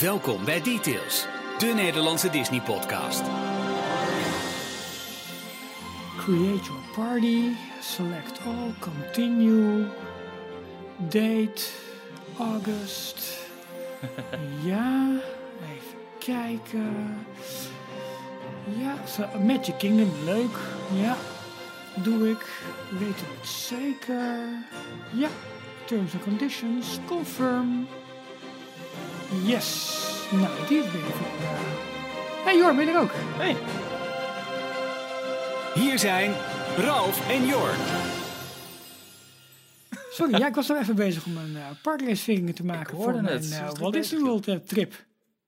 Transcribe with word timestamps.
Welkom 0.00 0.44
bij 0.44 0.62
Details, 0.62 1.26
de 1.58 1.66
Nederlandse 1.66 2.30
Disney-podcast. 2.30 3.22
Create 6.16 6.64
your 6.64 6.82
party, 6.94 7.42
select 7.80 8.40
all, 8.46 8.72
continue, 8.78 9.86
date, 10.96 11.62
August. 12.38 13.38
ja, 14.70 15.10
even 15.62 15.98
kijken. 16.18 17.16
Ja, 18.78 18.94
Magic 19.46 19.78
Kingdom, 19.78 20.10
leuk. 20.24 20.58
Ja, 20.94 21.16
doe 21.94 22.30
ik. 22.30 22.62
Weten 22.90 23.26
we 23.26 23.36
het 23.38 23.48
zeker? 23.48 24.38
Ja, 25.12 25.28
terms 25.84 26.12
and 26.12 26.22
conditions, 26.22 26.98
confirm. 27.06 27.86
Yes. 29.30 29.96
Nou, 30.30 30.66
die 30.68 30.78
is 30.78 30.84
eh. 30.84 31.00
hey 32.44 32.56
Jor, 32.56 32.74
ben 32.74 32.86
je 32.86 32.92
er 32.92 33.00
ook? 33.00 33.10
Hey, 33.14 33.56
Hier 35.74 35.98
zijn 35.98 36.32
Ralf 36.76 37.30
en 37.30 37.46
Jorn. 37.46 37.78
Sorry, 40.10 40.38
ja, 40.38 40.46
ik 40.46 40.54
was 40.54 40.68
nog 40.68 40.78
even 40.78 40.94
bezig 40.94 41.26
om 41.26 41.36
een 41.36 41.56
uh, 41.56 42.52
te 42.52 42.64
maken 42.64 42.96
voor 42.96 43.22
was 43.22 43.48
druk 43.48 43.78
Walt 43.78 43.92
Disney 43.92 44.20
World 44.20 44.48
eh, 44.48 44.56
trip. 44.56 45.06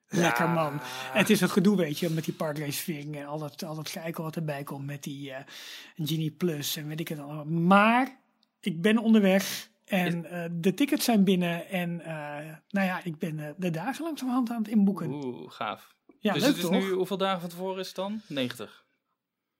Lekker 0.09 0.49
man. 0.49 0.81
Het 1.13 1.31
is 1.31 1.41
een 1.41 1.51
gedoe, 1.51 1.77
weet 1.77 1.99
je, 1.99 2.11
met 2.11 2.25
die 2.25 2.35
parkraceveringen 2.35 3.21
en 3.21 3.27
al 3.27 3.39
dat, 3.39 3.65
al 3.65 3.75
dat 3.75 3.89
geikel 3.89 4.25
wat 4.25 4.37
erbij 4.37 4.63
komt 4.63 4.87
met 4.87 5.03
die 5.03 5.33
eh, 5.33 5.45
Genie 5.97 6.31
Plus 6.31 6.77
en 6.77 6.89
weet 6.89 7.01
ik 7.01 7.09
het 7.09 7.19
allemaal. 7.19 7.45
Maar 7.45 8.19
ik 8.61 8.83
ben 8.83 8.99
onderweg 8.99 9.70
en 9.91 10.25
eh, 10.25 10.45
de 10.53 10.75
tickets 10.75 11.05
zijn 11.05 11.25
binnen 11.25 11.69
en 11.69 12.01
eh, 12.01 12.55
nou 12.69 12.87
ja, 12.87 13.01
ik 13.05 13.19
ben 13.19 13.39
eh, 13.39 13.51
de 13.57 13.71
dagen 13.71 14.05
langzamerhand 14.05 14.51
aan 14.51 14.63
het 14.63 14.69
inboeken. 14.71 15.11
oeh, 15.11 15.51
gaaf. 15.51 15.95
ja, 16.19 16.33
dus 16.33 16.43
leuk 16.43 16.51
het 16.51 16.59
is 16.65 16.71
toch? 16.71 16.73
nu, 16.73 16.91
hoeveel 16.91 17.17
dagen 17.19 17.41
van 17.41 17.49
tevoren 17.51 17.81
is 17.81 17.87
het 17.87 17.97
dan? 17.97 18.21
90. 18.27 18.89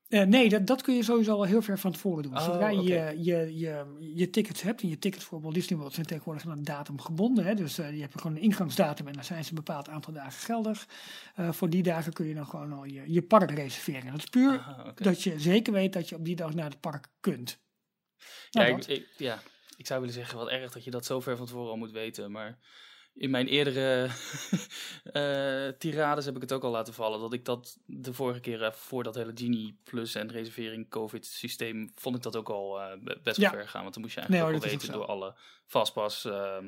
Eh, 0.09 0.23
nee, 0.27 0.49
dat, 0.49 0.67
dat 0.67 0.83
kun 0.83 0.95
je 0.95 1.03
sowieso 1.03 1.33
al 1.33 1.43
heel 1.45 1.63
ver 1.63 1.79
van 1.79 1.93
tevoren 1.93 2.23
doen. 2.23 2.37
Oh, 2.37 2.45
Zodra 2.45 2.69
je, 2.69 2.83
je, 3.23 3.59
je, 3.59 3.97
je 4.15 4.31
tickets 4.31 4.63
hebt, 4.63 4.83
en 4.83 4.89
je 4.89 4.99
tickets 4.99 5.25
voor 5.25 5.41
Walt 5.41 5.55
Disney 5.55 5.79
World 5.79 5.95
zijn 5.95 6.07
tegenwoordig 6.07 6.45
aan 6.45 6.51
een 6.59 6.65
datum 6.65 7.01
gebonden. 7.01 7.45
Hè? 7.45 7.55
Dus 7.55 7.77
je 7.77 7.83
hebt 7.83 8.21
gewoon 8.21 8.37
een 8.37 8.43
ingangsdatum 8.43 9.07
en 9.07 9.13
dan 9.13 9.25
zijn 9.25 9.45
ze 9.45 9.51
een 9.51 9.57
bepaald 9.57 9.89
aantal 9.89 10.13
dagen 10.13 10.33
geldig. 10.33 10.87
Voor 11.37 11.71
die 11.71 11.83
dagen 11.83 12.13
kun 12.13 12.27
je 12.27 12.35
dan 12.35 12.47
gewoon 12.47 12.73
al 12.73 12.85
je, 12.85 13.13
je 13.13 13.23
park 13.23 13.51
reserveren. 13.51 14.11
Dat 14.11 14.19
is 14.19 14.27
puur 14.27 14.59
Ah, 14.59 14.89
dat 14.95 15.23
je 15.23 15.39
zeker 15.39 15.73
weet 15.73 15.93
dat 15.93 16.09
je 16.09 16.15
op 16.17 16.25
die 16.25 16.37
dag 16.37 16.55
naar 16.55 16.71
het 16.71 16.81
park 16.81 17.07
kunt. 17.21 17.59
Ja, 18.51 18.61
Nou, 18.63 18.69
ik, 18.69 18.77
dat. 18.77 18.89
ik- 18.89 19.09
ja, 19.17 19.39
ik 19.81 19.87
zou 19.87 20.01
willen 20.01 20.15
zeggen, 20.15 20.39
wat 20.39 20.49
erg 20.49 20.73
dat 20.73 20.85
je 20.85 20.91
dat 20.91 21.05
zo 21.05 21.21
ver 21.21 21.37
van 21.37 21.47
tevoren 21.47 21.71
al 21.71 21.77
moet 21.77 21.91
weten. 21.91 22.31
Maar 22.31 22.59
in 23.15 23.31
mijn 23.31 23.47
eerdere 23.47 24.09
eh, 25.13 25.69
tirades 25.79 26.25
heb 26.25 26.35
ik 26.35 26.41
het 26.41 26.53
ook 26.53 26.65
al 26.65 26.71
laten 26.71 26.95
vallen. 26.95 27.21
Dat 27.21 27.33
ik 27.33 27.45
dat 27.45 27.79
de 27.87 28.13
vorige 28.13 28.41
keer, 28.41 28.73
voor 28.75 29.03
dat 29.03 29.15
hele 29.15 29.33
Genie 29.35 29.81
Plus 29.85 30.15
en 30.15 30.31
reservering 30.31 30.89
COVID 30.91 31.27
systeem, 31.27 31.91
vond 31.95 32.17
ik 32.17 32.23
dat 32.23 32.37
ook 32.37 32.49
al 32.49 32.81
eh, 32.81 32.99
be- 33.03 33.21
best 33.23 33.37
wel 33.37 33.51
Ja. 33.51 33.57
ver 33.57 33.69
gaan. 33.69 33.83
Want 33.83 33.95
dan 33.95 34.03
moest 34.03 34.15
je 34.15 34.21
Nee, 34.21 34.29
eigenlijk 34.29 34.65
hoor, 34.65 34.73
dat 34.73 34.81
al 34.83 34.87
weten 34.89 35.01
door 35.01 35.15
alle 35.17 35.35
Fastpass 35.67 36.25
eh, 36.25 36.59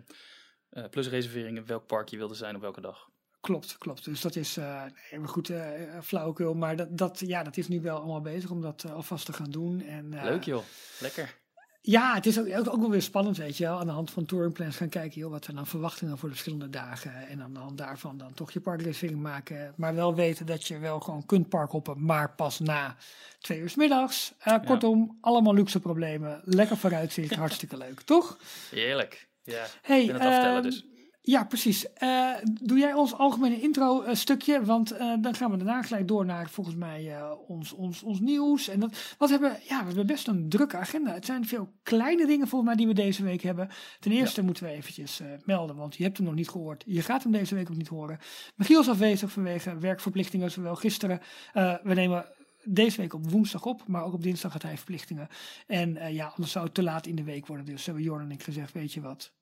plus 0.90 1.08
reserveringen 1.08 1.66
welk 1.66 1.86
park 1.86 2.08
je 2.08 2.16
wilde 2.16 2.34
zijn 2.34 2.54
op 2.54 2.60
welke 2.60 2.80
dag. 2.80 3.10
Klopt, 3.40 3.78
klopt. 3.78 4.04
Dus 4.04 4.20
dat 4.20 4.36
is 4.36 4.58
uh, 4.58 4.84
nee, 5.10 5.26
goed, 5.26 5.48
uh, 5.48 5.70
flauwekul. 6.02 6.54
Maar 6.54 6.76
dat, 6.76 6.98
dat, 6.98 7.20
ja, 7.26 7.42
dat 7.42 7.56
is 7.56 7.68
nu 7.68 7.80
wel 7.80 7.96
allemaal 7.96 8.20
bezig 8.20 8.50
om 8.50 8.60
dat 8.60 8.84
uh, 8.86 8.92
alvast 8.92 9.26
te 9.26 9.32
gaan 9.32 9.50
doen. 9.50 9.80
En, 9.80 10.12
uh, 10.12 10.22
Leuk 10.22 10.44
joh, 10.44 10.62
lekker. 11.00 11.40
Ja, 11.84 12.14
het 12.14 12.26
is 12.26 12.38
ook, 12.38 12.46
ook, 12.58 12.72
ook 12.72 12.80
wel 12.80 12.90
weer 12.90 13.02
spannend, 13.02 13.36
weet 13.36 13.56
je 13.56 13.64
wel. 13.64 13.78
Aan 13.78 13.86
de 13.86 13.92
hand 13.92 14.10
van 14.10 14.24
touringplans 14.24 14.76
gaan 14.76 14.88
kijken, 14.88 15.20
joh, 15.20 15.30
wat 15.30 15.44
zijn 15.44 15.56
dan 15.56 15.66
verwachtingen 15.66 16.18
voor 16.18 16.28
de 16.28 16.34
verschillende 16.34 16.70
dagen. 16.70 17.28
En 17.28 17.42
aan 17.42 17.52
de 17.52 17.58
hand 17.58 17.78
daarvan 17.78 18.18
dan 18.18 18.34
toch 18.34 18.50
je 18.50 18.60
parkreservering 18.60 19.20
maken. 19.20 19.72
Maar 19.76 19.94
wel 19.94 20.14
weten 20.14 20.46
dat 20.46 20.66
je 20.66 20.78
wel 20.78 21.00
gewoon 21.00 21.26
kunt 21.26 21.48
parkhoppen, 21.48 22.04
maar 22.04 22.34
pas 22.34 22.58
na 22.58 22.96
twee 23.38 23.58
uur 23.60 23.70
's 23.70 23.74
middags. 23.74 24.32
Uh, 24.48 24.58
kortom, 24.64 25.18
allemaal 25.20 25.54
luxe 25.54 25.80
problemen. 25.80 26.40
Lekker 26.44 26.76
vooruitzicht, 26.76 27.34
hartstikke 27.44 27.76
leuk, 27.76 28.00
toch? 28.00 28.38
Heerlijk. 28.70 29.28
Ja, 29.42 29.66
hey, 29.82 30.00
ik 30.00 30.06
ben 30.06 30.14
het 30.14 30.24
afstellen 30.24 30.54
ehm, 30.54 30.62
dus. 30.62 30.84
Ja, 31.24 31.44
precies. 31.44 31.86
Uh, 32.02 32.34
doe 32.62 32.78
jij 32.78 32.92
ons 32.92 33.14
algemene 33.14 33.60
intro 33.60 34.02
uh, 34.02 34.14
stukje, 34.14 34.64
want 34.64 34.92
uh, 34.92 35.14
dan 35.20 35.34
gaan 35.34 35.50
we 35.50 35.56
daarna 35.56 35.82
gelijk 35.82 36.08
door 36.08 36.24
naar 36.24 36.50
volgens 36.50 36.76
mij 36.76 37.14
ons, 37.46 37.72
ons, 37.72 38.02
ons 38.02 38.20
nieuws. 38.20 38.68
En 38.68 38.80
dat, 38.80 39.14
wat 39.18 39.30
hebben, 39.30 39.50
ja, 39.68 39.78
we 39.78 39.86
hebben 39.86 40.06
best 40.06 40.28
een 40.28 40.48
drukke 40.48 40.76
agenda. 40.76 41.12
Het 41.12 41.24
zijn 41.24 41.46
veel 41.46 41.72
kleine 41.82 42.26
dingen 42.26 42.48
volgens 42.48 42.70
mij 42.70 42.78
die 42.78 42.94
we 42.94 43.02
deze 43.02 43.22
week 43.22 43.42
hebben. 43.42 43.68
Ten 44.00 44.12
eerste 44.12 44.40
ja. 44.40 44.46
moeten 44.46 44.64
we 44.64 44.70
eventjes 44.70 45.20
melden, 45.44 45.76
want 45.76 45.96
je 45.96 46.02
hebt 46.02 46.16
hem 46.16 46.26
nog 46.26 46.34
niet 46.34 46.48
gehoord. 46.48 46.84
Je 46.86 47.02
gaat 47.02 47.22
hem 47.22 47.32
deze 47.32 47.54
week 47.54 47.70
ook 47.70 47.76
niet 47.76 47.88
horen. 47.88 48.18
Michiel 48.54 48.80
is 48.80 48.88
afwezig 48.88 49.32
vanwege 49.32 49.78
werkverplichtingen, 49.78 50.50
zowel 50.50 50.74
gisteren. 50.74 51.20
We 51.82 51.94
nemen 51.94 52.26
deze 52.64 53.00
week 53.00 53.14
op 53.14 53.30
woensdag 53.30 53.64
op, 53.64 53.82
maar 53.86 54.04
ook 54.04 54.14
op 54.14 54.22
dinsdag 54.22 54.52
had 54.52 54.62
hij 54.62 54.76
verplichtingen. 54.76 55.28
En 55.66 56.12
ja, 56.14 56.26
anders 56.26 56.52
zou 56.52 56.64
het 56.64 56.74
te 56.74 56.82
laat 56.82 57.06
in 57.06 57.16
de 57.16 57.24
week 57.24 57.46
worden. 57.46 57.66
Dus 57.66 57.86
hebben 57.86 58.04
Jorn 58.04 58.24
en 58.24 58.30
ik 58.30 58.42
gezegd, 58.42 58.72
weet 58.72 58.92
je 58.92 59.00
wat, 59.00 59.32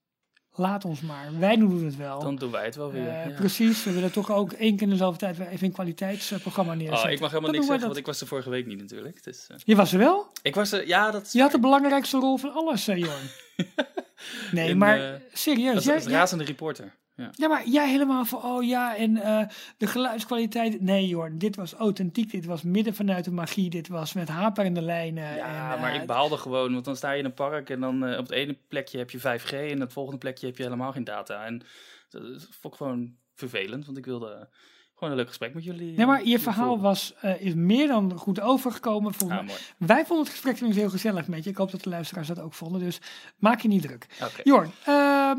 laat 0.55 0.84
ons 0.84 1.00
maar. 1.00 1.28
Wij 1.38 1.56
doen 1.56 1.84
het 1.84 1.97
wel. 1.97 2.21
Dan 2.21 2.37
doen 2.37 2.50
wij 2.50 2.65
het 2.65 2.77
wel 2.77 2.93
weer. 2.93 3.03
Uh, 3.06 3.25
ja. 3.27 3.34
Precies, 3.37 3.84
we 3.84 3.93
willen 3.93 4.12
toch 4.12 4.31
ook 4.33 4.53
één 4.53 4.72
keer 4.77 4.83
in 4.83 4.91
dezelfde 4.91 5.19
tijd 5.19 5.37
weer 5.37 5.49
even 5.49 5.66
een 5.66 5.72
kwaliteitsprogramma 5.72 6.75
neerzetten. 6.75 7.06
Oh, 7.06 7.12
ik 7.12 7.21
mag 7.21 7.28
helemaal 7.31 7.50
Dan 7.53 7.61
niks 7.61 7.65
zeggen, 7.72 7.78
dat. 7.78 7.87
want 7.87 7.97
ik 7.99 8.06
was 8.06 8.21
er 8.21 8.27
vorige 8.27 8.50
week 8.50 8.66
niet 8.66 8.78
natuurlijk. 8.78 9.25
Dus, 9.25 9.47
uh, 9.50 9.56
Je 9.65 9.77
was 9.77 9.93
er 9.93 9.99
wel? 9.99 10.27
ik 10.43 10.55
was 10.55 10.72
er, 10.72 10.87
ja, 10.87 11.11
dat 11.11 11.33
Je 11.33 11.41
had 11.41 11.50
de 11.53 11.61
belangrijkste 11.61 12.19
rol 12.19 12.37
van 12.37 12.53
alles, 12.53 12.88
uh, 12.88 12.97
Jorn. 12.99 13.31
nee, 14.53 14.69
In, 14.69 14.78
maar 14.78 15.00
eh, 15.15 15.21
serieus. 15.33 15.75
als, 15.75 15.84
jij- 15.84 15.94
als 15.94 16.06
razende 16.06 16.44
reporter. 16.44 16.94
Ja. 17.20 17.31
Ja, 17.32 17.48
maar 17.48 17.69
jij 17.69 17.91
helemaal 17.91 18.25
van, 18.25 18.42
oh 18.42 18.64
ja, 18.64 18.97
en 18.97 19.10
uh, 19.16 19.42
de 19.76 19.86
geluidskwaliteit. 19.86 20.81
Nee, 20.81 21.06
Jorn, 21.06 21.38
dit 21.38 21.56
was 21.56 21.72
authentiek. 21.72 22.31
Dit 22.31 22.44
was 22.44 22.62
midden 22.62 22.94
vanuit 22.94 23.25
de 23.25 23.31
magie. 23.31 23.70
Dit 23.70 23.88
was 23.88 24.12
met 24.12 24.28
haperende 24.28 24.82
lijnen. 24.82 25.36
Ja, 25.36 25.75
en, 25.75 25.81
maar 25.81 25.94
uh, 25.94 26.00
ik 26.00 26.06
behaalde 26.06 26.36
gewoon, 26.36 26.72
want 26.72 26.84
dan 26.84 26.97
sta 26.97 27.10
je 27.10 27.19
in 27.19 27.25
een 27.25 27.34
park 27.34 27.70
en 27.70 27.81
dan 27.81 28.04
uh, 28.04 28.19
op 28.19 28.22
het 28.22 28.31
ene 28.31 28.58
plekje 28.69 28.98
heb 28.98 29.10
je 29.10 29.19
5G 29.19 29.53
en 29.53 29.75
op 29.75 29.81
het 29.81 29.92
volgende 29.92 30.19
plekje 30.19 30.47
heb 30.47 30.56
je 30.56 30.62
helemaal 30.62 30.92
geen 30.92 31.04
data. 31.04 31.44
En 31.44 31.62
dat 32.08 32.22
vond 32.50 32.75
ik 32.75 32.81
gewoon 32.81 33.14
vervelend, 33.34 33.87
want 33.87 33.98
ik 33.98 34.04
wilde 34.04 34.48
gewoon 34.94 35.10
een 35.10 35.20
leuk 35.20 35.28
gesprek 35.28 35.54
met 35.54 35.64
jullie. 35.64 35.97
Nee, 35.97 36.06
maar 36.06 36.25
je 36.25 36.38
verhaal 36.38 36.81
was, 36.81 37.14
uh, 37.25 37.41
is 37.41 37.54
meer 37.54 37.88
dan 37.88 38.16
goed 38.16 38.41
overgekomen. 38.41 39.12
Ah. 39.28 39.48
Wij 39.78 40.04
vonden 40.06 40.25
het 40.25 40.34
gesprek 40.34 40.56
toen 40.56 40.72
heel 40.72 40.91
gezellig 40.91 41.28
met 41.28 41.44
je. 41.44 41.50
Ik 41.50 41.56
hoop 41.56 41.70
dat 41.70 41.82
de 41.82 41.91
luisteraars 41.91 42.28
dat 42.28 42.41
ook 42.41 42.54
vonden. 42.54 42.81
Dus 42.81 43.00
maak 43.37 43.60
je 43.60 43.69
niet 43.69 43.82
druk. 43.82 44.06
Jorn, 44.44 44.70
ehm, 44.84 45.38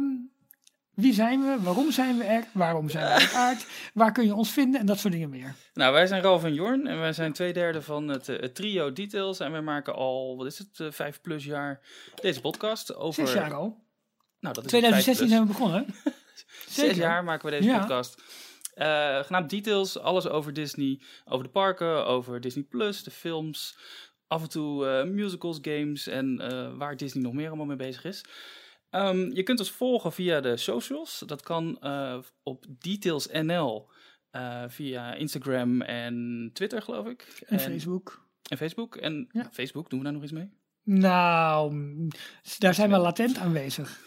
wie 0.94 1.14
zijn 1.14 1.42
we? 1.42 1.58
Waarom 1.62 1.92
zijn 1.92 2.18
we 2.18 2.24
er? 2.24 2.44
Waarom 2.54 2.90
zijn 2.90 3.18
we 3.18 3.24
op 3.24 3.30
aard? 3.34 3.66
Waar 3.94 4.12
kun 4.12 4.26
je 4.26 4.36
ons 4.36 4.52
vinden? 4.52 4.80
En 4.80 4.86
dat 4.86 5.00
soort 5.00 5.14
dingen 5.14 5.30
meer. 5.30 5.56
Nou, 5.74 5.94
wij 5.94 6.08
zijn 6.08 6.22
Ralf 6.22 6.44
en 6.44 6.54
Jorn 6.54 6.88
en 6.88 7.00
wij 7.00 7.14
zijn 7.14 7.34
twee 7.34 7.54
derde 7.54 7.82
van 7.82 8.08
het, 8.08 8.30
eh, 8.30 8.40
het 8.40 8.56
trio 8.56 8.94
Details. 8.94 9.40
En 9.40 9.52
wij 9.52 9.62
maken 9.62 9.96
al, 9.96 10.38
wat 10.38 10.46
is 10.46 10.58
het, 10.58 10.80
eh, 10.80 10.88
vijf 10.92 11.22
plus 11.22 11.46
jaar 11.46 11.80
deze 12.22 12.42
podcast 12.42 12.96
over... 12.96 13.28
Zes 13.28 13.36
jaar 13.36 13.54
al. 13.54 13.84
Nou, 14.40 14.54
dat 14.54 14.64
is 14.64 14.70
2016 14.70 15.16
vijf 15.28 15.30
zijn 15.30 15.42
we 15.42 15.54
begonnen. 15.54 15.86
Zes 16.70 16.98
jaar 16.98 17.24
maken 17.24 17.46
we 17.46 17.52
deze 17.52 17.70
Ja. 17.70 17.80
podcast. 17.80 18.22
Eh, 18.74 19.20
genaamd 19.24 19.50
Details, 19.50 20.00
alles 20.00 20.28
over 20.28 20.54
Disney, 20.54 21.02
over 21.26 21.46
de 21.46 21.52
parken, 21.52 22.06
over 22.06 22.42
Disney 22.42 22.64
Plus, 22.64 23.04
de 23.04 23.12
films, 23.12 23.78
af 24.28 24.42
en 24.42 24.50
toe 24.50 25.06
musicals, 25.06 25.60
games 25.62 26.08
en 26.08 26.38
waar 26.78 26.98
Disney 26.98 27.24
nog 27.24 27.34
meer 27.34 27.48
allemaal 27.48 27.66
mee 27.66 27.76
bezig 27.76 28.04
is. 28.04 28.24
Ehm, 28.92 29.32
je 29.34 29.44
kunt 29.44 29.60
ons 29.60 29.72
volgen 29.72 30.12
via 30.12 30.42
de 30.42 30.58
socials. 30.58 31.24
Dat 31.26 31.42
kan 31.42 31.80
eh, 31.82 32.18
op 32.44 32.66
DetailsNL 32.70 33.90
eh, 34.30 34.64
via 34.68 35.14
Instagram 35.14 35.82
en 35.82 36.50
Twitter, 36.54 36.82
geloof 36.82 37.08
ik. 37.08 37.44
En 37.46 37.60
Facebook. 37.60 38.30
En 38.50 38.58
Facebook. 38.58 38.96
En 38.96 39.30
Ja. 39.32 39.50
Facebook, 39.52 39.90
doen 39.90 40.00
we 40.00 40.06
daar 40.06 40.14
nog 40.14 40.24
iets 40.24 40.32
mee? 40.32 40.50
Nou, 40.84 41.74
daar 42.58 42.74
zijn 42.74 42.90
we 42.90 42.98
latent 42.98 43.38
aanwezig. 43.38 44.00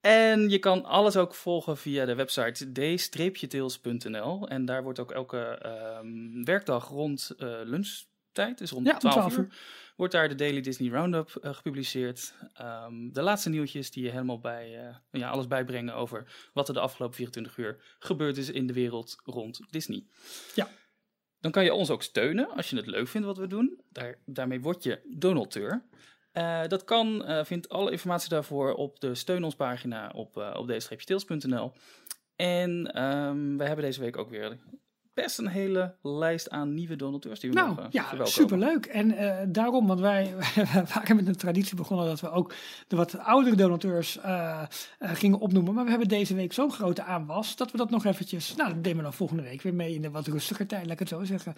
En 0.00 0.48
je 0.48 0.58
kan 0.58 0.84
alles 0.84 1.16
ook 1.16 1.34
volgen 1.34 1.76
via 1.76 2.04
de 2.04 2.14
website 2.14 2.72
d-tails.nl. 2.72 4.48
En 4.48 4.64
daar 4.64 4.82
wordt 4.82 4.98
ook 4.98 5.10
elke 5.12 5.38
ehm, 5.38 6.44
werkdag 6.44 6.88
rond 6.88 7.30
eh, 7.38 7.60
lunchtijd, 8.36 8.58
dus 8.58 8.70
rond 8.70 8.86
Ja, 8.86 8.92
om 8.92 8.98
12, 8.98 9.14
12 9.14 9.32
uur, 9.36 9.38
uur. 9.38 9.58
wordt 9.96 10.12
daar 10.12 10.28
de 10.28 10.34
Daily 10.34 10.60
Disney 10.60 10.90
Roundup 10.90 11.36
eh, 11.42 11.54
gepubliceerd. 11.54 12.34
Ehm, 12.52 13.08
de 13.12 13.22
laatste 13.22 13.48
nieuwtjes 13.48 13.90
die 13.90 14.04
je 14.04 14.10
helemaal 14.10 14.40
bij, 14.40 14.86
eh, 14.86 14.96
ja, 15.20 15.28
alles 15.30 15.46
bijbrengen 15.46 15.94
over 15.94 16.50
wat 16.52 16.68
er 16.68 16.74
de 16.74 16.80
afgelopen 16.80 17.16
24 17.16 17.56
uur 17.56 17.96
gebeurd 17.98 18.36
is 18.36 18.50
in 18.50 18.66
de 18.66 18.72
wereld 18.72 19.16
rond 19.24 19.60
Disney. 19.70 20.04
Ja. 20.54 20.68
Dan 21.40 21.50
kan 21.50 21.64
je 21.64 21.74
ons 21.74 21.90
ook 21.90 22.02
steunen 22.02 22.50
als 22.50 22.70
je 22.70 22.76
het 22.76 22.86
leuk 22.86 23.08
vindt 23.08 23.26
wat 23.26 23.38
we 23.38 23.46
doen. 23.46 23.80
Daar, 23.88 24.18
daarmee 24.24 24.60
word 24.60 24.82
je 24.82 25.00
donateur. 25.04 25.84
Eh, 26.32 26.66
dat 26.66 26.84
kan, 26.84 27.24
eh 27.24 27.44
vind 27.44 27.68
alle 27.68 27.90
informatie 27.90 28.28
daarvoor 28.28 28.74
op 28.74 29.00
de 29.00 29.14
steun 29.14 29.44
ons 29.44 29.54
pagina 29.54 30.10
op, 30.14 30.36
eh 30.36 30.54
op 30.56 30.66
deze-tails.nl. 30.66 31.72
En 32.36 32.92
ehm, 32.92 33.56
we 33.56 33.64
hebben 33.64 33.84
deze 33.84 34.00
week 34.00 34.16
ook 34.16 34.30
weer 34.30 34.58
best 35.16 35.38
een 35.38 35.46
hele 35.46 35.94
lijst 36.02 36.50
aan 36.50 36.74
nieuwe 36.74 36.96
donateurs 36.96 37.40
die 37.40 37.50
we 37.50 37.56
Nou 37.56 37.68
mogen 37.68 37.88
ja, 37.90 38.24
superleuk. 38.24 38.86
En 38.86 39.16
eh, 39.16 39.46
daarom, 39.48 39.86
want 39.86 40.00
wij 40.00 40.34
waren 40.94 41.16
met 41.16 41.26
een 41.26 41.36
traditie 41.36 41.76
begonnen 41.76 42.06
dat 42.06 42.20
we 42.20 42.30
ook 42.30 42.54
de 42.88 42.96
wat 42.96 43.18
oudere 43.18 43.56
donateurs 43.56 44.18
eh, 44.18 44.62
eh, 44.98 45.10
gingen 45.14 45.38
opnoemen. 45.38 45.74
Maar 45.74 45.84
we 45.84 45.90
hebben 45.90 46.08
deze 46.08 46.34
week 46.34 46.52
zo'n 46.52 46.72
grote 46.72 47.02
aanwas 47.02 47.56
dat 47.56 47.70
we 47.70 47.76
dat 47.76 47.90
nog 47.90 48.04
eventjes, 48.04 48.54
nou 48.56 48.68
dat 48.68 48.82
nemen 48.82 48.96
we 48.96 49.02
dan 49.02 49.12
volgende 49.12 49.42
week 49.42 49.62
weer 49.62 49.74
mee 49.74 49.94
in 49.94 50.02
de 50.02 50.10
wat 50.10 50.26
rustiger 50.26 50.66
tijd, 50.66 50.82
laat 50.82 50.92
ik 50.92 50.98
het 50.98 51.08
zo 51.08 51.24
zeggen. 51.24 51.54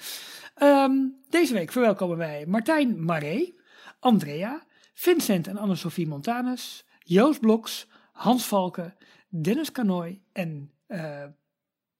Ehm, 0.54 0.94
deze 1.28 1.52
week 1.52 1.72
verwelkomen 1.72 2.16
wij 2.16 2.46
Martijn 2.46 3.04
Maré, 3.04 3.52
Andrea, 4.00 4.62
Vincent 4.94 5.46
en 5.46 5.56
Anne-Sophie 5.56 6.08
Montanus, 6.08 6.84
Joost 6.98 7.40
Bloks, 7.40 7.88
Hans 8.12 8.46
Valken, 8.46 8.94
Dennis 9.28 9.72
Canoy 9.72 10.20
en 10.32 10.72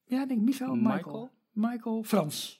ja, 0.05 0.21
ik 0.21 0.27
denk 0.27 0.41
Michael, 0.41 0.75
Michael, 0.75 1.31
Michael? 1.59 2.03
Frans. 2.03 2.59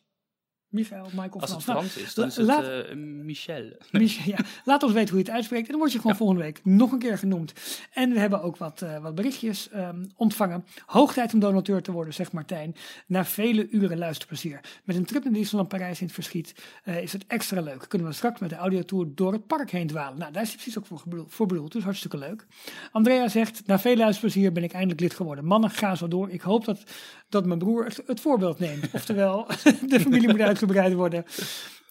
Michael, 0.70 1.06
Michael 1.14 1.42
Als 1.42 1.52
het 1.52 1.64
Frans. 1.64 1.66
Nou, 1.66 1.88
Frans 1.88 1.98
is, 1.98 2.14
dan 2.14 2.28
is 2.28 2.36
het 2.36 2.88
eh, 2.90 2.96
Michel. 2.96 3.72
Mich- 3.92 4.26
ja, 4.26 4.38
laat 4.66 4.84
ons 4.84 4.94
weten 4.94 5.10
hoe 5.10 5.18
je 5.18 5.26
het 5.26 5.34
uitspreekt. 5.34 5.66
En 5.66 5.72
dan 5.72 5.80
word 5.80 5.92
je 5.92 6.00
gewoon 6.00 6.16
volgende 6.16 6.42
week 6.42 6.62
nog 6.64 6.92
een 6.92 7.00
keer 7.00 7.18
genoemd. 7.18 7.54
En 7.94 8.12
we 8.14 8.20
hebben 8.20 8.42
ook 8.42 8.58
wat, 8.58 8.82
eh, 8.82 8.98
wat 9.02 9.16
berichtjes 9.16 9.70
ehm, 9.70 10.06
ontvangen. 10.16 10.66
Hoog 10.86 11.14
tijd 11.14 11.34
om 11.34 11.40
donateur 11.40 11.82
te 11.82 11.92
worden, 11.92 12.14
zegt 12.14 12.32
Martijn. 12.32 12.76
Na 13.08 13.26
vele 13.26 13.70
uren 13.70 13.98
luisterplezier. 13.98 14.60
Met 14.84 14.96
een 14.96 15.06
trip 15.06 15.24
naar 15.24 15.34
Disneyland 15.34 15.70
Parijs 15.70 16.00
in 16.00 16.06
het 16.06 16.16
verschiet 16.16 16.56
eh, 16.84 17.02
is 17.02 17.14
het 17.14 17.26
extra 17.28 17.62
leuk. 17.62 17.86
Kunnen 17.88 18.08
we 18.08 18.14
straks 18.14 18.40
met 18.40 18.50
de 18.50 18.56
audiotour 18.56 19.08
door 19.16 19.34
het 19.34 19.48
park 19.48 19.72
heen 19.72 19.88
dwalen. 19.88 20.20
Nou, 20.20 20.32
daar 20.32 20.42
is 20.42 20.48
hij 20.48 20.58
precies 20.58 20.78
ook 20.78 20.86
voor 20.86 21.02
bedoeld. 21.06 21.34
Voor 21.34 21.46
bedoeld 21.46 21.72
dus 21.72 21.84
hartstikke 21.84 22.18
leuk. 22.18 22.46
Andrea 22.92 23.28
zegt, 23.28 23.68
na 23.68 23.80
veel 23.80 23.96
luisterplezier 23.96 24.52
ben 24.52 24.64
ik 24.64 24.72
eindelijk 24.72 25.00
lid 25.00 25.14
geworden. 25.14 25.46
Mannen, 25.46 25.70
ga 25.70 25.96
zo 25.96 26.08
door. 26.08 26.30
Ik 26.30 26.42
hoop 26.42 26.66
dat, 26.66 26.84
dat 27.30 27.46
mijn 27.46 27.60
broer 27.60 27.86
het, 27.86 28.02
het 28.06 28.20
voorbeeld 28.20 28.60
neemt. 28.60 28.86
Oftewel, 28.94 29.48
de 29.88 30.00
familie 30.00 30.28
moet 30.28 30.40
uitgebreid 30.42 30.94
worden. 30.94 31.26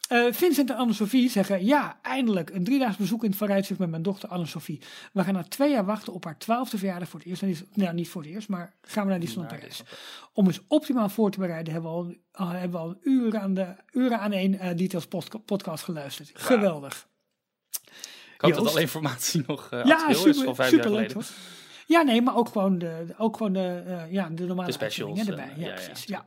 Eh, 0.09 0.25
Vincent 0.31 0.71
en 0.71 0.77
Anne-Sophie 0.77 1.31
zeggen, 1.31 1.65
ja, 1.65 1.99
eindelijk 2.03 2.51
een 2.51 2.65
driedaags 2.65 2.97
bezoek 2.97 3.23
in 3.25 3.29
het 3.29 3.39
vooruitzicht 3.39 3.81
met 3.81 3.91
mijn 3.91 4.03
dochter 4.03 4.29
Anne-Sophie. 4.29 4.81
We 5.13 5.25
gaan 5.25 5.35
na 5.35 5.43
twee 5.43 5.71
jaar 5.71 5.85
wachten 5.85 6.13
op 6.13 6.25
haar 6.25 6.39
twaalfde 6.39 6.79
verjaardag 6.79 7.09
voor 7.09 7.21
het 7.25 7.29
eerst. 7.29 7.63
Nou, 7.75 7.95
niet 7.95 8.09
voor 8.09 8.23
het 8.23 8.31
eerst, 8.31 8.49
maar 8.49 8.75
gaan 8.83 9.05
we 9.05 9.11
naar 9.11 9.21
Disneyland 9.21 9.51
Naar 9.51 9.61
Parijs. 9.61 9.79
Disneyland 9.79 10.31
Om 10.33 10.47
eens 10.47 10.61
optimaal 10.69 11.09
voor 11.09 11.31
te 11.31 11.39
bereiden 11.39 11.73
hebben 11.73 11.91
we 11.91 11.97
al, 11.97 12.15
al- 12.33 12.49
hebben 12.49 12.71
we 12.81 12.87
al 12.87 12.97
uren 13.03 13.41
aan, 13.41 13.55
de, 13.55 13.67
uren 13.93 14.19
aan 14.21 14.33
één 14.33 14.59
eh, 14.59 14.77
Details 14.77 15.07
podca- 15.07 15.39
podcast 15.39 15.85
geluisterd. 15.85 16.31
Geweldig. 16.35 17.09
Ik 18.35 18.45
hoop 18.45 18.51
dat 18.53 18.61
Joost? 18.61 18.71
alle 18.73 18.81
informatie 18.81 19.43
nog 19.47 19.71
uh, 19.75 19.85
Ja, 19.85 19.95
actueel 19.95 20.11
is 20.11 20.37
super, 20.37 20.45
van 20.45 20.55
vijf 20.55 20.71
jaar 20.71 20.83
superleuk 20.83 21.11
geleden. 21.11 21.29
Ja, 21.89 22.03
nee, 22.03 22.23
maar 22.23 22.37
ook 22.37 22.49
gewoon 22.49 22.79
de, 22.79 23.07
ook 23.17 23.37
gewoon 23.37 23.53
de, 23.53 23.83
eh, 23.87 24.13
ja, 24.13 24.29
de 24.29 24.45
normale 24.45 24.67
De 24.67 24.73
specials, 24.73 25.27
erbij. 25.27 25.51
eh, 25.57 25.63
ja, 25.63 25.67
ja, 25.69 25.75
precies. 25.75 26.05
Ja. 26.05 26.27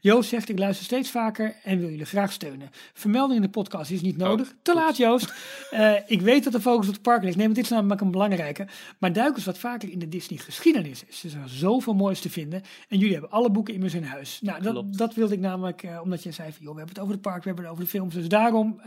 Joost 0.00 0.28
zegt, 0.28 0.48
ik 0.48 0.58
luister 0.58 0.84
steeds 0.84 1.10
vaker 1.10 1.54
en 1.64 1.78
wil 1.78 1.88
jullie 1.88 2.04
graag 2.04 2.32
steunen. 2.32 2.70
Vermelding 2.92 3.36
in 3.36 3.42
de 3.42 3.50
podcast 3.50 3.90
is 3.90 4.00
niet 4.00 4.16
nodig. 4.16 4.54
Te 4.62 4.72
goed. 4.72 4.80
laat, 4.80 4.96
Joost. 4.96 5.32
Eh, 5.70 5.94
ik 6.06 6.20
weet 6.20 6.44
dat 6.44 6.52
de 6.52 6.60
focus 6.60 6.86
op 6.86 6.92
het 6.92 7.02
park 7.02 7.22
ligt. 7.22 7.36
Nee, 7.36 7.46
maar 7.46 7.54
dit 7.54 7.64
is 7.64 7.70
namelijk 7.70 8.00
een 8.00 8.10
belangrijke. 8.10 8.66
Maar 8.98 9.12
duik 9.12 9.36
eens 9.36 9.44
wat 9.44 9.58
vaker 9.58 9.90
in 9.90 9.98
de 9.98 10.08
Disney 10.08 10.38
geschiedenis. 10.38 11.02
Er 11.02 11.08
is 11.08 11.34
er 11.34 11.48
zoveel 11.48 11.94
moois 11.94 12.20
te 12.20 12.30
vinden. 12.30 12.62
En 12.88 12.98
jullie 12.98 13.12
hebben 13.12 13.30
alle 13.30 13.50
boeken 13.50 13.74
immers 13.74 13.94
in 13.94 14.02
huis. 14.04 14.40
Nou, 14.42 14.62
dat, 14.62 14.72
Klopt. 14.72 14.98
dat 14.98 15.14
wilde 15.14 15.34
ik 15.34 15.40
namelijk, 15.40 15.86
omdat 16.02 16.22
je 16.22 16.32
zei 16.32 16.52
van, 16.52 16.62
joh, 16.62 16.72
we 16.72 16.78
hebben 16.78 16.94
het 16.94 16.98
over 16.98 17.12
het 17.12 17.22
park, 17.22 17.42
we 17.42 17.46
hebben 17.46 17.64
het 17.64 17.72
over 17.72 17.84
de 17.84 17.90
films. 17.90 18.14
Dus 18.14 18.28
daarom, 18.28 18.80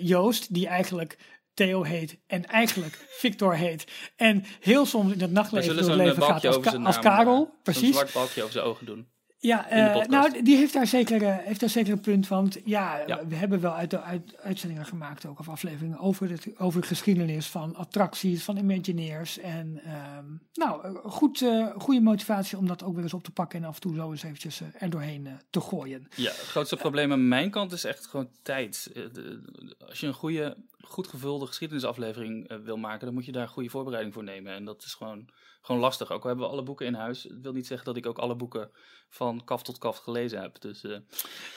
Joost, 0.00 0.54
die 0.54 0.66
eigenlijk 0.66 1.18
Theo 1.56 1.82
heet 1.82 2.18
en 2.26 2.44
eigenlijk 2.46 3.06
Victor 3.08 3.54
heet. 3.54 3.84
En 4.16 4.44
heel 4.60 4.86
soms 4.86 5.12
in 5.12 5.20
het 5.20 5.30
nachtleven 5.30 5.68
door 5.68 5.78
het 5.82 5.90
eh, 5.90 5.96
leven 5.96 6.22
gaat 6.22 6.28
balkje 6.28 6.48
als, 6.48 6.60
Ka- 6.60 6.82
als 6.84 6.96
eh, 6.96 7.02
Karel. 7.02 7.36
Zo'n 7.36 7.50
Precies. 7.62 7.90
zwart 7.94 8.12
balkje 8.12 8.40
over 8.40 8.52
zijn 8.52 8.64
ogen 8.64 8.86
doen. 8.86 9.06
Ja, 9.38 9.68
eh, 9.68 10.06
nou, 10.06 10.42
die 10.42 10.56
heeft 10.56 10.72
daar, 10.72 10.86
zeker, 10.86 11.22
eh, 11.22 11.36
heeft 11.38 11.60
daar 11.60 11.68
zeker 11.68 11.92
een 11.92 12.00
punt 12.00 12.26
van. 12.26 12.36
Want 12.40 12.58
ja, 12.64 13.02
Ja. 13.06 13.26
we 13.26 13.34
hebben 13.34 13.60
wel 13.60 13.72
uit, 13.72 13.94
uit, 13.94 14.36
uitzendingen 14.38 14.84
gemaakt, 14.86 15.26
ook 15.26 15.38
of 15.38 15.48
afleveringen, 15.48 15.98
over, 15.98 16.30
het, 16.30 16.46
over 16.58 16.80
de 16.80 16.86
geschiedenis 16.86 17.46
van 17.46 17.74
attracties, 17.76 18.42
van 18.44 18.56
Imagineers. 18.56 19.38
En 19.38 19.80
ehm, 19.84 20.24
nou, 20.54 20.84
eh, 20.84 20.94
goed, 21.04 21.42
eh, 21.42 21.66
goede 21.78 22.00
motivatie 22.00 22.58
om 22.58 22.66
dat 22.66 22.82
ook 22.84 22.94
weer 22.94 23.02
eens 23.02 23.14
op 23.14 23.24
te 23.24 23.30
pakken 23.30 23.58
en 23.62 23.68
af 23.68 23.74
en 23.74 23.80
toe 23.80 23.94
zo 23.94 24.10
eens 24.10 24.22
eventjes 24.22 24.60
eh, 24.60 24.66
er 24.78 24.90
doorheen 24.90 25.26
eh, 25.26 25.32
te 25.50 25.60
gooien. 25.60 26.06
Ja, 26.14 26.30
het 26.30 26.36
grootste 26.38 26.76
probleem 26.76 27.12
aan 27.12 27.28
mijn 27.28 27.50
kant 27.50 27.72
is 27.72 27.84
echt 27.84 28.06
gewoon 28.06 28.28
tijd. 28.42 28.90
Eh, 28.94 29.02
de- 29.12 29.74
Als 29.88 30.00
je 30.00 30.06
een 30.06 30.12
goede, 30.14 30.56
goed 30.88 31.06
gevulde 31.08 31.46
geschiedenisaflevering 31.46 32.48
eh, 32.48 32.58
wil 32.58 32.76
maken, 32.76 33.06
dan 33.06 33.14
moet 33.14 33.24
je 33.24 33.32
daar 33.32 33.48
goede 33.48 33.68
voorbereiding 33.70 34.14
voor 34.14 34.24
nemen. 34.24 34.52
En 34.54 34.64
dat 34.64 34.82
is 34.84 34.94
gewoon, 34.94 35.28
gewoon 35.60 35.80
lastig. 35.80 36.10
Ook 36.10 36.22
al 36.22 36.28
hebben 36.28 36.46
we 36.46 36.52
alle 36.52 36.62
boeken 36.62 36.86
in 36.86 36.94
huis. 36.94 37.22
Het 37.22 37.40
wil 37.42 37.52
niet 37.52 37.66
zeggen 37.66 37.86
dat 37.86 37.96
ik 37.96 38.06
ook 38.06 38.18
alle 38.18 38.36
boeken 38.36 38.70
van 39.08 39.44
kaf 39.44 39.62
tot 39.62 39.78
kaf 39.78 39.96
gelezen 39.96 40.40
heb. 40.40 40.60
Dus 40.60 40.84
eh, 40.84 40.96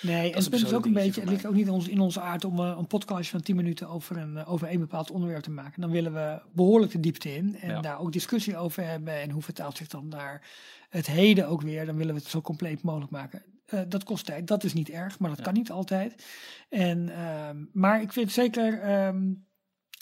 Nee, 0.02 0.32
en 0.34 0.44
het 0.44 0.54
is 0.54 0.74
ook 0.74 0.86
een 0.86 0.94
beetje, 0.94 1.22
het 1.22 1.30
ligt 1.30 1.46
ook 1.46 1.54
niet 1.54 1.68
in 1.68 1.74
ons, 1.74 1.88
in 1.88 2.00
onze 2.00 2.22
aard 2.22 2.46
om 2.46 2.60
eh, 2.60 2.76
een 2.78 2.88
podcast 2.88 3.30
van 3.30 3.42
10 3.42 3.56
minuten 3.56 3.88
over 3.88 4.18
een, 4.18 4.38
eh, 4.38 4.52
over 4.52 4.72
een 4.72 4.80
bepaald 4.80 5.12
onderwerp 5.12 5.44
te 5.44 5.52
maken. 5.52 5.82
Dan 5.82 5.92
willen 5.92 6.14
we 6.14 6.42
behoorlijk 6.54 6.92
de 6.92 7.00
diepte 7.00 7.36
in 7.36 7.56
en 7.60 7.70
Ja. 7.70 7.82
daar 7.82 8.00
ook 8.00 8.12
discussie 8.12 8.58
over 8.58 8.84
hebben. 8.84 9.22
En 9.22 9.30
hoe 9.32 9.42
vertaalt 9.42 9.78
zich 9.78 9.88
dan 9.88 10.08
naar 10.08 10.48
het 10.90 11.08
heden 11.08 11.48
ook 11.48 11.62
weer? 11.62 11.86
Dan 11.86 11.96
willen 11.98 12.14
we 12.14 12.20
het 12.20 12.30
zo 12.30 12.42
compleet 12.42 12.82
mogelijk 12.82 13.12
maken. 13.12 13.44
Eh, 13.70 13.82
dat 13.88 14.04
kost 14.04 14.26
tijd, 14.26 14.48
dat 14.48 14.64
is 14.64 14.74
niet 14.74 14.90
erg, 14.90 15.20
maar 15.20 15.30
dat 15.30 15.38
Ja. 15.38 15.44
kan 15.44 15.54
niet 15.54 15.72
altijd. 15.72 16.26
En, 16.70 17.10
ehm, 17.10 17.66
maar 17.74 18.02
ik 18.02 18.14
vind 18.14 18.32
zeker 18.32 18.82
ehm, 18.82 19.34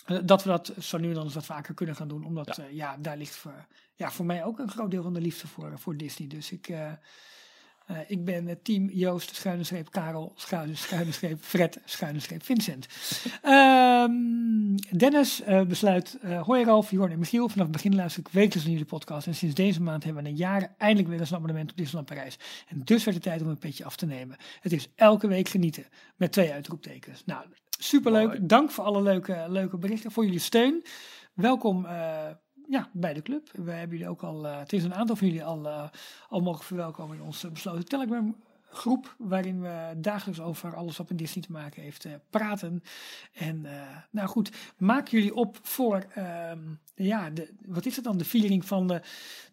eh, 0.06 0.18
dat 0.26 0.44
we 0.44 0.50
dat 0.50 0.74
zo 0.80 0.98
nu 0.98 1.08
en 1.08 1.14
dan 1.14 1.24
eens 1.24 1.34
wat 1.34 1.46
vaker 1.46 1.74
kunnen 1.74 1.96
gaan 1.96 2.08
doen. 2.08 2.26
Omdat 2.26 2.56
Ja. 2.56 2.64
ja, 2.64 2.70
ja 2.70 2.98
daar 2.98 3.18
ligt 3.18 3.36
voor, 3.36 3.68
ja, 3.96 4.12
voor 4.12 4.26
mij 4.26 4.44
ook 4.44 4.60
een 4.60 4.70
groot 4.72 4.92
deel 4.92 5.04
van 5.04 5.14
de 5.14 5.22
liefde 5.22 5.48
voor, 5.48 5.80
voor 5.80 5.98
Disney. 5.98 6.28
Dus 6.28 6.52
ik... 6.52 6.68
eh, 6.70 6.92
eh, 7.88 7.98
ik 8.08 8.26
ben 8.26 8.48
eh, 8.48 8.56
team 8.64 8.90
Joost, 8.90 9.36
schuine 9.36 9.64
streep 9.64 9.92
Karel, 9.92 10.34
streep 10.36 11.38
Fred, 11.42 11.80
schuine 11.86 12.20
streep 12.20 12.44
Vincent. 12.44 12.88
Ehm, 13.42 14.76
Dennis 14.98 15.42
eh, 15.42 15.62
besluit, 15.62 16.18
eh 16.22 16.42
hoi 16.42 16.64
Ralf, 16.64 16.92
Jorn 16.92 17.12
en 17.12 17.20
Michiel. 17.20 17.50
Vanaf 17.50 17.64
het 17.64 17.76
begin 17.76 17.96
luister 17.96 18.20
ik 18.20 18.28
wekelijks 18.32 18.64
naar 18.64 18.72
jullie 18.72 18.86
podcast. 18.86 19.28
En 19.28 19.36
sinds 19.36 19.56
deze 19.56 19.82
maand 19.82 20.04
hebben 20.04 20.24
we 20.24 20.30
na 20.30 20.36
jaren 20.36 20.76
eindelijk 20.78 21.10
weer 21.10 21.20
eens 21.20 21.30
een 21.30 21.36
abonnement 21.36 21.72
op 21.72 21.78
Disneyland 21.78 22.08
Parijs. 22.08 22.40
En 22.68 22.82
dus 22.84 23.04
werd 23.04 23.18
het 23.18 23.26
tijd 23.26 23.42
om 23.42 23.48
een 23.48 23.58
petje 23.58 23.86
af 23.86 23.96
te 23.96 24.06
nemen. 24.06 24.38
Het 24.62 24.74
is 24.74 24.90
elke 24.96 25.28
week 25.28 25.50
genieten, 25.50 25.86
met 26.16 26.32
twee 26.32 26.52
uitroeptekens. 26.52 27.24
Nou, 27.26 27.46
superleuk. 27.80 28.50
Dank 28.50 28.72
voor 28.72 28.84
alle 28.84 29.02
leuke, 29.02 29.46
leuke 29.48 29.78
berichten, 29.78 30.12
voor 30.12 30.26
jullie 30.26 30.40
steun. 30.40 30.84
Welkom 31.34 31.88
ja, 32.70 32.90
bij 32.92 33.14
de 33.14 33.22
club. 33.22 33.50
We 33.54 33.72
hebben 33.72 33.98
jullie 33.98 34.12
ook 34.12 34.24
al, 34.24 34.48
eh, 34.48 34.60
het 34.60 34.74
is 34.74 34.84
een 34.84 34.96
aantal 34.96 35.16
van 35.16 35.28
jullie 35.28 35.44
al, 35.44 35.68
eh, 35.68 35.90
al 36.30 36.42
mogen 36.42 36.66
verwelkomen 36.66 37.18
in 37.18 37.24
onze 37.24 37.52
besloten 37.52 37.86
Telegram 37.86 38.36
groep, 38.70 39.16
waarin 39.18 39.62
we 39.62 39.94
dagelijks 39.98 40.42
over 40.42 40.76
alles 40.76 40.98
wat 40.98 41.10
met 41.10 41.18
Disney 41.18 41.44
te 41.44 41.52
maken 41.52 41.82
heeft 41.82 42.06
eh, 42.06 42.12
praten. 42.30 42.84
En 43.34 43.66
nou 44.12 44.28
goed, 44.28 44.52
maak 44.78 45.08
jullie 45.08 45.36
op 45.36 45.60
voor, 45.62 46.06
ehm, 46.14 46.60
ja, 46.96 47.30
de, 47.30 47.54
wat 47.66 47.86
is 47.86 47.96
het 47.96 48.06
dan, 48.06 48.18
de 48.18 48.26
viering 48.26 48.66
van 48.66 48.88
de 48.88 49.02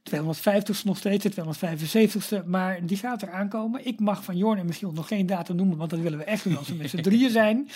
250ste 0.02 0.84
nog 0.84 0.96
steeds, 0.96 1.24
de 1.24 1.30
275ste, 1.30 2.44
maar 2.46 2.86
die 2.86 2.96
gaat 2.96 3.22
er 3.22 3.30
aankomen. 3.30 3.86
Ik 3.86 4.00
mag 4.00 4.24
van 4.24 4.36
Jorn 4.36 4.58
en 4.58 4.66
Michiel 4.66 4.92
nog 4.92 5.08
geen 5.08 5.26
datum 5.26 5.56
noemen, 5.56 5.76
want 5.76 5.90
dat 5.90 6.00
willen 6.00 6.18
we 6.18 6.24
echt 6.24 6.44
doen 6.44 6.56
als 6.56 6.68
we 6.68 6.74
met 6.74 6.90
z'n 6.90 7.02
drieën 7.08 7.30
zijn. 7.30 7.68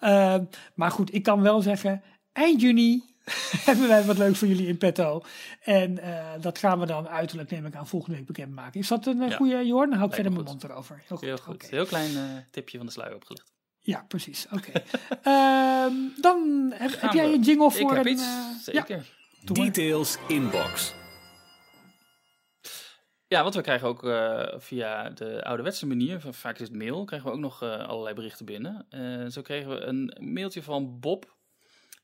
Ehm, 0.00 0.44
maar 0.74 0.90
goed, 0.90 1.14
ik 1.14 1.22
kan 1.22 1.40
wel 1.40 1.60
zeggen, 1.60 2.02
eind 2.32 2.60
juni 2.60 3.11
hebben 3.68 3.88
wij 3.88 4.04
wat 4.04 4.18
leuks 4.18 4.38
voor 4.38 4.48
jullie 4.48 4.66
in 4.66 4.78
petto. 4.78 5.22
En 5.62 5.98
eh, 5.98 6.30
dat 6.40 6.58
gaan 6.58 6.80
we 6.80 6.86
dan 6.86 7.08
uiterlijk, 7.08 7.50
neem 7.50 7.66
ik 7.66 7.74
aan, 7.74 7.86
volgende 7.86 8.16
week 8.16 8.26
bekendmaken. 8.26 8.80
Is 8.80 8.88
dat 8.88 9.06
een 9.06 9.22
eh, 9.22 9.28
Ja. 9.28 9.36
goede, 9.36 9.66
Jorn? 9.66 9.88
Dan 9.88 9.98
hou 9.98 10.08
ik 10.08 10.14
verder 10.14 10.32
mijn 10.32 10.44
mond 10.44 10.64
erover. 10.64 11.02
Heel 11.06 11.16
goed. 11.16 11.26
heel 11.26 11.36
goed. 11.36 11.70
Heel 11.70 11.86
klein 11.86 12.16
eh, 12.16 12.22
tipje 12.50 12.76
van 12.76 12.86
de 12.86 12.92
sluier 12.92 13.14
opgelicht. 13.14 13.52
Ja, 13.80 14.04
precies. 14.08 14.46
Oké. 14.52 14.72
Ehm, 15.22 15.92
dan 16.20 16.70
heb, 16.74 17.12
jij 17.12 17.32
een 17.32 17.42
jingle 17.42 17.66
Ik 17.66 17.72
voor 17.72 17.94
heb 17.94 18.04
een... 18.06 18.12
iets, 18.12 18.22
eh, 18.22 18.46
zeker. 18.62 19.06
Ja. 19.40 19.52
Details 19.52 20.18
inbox. 20.28 20.94
Ja, 23.26 23.42
want 23.42 23.54
we 23.54 23.60
krijgen 23.60 23.88
ook 23.88 24.04
eh, 24.04 24.48
via 24.58 25.10
de 25.10 25.44
ouderwetse 25.44 25.86
manier, 25.86 26.20
van- 26.20 26.34
vaak 26.34 26.58
is 26.58 26.68
het 26.68 26.76
mail, 26.76 27.04
krijgen 27.04 27.28
we 27.28 27.34
ook 27.34 27.40
nog 27.40 27.62
eh, 27.62 27.88
allerlei 27.88 28.14
berichten 28.14 28.46
binnen. 28.46 28.86
Eh, 28.90 29.26
zo 29.26 29.42
kregen 29.42 29.70
we 29.70 29.80
een 29.80 30.16
mailtje 30.20 30.62
van 30.62 31.00
Bob. 31.00 31.36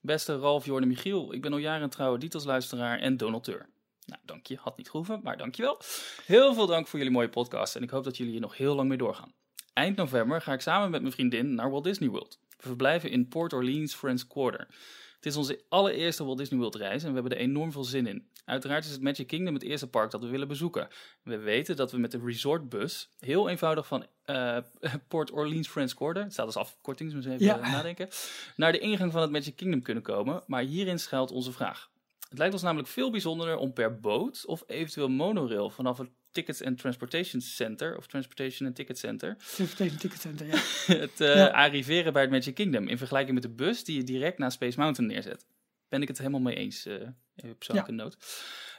Beste 0.01 0.39
Ralf, 0.39 0.65
Jorn 0.65 0.83
en 0.83 0.89
Michiel, 0.89 1.33
ik 1.33 1.43
ben 1.43 1.53
al 1.53 1.59
jaren 1.59 1.83
een 1.83 1.91
trouwe 1.91 2.19
Details-luisteraar 2.19 2.99
en 2.99 3.17
donateur. 3.17 3.69
Nou, 4.07 4.21
dank 4.25 4.47
je. 4.47 4.57
Had 4.57 4.77
niet 4.77 4.91
gehoeven, 4.91 5.21
maar 5.23 5.37
dank 5.37 5.55
je 5.55 5.63
wel. 5.63 5.81
Heel 6.25 6.55
veel 6.55 6.67
dank 6.67 6.87
voor 6.87 6.99
jullie 6.99 7.15
mooie 7.15 7.29
podcast 7.29 7.77
en 7.77 7.83
ik 7.83 7.91
hoop 7.91 8.05
dat 8.05 8.17
jullie 8.17 8.33
hier 8.33 8.41
nog 8.41 8.57
heel 8.57 8.75
lang 8.75 8.89
mee 8.89 8.99
doorgaan. 8.99 9.33
Eind 9.73 9.97
november 9.97 10.41
ga 10.41 10.53
ik 10.53 10.61
samen 10.61 10.91
met 10.91 11.01
mijn 11.01 11.13
vriendin 11.13 11.55
naar 11.55 11.71
Walt 11.71 11.85
Disney 11.85 12.09
World. 12.09 12.39
We 12.49 12.67
verblijven 12.67 13.11
in 13.11 13.29
Port 13.29 13.53
Orleans 13.53 13.95
Friends 13.95 14.27
Quarter. 14.27 14.69
Het 15.19 15.27
is 15.27 15.37
onze 15.37 15.61
allereerste 15.69 16.25
Walt 16.25 16.39
Disney 16.39 16.59
World 16.59 16.75
reis 16.75 17.03
en 17.03 17.09
we 17.09 17.15
hebben 17.15 17.33
er 17.33 17.39
enorm 17.45 17.73
veel 17.73 17.85
zin 17.85 18.07
in. 18.07 18.29
Uiteraard 18.45 18.85
is 18.85 18.91
het 18.91 19.01
Magic 19.03 19.27
Kingdom 19.27 19.55
het 19.55 19.63
eerste 19.63 19.87
park 19.89 20.11
dat 20.11 20.21
we 20.21 20.27
willen 20.29 20.49
bezoeken. 20.49 20.89
We 21.23 21.37
weten 21.39 21.77
dat 21.77 21.91
we 21.93 21.99
met 21.99 22.11
de 22.11 22.21
resortbus 22.25 23.09
heel 23.19 23.49
eenvoudig 23.49 23.87
van 23.87 24.07
eh, 24.25 24.57
Port 25.09 25.31
Orleans 25.33 25.69
Friends 25.69 25.95
Quarter, 25.95 26.23
het 26.23 26.33
staat 26.33 26.47
als 26.47 26.57
afkorting, 26.57 27.13
dus 27.13 27.25
even 27.27 27.45
Ja. 27.45 27.59
eh, 27.59 27.73
nadenken, 27.73 28.09
naar 28.57 28.73
de 28.73 28.79
ingang 28.79 29.13
van 29.13 29.21
het 29.23 29.31
Magic 29.31 29.57
Kingdom 29.57 29.83
kunnen 29.83 30.03
komen. 30.03 30.43
Maar 30.47 30.63
hierin 30.63 30.99
schuilt 30.99 31.31
onze 31.31 31.53
vraag. 31.53 31.91
Het 32.29 32.39
lijkt 32.39 32.53
ons 32.55 32.63
namelijk 32.63 32.89
veel 32.89 33.11
bijzonderder 33.11 33.57
om 33.57 33.73
per 33.73 34.01
boot 34.01 34.47
of 34.47 34.63
eventueel 34.67 35.09
monorail 35.09 35.71
vanaf 35.71 35.99
het 35.99 36.11
Tickets 36.39 36.63
and 36.65 36.79
Transportation 36.79 37.41
Center, 37.41 37.97
of 37.97 38.07
Transportation 38.07 38.67
and 38.67 38.77
Ticket 38.77 38.99
Center, 38.99 39.37
Transportation 39.57 39.99
Ticket 39.99 40.21
Center, 40.21 40.47
ja. 40.47 40.57
het 41.05 41.21
eh, 41.21 41.35
Ja. 41.37 41.47
arriveren 41.47 42.13
bij 42.13 42.23
het 42.23 42.31
Magic 42.31 42.55
Kingdom. 42.55 42.89
In 42.89 42.99
vergelijking 42.99 43.35
met 43.35 43.43
de 43.43 43.49
bus 43.65 43.85
die 43.85 43.97
je 43.97 44.05
direct 44.05 44.39
na 44.39 44.51
Space 44.51 44.79
Mountain 44.79 45.11
neerzet. 45.11 45.47
Ben 45.89 46.03
ik 46.03 46.09
het 46.09 46.19
helemaal 46.19 46.41
mee 46.41 46.55
eens, 46.55 46.87
eh 46.87 46.95
even 47.37 47.57
persoonlijke 47.57 47.93
noot. 47.93 48.17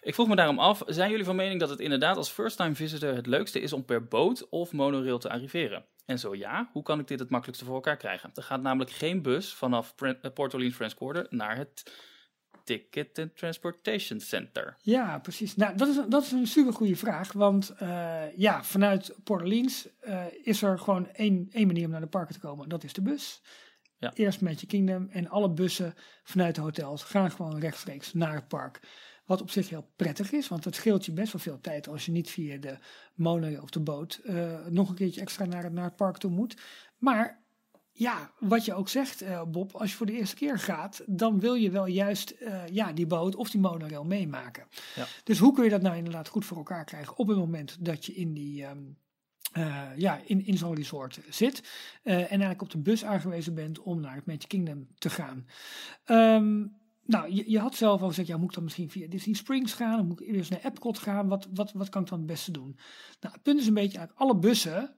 Ik 0.01 0.13
vroeg 0.13 0.27
me 0.27 0.35
daarom 0.35 0.59
af, 0.59 0.81
zijn 0.85 1.09
jullie 1.09 1.25
van 1.25 1.35
mening 1.35 1.59
dat 1.59 1.69
het 1.69 1.79
inderdaad 1.79 2.17
als 2.17 2.29
first-time 2.29 2.75
visitor 2.75 3.15
het 3.15 3.25
leukste 3.27 3.59
is 3.59 3.73
om 3.73 3.85
per 3.85 4.03
boot 4.03 4.49
of 4.49 4.71
monorail 4.71 5.17
te 5.19 5.29
arriveren? 5.29 5.85
En 6.05 6.19
zo 6.19 6.35
ja, 6.35 6.69
hoe 6.71 6.83
kan 6.83 6.99
ik 6.99 7.07
dit 7.07 7.19
het 7.19 7.29
makkelijkste 7.29 7.65
voor 7.67 7.75
elkaar 7.75 7.97
krijgen? 7.97 8.31
Er 8.33 8.43
gaat 8.43 8.61
namelijk 8.61 8.91
geen 8.91 9.21
bus 9.21 9.53
vanaf 9.53 9.93
eh, 9.97 10.11
Port 10.33 10.53
Orleans 10.53 10.75
French 10.75 10.93
Quarter 10.93 11.27
naar 11.29 11.57
het 11.57 11.91
Ticket 12.77 13.19
and 13.19 13.35
Transportation 13.35 14.19
Center. 14.19 14.75
Ja, 14.81 15.19
precies. 15.19 15.55
Nou, 15.55 15.77
dat 15.77 15.87
is, 15.87 15.99
dat 16.09 16.23
is 16.23 16.31
een 16.31 16.47
super 16.47 16.73
goede 16.73 16.95
vraag. 16.95 17.31
Want 17.31 17.69
eh, 17.69 18.21
ja, 18.37 18.63
vanuit 18.63 19.15
Port 19.23 19.41
Orleans 19.41 19.87
eh, 19.99 20.23
is 20.43 20.61
er 20.61 20.79
gewoon 20.79 21.09
één, 21.09 21.47
één 21.51 21.67
manier 21.67 21.85
om 21.85 21.91
naar 21.91 22.01
de 22.01 22.07
parken 22.07 22.33
te 22.33 22.39
komen. 22.39 22.69
Dat 22.69 22.83
is 22.83 22.93
de 22.93 23.01
bus. 23.01 23.41
Ja. 23.97 24.11
Eerst 24.13 24.41
Magic 24.41 24.67
Kingdom 24.67 25.07
en 25.11 25.27
alle 25.29 25.49
bussen 25.49 25.93
vanuit 26.23 26.55
de 26.55 26.61
hotels 26.61 27.03
gaan 27.03 27.31
gewoon 27.31 27.59
rechtstreeks 27.59 28.13
naar 28.13 28.33
het 28.33 28.47
park. 28.47 28.79
Wat 29.25 29.41
op 29.41 29.51
zich 29.51 29.69
heel 29.69 29.89
prettig 29.95 30.31
is, 30.31 30.47
want 30.47 30.63
het 30.65 30.75
scheelt 30.75 31.05
je 31.05 31.11
best 31.11 31.31
wel 31.33 31.41
veel 31.41 31.61
tijd 31.61 31.87
als 31.87 32.05
je 32.05 32.11
niet 32.11 32.29
via 32.29 32.57
de 32.57 32.77
monorail 33.15 33.61
of 33.61 33.69
de 33.69 33.79
boot 33.79 34.21
eh, 34.25 34.65
nog 34.69 34.89
een 34.89 34.95
keertje 34.95 35.21
extra 35.21 35.45
naar, 35.45 35.63
het- 35.63 35.73
naar 35.73 35.83
het 35.83 35.95
park 35.95 36.17
toe 36.17 36.31
moet. 36.31 36.57
Maar 36.97 37.38
ja, 37.99 38.31
wat 38.37 38.65
je 38.65 38.73
ook 38.73 38.89
zegt, 38.89 39.21
eh, 39.21 39.43
Bob, 39.43 39.75
als 39.75 39.91
je 39.91 39.97
voor 39.97 40.05
de 40.05 40.17
eerste 40.17 40.35
keer 40.35 40.59
gaat, 40.59 41.03
dan 41.05 41.39
wil 41.39 41.53
je 41.53 41.69
wel 41.69 41.85
juist 41.85 42.29
eh, 42.29 42.67
ja, 42.67 42.93
die 42.93 43.07
boot 43.07 43.35
of 43.35 43.49
die 43.49 43.59
monorail 43.59 44.03
meemaken. 44.03 44.67
Ja. 44.95 45.05
Dus 45.23 45.37
hoe 45.37 45.53
kun 45.53 45.63
je 45.63 45.69
dat 45.69 45.81
nou 45.81 45.97
inderdaad 45.97 46.27
goed 46.27 46.45
voor 46.45 46.57
elkaar 46.57 46.85
krijgen 46.85 47.17
op 47.17 47.27
het 47.27 47.37
moment 47.37 47.85
dat 47.85 48.05
je 48.05 48.13
in 48.13 48.33
die. 48.33 48.65
ehm, 48.65 48.77
eh, 49.51 49.85
ja, 49.95 50.21
in, 50.25 50.45
in 50.45 50.57
zo'n 50.57 50.75
resort 50.75 51.19
zit. 51.29 51.63
en 52.03 52.27
eigenlijk 52.27 52.61
op 52.61 52.69
de 52.69 52.77
bus 52.77 53.05
aangewezen 53.05 53.53
bent 53.53 53.79
om 53.79 53.99
naar 53.99 54.15
het 54.15 54.25
Magic 54.25 54.47
Kingdom 54.47 54.87
te 54.97 55.09
gaan. 55.09 55.47
Ehm, 56.03 56.65
nou, 57.05 57.33
je, 57.33 57.51
je 57.51 57.59
had 57.59 57.75
zelf 57.75 58.01
al 58.01 58.07
gezegd, 58.07 58.27
ja, 58.27 58.37
moet 58.37 58.49
ik 58.49 58.55
dan 58.55 58.63
misschien 58.63 58.89
via 58.89 59.07
Disney 59.07 59.35
Springs 59.35 59.73
gaan? 59.73 59.99
Of 59.99 60.05
moet 60.05 60.21
ik 60.21 60.27
eerst 60.27 60.49
naar 60.49 60.63
Epcot 60.63 60.97
gaan? 60.97 61.27
Wat, 61.27 61.47
wat, 61.53 61.71
wat 61.71 61.89
kan 61.89 62.01
ik 62.01 62.09
dan 62.09 62.17
het 62.17 62.27
beste 62.27 62.51
doen? 62.51 62.77
Nou, 63.19 63.33
het 63.33 63.43
punt 63.43 63.59
is 63.59 63.67
een 63.67 63.73
beetje, 63.73 63.97
eigenlijk 63.97 64.19
alle 64.19 64.39
bussen, 64.39 64.95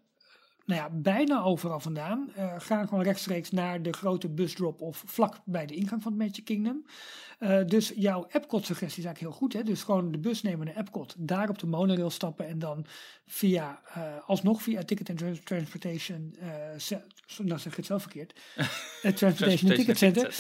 nou 0.66 0.82
ja, 0.82 0.90
bijna 0.92 1.42
overal 1.44 1.80
vandaan, 1.80 2.32
eh, 2.36 2.54
gaan 2.58 2.88
gewoon 2.88 3.04
rechtstreeks 3.04 3.52
naar 3.52 3.82
de 3.82 3.94
grote 3.94 4.30
busdrop-off 4.30 5.04
vlak 5.06 5.38
bij 5.46 5.66
de 5.66 5.76
ingang 5.76 6.02
van 6.04 6.12
het 6.12 6.22
Magic 6.22 6.46
Kingdom. 6.46 6.86
Eh, 7.40 7.66
dus 7.66 7.92
jouw 7.96 8.26
Epcot-suggestie 8.30 9.00
is 9.00 9.06
eigenlijk 9.06 9.20
heel 9.20 9.32
goed. 9.32 9.54
Hè? 9.54 9.64
Dus 9.64 9.84
gewoon 9.84 10.12
de 10.12 10.18
bus 10.18 10.42
nemen 10.42 10.66
naar 10.66 10.76
Epcot, 10.76 11.16
daar 11.18 11.50
op 11.50 11.60
de 11.60 11.68
monorail 11.68 12.10
stappen 12.10 12.48
en 12.48 12.60
dan 12.60 12.86
via, 13.26 13.82
eh, 13.94 14.02
alsnog 14.26 14.62
via 14.62 14.84
Ticket 14.84 15.10
and 15.10 15.18
Trans- 15.18 15.40
Transportation, 15.44 16.36
nou 17.38 17.60
zeg 17.60 17.66
ik 17.72 17.76
het 17.76 17.86
zelf 17.86 18.02
verkeerd, 18.02 18.34
Transportation 19.16 19.72
Ticket 19.72 19.98
Center, 19.98 20.34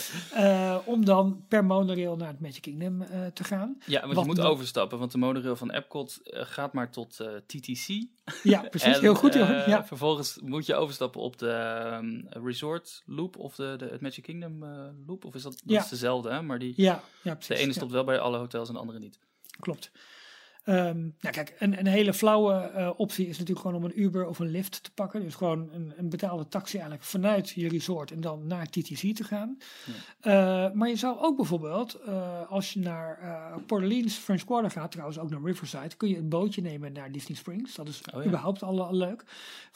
om 0.85 1.05
dan 1.05 1.45
per 1.47 1.65
monorail 1.65 2.15
naar 2.15 2.27
het 2.27 2.39
Magic 2.41 2.61
Kingdom 2.61 3.03
te 3.33 3.43
gaan. 3.43 3.77
Ja, 3.85 4.01
want 4.01 4.13
Wat 4.13 4.21
je 4.21 4.27
moet 4.29 4.35
dan- 4.39 4.45
overstappen, 4.45 4.99
want 4.99 5.11
de 5.11 5.17
monorail 5.17 5.55
van 5.55 5.71
Epcot 5.71 6.19
gaat 6.23 6.73
maar 6.73 6.91
tot 6.91 7.19
TTC. 7.45 7.87
Ja, 8.43 8.61
precies. 8.61 8.95
En, 8.95 9.01
heel 9.01 9.15
goed, 9.15 9.33
ja. 9.33 9.85
Vervolgens 9.85 10.10
moet 10.43 10.65
je 10.65 10.75
overstappen 10.75 11.21
op 11.21 11.37
de 11.37 11.49
ehm, 11.49 12.21
Resort 12.43 13.03
Loop 13.05 13.37
of 13.37 13.55
de, 13.55 13.75
de, 13.77 13.85
het 13.85 14.01
Magic 14.01 14.23
Kingdom 14.23 14.63
eh, 14.63 14.87
Loop. 15.07 15.25
Of 15.25 15.35
is 15.35 15.41
dat, 15.41 15.51
dat 15.51 15.61
Ja. 15.65 15.79
is 15.83 15.89
dezelfde, 15.89 16.29
hè? 16.29 16.41
Maar 16.41 16.59
die, 16.59 16.73
Ja, 16.75 17.03
ja, 17.23 17.33
precies. 17.35 17.55
de 17.55 17.61
ene 17.63 17.73
stopt 17.73 17.91
wel 17.91 18.03
bij 18.03 18.19
alle 18.19 18.37
hotels 18.37 18.67
en 18.67 18.73
de 18.73 18.79
andere 18.79 18.99
niet. 18.99 19.19
Klopt. 19.59 19.91
Ehm, 20.63 20.99
nou 20.99 21.33
kijk, 21.33 21.55
een, 21.59 21.79
een 21.79 21.87
hele 21.87 22.13
flauwe 22.13 22.53
eh, 22.53 22.89
optie 22.97 23.27
is 23.27 23.37
natuurlijk 23.37 23.67
gewoon 23.67 23.75
om 23.75 23.83
een 23.83 24.01
Uber 24.01 24.27
of 24.27 24.39
een 24.39 24.51
Lyft 24.51 24.83
te 24.83 24.91
pakken. 24.91 25.21
Dus 25.21 25.35
gewoon 25.35 25.69
een, 25.73 25.93
een 25.97 26.09
betaalde 26.09 26.47
taxi 26.47 26.73
eigenlijk 26.73 27.07
vanuit 27.07 27.49
je 27.49 27.69
resort 27.69 28.11
en 28.11 28.21
dan 28.21 28.47
naar 28.47 28.69
TTC 28.69 29.15
te 29.15 29.23
gaan. 29.23 29.57
Eh, 30.19 30.71
maar 30.71 30.87
je 30.87 30.95
zou 30.95 31.19
ook 31.19 31.35
bijvoorbeeld, 31.35 31.93
eh, 31.93 32.51
als 32.51 32.73
je 32.73 32.79
naar 32.79 33.19
Port 33.65 33.81
Orleans 33.81 34.15
French 34.15 34.43
Quarter 34.43 34.71
gaat, 34.71 34.91
trouwens 34.91 35.19
ook 35.19 35.29
naar 35.29 35.41
Riverside, 35.43 35.95
kun 35.97 36.09
je 36.09 36.17
een 36.17 36.29
bootje 36.29 36.61
nemen 36.61 36.93
naar 36.93 37.11
Disney 37.11 37.37
Springs. 37.37 37.75
Dat 37.75 37.87
is 37.87 38.01
Oh 38.13 38.21
ja. 38.21 38.27
überhaupt 38.27 38.63
al, 38.63 38.85
al 38.85 38.95
leuk. 38.95 39.23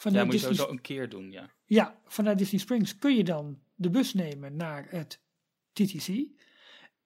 Ja, 0.02 0.10
moet 0.10 0.14
je 0.14 0.30
Disney, 0.30 0.40
sowieso 0.40 0.70
een 0.70 0.80
keer 0.80 1.08
doen, 1.08 1.30
ja. 1.30 1.50
ja, 1.64 1.98
vanuit 2.04 2.38
Disney 2.38 2.60
Springs 2.60 2.98
kun 2.98 3.16
je 3.16 3.24
dan 3.24 3.58
de 3.74 3.90
bus 3.90 4.14
nemen 4.14 4.56
naar 4.56 4.86
het 4.88 5.20
TTC. 5.72 6.08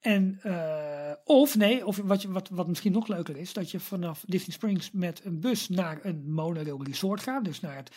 En, 0.01 0.39
eh, 0.41 1.11
of 1.23 1.57
nee, 1.57 1.85
of 1.85 1.97
wat, 1.97 2.21
je, 2.21 2.31
wat, 2.31 2.49
wat 2.49 2.67
misschien 2.67 2.91
nog 2.91 3.07
leuker 3.07 3.37
is, 3.37 3.53
dat 3.53 3.71
je 3.71 3.79
vanaf 3.79 4.23
Disney 4.27 4.55
Springs 4.55 4.91
met 4.91 5.25
een 5.25 5.39
bus 5.39 5.69
naar 5.69 5.99
een 6.01 6.31
monorail 6.31 6.83
resort 6.83 7.21
gaat. 7.21 7.45
Dus 7.45 7.59
naar 7.59 7.75
het 7.75 7.91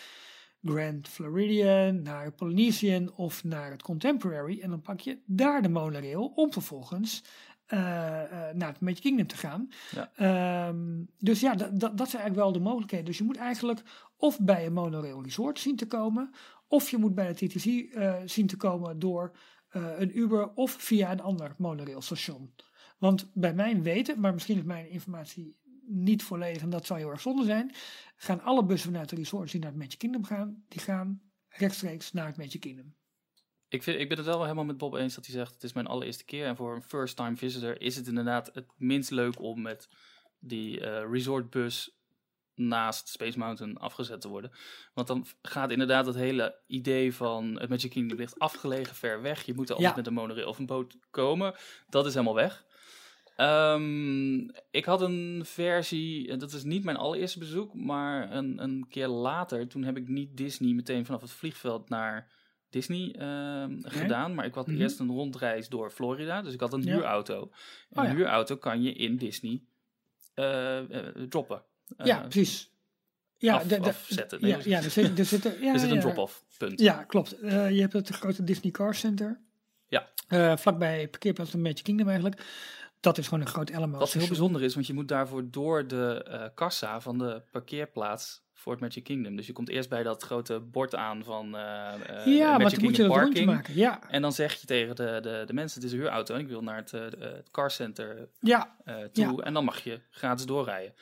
Grand 0.62 1.08
Floridian, 1.08 2.02
naar 2.02 2.32
Polynesian 2.32 3.12
of 3.14 3.44
naar 3.44 3.70
het 3.70 3.82
Contemporary. 3.82 4.61
En 4.61 4.70
dan 4.70 4.80
pak 4.80 5.00
je 5.00 5.18
daar 5.26 5.62
de 5.62 5.68
monorail 5.68 6.32
om 6.34 6.52
vervolgens 6.52 7.25
eh, 7.66 8.23
eh, 8.23 8.54
naar 8.54 8.68
het 8.68 8.80
Magic 8.80 9.00
Kingdom 9.00 9.26
te 9.26 9.37
gaan. 9.37 9.68
Ja. 9.90 10.11
Ehm, 10.16 11.02
dus 11.18 11.40
ja, 11.40 11.54
dat, 11.54 11.70
zijn 11.70 11.96
eigenlijk 11.96 12.34
wel 12.34 12.52
de 12.52 12.58
mogelijkheden. 12.58 13.06
Dus 13.06 13.18
je 13.18 13.25
moet 13.25 13.37
eigenlijk 13.37 13.82
of 14.16 14.40
bij 14.40 14.66
een 14.66 14.73
monorail 14.73 15.23
resort 15.23 15.58
zien 15.58 15.76
te 15.76 15.87
komen, 15.87 16.30
of 16.68 16.90
je 16.90 16.96
moet 16.96 17.14
bij 17.14 17.32
de 17.32 17.46
TTC 17.46 17.62
zien 18.25 18.46
te 18.46 18.56
komen 18.56 18.99
door 18.99 19.32
eh, 19.74 19.92
een 19.96 20.18
Uber 20.18 20.54
of 20.54 20.70
via 20.70 21.12
een 21.12 21.20
ander 21.20 21.54
monorailstation. 21.58 22.54
Want 22.98 23.30
bij 23.32 23.54
mijn 23.54 23.82
weten, 23.82 24.20
maar 24.20 24.32
misschien 24.32 24.56
is 24.56 24.62
mijn 24.62 24.88
informatie 24.88 25.56
niet 25.86 26.22
volledig 26.22 26.62
en 26.62 26.70
dat 26.70 26.86
zou 26.86 26.98
heel 26.98 27.10
erg 27.10 27.20
zonde 27.20 27.44
zijn, 27.44 27.74
gaan 28.16 28.40
alle 28.40 28.64
bussen 28.64 28.90
vanuit 28.90 29.08
de 29.08 29.16
resorts 29.16 29.52
die 29.52 29.60
naar 29.60 29.70
het 29.70 29.78
Magic 29.78 29.98
Kingdom 29.98 30.24
gaan, 30.24 30.64
die 30.68 30.80
gaan 30.80 31.22
rechtstreeks 31.48 32.12
naar 32.12 32.26
het 32.26 32.36
Magic 32.36 32.60
Kingdom. 32.60 32.94
Ik, 33.68 33.82
vind, 33.82 34.00
ik 34.00 34.08
ben 34.08 34.16
het 34.16 34.26
wel 34.26 34.42
helemaal 34.42 34.64
met 34.64 34.78
Bob 34.78 34.94
eens 34.94 35.14
dat 35.14 35.26
hij 35.26 35.34
zegt: 35.34 35.54
het 35.54 35.62
is 35.62 35.72
mijn 35.72 35.86
allereerste 35.86 36.24
keer. 36.24 36.46
En 36.46 36.56
voor 36.56 36.74
een 36.74 36.82
first-time 36.82 37.36
visitor 37.36 37.80
is 37.80 37.96
het 37.96 38.06
inderdaad 38.06 38.50
het 38.52 38.66
minst 38.76 39.10
leuk 39.10 39.40
om 39.40 39.62
met 39.62 39.88
die 40.38 40.80
eh, 40.80 41.10
resortbus 41.10 41.98
naast 42.54 43.08
Space 43.08 43.38
Mountain 43.38 43.76
afgezet 43.78 44.20
te 44.20 44.28
worden. 44.28 44.50
Want 44.94 45.06
dan 45.06 45.26
gaat 45.42 45.70
inderdaad 45.70 46.06
het 46.06 46.14
hele 46.14 46.54
idee 46.66 47.14
van 47.14 47.58
het 47.61 47.68
Magic 47.68 47.90
Kingdom 47.90 48.18
ligt 48.18 48.38
afgelegen, 48.38 48.94
ver 48.94 49.23
weg. 49.23 49.42
Je 49.42 49.54
moet 49.54 49.68
er 49.68 49.75
altijd 49.75 49.92
Ja. 49.92 49.99
met 49.99 50.06
een 50.06 50.14
monorail 50.14 50.49
of 50.49 50.58
een 50.58 50.66
boot 50.66 50.96
komen. 51.11 51.54
Dat 51.88 52.06
is 52.06 52.12
helemaal 52.14 52.34
weg. 52.34 52.64
Ehm, 53.37 54.38
ik 54.70 54.84
had 54.84 55.00
een 55.00 55.42
versie, 55.44 56.37
dat 56.37 56.52
is 56.52 56.64
niet 56.64 56.84
mijn 56.84 56.96
allereerste 56.96 57.38
bezoek, 57.38 57.75
maar 57.75 58.32
een, 58.32 58.62
een 58.62 58.87
keer 58.88 59.08
later, 59.08 59.68
toen 59.68 59.82
heb 59.84 59.96
ik 59.96 60.08
niet 60.08 60.37
Disney 60.37 60.73
meteen 60.73 61.04
vanaf 61.06 61.20
het 61.20 61.30
vliegveld 61.30 61.88
naar 61.88 62.32
Disney 62.70 63.12
ehm, 63.18 63.76
gedaan, 63.80 64.34
maar 64.34 64.44
ik 64.44 64.54
had 64.54 64.66
Mhm. 64.66 64.80
eerst 64.80 64.99
een 64.99 65.11
rondreis 65.11 65.68
door 65.68 65.90
Florida, 65.90 66.42
dus 66.42 66.54
ik 66.54 66.61
had 66.61 66.73
een 66.73 66.82
Ja. 66.82 66.92
huurauto. 66.92 67.40
En 67.90 67.99
Oh 67.99 68.04
een 68.04 68.11
ja. 68.11 68.16
huurauto 68.16 68.56
kan 68.56 68.82
je 68.82 68.92
in 68.92 69.16
Disney 69.16 69.62
eh, 70.34 70.78
eh, 70.78 71.14
droppen. 71.28 71.62
Ja, 72.04 72.20
precies. 72.20 72.72
Ja, 73.36 73.54
af- 73.54 73.62
de- 73.62 73.80
de- 73.80 73.88
afzetten. 73.88 74.40
Nee, 74.40 74.50
ja, 74.50 74.58
ja, 74.64 74.82
er 74.82 74.90
zit, 74.90 75.18
er 75.18 75.24
zit, 75.24 75.42
ja, 75.60 75.72
er 75.72 75.78
zit 75.78 75.90
een 75.90 76.00
drop-off, 76.00 76.44
punt. 76.58 76.80
Ja, 76.80 77.04
klopt. 77.04 77.40
Eh, 77.40 77.70
je 77.70 77.80
hebt 77.80 77.92
het 77.92 78.08
grote 78.08 78.44
Disney 78.44 78.70
Car 78.72 78.94
Center. 78.94 79.40
Ja. 79.88 80.08
Eh, 80.28 80.56
vlakbij 80.56 81.08
parkeerplaats 81.08 81.50
van 81.50 81.62
Magic 81.62 81.82
Kingdom 81.82 82.08
eigenlijk. 82.08 82.42
Dat 83.00 83.18
is 83.18 83.24
gewoon 83.28 83.40
een 83.40 83.50
groot 83.50 83.68
element. 83.70 83.96
Wat 83.98 84.12
heel 84.12 84.26
bijzonder 84.26 84.62
is, 84.62 84.74
want 84.74 84.86
je 84.86 84.92
moet 84.94 85.08
daarvoor 85.08 85.50
door 85.50 85.86
de 85.86 86.24
eh, 86.28 86.44
kassa 86.54 87.00
van 87.00 87.18
de 87.18 87.42
parkeerplaats 87.50 88.42
voor 88.52 88.72
het 88.72 88.80
Magic 88.80 89.04
Kingdom. 89.04 89.36
Dus 89.36 89.46
je 89.46 89.52
komt 89.52 89.68
eerst 89.68 89.88
bij 89.88 90.02
dat 90.02 90.22
grote 90.22 90.60
bord 90.60 90.94
aan 90.94 91.24
van 91.24 91.48
Ja, 91.50 92.50
maar 92.50 92.60
Magic 92.60 92.74
dan 92.78 92.84
moet 92.84 92.96
je 92.96 93.06
Parking. 93.06 93.46
maken. 93.46 93.74
Ja, 93.74 94.10
En 94.10 94.22
dan 94.22 94.32
zeg 94.32 94.60
je 94.60 94.66
tegen 94.66 94.96
de, 94.96 95.18
de, 95.22 95.42
de 95.46 95.52
mensen, 95.52 95.80
het 95.80 95.88
is 95.88 95.94
een 95.94 96.02
huurauto 96.02 96.34
en 96.34 96.40
ik 96.40 96.48
wil 96.48 96.62
naar 96.62 96.76
het, 96.76 96.90
het 96.90 97.50
car 97.50 97.70
center 97.70 98.28
ja, 98.40 98.76
toe. 99.12 99.42
En 99.42 99.54
dan 99.54 99.64
mag 99.64 99.80
je 99.84 100.00
gratis 100.10 100.46
doorrijden. 100.46 100.94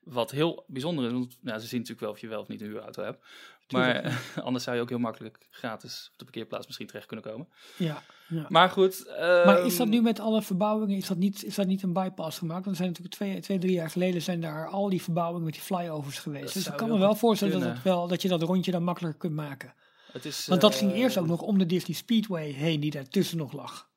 Wat 0.00 0.30
heel 0.30 0.64
bijzonder 0.66 1.04
is, 1.04 1.12
want 1.12 1.36
nou, 1.40 1.58
ze 1.58 1.66
zien 1.66 1.78
natuurlijk 1.78 2.06
wel 2.06 2.10
of 2.10 2.20
je 2.20 2.28
wel 2.28 2.40
of 2.40 2.48
niet 2.48 2.60
een 2.60 2.66
huurauto 2.66 3.02
hebt. 3.02 3.24
Maar 3.72 4.22
anders 4.44 4.64
zou 4.64 4.76
je 4.76 4.82
ook 4.82 4.88
heel 4.88 4.98
makkelijk 4.98 5.46
gratis 5.50 6.08
op 6.12 6.18
de 6.18 6.24
parkeerplaats 6.24 6.66
misschien 6.66 6.86
terecht 6.86 7.06
kunnen 7.06 7.24
komen. 7.24 7.48
ja. 7.76 8.02
ja. 8.28 8.46
Maar 8.48 8.70
goed. 8.70 9.04
Maar 9.18 9.64
is 9.64 9.76
dat 9.76 9.86
ehm, 9.86 9.96
nu 9.96 10.02
met 10.02 10.20
alle 10.20 10.42
verbouwingen, 10.42 10.96
is 10.96 11.06
dat 11.06 11.16
niet, 11.16 11.44
is 11.44 11.54
dat 11.54 11.66
niet 11.66 11.82
een 11.82 11.92
bypass 11.92 12.38
gemaakt? 12.38 12.64
Want 12.64 12.76
er 12.76 12.82
zijn 12.82 12.88
natuurlijk 12.88 13.16
twee, 13.16 13.40
twee, 13.40 13.58
drie 13.58 13.72
jaar 13.72 13.90
geleden 13.90 14.22
zijn 14.22 14.40
daar 14.40 14.68
al 14.68 14.88
die 14.88 15.02
verbouwingen 15.02 15.44
met 15.44 15.54
die 15.54 15.62
flyovers 15.62 16.18
geweest. 16.18 16.44
Dat 16.44 16.52
dus 16.52 16.66
ik 16.66 16.76
kan 16.76 16.88
me 16.88 16.98
wel 16.98 17.14
voorstellen 17.14 17.60
dat, 17.60 17.68
het 17.68 17.82
wel, 17.82 18.08
dat 18.08 18.22
je 18.22 18.28
dat 18.28 18.42
rondje 18.42 18.70
dan 18.70 18.84
makkelijker 18.84 19.20
kunt 19.20 19.34
maken. 19.34 19.74
Het 20.12 20.24
is, 20.24 20.46
Want 20.46 20.60
dat 20.60 20.72
eh, 20.72 20.78
ging 20.78 20.92
eerst 20.92 21.18
ook 21.18 21.26
nog 21.26 21.40
om 21.40 21.58
de 21.58 21.66
Disney 21.66 21.96
Speedway 21.96 22.50
heen, 22.50 22.80
die 22.80 22.90
daartussen 22.90 23.38
nog 23.38 23.52
lag. 23.52 23.88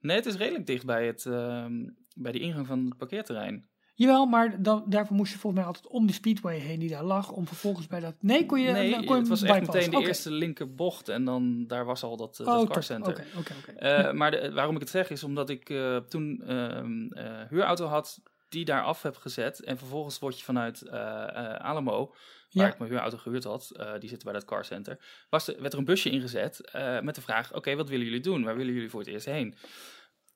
Nee, 0.00 0.16
het 0.16 0.26
is 0.26 0.34
redelijk 0.34 0.66
dicht 0.66 0.86
bij, 0.86 1.06
het, 1.06 1.26
ehm, 1.26 1.88
bij 2.14 2.32
de 2.32 2.38
ingang 2.38 2.66
van 2.66 2.84
het 2.84 2.96
parkeerterrein. 2.96 3.70
Jawel, 4.02 4.26
maar 4.26 4.62
dan, 4.62 4.84
daarvoor 4.86 5.16
moest 5.16 5.32
je 5.32 5.38
volgens 5.38 5.62
mij 5.62 5.72
altijd 5.72 5.92
om 5.92 6.06
die 6.06 6.14
Speedway 6.14 6.58
heen 6.58 6.78
die 6.78 6.88
daar 6.88 7.02
lag, 7.04 7.30
om 7.30 7.46
vervolgens 7.46 7.86
bij 7.86 8.00
dat... 8.00 8.14
Nee, 8.20 8.46
kon 8.46 8.60
je, 8.60 8.70
nee, 8.70 8.90
dan 8.90 9.04
kon 9.04 9.14
je 9.14 9.20
het 9.20 9.28
was 9.30 9.42
echt 9.42 9.60
meteen 9.60 9.90
de 9.90 10.06
eerste 10.06 10.30
linkerbocht 10.30 11.08
en 11.08 11.24
dan 11.24 11.66
daar 11.66 11.84
was 11.84 12.02
al 12.02 12.16
dat, 12.16 12.38
eh, 12.40 12.46
Oh, 12.46 12.52
dat 12.52 12.62
top. 12.64 12.72
carcenter. 12.72 13.12
Oké, 13.12 13.24
oké, 13.38 13.52
oké. 13.60 13.72
Eh, 13.78 14.12
maar 14.12 14.30
de- 14.30 14.52
waarom 14.52 14.74
ik 14.74 14.80
het 14.80 14.90
zeg 14.90 15.10
is 15.10 15.24
omdat 15.24 15.50
ik 15.50 15.70
eh, 15.70 15.96
toen 15.96 16.42
eh 16.46 17.42
huurauto 17.48 17.86
had 17.86 18.20
die 18.48 18.64
daar 18.64 18.82
af 18.82 19.02
heb 19.02 19.16
gezet. 19.16 19.60
En 19.64 19.78
vervolgens 19.78 20.18
word 20.18 20.38
je 20.38 20.44
vanuit 20.44 20.82
eh, 20.82 21.00
eh, 21.00 21.54
Alamo, 21.54 22.06
waar 22.50 22.66
Ja. 22.66 22.72
ik 22.72 22.78
mijn 22.78 22.90
huurauto 22.90 23.16
gehuurd 23.16 23.44
had, 23.44 23.70
eh, 23.76 23.92
die 23.98 24.08
zitten 24.08 24.30
bij 24.30 24.40
dat 24.40 24.48
carcenter, 24.48 25.24
was 25.30 25.48
er, 25.48 25.60
werd 25.60 25.72
er 25.72 25.78
een 25.78 25.84
busje 25.84 26.10
ingezet 26.10 26.70
eh, 26.70 27.00
met 27.00 27.14
de 27.14 27.20
vraag, 27.20 27.54
oké, 27.54 27.76
wat 27.76 27.88
willen 27.88 28.04
jullie 28.04 28.20
doen? 28.20 28.44
Waar 28.44 28.56
willen 28.56 28.74
jullie 28.74 28.90
voor 28.90 29.00
het 29.00 29.08
eerst 29.08 29.26
heen? 29.26 29.54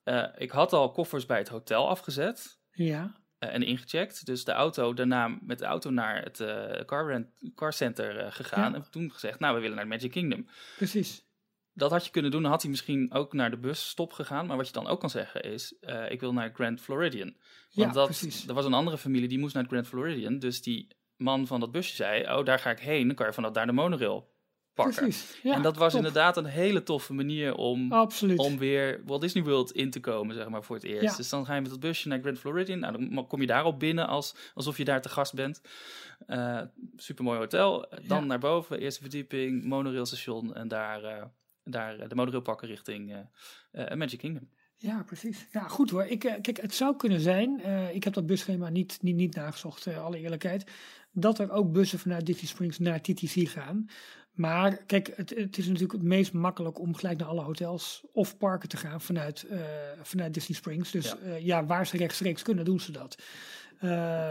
Eh, 0.02 0.25
ik 0.37 0.50
had 0.50 0.73
al 0.73 0.90
koffers 0.90 1.26
bij 1.26 1.38
het 1.38 1.49
hotel 1.49 1.88
afgezet 1.88 2.58
Ja, 2.70 3.02
eh, 3.02 3.25
en 3.52 3.62
ingecheckt. 3.62 4.26
Dus 4.26 4.44
de 4.44 4.52
auto 4.52 4.94
daarna 4.94 5.38
met 5.40 5.58
de 5.58 5.64
auto 5.64 5.90
naar 5.90 6.22
het 6.22 6.40
eh 6.40 6.84
car, 6.84 7.06
rent, 7.06 7.26
car 7.54 7.72
center 7.72 8.18
eh, 8.18 8.32
gegaan. 8.32 8.70
Ja. 8.70 8.76
En 8.76 8.90
toen 8.90 9.12
gezegd, 9.12 9.38
nou, 9.38 9.54
we 9.54 9.60
willen 9.60 9.76
naar 9.76 9.86
Magic 9.86 10.10
Kingdom. 10.10 10.48
precies. 10.76 11.24
Dat 11.72 11.90
had 11.90 12.04
je 12.04 12.10
kunnen 12.10 12.30
doen. 12.30 12.42
Dan 12.42 12.50
had 12.50 12.62
hij 12.62 12.70
misschien 12.70 13.12
ook 13.12 13.32
naar 13.32 13.50
de 13.50 13.56
busstop 13.58 14.12
gegaan. 14.12 14.46
Maar 14.46 14.56
wat 14.56 14.66
je 14.66 14.72
dan 14.72 14.86
ook 14.86 15.00
kan 15.00 15.10
zeggen 15.10 15.42
is, 15.42 15.76
eh, 15.80 16.10
ik 16.10 16.20
wil 16.20 16.32
naar 16.32 16.50
Grand 16.54 16.80
Floridian. 16.80 17.34
Want 17.72 17.88
Ja, 17.88 17.92
dat, 17.92 18.04
precies. 18.06 18.48
er 18.48 18.54
was 18.54 18.64
een 18.64 18.72
andere 18.74 18.98
familie 18.98 19.28
die 19.28 19.38
moest 19.38 19.54
naar 19.54 19.64
Grand 19.64 19.86
Floridian. 19.86 20.38
Dus 20.38 20.62
die 20.62 20.88
man 21.16 21.46
van 21.46 21.60
dat 21.60 21.70
busje 21.72 21.94
zei, 21.94 22.22
oh, 22.22 22.44
daar 22.44 22.58
ga 22.58 22.70
ik 22.70 22.78
heen. 22.78 23.06
Dan 23.06 23.16
kan 23.16 23.26
je 23.26 23.32
vanaf 23.32 23.52
daar 23.52 23.66
de 23.66 23.72
monorail 23.72 24.34
pakken. 24.76 24.95
Precies. 25.02 25.40
Ja, 25.42 25.54
en 25.54 25.62
dat 25.62 25.76
was 25.76 25.92
top. 25.92 25.99
inderdaad 26.00 26.37
een 26.37 26.45
hele 26.45 26.83
toffe 26.83 27.12
manier 27.14 27.54
om, 27.54 27.92
Absoluut. 27.92 28.38
om 28.38 28.59
weer 28.59 29.00
Walt 29.04 29.21
Disney 29.21 29.45
World 29.45 29.73
in 29.73 29.90
te 29.90 30.00
komen, 30.00 30.35
zeg 30.35 30.49
maar, 30.49 30.62
voor 30.62 30.76
het 30.76 30.85
eerst. 30.85 31.02
Ja. 31.02 31.16
Dus 31.16 31.28
dan 31.28 31.47
ga 31.47 31.54
je 31.54 31.61
met 31.61 31.71
dat 31.71 31.80
busje 31.80 32.09
naar 32.09 32.21
Grand 32.21 32.38
Floridian. 32.38 32.78
Nou, 32.78 32.92
dan 33.14 33.26
kom 33.26 33.40
je 33.40 33.47
daarop 33.47 33.78
binnen 33.78 34.06
als, 34.09 34.35
alsof 34.54 34.76
je 34.76 34.85
daar 34.85 35.02
te 35.02 35.09
gast 35.09 35.35
bent. 35.35 35.61
Eh 36.26 36.61
supermooi 36.97 37.38
hotel. 37.38 37.88
Dan 38.06 38.21
Ja. 38.21 38.25
naar 38.25 38.38
boven, 38.38 38.78
eerste 38.78 39.00
verdieping, 39.00 39.64
monorailstation. 39.64 40.54
En 40.54 40.68
daar, 40.68 41.04
eh, 41.04 41.25
daar 41.64 41.99
eh, 41.99 42.09
de 42.09 42.14
monorail 42.14 42.42
pakken 42.42 42.68
richting 42.68 43.26
Magic 43.95 44.18
Kingdom. 44.18 44.49
Ja, 44.78 45.02
precies. 45.02 45.47
Ja, 45.52 45.61
goed 45.68 45.90
hoor. 45.90 46.04
Ik, 46.04 46.18
kijk, 46.18 46.61
het 46.61 46.75
zou 46.75 46.97
kunnen 46.97 47.21
zijn, 47.21 47.61
ik 47.95 48.04
heb 48.04 48.12
dat 48.12 48.26
busschema 48.26 48.68
niet, 48.68 48.99
niet, 49.02 49.16
niet 49.16 49.35
nagezocht, 49.35 49.87
alle 49.87 50.18
eerlijkheid, 50.18 50.71
dat 51.12 51.38
er 51.38 51.50
ook 51.50 51.73
bussen 51.73 51.99
vanuit 51.99 52.26
Disney 52.26 52.47
Springs 52.47 52.78
naar 52.78 53.00
TTC 53.00 53.49
gaan. 53.49 53.87
Maar 54.36 54.76
kijk, 54.84 55.12
het, 55.16 55.30
het 55.30 55.58
is 55.58 55.66
natuurlijk 55.66 55.92
het 55.92 56.02
meest 56.02 56.32
makkelijk 56.32 56.78
om 56.78 56.94
gelijk 56.94 57.18
naar 57.18 57.28
alle 57.28 57.42
hotels 57.42 58.02
of 58.12 58.38
parken 58.38 58.68
te 58.68 58.76
gaan 58.76 59.00
vanuit, 59.00 59.44
eh, 59.44 59.60
vanuit 60.02 60.34
Disney 60.34 60.56
Springs. 60.58 60.90
Dus 60.90 61.04
Ja. 61.04 61.16
ja. 61.24 61.34
ja, 61.34 61.66
waar 61.66 61.86
ze 61.86 61.96
rechtstreeks 61.96 62.42
kunnen, 62.42 62.64
doen 62.64 62.80
ze 62.80 62.92
dat. 62.92 63.22
Eh, 63.78 63.88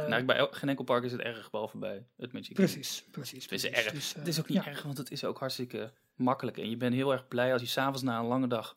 nou, 0.07 0.23
bij 0.23 0.47
geen 0.51 0.69
enkel 0.69 0.83
park 0.85 1.03
is 1.03 1.11
het 1.11 1.21
erg, 1.21 1.49
behalve 1.49 1.77
bij 1.77 2.05
het 2.17 2.31
Magic 2.33 2.55
Kingdom. 2.55 2.65
precies, 2.75 3.05
precies. 3.11 3.43
Het 3.43 3.51
is, 3.51 3.61
precies. 3.61 3.83
erg. 3.83 3.93
Dus, 3.93 4.11
eh, 4.13 4.19
het 4.19 4.27
is 4.27 4.39
ook 4.39 4.47
niet 4.49 4.63
ja. 4.63 4.69
erg, 4.69 4.81
want 4.83 4.97
het 4.97 5.11
is 5.11 5.23
ook 5.23 5.39
hartstikke 5.39 5.93
makkelijk. 6.15 6.57
En 6.57 6.69
je 6.69 6.77
bent 6.77 6.93
heel 6.93 7.11
erg 7.11 7.27
blij 7.27 7.53
als 7.53 7.61
je 7.61 7.67
s'avonds 7.67 8.01
na 8.01 8.19
een 8.19 8.25
lange 8.25 8.47
dag 8.47 8.75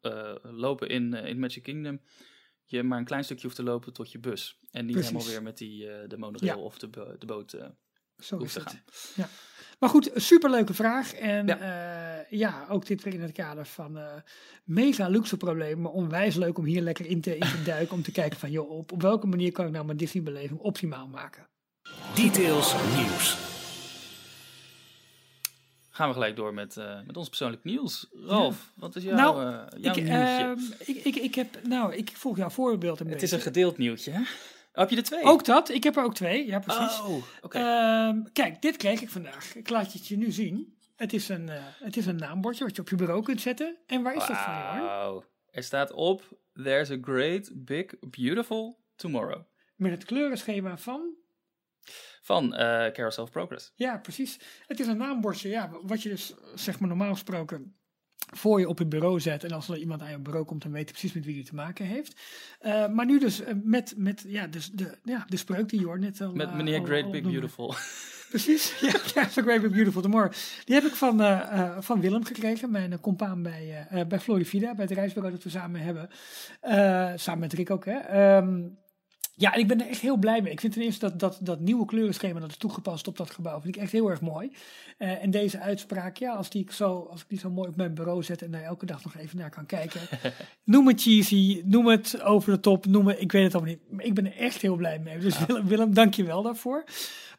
eh, 0.00 0.34
lopen 0.42 0.88
in, 0.88 1.14
eh, 1.14 1.28
in 1.28 1.38
Magic 1.38 1.62
Kingdom... 1.62 2.00
je 2.64 2.82
maar 2.82 2.98
een 2.98 3.04
klein 3.04 3.24
stukje 3.24 3.42
hoeft 3.42 3.56
te 3.56 3.62
lopen 3.62 3.92
tot 3.92 4.12
je 4.12 4.18
bus. 4.18 4.58
En 4.70 4.84
niet 4.84 4.94
Precies. 4.94 5.10
helemaal 5.12 5.32
weer 5.32 5.42
met 5.42 5.58
die, 5.58 5.90
eh, 5.90 6.08
de 6.08 6.18
monorail 6.18 6.56
Ja. 6.58 6.62
of 6.62 6.78
de, 6.78 7.16
de 7.18 7.26
boot 7.26 7.52
eh 7.52 7.66
Zo 8.18 8.38
hoeft 8.38 8.52
te 8.54 8.60
gaan. 8.60 8.82
Maar 9.78 9.88
goed, 9.90 10.10
superleuke 10.14 10.74
vraag. 10.74 11.12
En 11.14 11.46
Ja. 11.46 11.56
ja, 11.60 12.26
ja 12.30 12.66
ook 12.68 12.86
dit 12.86 13.02
weer 13.02 13.14
in 13.14 13.20
het 13.22 13.32
kader 13.32 13.66
van 13.66 13.98
eh, 13.98 14.04
mega 14.64 15.08
luxe 15.08 15.36
problemen. 15.36 15.80
Maar 15.82 15.92
onwijs 15.92 16.34
leuk 16.34 16.58
om 16.58 16.64
hier 16.64 16.82
lekker 16.82 17.06
in 17.06 17.20
te, 17.20 17.36
in 17.36 17.46
te 17.48 17.62
duiken. 17.72 17.94
Om 17.94 18.02
te 18.02 18.12
kijken 18.12 18.38
van, 18.38 18.50
joh, 18.50 18.70
op, 18.70 18.92
op 18.92 19.02
welke 19.02 19.26
manier 19.26 19.52
kan 19.52 19.66
ik 19.66 19.72
nou 19.72 19.84
mijn 19.84 19.96
Disney-beleving 19.98 20.60
optimaal 20.60 21.06
maken? 21.08 21.46
Details 22.14 22.74
nieuws. 22.96 23.36
Gaan 25.90 26.08
we 26.08 26.14
gelijk 26.14 26.36
door 26.36 26.54
met, 26.54 26.76
eh, 26.76 26.98
met 27.06 27.16
ons 27.16 27.28
persoonlijk 27.28 27.64
nieuws. 27.64 28.06
Ralf, 28.26 28.72
wat 28.74 28.96
is 28.96 29.02
jouw, 29.02 29.16
Nou, 29.16 29.42
eh, 29.42 29.82
jouw 29.82 29.94
Ik, 29.94 30.02
nieuwtje? 30.02 30.12
ehm, 30.14 30.58
ik, 30.78 30.96
ik, 31.04 31.16
ik 31.16 31.34
heb, 31.34 31.58
nou, 31.66 31.94
ik 31.94 32.10
volg 32.14 32.36
jouw 32.36 32.50
voorbeeld 32.50 33.00
een 33.00 33.06
het 33.06 33.14
beetje. 33.20 33.26
is 33.26 33.32
een 33.32 33.52
gedeeld 33.52 33.78
nieuwtje, 33.78 34.10
hè? 34.10 34.20
Heb 34.72 34.90
je 34.90 34.96
er 34.96 35.02
twee? 35.02 35.22
Ook 35.22 35.44
dat, 35.44 35.68
ik 35.68 35.84
heb 35.84 35.96
er 35.96 36.04
ook 36.04 36.14
twee, 36.14 36.46
ja 36.46 36.58
precies. 36.58 37.00
Oh. 37.00 37.24
Ehm, 37.48 38.22
kijk, 38.32 38.62
dit 38.62 38.76
kreeg 38.76 39.00
ik 39.00 39.10
vandaag. 39.10 39.54
Ik 39.54 39.68
laat 39.68 39.92
je 39.92 39.98
het 39.98 40.08
je 40.08 40.16
nu 40.16 40.30
zien. 40.30 40.76
Het 40.96 41.12
is 41.12 41.28
een, 41.28 41.48
eh, 41.48 41.62
het 41.64 41.96
is 41.96 42.06
een 42.06 42.16
naambordje 42.16 42.64
wat 42.64 42.76
je 42.76 42.82
op 42.82 42.88
je 42.88 42.96
bureau 42.96 43.22
kunt 43.22 43.40
zetten. 43.40 43.76
En 43.86 44.02
waar 44.02 44.14
is 44.14 44.26
dat 44.26 44.36
van. 44.36 45.24
Er 45.50 45.62
staat 45.62 45.92
op, 45.92 46.38
there's 46.52 46.90
a 46.90 46.98
great, 47.00 47.50
big, 47.54 47.94
beautiful 48.00 48.78
tomorrow. 48.96 49.42
Met 49.76 49.90
het 49.90 50.04
kleurenschema 50.04 50.78
van 50.78 51.16
Van 52.22 52.54
eh 52.54 52.92
Carousel 52.92 53.22
of 53.22 53.30
Progress. 53.30 53.72
Ja, 53.74 53.98
precies. 53.98 54.40
Het 54.66 54.80
is 54.80 54.86
een 54.86 54.96
naambordje, 54.96 55.48
ja, 55.48 55.70
wat 55.82 56.02
je 56.02 56.08
dus 56.08 56.34
zeg 56.54 56.80
maar 56.80 56.88
normaal 56.88 57.12
gesproken 57.12 57.77
voor 58.30 58.60
je 58.60 58.68
op 58.68 58.78
het 58.78 58.88
bureau 58.88 59.20
zet. 59.20 59.44
En 59.44 59.50
als 59.50 59.68
er 59.68 59.78
iemand 59.78 60.02
aan 60.02 60.10
je 60.10 60.18
bureau 60.18 60.46
komt, 60.46 60.62
dan 60.62 60.72
weet 60.72 60.86
je 60.86 60.92
precies 60.92 61.12
met 61.12 61.24
wie 61.24 61.34
die 61.34 61.44
te 61.44 61.54
maken 61.54 61.86
heeft. 61.86 62.20
Eh, 62.58 62.88
maar 62.88 63.06
nu 63.06 63.18
dus 63.18 63.42
eh, 63.42 63.54
met, 63.62 63.94
met 63.96 64.24
ja, 64.26 64.46
dus 64.46 64.70
de, 64.70 64.98
ja, 65.04 65.24
de 65.28 65.36
spreuk 65.36 65.68
die 65.68 65.80
Jor 65.80 65.98
net 65.98 66.20
al... 66.20 66.32
Met 66.32 66.48
eh, 66.48 66.56
meneer 66.56 66.78
al- 66.78 66.84
Great 66.84 67.04
al 67.04 67.10
Big 67.10 67.22
noemde. 67.22 67.38
Beautiful. 67.38 67.74
Precies, 68.28 68.74
ja, 68.80 68.94
ja 69.14 69.28
so 69.28 69.42
Great 69.42 69.62
Big 69.62 69.70
Beautiful 69.70 70.02
Tomorrow. 70.02 70.32
Die 70.64 70.74
heb 70.74 70.84
ik 70.84 70.94
van, 70.94 71.20
van 71.82 72.00
Willem 72.00 72.24
gekregen, 72.24 72.70
mijn 72.70 72.92
uh, 72.92 72.98
compaan 73.00 73.42
bij, 73.42 73.86
eh, 73.90 74.06
bij 74.06 74.20
Florida, 74.20 74.74
bij 74.74 74.84
het 74.84 74.94
reisbureau 74.94 75.34
dat 75.34 75.44
we 75.44 75.50
samen 75.50 75.80
hebben. 75.80 76.08
Samen 77.18 77.40
met 77.40 77.52
Rick 77.52 77.70
ook, 77.70 77.84
hè. 77.84 77.96
Ehm, 77.96 78.60
ja, 79.38 79.54
en 79.54 79.60
ik 79.60 79.66
ben 79.66 79.80
er 79.80 79.88
echt 79.88 80.00
heel 80.00 80.16
blij 80.16 80.42
mee. 80.42 80.52
Ik 80.52 80.60
vind 80.60 80.72
ten 80.72 80.82
eerste 80.82 81.06
dat, 81.08 81.20
dat, 81.20 81.38
dat 81.40 81.60
nieuwe 81.60 81.84
kleurenschema 81.84 82.40
dat 82.40 82.50
is 82.50 82.56
toegepast 82.56 83.08
op 83.08 83.16
dat 83.16 83.30
gebouw, 83.30 83.60
vind 83.60 83.76
ik 83.76 83.82
echt 83.82 83.92
heel 83.92 84.10
erg 84.10 84.20
mooi. 84.20 84.52
Eh, 84.98 85.22
en 85.22 85.30
deze 85.30 85.58
uitspraak, 85.58 86.16
ja, 86.16 86.34
als, 86.34 86.50
die 86.50 86.62
ik 86.62 86.72
zo, 86.72 87.08
als 87.10 87.20
ik 87.20 87.28
die 87.28 87.38
zo 87.38 87.50
mooi 87.50 87.68
op 87.68 87.76
mijn 87.76 87.94
bureau 87.94 88.22
zet 88.22 88.42
en 88.42 88.50
daar 88.50 88.62
elke 88.62 88.86
dag 88.86 89.04
nog 89.04 89.16
even 89.16 89.38
naar 89.38 89.50
kan 89.50 89.66
kijken. 89.66 90.00
noem 90.64 90.86
het 90.86 91.02
cheesy, 91.02 91.62
noem 91.64 91.86
het 91.86 92.22
over 92.22 92.52
de 92.52 92.60
top, 92.60 92.86
noem 92.86 93.06
het, 93.06 93.20
ik 93.20 93.32
weet 93.32 93.44
het 93.44 93.54
allemaal 93.54 93.72
niet. 93.72 93.90
Maar 93.90 94.04
ik 94.04 94.14
ben 94.14 94.26
er 94.26 94.36
echt 94.36 94.62
heel 94.62 94.76
blij 94.76 94.98
mee. 94.98 95.18
Dus 95.18 95.46
Willem, 95.46 95.66
Willem, 95.66 95.94
dank 95.94 96.14
je 96.14 96.24
wel 96.24 96.42
daarvoor. 96.42 96.84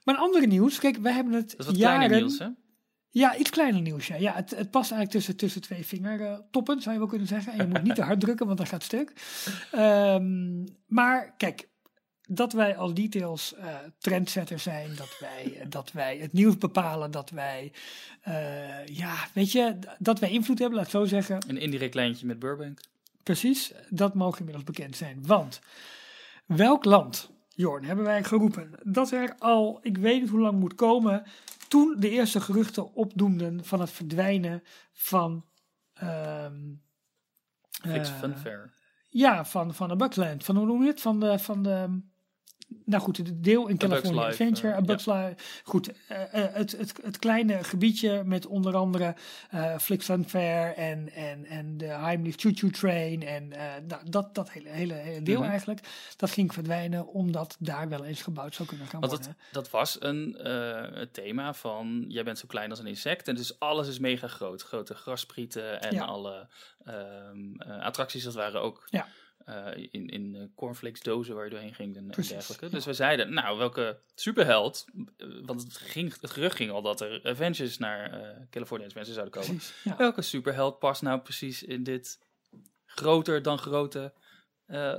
Maar 0.03 0.15
een 0.15 0.21
andere 0.21 0.47
nieuws, 0.47 0.79
kijk, 0.79 0.97
wij 0.97 1.13
hebben 1.13 1.33
het 1.33 1.49
Dat 1.49 1.59
is 1.59 1.65
wat 1.65 1.77
jaren... 1.77 1.97
kleiner 1.97 2.19
nieuws, 2.27 2.39
hè? 2.39 2.47
Ja, 3.11 3.37
iets 3.37 3.49
kleiner 3.49 3.81
nieuws. 3.81 4.07
Ja, 4.07 4.15
ja 4.15 4.33
het, 4.33 4.49
het 4.49 4.71
past 4.71 4.91
eigenlijk 4.91 5.11
tussen, 5.11 5.35
tussen 5.35 5.61
twee 5.61 5.85
vingertoppen, 5.85 6.81
zou 6.81 6.93
je 6.93 6.99
wel 6.99 7.09
kunnen 7.09 7.27
zeggen. 7.27 7.53
En 7.53 7.57
je 7.57 7.67
moet 7.67 7.83
niet 7.83 7.95
te 7.95 8.01
hard 8.01 8.19
drukken, 8.19 8.45
want 8.45 8.57
dan 8.57 8.67
gaat 8.67 8.83
het 8.83 8.93
stuk. 8.93 9.13
Ehm, 9.71 10.63
maar 10.87 11.33
kijk, 11.37 11.68
dat 12.31 12.53
wij 12.53 12.77
als 12.77 12.93
details 12.93 13.53
eh 13.53 13.75
trendsetter 13.97 14.59
zijn, 14.59 14.95
dat 14.95 15.17
wij, 15.19 15.57
eh, 15.59 15.65
dat 15.69 15.91
wij 15.91 16.17
het 16.17 16.33
nieuws 16.33 16.57
bepalen, 16.57 17.11
dat 17.11 17.29
wij, 17.29 17.71
eh, 18.21 18.85
ja, 18.85 19.15
weet 19.33 19.51
je, 19.51 19.79
dat 19.99 20.19
wij 20.19 20.29
invloed 20.29 20.59
hebben, 20.59 20.77
laat 20.77 20.85
ik 20.85 20.91
zo 20.91 21.05
zeggen. 21.05 21.49
Een 21.49 21.57
indirect 21.57 21.93
lijntje 21.93 22.25
met 22.25 22.39
Burbank. 22.39 22.79
Precies, 23.23 23.73
dat 23.89 24.13
mogen 24.13 24.37
inmiddels 24.39 24.65
bekend 24.65 24.95
zijn. 24.95 25.25
Want 25.25 25.59
welk 26.45 26.85
land, 26.85 27.29
Jorn, 27.49 27.83
hebben 27.83 28.05
wij 28.05 28.23
geroepen 28.23 28.71
dat 28.83 29.11
er 29.11 29.35
al, 29.39 29.79
ik 29.81 29.97
weet 29.97 30.21
niet 30.21 30.29
hoe 30.29 30.39
lang 30.39 30.59
moet 30.59 30.75
komen, 30.75 31.23
toen 31.67 31.95
de 31.99 32.09
eerste 32.09 32.41
geruchten 32.41 32.93
opdoemden 32.93 33.65
van 33.65 33.79
het 33.79 33.91
verdwijnen 33.91 34.63
van. 34.91 35.45
ehm, 35.93 36.73
Fix 37.69 38.09
Funfair. 38.09 38.73
ja, 39.09 39.45
van, 39.45 39.73
van 39.73 39.87
de 39.87 39.95
Bugsland. 39.95 40.43
Van 40.43 40.55
hoe 40.57 40.65
noem 40.65 40.81
je 40.83 40.89
het? 40.89 41.01
Van 41.01 41.19
de. 41.19 41.39
Van 41.39 41.63
de 41.63 42.01
nou 42.85 43.01
goed, 43.03 43.17
het 43.17 43.43
deel 43.43 43.67
in 43.67 43.77
California 43.77 44.25
Life, 44.25 44.43
Adventure. 44.43 44.81
Bug's 44.81 45.05
Life. 45.05 45.35
Goed, 45.63 45.91
eh, 46.07 46.33
eh, 46.43 46.53
het, 46.53 46.71
het, 46.77 46.93
het 47.03 47.19
kleine 47.19 47.63
gebiedje 47.63 48.23
met 48.25 48.45
onder 48.45 48.75
andere 48.75 49.15
eh 49.49 49.77
Flix 49.77 50.05
Funfair 50.05 50.75
en, 50.75 51.11
en, 51.13 51.45
en 51.45 51.77
de 51.77 51.85
Heimlich 51.85 52.35
Choo 52.37 52.51
Choo 52.53 52.69
Train. 52.69 53.23
En 53.23 53.47
nou, 53.87 54.09
dat, 54.09 54.35
dat 54.35 54.51
hele, 54.51 54.69
hele, 54.69 54.93
hele 54.93 55.21
deel 55.23 55.39
Mhm. 55.41 55.49
eigenlijk. 55.49 55.79
Dat 56.15 56.31
ging 56.31 56.53
verdwijnen 56.53 57.07
omdat 57.07 57.55
daar 57.59 57.89
wel 57.89 58.05
eens 58.05 58.21
gebouwd 58.21 58.55
zou 58.55 58.67
kunnen 58.67 58.87
gaan 58.87 58.99
Want 58.99 59.11
worden. 59.11 59.35
dat, 59.51 59.63
dat 59.63 59.69
was 59.71 59.97
een 60.01 60.37
thema 61.11 61.53
van, 61.53 62.05
jij 62.07 62.23
bent 62.23 62.37
zo 62.39 62.47
klein 62.47 62.69
als 62.69 62.79
een 62.79 62.87
insect. 62.87 63.27
En 63.27 63.35
dus 63.35 63.59
alles 63.59 63.87
is 63.87 63.99
mega 63.99 64.27
groot. 64.27 64.61
Grote 64.61 64.93
grasprieten 64.95 65.81
en 65.81 65.93
Ja. 65.95 66.03
alle 66.03 66.47
ehm, 66.85 67.55
eh, 67.57 67.81
attracties, 67.85 68.23
dat 68.23 68.33
waren 68.33 68.61
ook 68.61 68.87
Ja. 68.89 69.07
Eh, 69.45 69.87
in, 69.91 70.07
in 70.07 70.35
eh, 70.35 70.41
cornflakes 70.55 71.01
dozen 71.01 71.35
waar 71.35 71.43
je 71.43 71.49
doorheen 71.49 71.73
ging 71.73 71.95
en, 71.95 72.07
dergelijke. 72.07 72.65
ja. 72.65 72.71
Dus 72.71 72.85
we 72.85 72.93
zeiden, 72.93 73.33
nou, 73.33 73.57
welke 73.57 73.99
superheld, 74.15 74.85
eh, 75.17 75.27
want 75.45 75.63
het, 75.63 75.77
ging, 75.77 76.21
het 76.21 76.29
gerucht 76.29 76.55
ging 76.55 76.71
al 76.71 76.81
dat 76.81 77.01
er 77.01 77.21
Avengers 77.23 77.77
naar 77.77 78.09
California 78.49 78.87
Adventure 78.87 79.13
zouden 79.13 79.41
komen. 79.41 79.61
Ja. 79.83 79.97
Welke 79.97 80.21
superheld 80.21 80.79
past 80.79 81.01
nou 81.01 81.19
precies 81.19 81.63
in 81.63 81.83
dit 81.83 82.19
groter 82.85 83.41
dan 83.41 83.57
grote 83.57 84.13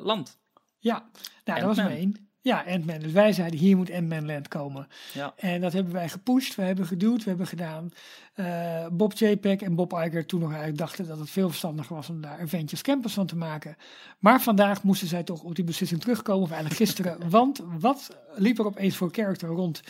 land? 0.00 0.38
Ja, 0.78 1.10
nou, 1.44 1.58
dat 1.58 1.68
was 1.68 1.78
er 1.78 1.84
Ant-Man. 1.84 1.98
één. 1.98 2.29
Ja, 2.42 2.64
Ant-Man. 2.66 2.98
Dus 2.98 3.12
wij 3.12 3.32
zeiden, 3.32 3.58
hier 3.58 3.76
moet 3.76 3.90
Ant-Man 3.90 4.26
Land 4.26 4.48
komen. 4.48 4.88
Ja. 5.14 5.32
En 5.36 5.60
dat 5.60 5.72
hebben 5.72 5.92
wij 5.92 6.08
gepusht, 6.08 6.54
we 6.54 6.62
hebben 6.62 6.86
geduwd, 6.86 7.22
we 7.22 7.28
hebben 7.28 7.46
gedaan. 7.46 7.90
Eh, 8.34 8.86
Bob 8.92 9.12
JPEG 9.12 9.60
en 9.60 9.74
Bob 9.74 9.92
Iger 9.92 10.26
toen 10.26 10.40
nog 10.40 10.48
eigenlijk 10.48 10.78
dachten 10.78 11.06
dat 11.06 11.18
het 11.18 11.30
veel 11.30 11.48
verstandiger 11.48 11.94
was 11.96 12.08
om 12.08 12.20
daar 12.20 12.38
Avengers 12.40 12.82
Campus 12.82 13.12
van 13.12 13.26
te 13.26 13.36
maken. 13.36 13.76
Maar 14.18 14.40
vandaag 14.42 14.82
moesten 14.82 15.08
zij 15.08 15.22
toch 15.22 15.42
op 15.42 15.54
die 15.54 15.64
beslissing 15.64 16.00
terugkomen, 16.00 16.42
of 16.42 16.50
eigenlijk 16.50 16.80
gisteren. 16.80 17.30
want 17.30 17.62
wat 17.78 18.16
liep 18.34 18.58
er 18.58 18.66
opeens 18.66 18.96
voor 18.96 19.08
character 19.12 19.48
rond 19.48 19.80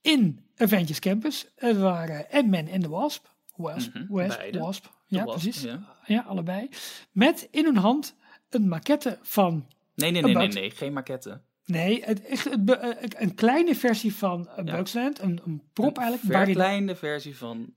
in 0.00 0.40
Avengers 0.56 0.98
Campus? 0.98 1.46
Het 1.56 1.76
waren 1.78 2.26
Ant-Man 2.30 2.66
en 2.66 2.80
de 2.80 2.88
Wasp. 2.88 3.32
Wasp, 3.56 3.94
Mhm, 3.94 4.06
Wasp, 4.08 4.38
beide. 4.38 4.58
Wasp. 4.58 4.84
Ja, 5.06 5.24
Wasp, 5.24 5.40
precies. 5.40 5.62
ja. 5.62 5.96
Ja. 6.06 6.20
allebei. 6.28 6.68
Met 7.12 7.48
in 7.50 7.64
hun 7.64 7.76
hand 7.76 8.14
een 8.48 8.68
maquette 8.68 9.18
van 9.22 9.66
Nee, 9.94 10.10
nee, 10.10 10.22
nee, 10.22 10.34
nee, 10.34 10.48
nee, 10.48 10.70
geen 10.70 10.92
maquette. 10.92 11.40
Nee, 11.64 12.04
het, 12.04 12.44
het, 12.44 12.64
be- 12.64 12.76
eh, 12.76 13.10
een 13.22 13.34
kleine 13.34 13.74
versie 13.74 14.14
van 14.14 14.48
uh, 14.58 14.64
Ja. 14.64 14.76
Bugsland. 14.76 15.18
Een, 15.18 15.40
een 15.44 15.62
prop 15.72 15.96
Een 15.96 16.02
eigenlijk. 16.02 16.32
Waarin, 16.32 16.54
verkleinde 16.54 16.96
versie 16.96 17.36
van 17.36 17.74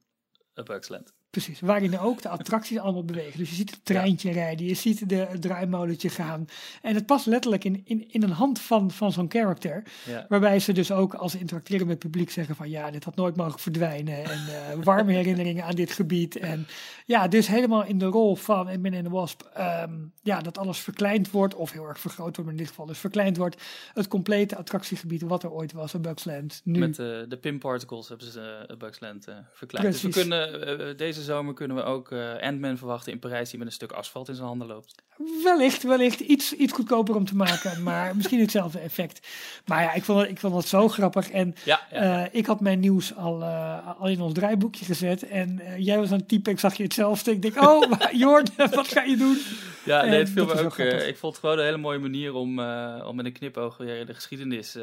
A 0.60 0.64
Bug's 0.64 0.88
Land. 0.90 1.16
Precies, 1.30 1.60
waarin 1.60 2.00
ook 2.00 2.22
de 2.22 2.30
attracties 2.30 2.78
allemaal 2.78 3.06
bewegen. 3.06 3.40
Dus 3.40 3.50
je 3.50 3.56
ziet 3.56 3.70
het 3.70 3.86
treintje 3.86 4.32
rijden, 4.32 4.66
je 4.66 4.74
ziet 4.74 5.10
de, 5.10 5.16
het 5.16 5.42
draaimolentje 5.42 6.10
gaan. 6.10 6.48
En 6.82 6.96
het 6.96 7.06
past 7.06 7.26
letterlijk 7.26 7.64
in, 7.64 7.82
in, 7.86 8.12
in 8.12 8.24
een 8.24 8.32
hand 8.32 8.62
van, 8.62 8.92
van 8.92 9.12
zo'n 9.12 9.32
character. 9.32 9.84
Ja. 10.06 10.26
Waarbij 10.30 10.60
ze 10.60 10.74
dus 10.74 10.92
ook 10.92 11.14
als 11.14 11.32
ze 11.32 11.40
interacteren 11.40 11.88
met 11.88 12.04
het 12.04 12.12
publiek 12.12 12.32
zeggen 12.32 12.56
van 12.56 12.70
ja, 12.70 12.92
dit 12.92 13.04
had 13.04 13.16
nooit 13.16 13.36
mogen 13.36 13.60
verdwijnen. 13.60 14.24
En 14.24 14.40
eh, 14.48 14.84
warme 14.84 15.14
herinneringen 15.14 15.64
aan 15.64 15.76
dit 15.76 15.92
gebied. 15.92 16.36
En 16.38 16.68
ja, 17.06 17.28
dus 17.28 17.48
helemaal 17.48 17.86
in 17.86 17.98
de 17.98 18.06
rol 18.06 18.36
van 18.36 18.68
Ant-Man 18.68 18.94
en 18.94 19.04
de 19.04 19.10
Wasp. 19.10 19.42
ehm, 19.54 19.94
ja, 20.22 20.42
dat 20.42 20.58
alles 20.58 20.80
verkleind 20.80 21.32
wordt 21.32 21.56
of 21.56 21.72
heel 21.72 21.88
erg 21.88 22.00
vergroot 22.00 22.36
wordt, 22.36 22.44
maar 22.44 22.52
in 22.52 22.58
dit 22.58 22.68
geval 22.68 22.86
dus 22.86 22.98
verkleind 22.98 23.38
wordt. 23.38 23.62
Het 23.94 24.08
complete 24.08 24.56
attractiegebied 24.56 25.22
wat 25.22 25.44
er 25.44 25.52
ooit 25.52 25.72
was, 25.72 25.94
een 25.94 26.02
Bugsland. 26.02 26.62
Nu 26.64 26.80
Met 26.80 26.96
de, 26.96 27.26
de 27.30 27.38
PIM 27.38 27.60
particles 27.60 28.08
hebben 28.08 28.28
ze 28.28 28.40
uh, 28.40 29.36
eh, 29.36 29.38
verkleind. 29.54 29.92
Dus 29.92 30.02
we 30.02 30.10
Precies. 30.10 30.30
kunnen, 30.30 30.68
eh, 30.90 30.98
deze 31.18 31.32
zomer 31.32 31.54
kunnen 31.54 31.78
we 31.78 31.84
ook 31.84 32.12
eh 32.12 32.36
Ant-Man 32.42 32.78
verwachten 32.78 33.12
in 33.12 33.20
Parijs 33.20 33.50
die 33.50 33.60
met 33.60 33.68
een 33.68 33.74
stuk 33.74 33.92
asfalt 33.92 34.28
in 34.28 34.36
zijn 34.36 34.48
handen 34.48 34.68
loopt. 34.68 34.96
wellicht, 35.44 35.84
wellicht 35.84 36.20
iets, 36.20 36.54
iets 36.54 36.74
goedkoper 36.74 37.16
om 37.16 37.26
te 37.26 37.36
maken, 37.36 37.84
maar 37.84 38.16
misschien 38.16 38.40
hetzelfde 38.40 38.80
effect. 38.80 39.28
Maar 39.66 39.82
ja, 39.82 39.94
ik 39.94 40.04
vond 40.04 40.20
het, 40.20 40.30
ik 40.30 40.40
vond 40.40 40.56
het 40.56 40.68
zo 40.68 40.88
grappig. 40.88 41.30
En 41.30 41.56
Ja, 41.64 41.82
ja. 41.92 42.24
Eh, 42.24 42.40
ik 42.40 42.46
had 42.46 42.60
mijn 42.60 42.80
nieuws 42.80 43.16
al, 43.16 43.42
eh, 43.42 44.00
al 44.00 44.08
in 44.08 44.22
ons 44.22 44.34
draaiboekje 44.34 44.86
gezet. 44.86 45.24
En 45.24 45.62
jij 45.78 45.98
was 45.98 46.12
aan 46.12 46.18
het 46.18 46.28
typen, 46.28 46.52
ik 46.52 46.60
zag 46.60 46.76
je 46.76 46.84
hetzelfde. 46.84 47.32
Ik 47.32 47.42
denk, 47.42 47.62
oh, 47.62 47.92
Jord, 48.24 48.56
wat 48.56 48.88
ga 48.88 49.04
je 49.04 49.18
doen? 49.18 49.38
Ja, 49.86 50.06
nee, 50.06 50.20
het 50.20 50.30
viel 50.30 50.46
me 50.46 50.66
ook. 50.66 50.78
ik 50.78 51.18
vond 51.18 51.34
het 51.34 51.42
gewoon 51.42 51.58
een 51.60 51.66
hele 51.66 51.78
mooie 51.78 52.00
manier 52.00 52.34
om, 52.34 52.60
om 53.02 53.16
met 53.16 53.26
een 53.26 53.34
knipoog 53.34 53.78
weer 53.78 54.06
de 54.06 54.14
geschiedenis, 54.14 54.78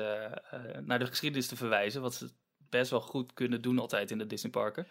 naar 0.84 0.98
de 0.98 1.06
geschiedenis 1.06 1.46
te 1.46 1.56
verwijzen. 1.56 2.02
Wat 2.02 2.14
ze 2.14 2.30
best 2.78 2.90
wel 2.90 3.00
goed 3.00 3.32
kunnen 3.34 3.62
doen 3.62 3.78
altijd 3.78 4.10
in 4.10 4.18
de 4.18 4.26
Disneyparken. 4.26 4.86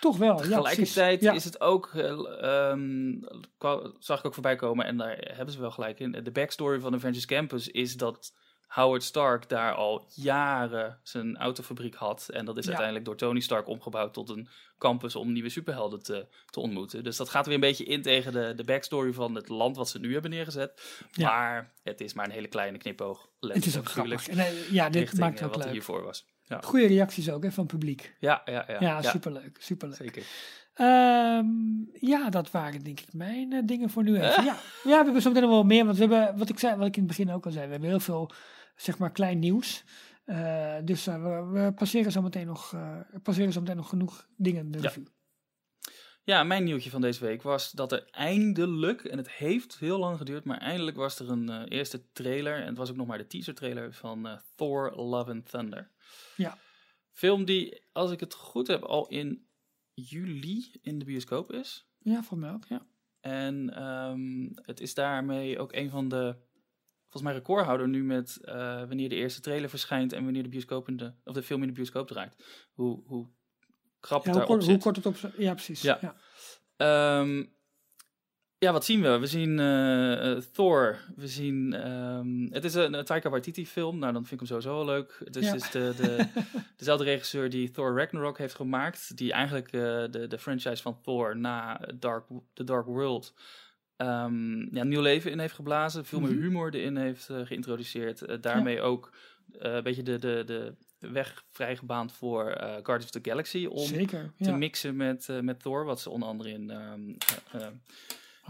Toch 0.00 0.16
wel, 0.16 0.36
Tegelijkertijd 0.36 1.22
is 1.22 1.44
het 1.44 1.60
ook, 1.60 1.90
eh, 1.94 2.10
ehm, 2.40 3.12
zag 3.98 4.18
ik 4.18 4.26
ook 4.26 4.34
voorbij 4.34 4.56
komen, 4.56 4.86
en 4.86 4.96
daar 4.96 5.18
hebben 5.34 5.54
ze 5.54 5.60
wel 5.60 5.70
gelijk 5.70 6.00
in. 6.00 6.12
De 6.12 6.30
backstory 6.30 6.80
van 6.80 6.94
Avengers 6.94 7.26
Campus 7.26 7.68
is 7.68 7.96
dat 7.96 8.32
Howard 8.68 9.02
Stark 9.02 9.48
daar 9.48 9.74
al 9.74 10.06
jaren 10.14 10.98
zijn 11.02 11.36
autofabriek 11.36 11.94
had. 11.94 12.28
En 12.32 12.44
dat 12.44 12.56
is 12.56 12.62
Ja. 12.62 12.68
uiteindelijk 12.68 13.06
door 13.06 13.16
Tony 13.16 13.40
Stark 13.40 13.68
omgebouwd 13.68 14.14
tot 14.14 14.28
een 14.28 14.48
campus 14.78 15.16
om 15.16 15.32
nieuwe 15.32 15.48
superhelden 15.48 16.02
te, 16.02 16.26
te 16.50 16.60
ontmoeten. 16.60 17.04
Dus 17.04 17.16
dat 17.16 17.28
gaat 17.28 17.44
weer 17.46 17.54
een 17.54 17.60
beetje 17.60 17.84
in 17.84 18.02
tegen 18.02 18.32
de, 18.32 18.52
de 18.56 18.64
backstory 18.64 19.12
van 19.12 19.34
het 19.34 19.48
land 19.48 19.76
wat 19.76 19.88
ze 19.88 19.98
nu 19.98 20.12
hebben 20.12 20.30
neergezet. 20.30 20.82
Ja. 21.12 21.28
Maar 21.30 21.72
het 21.82 22.00
is 22.00 22.12
maar 22.14 22.24
een 22.24 22.30
hele 22.30 22.48
kleine 22.48 22.78
knipoog. 22.78 23.28
Het 23.40 23.66
is 23.66 23.78
ook 23.78 23.88
grappig. 23.88 24.28
En, 24.28 24.38
eh, 24.38 24.70
ja, 24.70 24.86
dit 24.86 24.94
richting, 25.00 25.20
maakt 25.20 25.34
eh, 25.34 25.40
het 25.40 25.48
ook 25.48 25.54
wat 25.54 25.64
er 25.64 25.70
leuk. 25.72 25.72
hiervoor 25.84 26.02
was. 26.02 26.26
Ja, 26.48 26.60
Goede 26.60 26.86
reacties 26.86 27.30
ook 27.30 27.42
hè, 27.42 27.52
van 27.52 27.64
het 27.64 27.72
publiek. 27.72 28.16
ja, 28.20 28.42
ja. 28.44 28.64
ja, 28.68 28.76
Ja, 28.80 29.02
superleuk, 29.02 29.56
superleuk. 29.60 29.96
Zeker. 29.96 30.22
Ehm, 30.74 31.46
ja, 31.92 32.30
dat 32.30 32.50
waren 32.50 32.84
denk 32.84 33.00
ik 33.00 33.12
mijn 33.12 33.52
eh, 33.52 33.62
dingen 33.64 33.90
voor 33.90 34.02
nu 34.02 34.14
even. 34.14 34.44
Ja. 34.44 34.44
ja, 34.44 34.56
we 34.82 34.90
hebben 34.90 35.22
zo 35.22 35.28
meteen 35.28 35.42
nog 35.42 35.52
wel 35.52 35.64
meer. 35.64 35.84
Want 35.84 35.98
we 35.98 36.06
hebben, 36.06 36.38
wat 36.38 36.48
ik, 36.48 36.58
zei, 36.58 36.76
wat 36.76 36.86
ik 36.86 36.96
in 36.96 37.02
het 37.02 37.16
begin 37.16 37.30
ook 37.32 37.46
al 37.46 37.52
zei, 37.52 37.64
we 37.64 37.70
hebben 37.70 37.88
heel 37.88 38.00
veel, 38.00 38.30
zeg 38.76 38.98
maar, 38.98 39.12
klein 39.12 39.38
nieuws. 39.38 39.84
Eh, 40.24 40.76
dus 40.84 41.06
eh, 41.06 41.22
we, 41.22 41.60
we 41.60 41.72
passeren 41.72 42.12
zo 42.12 42.22
meteen 42.22 42.46
nog, 42.46 42.72
eh, 42.74 42.98
passeren 43.22 43.52
zo 43.52 43.60
meteen 43.60 43.76
nog 43.76 43.88
genoeg 43.88 44.28
dingen 44.36 44.70
de 44.70 44.78
Ja. 44.80 44.92
Ja, 46.28 46.44
mijn 46.44 46.64
nieuwtje 46.64 46.90
van 46.90 47.00
deze 47.00 47.24
week 47.24 47.42
was 47.42 47.70
dat 47.70 47.92
er 47.92 48.08
eindelijk, 48.10 49.04
en 49.04 49.18
het 49.18 49.30
heeft 49.30 49.78
heel 49.78 49.98
lang 49.98 50.18
geduurd, 50.18 50.44
maar 50.44 50.58
eindelijk 50.58 50.96
was 50.96 51.18
er 51.18 51.30
een 51.30 51.48
eh, 51.48 51.62
eerste 51.68 52.10
trailer. 52.12 52.60
En 52.60 52.66
het 52.66 52.76
was 52.76 52.90
ook 52.90 52.96
nog 52.96 53.06
maar 53.06 53.18
de 53.18 53.26
teaser 53.26 53.54
trailer 53.54 53.92
van 53.92 54.26
eh, 54.26 54.38
Thor 54.56 54.92
Love 54.96 55.30
and 55.30 55.50
Thunder. 55.50 55.90
Ja. 56.36 56.58
Film 57.12 57.44
die, 57.44 57.82
als 57.92 58.10
ik 58.10 58.20
het 58.20 58.34
goed 58.34 58.66
heb, 58.66 58.82
al 58.82 59.08
in 59.08 59.48
juli 59.94 60.78
in 60.82 60.98
de 60.98 61.04
bioscoop 61.04 61.52
is. 61.52 61.88
Ja, 61.98 62.22
voor 62.22 62.38
mij 62.38 62.50
ook, 62.50 62.64
ja. 62.64 62.86
En 63.20 63.74
ehm, 63.74 64.48
het 64.52 64.80
is 64.80 64.94
daarmee 64.94 65.58
ook 65.58 65.72
een 65.72 65.90
van 65.90 66.08
de, 66.08 66.36
volgens 67.02 67.22
mij 67.22 67.32
recordhouder 67.32 67.88
nu 67.88 68.04
met 68.04 68.38
eh, 68.40 68.54
wanneer 68.78 69.08
de 69.08 69.14
eerste 69.14 69.40
trailer 69.40 69.68
verschijnt 69.68 70.12
en 70.12 70.24
wanneer 70.24 70.42
de, 70.42 70.48
bioscoop 70.48 70.88
in 70.88 70.96
de, 70.96 71.14
of 71.24 71.34
de 71.34 71.42
film 71.42 71.60
in 71.62 71.68
de 71.68 71.74
bioscoop 71.74 72.06
draait. 72.06 72.36
Hoe, 72.72 73.02
hoe 73.06 73.28
krap 74.00 74.24
ja 74.24 74.30
het 74.30 74.38
hoe, 74.38 74.46
daarop 74.46 74.48
kort, 74.48 74.62
zit. 74.62 74.72
hoe 74.72 74.82
kort 74.82 74.96
het 74.96 75.06
op 75.06 75.16
zit. 75.16 75.32
Ja, 75.36 75.54
precies. 75.54 75.82
Ja. 75.82 75.98
Ja. 76.00 76.16
Ehm, 76.76 77.44
ja, 78.58 78.72
wat 78.72 78.84
zien 78.84 79.02
we? 79.02 79.18
We 79.18 79.26
zien 79.26 79.58
eh, 79.58 80.30
eh, 80.32 80.42
Thor. 80.52 80.98
We 81.16 81.26
zien. 81.28 81.72
ehm, 81.72 82.52
het 82.52 82.64
is 82.64 82.74
een, 82.74 82.94
een 82.94 83.04
Taika 83.04 83.30
Waititi 83.30 83.66
film. 83.66 83.98
Nou, 83.98 84.12
dan 84.12 84.24
vind 84.26 84.40
ik 84.42 84.48
hem 84.48 84.58
sowieso 84.60 84.84
wel 84.84 84.94
leuk. 84.94 85.20
Het 85.24 85.36
is, 85.36 85.44
Ja. 85.46 85.54
is 85.54 85.70
de, 85.70 85.92
de, 85.96 86.26
dezelfde 86.76 87.04
regisseur 87.04 87.50
die 87.50 87.70
Thor 87.70 87.96
Ragnarok 87.98 88.38
heeft 88.38 88.54
gemaakt. 88.54 89.16
Die 89.16 89.32
eigenlijk 89.32 89.66
eh, 89.66 89.80
de, 90.10 90.26
de 90.28 90.38
franchise 90.38 90.82
van 90.82 91.00
Thor 91.02 91.36
na 91.36 91.80
Dark, 91.94 92.24
The 92.54 92.64
Dark 92.64 92.86
World. 92.86 93.34
ehm, 93.96 94.74
ja, 94.76 94.84
nieuw 94.84 95.00
leven 95.00 95.30
in 95.30 95.38
heeft 95.38 95.54
geblazen. 95.54 96.04
Veel 96.04 96.20
meer 96.20 96.30
Mhm. 96.32 96.40
humor 96.42 96.74
erin 96.74 96.96
heeft 96.96 97.28
geïntroduceerd. 97.44 98.42
Daarmee 98.42 98.80
ook 98.80 99.12
een 99.52 99.82
beetje 99.82 100.02
de, 100.02 100.18
de, 100.18 100.42
de 100.46 100.74
weg 100.98 101.44
vrijgebaand 101.50 102.12
voor 102.12 102.50
eh, 102.50 102.68
Guardians 102.72 103.04
of 103.04 103.10
the 103.10 103.30
Galaxy. 103.30 103.66
Om 103.66 103.86
Zeker. 103.86 104.32
te 104.38 104.52
mixen 104.52 104.96
met, 104.96 105.28
met 105.42 105.60
Thor, 105.60 105.84
wat 105.84 106.00
ze 106.00 106.10
onder 106.10 106.28
andere 106.28 106.50
in 106.50 106.70
ehm, 106.70 107.08
eh, 107.52 107.60
eh, 107.62 107.66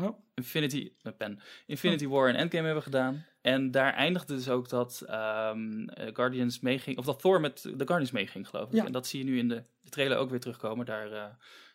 Oh, 0.00 0.18
Infinity, 0.34 0.92
mijn 1.02 1.16
pen, 1.16 1.40
Infinity 1.66 2.06
War 2.06 2.28
en 2.28 2.34
Endgame 2.34 2.64
hebben 2.64 2.82
gedaan. 2.82 3.24
En 3.40 3.70
daar 3.70 3.92
eindigde 3.92 4.34
dus 4.34 4.48
ook 4.48 4.68
dat 4.68 5.02
ehm, 5.06 5.88
eh, 5.88 6.14
Guardians 6.14 6.60
meeging, 6.60 6.98
of 6.98 7.04
dat 7.04 7.20
Thor 7.20 7.40
met 7.40 7.62
de 7.62 7.86
Guardians 7.86 8.10
meeging, 8.10 8.48
geloof 8.48 8.68
ik. 8.68 8.74
Ja. 8.74 8.84
En 8.84 8.92
dat 8.92 9.06
zie 9.06 9.18
je 9.18 9.30
nu 9.30 9.38
in 9.38 9.48
de, 9.48 9.64
de 9.80 9.90
trailer 9.90 10.18
ook 10.18 10.30
weer 10.30 10.40
terugkomen. 10.40 10.86
Daar, 10.86 11.12
eh, 11.12 11.24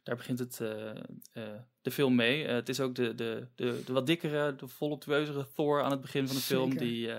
daar 0.03 0.15
begint 0.15 0.39
het, 0.39 0.61
eh, 0.61 1.41
de 1.81 1.91
film 1.91 2.15
mee. 2.15 2.47
Het 2.47 2.69
is 2.69 2.79
ook 2.79 2.95
de, 2.95 3.15
de, 3.15 3.47
de, 3.55 3.81
de 3.85 3.93
wat 3.93 4.07
dikkere, 4.07 4.55
de 4.55 4.67
voluptueuzere 4.67 5.47
Thor 5.55 5.83
aan 5.83 5.91
het 5.91 6.01
begin 6.01 6.27
van 6.27 6.35
de 6.35 6.41
film, 6.41 6.71
Zeker. 6.71 6.85
die, 6.87 7.11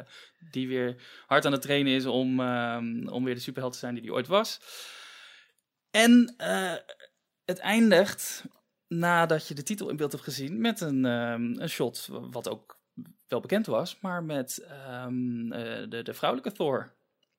die 0.51 0.69
weer 0.69 0.97
hard 1.27 1.47
aan 1.47 1.53
het 1.53 1.63
trainen 1.63 1.93
is 1.93 2.07
om, 2.07 2.41
ehm, 2.41 3.09
om 3.09 3.25
weer 3.25 3.35
de 3.35 3.41
superheld 3.41 3.73
te 3.73 3.79
zijn 3.79 3.95
die 3.95 4.03
hij 4.05 4.13
ooit 4.13 4.27
was. 4.27 4.61
En 5.91 6.35
het 7.45 7.59
eindigt 7.59 8.45
nadat 8.89 9.49
je 9.49 9.55
de 9.55 9.63
titel 9.63 9.89
in 9.89 9.97
beeld 9.97 10.13
hebt 10.13 10.25
gezien 10.25 10.61
met 10.61 10.81
een, 10.81 11.05
ehm, 11.05 11.61
een 11.61 11.69
shot 11.69 12.09
wat 12.11 12.49
ook 12.49 12.79
wel 13.29 13.41
bekend 13.41 13.67
was, 13.67 14.01
maar 14.01 14.25
met 14.25 14.59
ehm, 14.69 15.53
eh, 15.53 15.89
de, 15.89 16.03
de 16.03 16.15
vrouwelijke 16.15 16.53
Thor. 16.57 16.93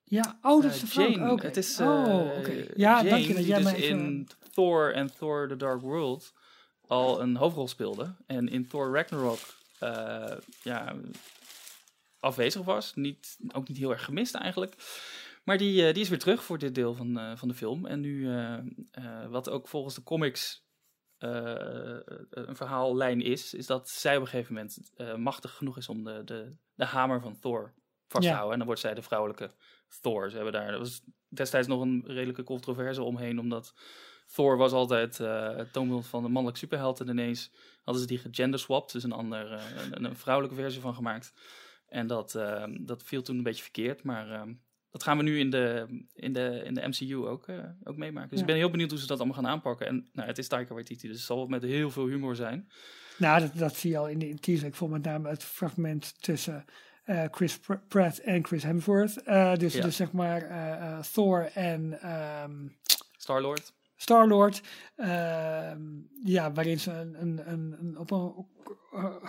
ja. 0.03 0.39
oh, 0.41 0.61
dat 0.61 0.71
is 0.71 0.77
Eh, 0.77 0.81
de 0.81 0.87
vrouw. 0.87 1.09
Jane. 1.09 1.41
Het 1.41 1.57
is 1.57 1.79
oh, 1.79 2.37
oké. 2.37 2.51
Ja, 2.75 2.97
Jane, 2.97 3.09
dank 3.09 3.21
je 3.21 3.27
dat 3.27 3.37
die 3.37 3.45
jij 3.45 3.57
dus 3.61 3.71
even... 3.71 3.99
in 3.99 4.27
Thor 4.51 4.93
en 4.93 5.15
Thor 5.15 5.47
The 5.47 5.55
Dark 5.55 5.81
World 5.81 6.33
al 6.87 7.21
een 7.21 7.35
hoofdrol 7.35 7.67
speelde. 7.67 8.15
En 8.25 8.47
in 8.47 8.67
Thor 8.67 8.93
Ragnarok 8.93 9.39
ja, 10.63 10.95
afwezig 12.19 12.61
was. 12.61 12.93
Niet, 12.95 13.37
ook 13.53 13.67
niet 13.67 13.77
heel 13.77 13.91
erg 13.91 14.03
gemist 14.03 14.35
eigenlijk. 14.35 14.75
Maar 15.43 15.57
die, 15.57 15.93
die 15.93 16.03
is 16.03 16.09
weer 16.09 16.19
terug 16.19 16.43
voor 16.43 16.57
dit 16.57 16.75
deel 16.75 16.93
van, 16.95 17.37
van 17.37 17.47
de 17.47 17.53
film. 17.53 17.85
En 17.85 17.99
nu, 17.99 18.29
wat 19.29 19.49
ook 19.49 19.67
volgens 19.67 19.95
de 19.95 20.03
comics 20.03 20.64
een 21.17 22.55
verhaallijn 22.55 23.21
is, 23.21 23.53
is 23.53 23.65
dat 23.65 23.89
zij 23.89 24.15
op 24.15 24.21
een 24.21 24.27
gegeven 24.27 24.53
moment 24.53 24.91
eh, 24.95 25.15
machtig 25.15 25.51
genoeg 25.53 25.77
is 25.77 25.89
om 25.89 26.03
de, 26.03 26.21
de, 26.23 26.55
de 26.73 26.85
hamer 26.85 27.21
van 27.21 27.39
Thor 27.39 27.73
vast 28.07 28.23
te 28.23 28.29
Ja. 28.29 28.33
houden. 28.33 28.51
En 28.51 28.57
dan 28.57 28.67
wordt 28.67 28.81
zij 28.81 28.93
de 28.93 29.01
vrouwelijke 29.01 29.51
Thor. 30.01 30.29
Ze 30.29 30.35
hebben 30.35 30.53
daar, 30.53 30.71
dat 30.71 30.79
was 30.79 31.01
destijds 31.29 31.67
nog 31.67 31.81
een 31.81 32.03
redelijke 32.05 32.43
controverse 32.43 33.03
omheen, 33.03 33.39
omdat 33.39 33.73
Thor 34.33 34.57
was 34.57 34.71
altijd 34.71 35.19
eh, 35.19 35.55
het 35.55 35.73
toonbeeld 35.73 36.07
van 36.07 36.21
de 36.23 36.27
mannelijke 36.29 36.59
superheld. 36.59 36.99
En 36.99 37.07
ineens 37.09 37.51
hadden 37.83 38.01
ze 38.03 38.09
die 38.09 38.17
gegenderswapped, 38.19 38.91
dus 38.91 39.03
een, 39.03 39.11
ander, 39.11 39.51
eh, 39.51 39.63
een, 39.91 40.03
een 40.05 40.15
vrouwelijke 40.15 40.57
versie 40.57 40.81
van 40.81 40.93
gemaakt. 40.95 41.33
En 41.87 42.07
dat, 42.07 42.35
eh, 42.35 42.63
dat 42.79 43.03
viel 43.03 43.21
toen 43.21 43.37
een 43.37 43.43
beetje 43.43 43.63
verkeerd, 43.63 44.03
maar 44.03 44.31
eh, 44.31 44.41
dat 44.95 45.03
gaan 45.03 45.17
we 45.17 45.23
nu 45.23 45.39
in 45.39 45.49
de, 45.49 45.85
in 46.13 46.33
de, 46.33 46.61
in 46.65 46.73
de 46.73 46.87
MCU 46.87 47.15
ook, 47.15 47.47
eh, 47.47 47.57
ook 47.83 47.97
meemaken. 47.97 48.29
Dus 48.29 48.39
Ja. 48.39 48.45
ik 48.45 48.51
ben 48.51 48.55
heel 48.61 48.69
benieuwd 48.69 48.89
hoe 48.89 48.99
ze 48.99 49.07
dat 49.07 49.17
allemaal 49.17 49.35
gaan 49.35 49.47
aanpakken. 49.47 49.87
En 49.87 50.09
nou, 50.13 50.27
het 50.27 50.37
is 50.37 50.47
Taika 50.47 50.73
Waititi, 50.73 51.07
dus 51.07 51.15
het 51.17 51.25
zal 51.25 51.47
met 51.47 51.61
heel 51.63 51.91
veel 51.91 52.07
humor 52.07 52.35
zijn. 52.35 52.69
Nou, 53.17 53.39
dat, 53.39 53.51
dat 53.55 53.75
zie 53.75 53.89
je 53.91 53.97
al 53.97 54.07
in 54.07 54.19
de 54.19 54.39
teaser. 54.39 54.67
Ik 54.67 54.75
vond 54.75 54.91
met 54.91 55.03
name 55.03 55.29
het 55.29 55.43
fragment 55.43 56.21
tussen 56.23 56.65
eh, 57.03 57.23
Chris 57.31 57.59
Pr- 57.59 57.73
Pratt 57.87 58.19
en 58.19 58.45
Chris 58.45 58.63
Hemsworth. 58.63 59.23
Eh, 59.23 59.55
dus, 59.55 59.73
Ja. 59.73 59.81
dus 59.81 59.95
zeg 59.95 60.11
maar 60.11 60.47
Thor 61.13 61.49
en 61.53 62.01
ehm, 62.01 62.67
Star-Lord. 63.17 63.73
Star-Lord. 63.95 64.61
ehm, 64.95 65.81
ja, 66.23 66.51
waarin 66.51 66.79
ze 66.79 66.91
een, 66.91 67.21
een, 67.21 67.51
een, 67.51 67.75
een- 67.79 67.97
op 67.97 68.11
een, 68.11 68.45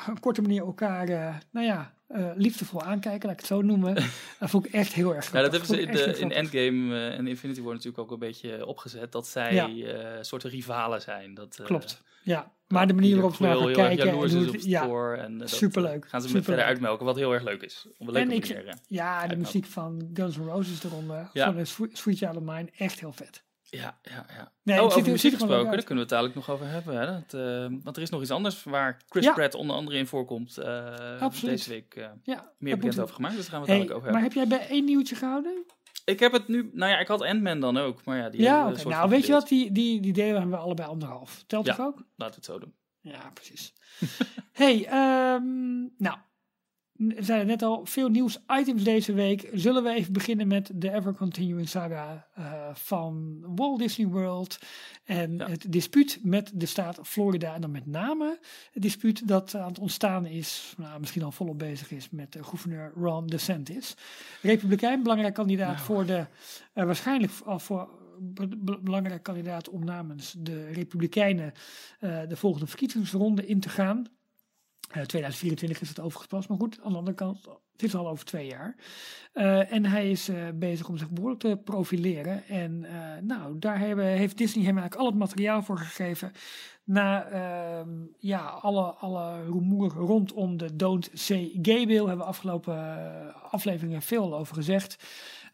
een 0.07 0.21
korte 0.21 0.43
manier 0.43 0.63
elkaar, 0.63 1.07
nou 1.51 1.67
ja, 1.67 1.95
eh, 2.07 2.31
liefdevol 2.35 2.83
aankijken, 2.83 3.23
laat 3.29 3.33
ik 3.33 3.39
het 3.39 3.47
zo 3.47 3.63
noemen. 3.63 3.95
dat 4.41 4.51
vond 4.51 4.67
ik 4.67 4.73
echt 4.73 4.93
heel 4.93 5.15
erg 5.15 5.33
Ja, 5.33 5.41
dat 5.43 5.51
grappig. 5.51 5.69
hebben 5.69 5.87
ze 5.87 5.93
de, 5.93 5.99
heel 5.99 6.09
in 6.09 6.15
grappig. 6.33 6.37
Endgame 6.39 6.95
eh, 7.11 7.19
en 7.19 7.27
Infinity 7.27 7.61
War 7.63 7.73
natuurlijk 7.73 7.99
ook 7.99 8.11
een 8.11 8.19
beetje 8.19 8.67
opgezet. 8.67 9.13
Dat 9.13 9.27
zij 9.27 9.55
Ja. 9.55 9.69
eh 9.69 10.19
soorten 10.21 10.51
rivalen 10.51 11.01
zijn. 11.03 11.35
Dat, 11.35 11.61
Klopt, 11.65 12.03
ja. 12.23 12.53
Maar 12.69 12.87
de 12.87 12.93
manier 12.95 13.11
er 13.11 13.17
waarop 13.17 13.35
ze 13.37 13.43
naar 13.43 13.51
heel, 13.51 13.61
gaan 13.61 13.69
heel 13.71 13.79
erg 13.79 13.89
kijken. 13.89 14.07
jaloers 14.15 14.33
en 14.33 14.53
het- 14.53 14.65
ja. 14.65 15.13
En, 15.15 15.39
dat, 15.39 15.51
superleuk, 15.51 16.09
gaan 16.09 16.23
ze 16.23 16.33
met 16.33 16.45
verder 16.45 16.65
uitmelken, 16.65 17.07
wat 17.07 17.17
heel 17.17 17.33
erg 17.35 17.43
leuk 17.43 17.63
is. 17.63 17.87
Leuke 17.99 18.19
En 18.19 18.31
ik- 18.31 18.75
ja, 18.87 19.27
de 19.27 19.37
muziek 19.37 19.65
van 19.67 20.11
Guns 20.15 20.37
N' 20.39 20.43
Roses 20.43 20.85
eronder. 20.85 21.31
Ja. 21.33 21.53
Van 21.53 21.67
Sweet 21.67 22.19
Child 22.19 22.37
of 22.37 22.43
Mine. 22.43 22.69
Echt 22.77 23.01
heel 23.01 23.13
vet. 23.13 23.43
Ja, 23.71 23.99
ja, 24.03 24.27
ja. 24.29 24.53
Nee, 24.63 24.79
oh, 24.79 24.85
over 24.85 25.05
er- 25.05 25.11
muziek 25.11 25.33
gesproken, 25.33 25.65
daar 25.71 25.85
kunnen 25.85 25.95
we 25.95 26.01
het 26.01 26.09
dadelijk 26.09 26.35
nog 26.35 26.51
over 26.51 26.67
hebben. 26.69 26.99
Hè? 26.99 27.07
Dat, 27.07 27.35
eh, 27.41 27.79
want 27.83 27.97
er 27.97 28.03
is 28.03 28.11
nog 28.11 28.21
iets 28.23 28.31
anders 28.31 28.65
waar 28.65 29.01
Chris 29.09 29.25
Ja. 29.25 29.33
Pratt 29.33 29.55
onder 29.55 29.77
andere 29.77 29.97
in 29.99 30.07
voorkomt. 30.07 30.59
Absoluut. 31.19 31.57
Deze 31.57 31.71
week 31.71 31.95
eh, 31.95 32.09
Ja, 32.23 32.53
meer 32.59 32.77
bekend 32.77 32.99
over 33.01 33.15
gemaakt, 33.15 33.35
dus 33.37 33.43
daar 33.49 33.53
gaan 33.53 33.63
we 33.65 33.67
het 33.73 33.77
Hey, 33.79 33.87
dadelijk 33.87 33.99
over 34.07 34.13
maar 34.13 34.23
hebben. 34.23 34.41
heb 34.43 34.49
jij 34.51 34.59
bij 34.59 34.69
één 34.77 34.85
nieuwtje 34.85 35.15
gehouden? 35.15 35.65
Ik 36.05 36.21
heb 36.21 36.33
het 36.33 36.49
nu, 36.49 36.71
nou 36.73 36.91
ja, 36.93 36.99
ik 36.99 37.07
had 37.09 37.23
Ant-Man 37.23 37.61
dan 37.61 37.77
ook, 37.77 38.05
maar 38.05 38.17
ja, 38.17 38.29
die 38.31 38.41
ja, 38.41 38.75
soort 38.75 38.85
Nou, 38.95 39.09
weet 39.11 39.27
je 39.27 39.33
wat? 39.33 39.49
Die, 39.49 39.73
die, 39.73 40.01
die 40.01 40.13
delen 40.13 40.33
hebben 40.35 40.51
we 40.51 40.57
allebei 40.65 40.89
anderhalf. 40.89 41.45
Telt 41.47 41.67
Ja. 41.67 41.75
toch 41.75 41.87
ook? 41.87 41.97
Laten 42.17 42.17
we 42.17 42.25
het 42.35 42.45
zo 42.45 42.59
doen. 42.59 42.75
Ja, 43.01 43.31
precies. 43.35 43.73
hey, 44.53 44.85
ehm, 44.87 45.81
nou, 45.99 46.17
we 46.99 47.15
zeiden 47.19 47.47
net 47.47 47.63
al, 47.63 47.87
veel 47.87 48.09
nieuws-items 48.09 48.83
deze 48.85 49.13
week. 49.13 49.49
Zullen 49.53 49.83
we 49.83 49.91
even 49.95 50.13
beginnen 50.13 50.47
met 50.49 50.71
de 50.75 50.93
ever-continuing 50.93 51.69
saga 51.69 52.27
eh, 52.35 52.45
van 52.75 53.39
Walt 53.57 53.79
Disney 53.79 54.07
World 54.07 54.59
en 55.05 55.37
Ja. 55.37 55.49
het 55.49 55.73
dispuut 55.73 56.19
met 56.23 56.51
de 56.55 56.67
staat 56.67 56.99
Florida. 57.03 57.55
En 57.55 57.61
dan 57.61 57.71
met 57.71 57.87
name 57.87 58.39
het 58.73 58.83
dispuut 58.83 59.29
dat 59.29 59.55
aan 59.55 59.69
het 59.69 59.79
ontstaan 59.79 60.27
is, 60.27 60.75
nou, 60.77 61.01
misschien 61.01 61.23
al 61.23 61.33
volop 61.33 61.59
bezig 61.59 61.91
is 61.91 62.11
met 62.11 62.37
gouverneur 62.41 62.93
Ron 62.95 63.27
DeSantis. 63.27 63.95
Republikein, 64.43 65.03
belangrijk 65.03 65.35
kandidaat 65.35 65.75
Nou. 65.75 65.85
voor 65.87 66.07
de, 66.07 66.27
eh, 66.73 66.85
waarschijnlijk 66.85 67.33
al 67.45 67.59
voor 67.59 67.89
be- 68.21 68.57
be- 68.57 68.79
belangrijk 68.83 69.23
kandidaat 69.23 69.69
om 69.69 69.85
namens 69.85 70.35
de 70.39 70.67
Republikeinen 70.67 71.53
eh, 72.01 72.19
de 72.29 72.37
volgende 72.37 72.67
verkiezingsronde 72.67 73.47
in 73.47 73.61
te 73.61 73.69
gaan. 73.69 74.07
Eh, 74.91 75.03
2024 75.03 75.81
is 75.81 75.89
het 75.89 76.01
overigens 76.01 76.27
pas, 76.27 76.47
maar 76.47 76.59
goed, 76.59 76.79
aan 76.83 76.93
de 76.93 76.99
andere 76.99 77.17
kant, 77.17 77.49
het 77.73 77.83
is 77.83 77.95
al 77.95 78.09
over 78.09 78.25
twee 78.25 78.47
jaar. 78.47 78.77
Eh, 79.33 79.73
en 79.73 79.87
hij 79.87 80.11
is 80.11 80.29
eh, 80.29 80.37
bezig 80.55 80.89
om 80.89 80.97
zich 80.97 81.11
behoorlijk 81.11 81.41
te 81.41 81.61
profileren. 81.65 82.47
En 82.49 82.85
eh, 82.85 83.23
nou, 83.23 83.59
daar 83.59 83.79
hebben, 83.79 84.05
heeft 84.05 84.39
Disney 84.39 84.65
hem 84.65 84.79
eigenlijk 84.79 85.01
al 85.01 85.11
het 85.11 85.19
materiaal 85.19 85.63
voor 85.63 85.79
gegeven. 85.79 86.33
Na 86.87 87.25
ehm, 87.25 87.89
ja, 88.19 88.41
alle, 88.41 88.83
alle 88.83 89.45
rumoer 89.45 89.93
rondom 89.93 90.57
de 90.57 90.77
Don't 90.77 91.11
Say 91.13 91.59
Gay 91.63 91.87
Bill 91.87 91.99
hebben 91.99 92.17
we 92.17 92.25
afgelopen 92.25 92.77
eh, 92.77 93.53
afleveringen 93.53 94.03
veel 94.03 94.37
over 94.37 94.55
gezegd. 94.55 94.97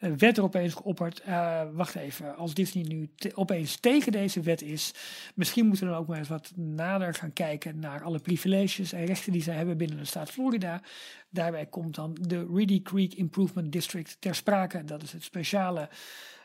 Eh, 0.03 0.11
werd 0.19 0.37
er 0.37 0.43
opeens 0.43 0.75
geopperd, 0.75 1.21
eh, 1.21 1.63
wacht 1.73 1.95
even, 1.95 2.37
als 2.37 2.55
Disney 2.55 2.85
nu 2.85 3.11
opeens 3.35 3.77
tegen 3.77 4.13
deze 4.13 4.41
wet 4.41 4.63
is, 4.63 4.95
misschien 5.35 5.67
moeten 5.67 5.87
we 5.87 5.93
dan 5.93 6.01
ook 6.01 6.09
maar 6.09 6.19
eens 6.19 6.29
wat 6.29 6.53
nader 6.57 7.15
gaan 7.15 7.33
kijken 7.33 7.79
naar 7.79 8.03
alle 8.03 8.19
privileges 8.19 8.93
en 8.93 9.05
rechten 9.05 9.33
die 9.33 9.43
zij 9.43 9.55
hebben 9.55 9.77
binnen 9.77 9.97
de 9.97 10.05
staat 10.05 10.31
Florida. 10.31 10.81
Daarbij 11.31 11.67
komt 11.67 11.95
dan 11.95 12.17
de 12.21 12.47
Reedy 12.55 12.83
Creek 12.83 13.15
Improvement 13.15 13.73
District 13.73 14.17
ter 14.21 14.35
sprake. 14.35 14.85
Dat 14.85 15.03
is 15.03 15.13
het 15.13 15.23
speciale 15.23 15.89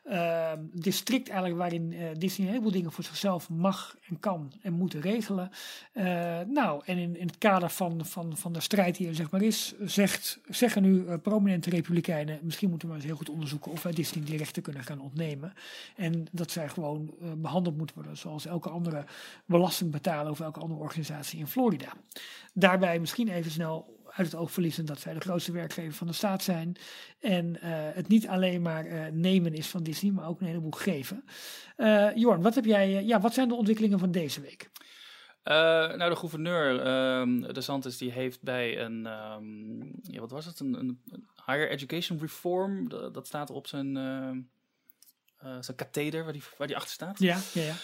ehm, 0.09 0.59
district 0.73 1.29
eigenlijk 1.29 1.59
waarin 1.59 1.93
eh, 1.93 2.05
Disney 2.17 2.45
een 2.47 2.53
heleboel 2.53 2.71
dingen 2.71 2.91
voor 2.91 3.03
zichzelf 3.03 3.49
mag 3.49 3.97
en 4.09 4.19
kan 4.19 4.51
en 4.61 4.73
moet 4.73 4.93
regelen. 4.93 5.51
Eh, 5.91 6.39
nou, 6.47 6.81
en 6.85 6.97
in, 6.97 7.17
in 7.17 7.27
het 7.27 7.37
kader 7.37 7.69
van, 7.69 8.05
van, 8.05 8.37
van 8.37 8.53
de 8.53 8.59
strijd 8.59 8.97
die 8.97 9.07
er 9.07 9.15
zeg 9.15 9.31
maar 9.31 9.41
is, 9.41 9.73
zegt, 9.81 10.39
zeggen 10.49 10.81
nu 10.81 11.07
eh, 11.07 11.15
prominente 11.21 11.69
republikeinen, 11.69 12.39
misschien 12.41 12.69
moeten 12.69 12.87
we 12.87 12.95
eens 12.95 13.03
heel 13.03 13.15
goed 13.15 13.29
onderzoeken 13.29 13.71
of 13.71 13.83
wij 13.83 13.91
Disney 13.91 14.25
die 14.25 14.37
rechten 14.37 14.61
kunnen 14.61 14.83
gaan 14.83 14.99
ontnemen. 14.99 15.53
En 15.95 16.25
dat 16.31 16.51
zij 16.51 16.69
gewoon 16.69 17.13
eh, 17.21 17.27
behandeld 17.37 17.77
moeten 17.77 17.95
worden 17.95 18.17
zoals 18.17 18.45
elke 18.45 18.69
andere 18.69 19.05
belastingbetaler 19.45 20.31
of 20.31 20.39
elke 20.39 20.59
andere 20.59 20.79
organisatie 20.79 21.39
in 21.39 21.47
Florida. 21.47 21.93
Daarbij 22.53 22.99
misschien 22.99 23.27
even 23.27 23.51
snel 23.51 23.96
uit 24.17 24.31
het 24.31 24.35
oog 24.35 24.51
verliezen 24.51 24.85
dat 24.85 24.99
zij 24.99 25.13
de 25.13 25.19
grootste 25.19 25.51
werkgever 25.51 25.93
van 25.93 26.07
de 26.07 26.13
staat 26.13 26.43
zijn. 26.43 26.75
En 27.19 27.61
eh, 27.61 27.71
het 27.71 28.07
niet 28.07 28.27
alleen 28.27 28.61
maar 28.61 28.85
eh, 28.85 29.11
nemen 29.11 29.53
is 29.53 29.67
van 29.67 29.83
Disney, 29.83 30.11
maar 30.11 30.27
ook 30.27 30.41
een 30.41 30.47
heleboel 30.47 30.71
geven. 30.71 31.23
Eh 31.75 32.15
Jorn, 32.15 32.41
wat, 32.41 32.55
heb 32.55 32.65
jij, 32.65 33.03
ja, 33.03 33.19
wat 33.19 33.33
zijn 33.33 33.47
de 33.47 33.55
ontwikkelingen 33.55 33.99
van 33.99 34.11
deze 34.11 34.41
week? 34.41 34.69
Nou, 35.43 36.09
de 36.09 36.15
gouverneur, 36.15 36.79
ehm 36.79 37.53
de 37.53 37.61
Santis, 37.61 37.97
die 37.97 38.11
heeft 38.11 38.41
bij 38.41 38.79
een, 38.81 39.05
ehm, 39.05 39.79
ja, 40.01 40.19
wat 40.19 40.31
was 40.31 40.45
het, 40.45 40.59
een, 40.59 40.73
een, 40.73 41.01
higher 41.45 41.69
education 41.69 42.19
reform, 42.19 42.89
dat, 42.89 43.13
dat 43.13 43.27
staat 43.27 43.49
op 43.49 43.67
zijn, 43.67 43.97
ehm, 43.97 44.39
eh, 45.37 45.57
zijn 45.59 45.77
katheder 45.77 46.23
waar 46.23 46.33
die, 46.33 46.43
waar 46.57 46.67
die 46.67 46.75
achter 46.75 46.91
staat. 46.91 47.19
Ja, 47.19 47.39
ja, 47.53 47.61
ja. 47.61 47.75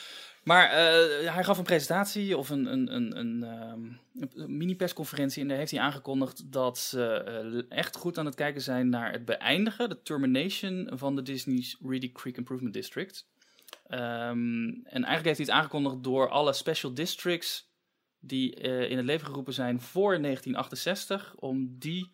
Maar 0.43 0.69
eh, 0.69 1.33
hij 1.33 1.43
gaf 1.43 1.57
een 1.57 1.63
presentatie 1.63 2.37
of 2.37 2.49
een, 2.49 2.65
een, 2.65 2.95
een, 2.95 3.17
een, 3.17 3.43
ehm, 3.43 4.57
mini-persconferentie 4.57 5.41
en 5.41 5.47
daar 5.47 5.57
heeft 5.57 5.71
hij 5.71 5.79
aangekondigd 5.79 6.51
dat 6.51 6.77
ze 6.77 7.13
eh, 7.13 7.77
echt 7.77 7.95
goed 7.95 8.17
aan 8.17 8.25
het 8.25 8.35
kijken 8.35 8.61
zijn 8.61 8.89
naar 8.89 9.11
het 9.11 9.25
beëindigen, 9.25 9.89
de 9.89 10.01
termination 10.01 10.89
van 10.93 11.15
de 11.15 11.21
Disney's 11.21 11.77
Reedy 11.81 12.11
Creek 12.11 12.37
Improvement 12.37 12.73
District. 12.73 13.27
Ehm, 13.87 14.67
en 14.67 15.03
eigenlijk 15.03 15.25
heeft 15.25 15.37
hij 15.37 15.45
het 15.45 15.55
aangekondigd 15.55 16.03
door 16.03 16.29
alle 16.29 16.53
special 16.53 16.93
districts 16.93 17.71
die 18.19 18.55
eh, 18.55 18.89
in 18.89 18.97
het 18.97 19.05
leven 19.05 19.27
geroepen 19.27 19.53
zijn 19.53 19.81
voor 19.81 20.21
1968, 20.21 21.35
om 21.35 21.75
die 21.79 22.11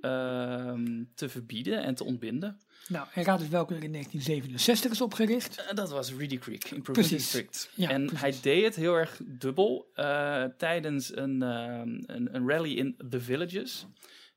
ehm, 0.00 1.04
te 1.14 1.28
verbieden 1.28 1.82
en 1.82 1.94
te 1.94 2.04
ontbinden. 2.04 2.60
Nou, 2.88 3.06
en 3.14 3.24
raad 3.24 3.38
dus 3.38 3.48
welke 3.48 3.74
er 3.74 3.82
in 3.82 3.92
1967 3.92 4.90
is 4.90 5.00
opgericht. 5.00 5.56
Eh, 5.64 5.74
dat 5.74 5.90
was 5.90 6.12
Reedy 6.12 6.38
Creek 6.38 6.64
Improvement 6.64 7.08
Precies. 7.08 7.30
District. 7.30 7.70
Ja, 7.74 7.90
en 7.90 8.00
precies. 8.06 8.20
hij 8.20 8.34
deed 8.42 8.64
het 8.64 8.76
heel 8.76 8.94
erg 8.94 9.20
dubbel 9.24 9.90
eh, 9.94 10.44
tijdens 10.44 11.16
een, 11.16 11.42
ehm, 11.42 11.88
een, 12.06 12.34
een 12.34 12.48
rally 12.48 12.72
in 12.76 12.96
The 13.10 13.20
Villages. 13.20 13.86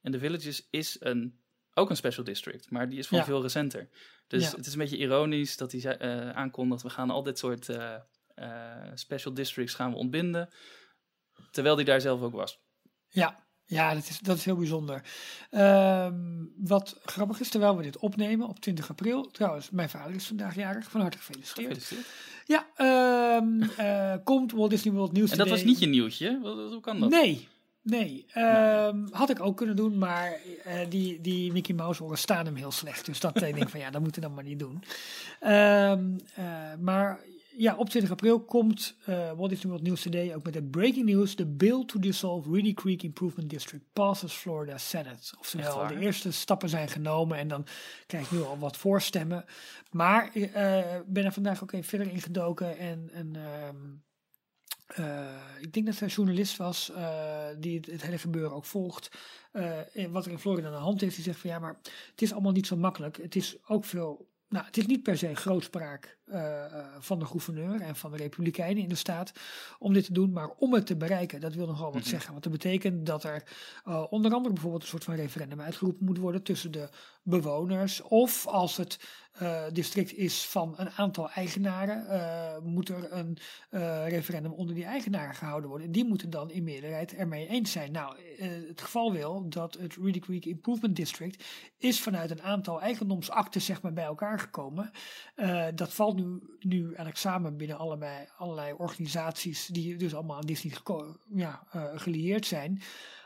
En 0.01 0.11
The 0.11 0.19
Villages 0.19 0.67
is 0.69 0.97
een, 0.99 1.39
ook 1.73 1.89
een 1.89 1.95
special 1.95 2.23
district, 2.25 2.69
maar 2.71 2.89
die 2.89 2.99
is 2.99 3.07
van 3.07 3.17
Ja. 3.17 3.23
veel 3.25 3.41
recenter. 3.41 3.89
Dus 4.27 4.43
Ja. 4.51 4.55
het 4.55 4.65
is 4.65 4.73
een 4.73 4.79
beetje 4.79 4.97
ironisch 4.97 5.57
dat 5.57 5.71
hij 5.71 5.97
eh, 5.97 6.29
aankondigt, 6.29 6.81
we 6.83 6.89
gaan 6.89 7.09
al 7.09 7.23
dit 7.23 7.37
soort 7.39 7.69
eh, 7.69 7.95
eh, 8.35 8.91
special 8.93 9.33
districts 9.33 9.73
gaan 9.73 9.91
we 9.91 9.97
ontbinden. 9.97 10.49
Terwijl 11.51 11.75
hij 11.75 11.83
daar 11.85 12.01
zelf 12.01 12.21
ook 12.21 12.33
was. 12.33 12.59
Ja, 13.09 13.45
ja 13.71 13.93
dat, 13.93 14.09
is, 14.09 14.19
dat 14.19 14.37
is 14.37 14.45
heel 14.45 14.55
bijzonder. 14.55 15.01
Ehm, 15.49 16.15
wat 16.57 16.99
grappig 17.03 17.39
is, 17.39 17.49
terwijl 17.49 17.77
we 17.77 17.83
dit 17.83 17.97
opnemen 17.97 18.47
op 18.47 18.59
20 18.59 18.89
april. 18.89 19.31
Trouwens, 19.31 19.69
mijn 19.69 19.89
vader 19.89 20.15
is 20.15 20.27
vandaag 20.27 20.55
jarig. 20.55 20.91
Van 20.91 21.01
harte 21.01 21.17
gefeliciteerd. 21.17 21.67
Gefeliciteerd. 21.67 22.07
Ja, 22.45 22.67
ehm, 22.75 23.61
eh, 23.77 24.13
komt 24.23 24.51
Walt 24.51 24.69
Disney 24.69 24.93
World 24.93 25.11
Nieuws 25.11 25.31
En 25.31 25.37
dat 25.37 25.49
was 25.49 25.63
niet 25.63 25.79
je 25.79 25.85
nieuwtje? 25.85 26.39
Hoe 26.41 26.79
kan 26.81 26.99
dat? 26.99 27.09
Nee, 27.09 27.47
nee. 27.81 28.25
Ehm, 28.33 29.07
had 29.11 29.29
ik 29.29 29.39
ook 29.39 29.57
kunnen 29.57 29.75
doen, 29.75 29.97
maar 29.97 30.39
eh, 30.63 30.79
die, 30.89 31.21
die 31.21 31.51
Mickey 31.51 31.75
Mouse 31.75 32.03
oren 32.03 32.17
staan 32.17 32.45
hem 32.45 32.55
heel 32.55 32.71
slecht. 32.71 33.05
Dus 33.05 33.19
dat 33.19 33.33
denk 33.33 33.57
ik 33.57 33.69
van 33.69 33.79
ja, 33.79 33.89
dat 33.89 34.01
moeten 34.01 34.21
we 34.21 34.27
dan 34.27 34.35
maar 34.35 34.45
niet 34.45 34.59
doen. 34.59 34.83
Eh, 35.39 35.93
maar 36.79 37.19
ja, 37.61 37.75
op 37.75 37.89
20 37.89 38.11
april 38.11 38.39
komt 38.39 38.95
eh 39.05 39.31
Walt 39.31 39.49
Disney 39.49 39.71
World 39.71 39.87
News 39.87 40.01
Today 40.01 40.33
ook 40.35 40.43
met 40.43 40.53
het 40.53 40.71
breaking 40.71 41.05
news. 41.05 41.35
The 41.35 41.45
bill 41.45 41.85
to 41.85 41.99
dissolve 41.99 42.51
Reedy 42.51 42.73
Creek 42.73 43.03
Improvement 43.03 43.49
District 43.49 43.83
passes 43.93 44.33
Florida 44.33 44.77
Senate. 44.77 45.35
Oftewel, 45.39 45.87
de 45.87 45.99
eerste 45.99 46.31
stappen 46.31 46.69
zijn 46.69 46.87
genomen 46.87 47.37
en 47.37 47.47
dan 47.47 47.65
krijg 48.07 48.25
ik 48.25 48.31
nu 48.31 48.41
al 48.41 48.57
wat 48.59 48.77
voorstemmen. 48.77 49.45
Maar 49.91 50.29
ik 50.33 50.51
eh, 50.53 50.81
ben 51.05 51.25
er 51.25 51.31
vandaag 51.31 51.63
ook 51.63 51.71
even 51.71 51.89
verder 51.89 52.07
in 52.07 52.21
gedoken 52.21 52.77
en... 52.77 53.09
en 53.13 53.35
ehm, 53.35 53.75
eh, 54.91 55.25
ik 55.59 55.73
denk 55.73 55.85
dat 55.85 55.99
hij 55.99 56.07
journalist 56.07 56.57
was 56.57 56.91
uh, 56.91 57.45
die 57.57 57.77
het, 57.77 57.85
het, 57.85 58.01
hele 58.01 58.17
gebeuren 58.17 58.53
ook 58.53 58.65
volgt. 58.65 59.11
Uh, 59.53 59.79
wat 60.09 60.25
er 60.25 60.31
in 60.31 60.39
Florida 60.39 60.67
aan 60.67 60.73
de 60.73 60.79
hand 60.79 61.01
is, 61.01 61.15
die 61.15 61.23
zegt 61.23 61.39
van 61.39 61.49
ja, 61.49 61.59
maar 61.59 61.77
het 62.11 62.21
is 62.21 62.31
allemaal 62.31 62.51
niet 62.51 62.67
zo 62.67 62.75
makkelijk. 62.75 63.17
Het 63.17 63.35
is 63.35 63.57
ook 63.67 63.85
veel. 63.85 64.29
Nou, 64.51 64.65
het 64.65 64.77
is 64.77 64.85
niet 64.85 65.03
per 65.03 65.17
se 65.17 65.35
grootspraak 65.35 66.17
uh, 66.27 66.63
van 66.99 67.19
de 67.19 67.25
gouverneur 67.25 67.81
en 67.81 67.95
van 67.95 68.11
de 68.11 68.17
Republikeinen 68.17 68.83
in 68.83 68.89
de 68.89 68.95
staat 68.95 69.31
om 69.79 69.93
dit 69.93 70.05
te 70.05 70.13
doen, 70.13 70.31
maar 70.31 70.49
om 70.57 70.73
het 70.73 70.85
te 70.85 70.95
bereiken, 70.95 71.41
dat 71.41 71.53
wil 71.53 71.65
nogal 71.67 71.91
wat 71.91 72.01
Mhm. 72.01 72.09
zeggen. 72.09 72.31
Want 72.31 72.43
dat 72.43 72.51
betekent 72.51 73.05
dat 73.05 73.23
er 73.23 73.43
uh, 73.87 74.03
onder 74.09 74.33
andere 74.33 74.53
bijvoorbeeld 74.53 74.81
een 74.83 74.89
soort 74.89 75.03
van 75.03 75.15
referendum 75.15 75.61
uitgeroepen 75.61 76.05
moet 76.05 76.17
worden 76.17 76.43
tussen 76.43 76.71
de 76.71 76.89
bewoners. 77.23 78.01
Of 78.01 78.47
als 78.47 78.77
het 78.77 78.99
uh, 79.41 79.63
district 79.71 80.13
is 80.13 80.45
van 80.45 80.73
een 80.77 80.89
aantal 80.89 81.29
eigenaren, 81.29 82.05
uh, 82.09 82.71
moet 82.71 82.89
er 82.89 83.11
een 83.11 83.37
uh, 83.71 84.07
referendum 84.07 84.51
onder 84.51 84.75
die 84.75 84.85
eigenaren 84.85 85.35
gehouden 85.35 85.69
worden. 85.69 85.91
Die 85.91 86.05
moeten 86.05 86.29
dan 86.29 86.51
in 86.51 86.63
meerderheid 86.63 87.13
ermee 87.13 87.47
eens 87.47 87.71
zijn. 87.71 87.91
Nou, 87.91 88.15
het 88.67 88.81
geval 88.81 89.11
wil 89.11 89.49
dat 89.49 89.73
het 89.73 89.95
Reedy 89.95 90.19
Creek 90.19 90.45
Improvement 90.45 90.95
District 90.95 91.43
is 91.77 92.01
vanuit 92.01 92.31
een 92.31 92.41
aantal 92.41 92.81
eigendomsakten 92.81 93.61
zeg 93.61 93.81
maar 93.81 93.93
bij 93.93 94.03
elkaar 94.03 94.39
gekomen. 94.39 94.91
Dat 95.75 95.93
valt 95.93 96.15
nu, 96.15 96.39
nu 96.59 96.85
eigenlijk 96.85 97.17
samen 97.17 97.57
binnen 97.57 97.77
allerlei, 97.77 98.27
allerlei 98.37 98.73
organisaties 98.73 99.65
die 99.65 99.95
dus 99.95 100.15
allemaal 100.15 100.37
aan 100.37 100.45
Disney 100.45 100.73
ja, 101.33 101.63
gelieerd 101.95 102.45
zijn. 102.45 102.81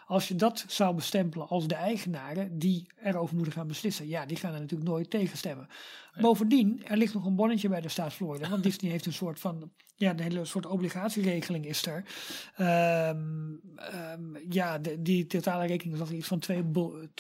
Als 0.06 0.28
je 0.28 0.36
dat 0.36 0.66
zou 0.68 0.96
bestempelen 0.96 1.48
als 1.48 1.68
de 1.68 1.76
eigenaren 1.76 2.60
die 2.60 2.88
erover 3.04 3.36
moeten 3.36 3.54
gaan 3.54 3.68
beslissen, 3.68 4.08
ja, 4.08 4.26
die 4.26 4.38
gaan 4.38 4.54
er 4.54 4.60
natuurlijk 4.60 4.90
nooit 4.90 5.10
tegenstemmen. 5.10 5.68
Bovendien, 6.22 6.86
er 6.86 6.98
ligt 6.98 7.14
nog 7.14 7.26
een 7.26 7.36
bonnetje 7.36 7.70
bij 7.70 7.82
de 7.82 7.90
staat 7.90 8.14
Florida, 8.14 8.50
want 8.50 8.64
Disney 8.64 8.92
heeft 8.92 9.06
een 9.06 9.14
soort 9.14 9.40
van, 9.40 9.72
ja, 9.96 10.10
een 10.10 10.20
hele 10.20 10.46
soort 10.46 10.66
obligatieregeling 10.66 11.66
is 11.66 11.86
er. 11.86 12.06
Ehm, 12.56 13.54
ehm, 13.76 14.36
ja, 14.50 14.78
de, 14.78 15.02
die 15.02 15.28
totale 15.28 15.66
rekening 15.66 16.02
is 16.02 16.12
iets 16.12 16.28
van 16.28 16.40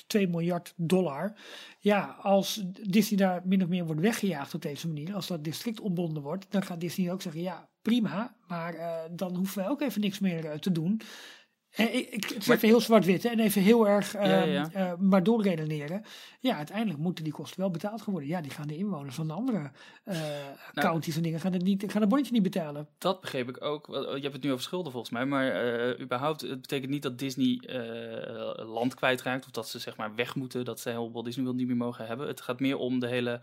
2, 0.07 0.27
miljard 0.27 0.73
dollar. 0.75 1.37
Ja, 1.79 2.17
als 2.21 2.63
Disney 2.89 3.19
daar 3.19 3.41
min 3.45 3.63
of 3.63 3.67
meer 3.67 3.85
wordt 3.85 4.01
weggejaagd 4.01 4.53
op 4.53 4.61
deze 4.61 4.87
manier, 4.87 5.15
als 5.15 5.27
dat 5.27 5.43
district 5.43 5.79
ontbonden 5.79 6.23
wordt, 6.23 6.45
dan 6.49 6.63
gaat 6.63 6.79
Disney 6.79 7.11
ook 7.11 7.21
zeggen, 7.21 7.41
ja, 7.41 7.69
prima, 7.81 8.35
maar 8.47 8.75
uh, 8.75 8.97
dan 9.11 9.35
hoeven 9.35 9.57
wij 9.57 9.69
ook 9.69 9.81
even 9.81 10.01
niks 10.01 10.19
meer 10.19 10.45
uh, 10.45 10.51
te 10.51 10.71
doen. 10.71 11.01
Ik, 11.75 12.09
ik, 12.09 12.23
het 12.23 12.37
is 12.37 12.47
even 12.47 12.67
heel 12.67 12.81
zwart-wit 12.81 13.25
en 13.25 13.39
even 13.39 13.61
heel 13.61 13.87
erg 13.87 14.15
uh, 14.15 14.93
maar 14.99 15.23
doorredeneren. 15.23 16.03
Ja, 16.39 16.55
uiteindelijk 16.57 16.99
moeten 16.99 17.23
die 17.23 17.33
kosten 17.33 17.59
wel 17.59 17.71
betaald 17.71 18.03
worden. 18.03 18.29
Ja, 18.29 18.41
die 18.41 18.51
gaan 18.51 18.67
de 18.67 18.77
inwoners 18.77 19.15
van 19.15 19.27
de 19.27 19.33
andere 19.33 19.57
uh, 19.57 20.17
nou, 20.73 20.87
counties 20.87 21.15
en 21.15 21.21
dingen 21.21 21.39
gaan 21.39 21.53
het, 21.53 21.63
niet, 21.63 21.83
gaan 21.87 22.01
het 22.01 22.09
bonnetje 22.09 22.33
niet 22.33 22.43
betalen. 22.43 22.87
Dat 22.97 23.21
begreep 23.21 23.49
ik 23.49 23.63
ook. 23.63 23.87
Je 23.87 24.19
hebt 24.21 24.33
het 24.33 24.43
nu 24.43 24.51
over 24.51 24.63
schulden 24.63 24.91
volgens 24.91 25.13
mij. 25.13 25.25
Maar 25.25 25.65
uh, 25.65 25.99
überhaupt, 25.99 26.41
het 26.41 26.61
betekent 26.61 26.91
niet 26.91 27.03
dat 27.03 27.19
Disney 27.19 27.61
land 28.55 28.93
kwijtraakt. 28.93 29.45
Of 29.45 29.51
dat 29.51 29.67
ze 29.67 29.79
zeg 29.79 29.97
maar 29.97 30.15
weg 30.15 30.35
moeten. 30.35 30.65
Dat 30.65 30.79
ze 30.79 30.89
heel 30.89 31.11
Walt 31.11 31.25
Disney 31.25 31.45
wil 31.45 31.53
niet 31.53 31.67
meer 31.67 31.75
mogen 31.75 32.07
hebben. 32.07 32.27
Het 32.27 32.41
gaat 32.41 32.59
meer 32.59 32.77
om 32.77 32.99
de 32.99 33.07
hele 33.07 33.41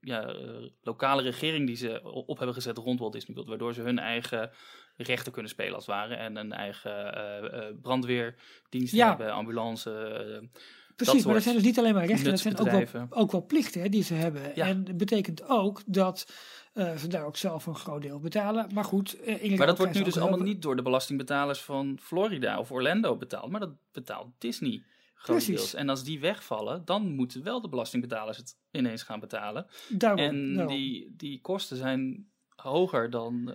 ja, 0.00 0.34
lokale 0.82 1.22
regering 1.22 1.66
die 1.66 1.76
ze 1.76 2.00
op 2.02 2.36
hebben 2.36 2.54
gezet 2.54 2.78
rond 2.78 2.98
Walt 2.98 3.12
Disney 3.12 3.34
World. 3.34 3.48
Waardoor 3.48 3.74
ze 3.74 3.80
hun 3.80 3.98
eigen 3.98 4.50
rechten 4.96 5.32
kunnen 5.32 5.50
spelen 5.50 5.74
als 5.74 5.86
het 5.86 5.94
ware. 5.94 6.14
En 6.14 6.36
een 6.36 6.52
eigen 6.52 7.18
uh, 7.54 7.64
brandweerdienst 7.82 8.94
ja. 8.94 9.08
hebben, 9.08 9.32
ambulance. 9.32 10.50
Precies, 11.04 11.24
maar 11.24 11.34
dat 11.34 11.42
zijn 11.42 11.54
dus 11.54 11.64
niet 11.64 11.78
alleen 11.78 11.94
maar 11.94 12.06
rechten, 12.06 12.30
dat 12.30 12.40
zijn 12.40 12.58
ook 12.58 12.70
wel, 12.70 13.06
ook 13.10 13.32
wel 13.32 13.46
plichten 13.46 13.80
hè, 13.80 13.88
die 13.88 14.02
ze 14.02 14.14
hebben. 14.14 14.54
En 14.54 14.84
dat 14.84 14.96
betekent 14.96 15.48
ook 15.48 15.82
dat 15.86 16.32
uh, 16.74 16.96
ze 16.96 17.08
daar 17.08 17.24
ook 17.24 17.36
zelf 17.36 17.66
een 17.66 17.74
groot 17.74 18.02
deel 18.02 18.20
betalen. 18.20 18.66
Maar 18.74 18.84
goed, 18.84 19.16
uh, 19.26 19.58
Maar 19.58 19.66
dat 19.66 19.78
wordt 19.78 19.94
nu 19.94 20.02
dus 20.02 20.18
allemaal 20.18 20.40
niet 20.40 20.62
door 20.62 20.76
de 20.76 20.82
belastingbetalers 20.82 21.60
van 21.60 21.98
Florida 22.02 22.58
of 22.58 22.72
Orlando 22.72 23.16
betaald, 23.16 23.50
maar 23.50 23.60
dat 23.60 23.74
betaalt 23.92 24.28
Disney. 24.38 24.82
Grotendeels. 25.20 25.74
En 25.74 25.88
als 25.88 26.04
die 26.04 26.20
wegvallen, 26.20 26.84
dan 26.84 27.08
moeten 27.14 27.42
wel 27.42 27.60
de 27.60 27.68
belastingbetalers 27.68 28.36
het 28.36 28.56
ineens 28.70 29.02
gaan 29.02 29.20
betalen. 29.20 29.66
Daarom, 29.88 30.18
en 30.18 30.66
Die, 30.66 31.14
die 31.16 31.40
kosten 31.40 31.76
zijn 31.76 32.30
hoger 32.56 33.10
dan, 33.10 33.54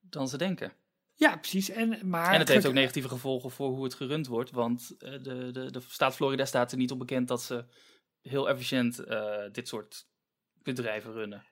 dan 0.00 0.28
ze 0.28 0.38
denken. 0.38 0.72
Ja, 1.20 1.36
precies. 1.36 1.70
En, 1.70 2.08
maar 2.08 2.32
en 2.32 2.38
het 2.38 2.48
heeft 2.48 2.66
ook 2.66 2.72
negatieve 2.72 3.08
gevolgen 3.08 3.50
voor 3.50 3.68
hoe 3.68 3.84
het 3.84 3.94
gerund 3.94 4.26
wordt. 4.26 4.50
Want 4.50 4.94
uh, 4.98 5.10
de, 5.10 5.50
de, 5.52 5.70
de 5.70 5.80
staat 5.88 6.14
Florida 6.14 6.44
staat 6.44 6.72
er 6.72 6.78
niet 6.78 6.90
op 6.90 6.98
bekend 6.98 7.28
dat 7.28 7.42
ze 7.42 7.64
heel 8.20 8.48
efficiënt 8.48 9.00
uh, 9.00 9.36
dit 9.52 9.68
soort 9.68 10.06
bedrijven 10.62 11.12
runnen. 11.12 11.44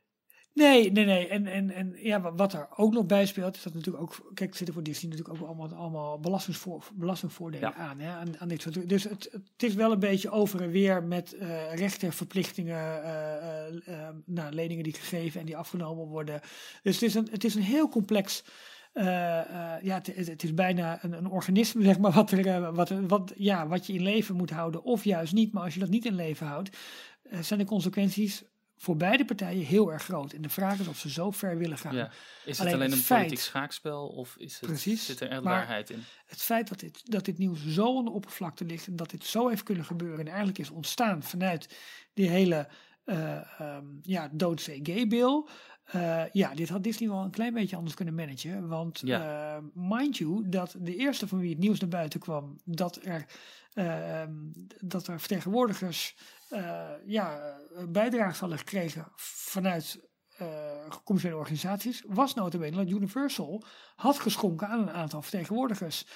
Nee, 0.59 0.93
nee, 0.93 1.05
nee. 1.05 1.29
En, 1.29 1.47
en, 1.47 1.71
en 1.71 1.95
ja, 1.99 2.33
wat 2.35 2.53
er 2.53 2.69
ook 2.77 2.93
nog 2.93 3.07
bij 3.07 3.27
speelt, 3.27 3.57
is 3.57 3.63
dat 3.63 3.75
natuurlijk 3.75 4.03
ook. 4.03 4.31
Kijk, 4.35 4.55
zitten 4.55 4.75
voor 4.75 4.83
Disney 4.85 5.11
natuurlijk 5.11 5.41
ook 5.41 5.47
allemaal, 5.47 5.79
allemaal 5.79 6.21
belastingvoordelen 6.95 7.75
aan, 7.75 8.01
hè, 8.01 8.11
aan, 8.11 8.39
aan 8.39 8.49
dit 8.49 8.63
soort. 8.63 8.89
Dus 8.89 9.05
het, 9.05 9.29
het 9.33 9.63
is 9.63 9.75
wel 9.75 9.93
een 9.93 9.99
beetje 9.99 10.31
over 10.31 10.63
en 10.63 10.71
weer 10.71 11.03
met 11.03 11.35
uh, 11.35 11.75
rechten, 11.75 12.13
verplichtingen, 12.13 13.03
uh, 13.05 13.95
uh, 13.95 14.09
nou, 14.25 14.53
leningen 14.53 14.85
die 14.85 14.93
gegeven 14.93 15.41
en 15.41 15.47
die 15.47 15.57
afgenomen 15.57 16.07
worden. 16.07 16.41
Dus 16.83 16.95
het 16.95 17.03
is 17.03 17.15
een, 17.15 17.29
het 17.31 17.45
is 17.45 17.55
een 17.55 17.63
heel 17.63 17.89
complex. 17.89 18.45
ja, 18.93 19.81
het, 19.83 20.07
het, 20.27 20.43
is 20.43 20.55
bijna 20.55 21.05
een, 21.05 21.13
een 21.13 21.29
organisme, 21.29 21.83
zeg 21.91 21.99
maar, 21.99 22.13
wat, 22.13 22.31
er, 22.31 22.73
wat, 22.75 22.91
wat, 23.07 23.33
ja, 23.37 23.67
wat 23.67 23.87
je 23.87 23.93
in 23.93 24.03
leven 24.03 24.37
moet 24.37 24.51
houden, 24.51 24.83
of 24.83 25.05
juist 25.05 25.33
niet. 25.33 25.53
Maar 25.53 25.63
als 25.63 25.75
je 25.75 25.81
dat 25.81 25.89
niet 25.89 26.05
in 26.05 26.15
leven 26.15 26.47
houdt, 26.47 26.77
zijn 27.41 27.59
de 27.59 27.67
consequenties 27.67 28.45
voor 28.79 28.97
beide 28.97 29.25
partijen 29.25 29.65
heel 29.65 29.93
erg 29.93 30.03
groot. 30.03 30.33
En 30.33 30.43
de 30.43 30.49
vraag 30.49 30.79
is 30.79 30.89
of 30.89 30.99
ze 30.99 31.11
zo 31.11 31.31
ver 31.31 31.59
willen 31.59 31.79
gaan. 31.79 31.95
Ja. 31.95 32.11
Is 32.45 32.59
het 32.59 32.73
alleen, 32.73 32.93
een 32.93 33.05
politiek 33.09 33.39
schaakspel 33.39 34.07
of 34.07 34.37
is 34.39 34.61
het, 34.61 34.69
precies, 34.69 35.07
zit 35.07 35.21
er 35.21 35.29
echt 35.29 35.43
waarheid 35.43 35.91
in? 35.91 36.03
Het 36.27 36.43
feit 36.43 36.69
dat 36.69 36.81
dit, 36.81 37.11
dat 37.11 37.25
dit 37.25 37.39
nieuws 37.39 37.67
zo 37.67 37.99
aan 37.99 38.05
de 38.05 38.11
oppervlakte 38.11 38.65
ligt 38.65 38.87
en 38.87 38.97
dat 38.97 39.11
dit 39.11 39.25
zo 39.25 39.49
heeft 39.49 39.63
kunnen 39.63 39.85
gebeuren 39.85 40.19
en 40.19 40.27
eigenlijk 40.27 40.59
is 40.59 40.71
ontstaan 40.71 41.23
vanuit 41.23 41.77
die 42.15 42.29
hele 42.29 42.69
uh, 43.05 43.41
um, 43.61 43.99
ja, 44.03 44.29
doodzee 44.33 44.81
gay 44.83 45.07
bill. 45.07 45.45
Uh, 45.95 46.23
ja, 46.33 46.55
dit 46.55 46.69
had 46.69 46.83
Disney 46.83 47.09
wel 47.09 47.25
een 47.25 47.31
klein 47.31 47.55
beetje 47.55 47.77
anders 47.77 47.95
kunnen 47.95 48.15
managen. 48.15 48.69
Want 48.69 49.01
ja. 49.05 49.57
uh, 49.57 49.63
mind 49.75 50.17
you, 50.17 50.49
dat 50.49 50.77
de 50.79 50.97
eerste 50.97 51.29
van 51.29 51.39
wie 51.39 51.51
het 51.51 51.59
nieuws 51.59 51.81
naar 51.81 51.89
buiten 51.89 52.21
kwam, 52.21 52.57
dat 52.65 52.99
er, 53.03 53.27
dat 54.81 55.07
er 55.07 55.19
vertegenwoordigers 55.19 56.17
uh, 56.51 56.91
ja, 57.07 57.57
bijdrage 57.89 58.41
hadden 58.41 58.59
gekregen 58.59 59.13
vanuit 59.17 60.09
uh, 60.41 60.89
commerciële 61.05 61.37
organisaties, 61.37 62.05
was 62.07 62.35
notabene 62.35 62.77
dat 62.77 62.89
Universal 62.89 63.65
had 63.97 64.19
geschonken 64.19 64.69
aan 64.69 64.81
een 64.81 64.91
aantal 64.91 65.23
vertegenwoordigers. 65.23 66.07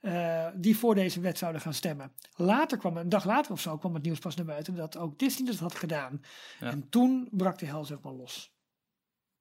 Uh, 0.00 0.48
die 0.54 0.76
voor 0.76 0.94
deze 0.94 1.20
wet 1.20 1.38
zouden 1.38 1.60
gaan 1.60 1.74
stemmen. 1.74 2.12
Later 2.34 2.78
kwam, 2.78 2.96
een 2.96 3.08
dag 3.08 3.24
later 3.24 3.52
of 3.52 3.60
zo, 3.60 3.78
kwam 3.78 3.94
het 3.94 4.02
nieuws 4.02 4.18
pas 4.18 4.34
naar 4.34 4.46
buiten 4.46 4.74
dat 4.74 4.96
ook 4.96 5.18
Disney 5.18 5.50
dat 5.50 5.58
had 5.58 5.74
gedaan. 5.74 6.20
Ja. 6.60 6.70
En 6.70 6.88
toen 6.88 7.28
brak 7.30 7.58
de 7.58 7.66
hel 7.66 7.84
zeg 7.84 8.00
maar 8.00 8.12
los. 8.12 8.54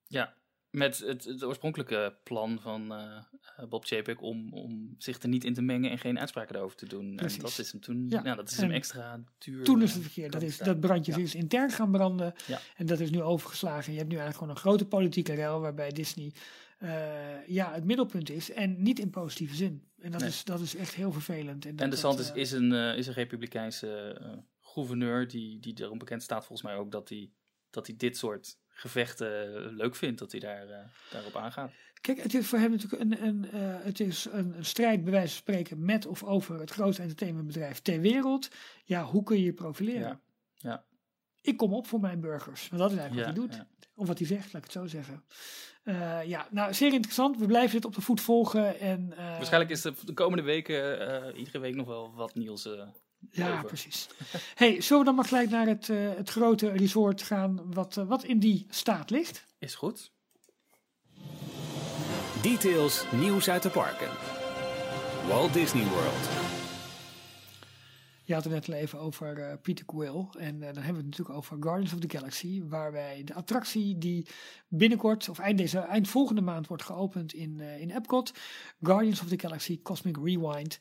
Ja, 0.08 0.34
met 0.70 0.98
het, 0.98 1.24
het, 1.24 1.44
oorspronkelijke 1.44 2.16
plan 2.24 2.60
van 2.62 2.92
uh, 2.92 3.68
Bob 3.70 3.86
Chapek 3.86 4.22
om, 4.22 4.54
om 4.54 4.96
zich 4.98 5.22
er 5.22 5.30
niet 5.30 5.44
in 5.44 5.54
te 5.54 5.62
mengen 5.62 5.92
en 5.92 5.98
geen 5.98 6.20
uitspraken 6.20 6.56
erover 6.56 6.78
te 6.78 6.86
doen. 6.86 7.16
Precies. 7.16 7.38
En 7.38 7.44
dat 7.44 7.58
is 7.58 7.72
hem 7.72 7.82
toen, 7.82 8.10
ja. 8.10 8.22
Nou, 8.22 8.36
dat 8.36 8.50
is 8.50 8.58
hem 8.58 8.72
extra 8.72 9.24
duur. 9.38 9.64
Toen 9.64 9.82
is 9.82 9.94
het 9.94 10.02
verkeerd. 10.02 10.32
Dat, 10.32 10.42
is, 10.42 10.58
dat 10.58 10.80
brandje 10.80 11.12
ja. 11.12 11.18
is 11.18 11.36
intern 11.36 11.72
gaan 11.72 11.92
branden. 11.92 12.34
Ja. 12.48 12.60
En 12.76 12.86
dat 12.86 13.00
is 13.00 13.10
nu 13.10 13.22
overgeslagen. 13.22 13.92
Je 13.92 13.98
hebt 13.98 14.10
nu 14.10 14.18
eigenlijk 14.18 14.38
gewoon 14.38 14.54
een 14.54 14.62
grote 14.62 14.86
politieke 14.86 15.34
rel 15.34 15.60
waarbij 15.60 15.92
Disney 15.92 16.34
uh, 16.80 17.48
ja, 17.48 17.74
het 17.74 17.84
middelpunt 17.84 18.30
is. 18.30 18.52
En 18.52 18.82
niet 18.82 19.00
in 19.00 19.10
positieve 19.10 19.56
zin. 19.56 19.84
En 20.00 20.12
dat, 20.12 20.22
nee. 20.22 20.30
is, 20.30 20.44
dat 20.44 20.60
is 20.60 20.76
echt 20.76 20.94
heel 20.94 21.12
vervelend. 21.12 21.66
En, 21.66 21.78
en 21.78 21.90
de 21.90 21.96
Santis 21.96 22.30
uh, 22.30 22.36
is, 22.36 22.52
een, 22.52 22.72
is 22.72 23.08
een 23.08 23.14
republikeinse 23.14 24.22
gouverneur 24.62 25.28
die, 25.28 25.60
die 25.60 25.82
erom 25.82 25.98
bekend 25.98 26.24
staat 26.24 26.46
volgens 26.46 26.68
mij 26.68 26.78
ook 26.78 26.92
dat 26.92 27.10
hij 27.10 27.32
dat 27.70 27.88
hij 27.88 27.96
dit 27.98 28.18
soort 28.18 28.58
gevechten 28.80 29.28
leuk 29.76 29.96
vindt, 29.96 30.20
dat 30.20 30.32
hij 30.32 30.40
daar, 30.40 30.68
uh, 30.70 30.78
daarop 31.12 31.36
aangaat. 31.36 31.72
Kijk, 32.02 32.22
het 32.22 32.34
is 32.34 32.48
voor 32.48 32.60
hem 32.60 32.72
natuurlijk 32.72 33.02
een, 33.02 33.24
een, 33.24 33.46
uh, 33.54 33.76
het 33.84 34.00
is 34.00 34.28
een, 34.32 34.58
een, 34.58 34.66
strijd, 34.66 35.04
bij 35.04 35.12
wijze 35.12 35.28
van 35.28 35.38
spreken, 35.38 35.86
met 35.86 36.06
of 36.06 36.24
over 36.24 36.60
het 36.60 36.72
grootste 36.72 37.02
entertainmentbedrijf 37.02 37.80
ter 37.80 38.00
wereld. 38.00 38.50
Ja, 38.84 39.04
hoe 39.04 39.24
kun 39.24 39.38
je 39.38 39.44
je 39.44 39.54
profileren? 39.54 40.02
Ja. 40.02 40.20
ja. 40.56 40.84
Ik 41.42 41.58
kom 41.58 41.74
op 41.74 41.88
voor 41.88 42.00
mijn 42.00 42.20
burgers. 42.20 42.70
Want 42.70 42.82
dat 42.82 42.92
is 42.92 42.98
eigenlijk 42.98 43.28
ja, 43.28 43.34
wat 43.34 43.50
hij 43.50 43.58
doet. 43.58 43.68
Ja. 43.68 43.88
Of 43.96 44.08
wat 44.08 44.18
hij 44.18 44.28
zegt, 44.28 44.54
laat 44.54 44.56
ik 44.56 44.64
het 44.64 44.72
zo 44.72 44.88
zeggen. 44.88 45.24
Uh, 45.84 46.24
ja, 46.26 46.48
nou, 46.52 46.74
zeer 46.74 46.94
interessant. 46.94 47.38
We 47.38 47.46
blijven 47.46 47.76
dit 47.76 47.86
op 47.86 47.96
de 47.96 48.02
voet 48.02 48.22
volgen. 48.22 48.80
En, 48.80 49.14
Waarschijnlijk 49.16 49.72
is 49.72 49.84
er 49.84 49.94
de 50.06 50.14
komende 50.14 50.44
weken 50.44 51.36
iedere 51.36 51.60
week 51.60 51.76
nog 51.76 51.88
wel 51.88 52.14
wat 52.14 52.36
nieuws 52.36 52.70
ja, 53.32 53.52
over. 53.52 53.66
precies. 53.66 54.08
hey, 54.56 54.82
zullen 54.82 55.00
we 55.00 55.06
dan 55.06 55.16
maar 55.16 55.26
gelijk 55.26 55.50
naar 55.50 55.68
het, 55.68 55.88
uh, 55.88 56.10
het 56.16 56.30
grote 56.30 56.70
resort 56.70 57.22
gaan 57.22 57.74
wat, 57.74 57.98
uh, 57.98 58.08
wat 58.08 58.24
in 58.24 58.40
die 58.40 58.66
staat 58.70 59.10
ligt? 59.10 59.46
Is 59.60 59.76
goed. 59.76 60.12
Details, 62.42 63.06
nieuws 63.12 63.50
uit 63.50 63.64
de 63.64 63.70
parken. 63.70 64.10
Walt 65.28 65.54
Disney 65.54 65.84
World. 65.84 66.30
Je 68.24 68.34
had 68.34 68.44
het 68.44 68.54
net 68.54 68.68
al 68.68 68.74
even 68.74 69.00
over 69.00 69.38
uh, 69.38 69.54
Peter 69.62 69.86
Quill. 69.86 70.28
En 70.38 70.60
dan 70.60 70.62
hebben 70.62 70.76
we 70.76 70.98
het 70.98 71.06
natuurlijk 71.06 71.38
over 71.38 71.58
Guardians 71.60 71.94
of 71.94 72.00
the 72.00 72.18
Galaxy. 72.18 72.64
Waar 72.64 72.92
wij 72.92 73.22
de 73.24 73.34
attractie 73.34 73.98
die 73.98 74.28
binnenkort, 74.68 75.30
of 75.30 75.40
eind, 75.40 75.58
deze, 75.58 75.80
eind 75.80 76.08
volgende 76.08 76.42
maand 76.42 76.68
wordt 76.68 76.84
geopend 76.84 77.34
in, 77.34 77.60
in 77.60 77.92
Epcot. 77.92 78.34
Guardians 78.82 79.22
of 79.22 79.28
the 79.28 79.40
Galaxy 79.40 79.82
Cosmic 79.82 80.18
Rewind. 80.18 80.80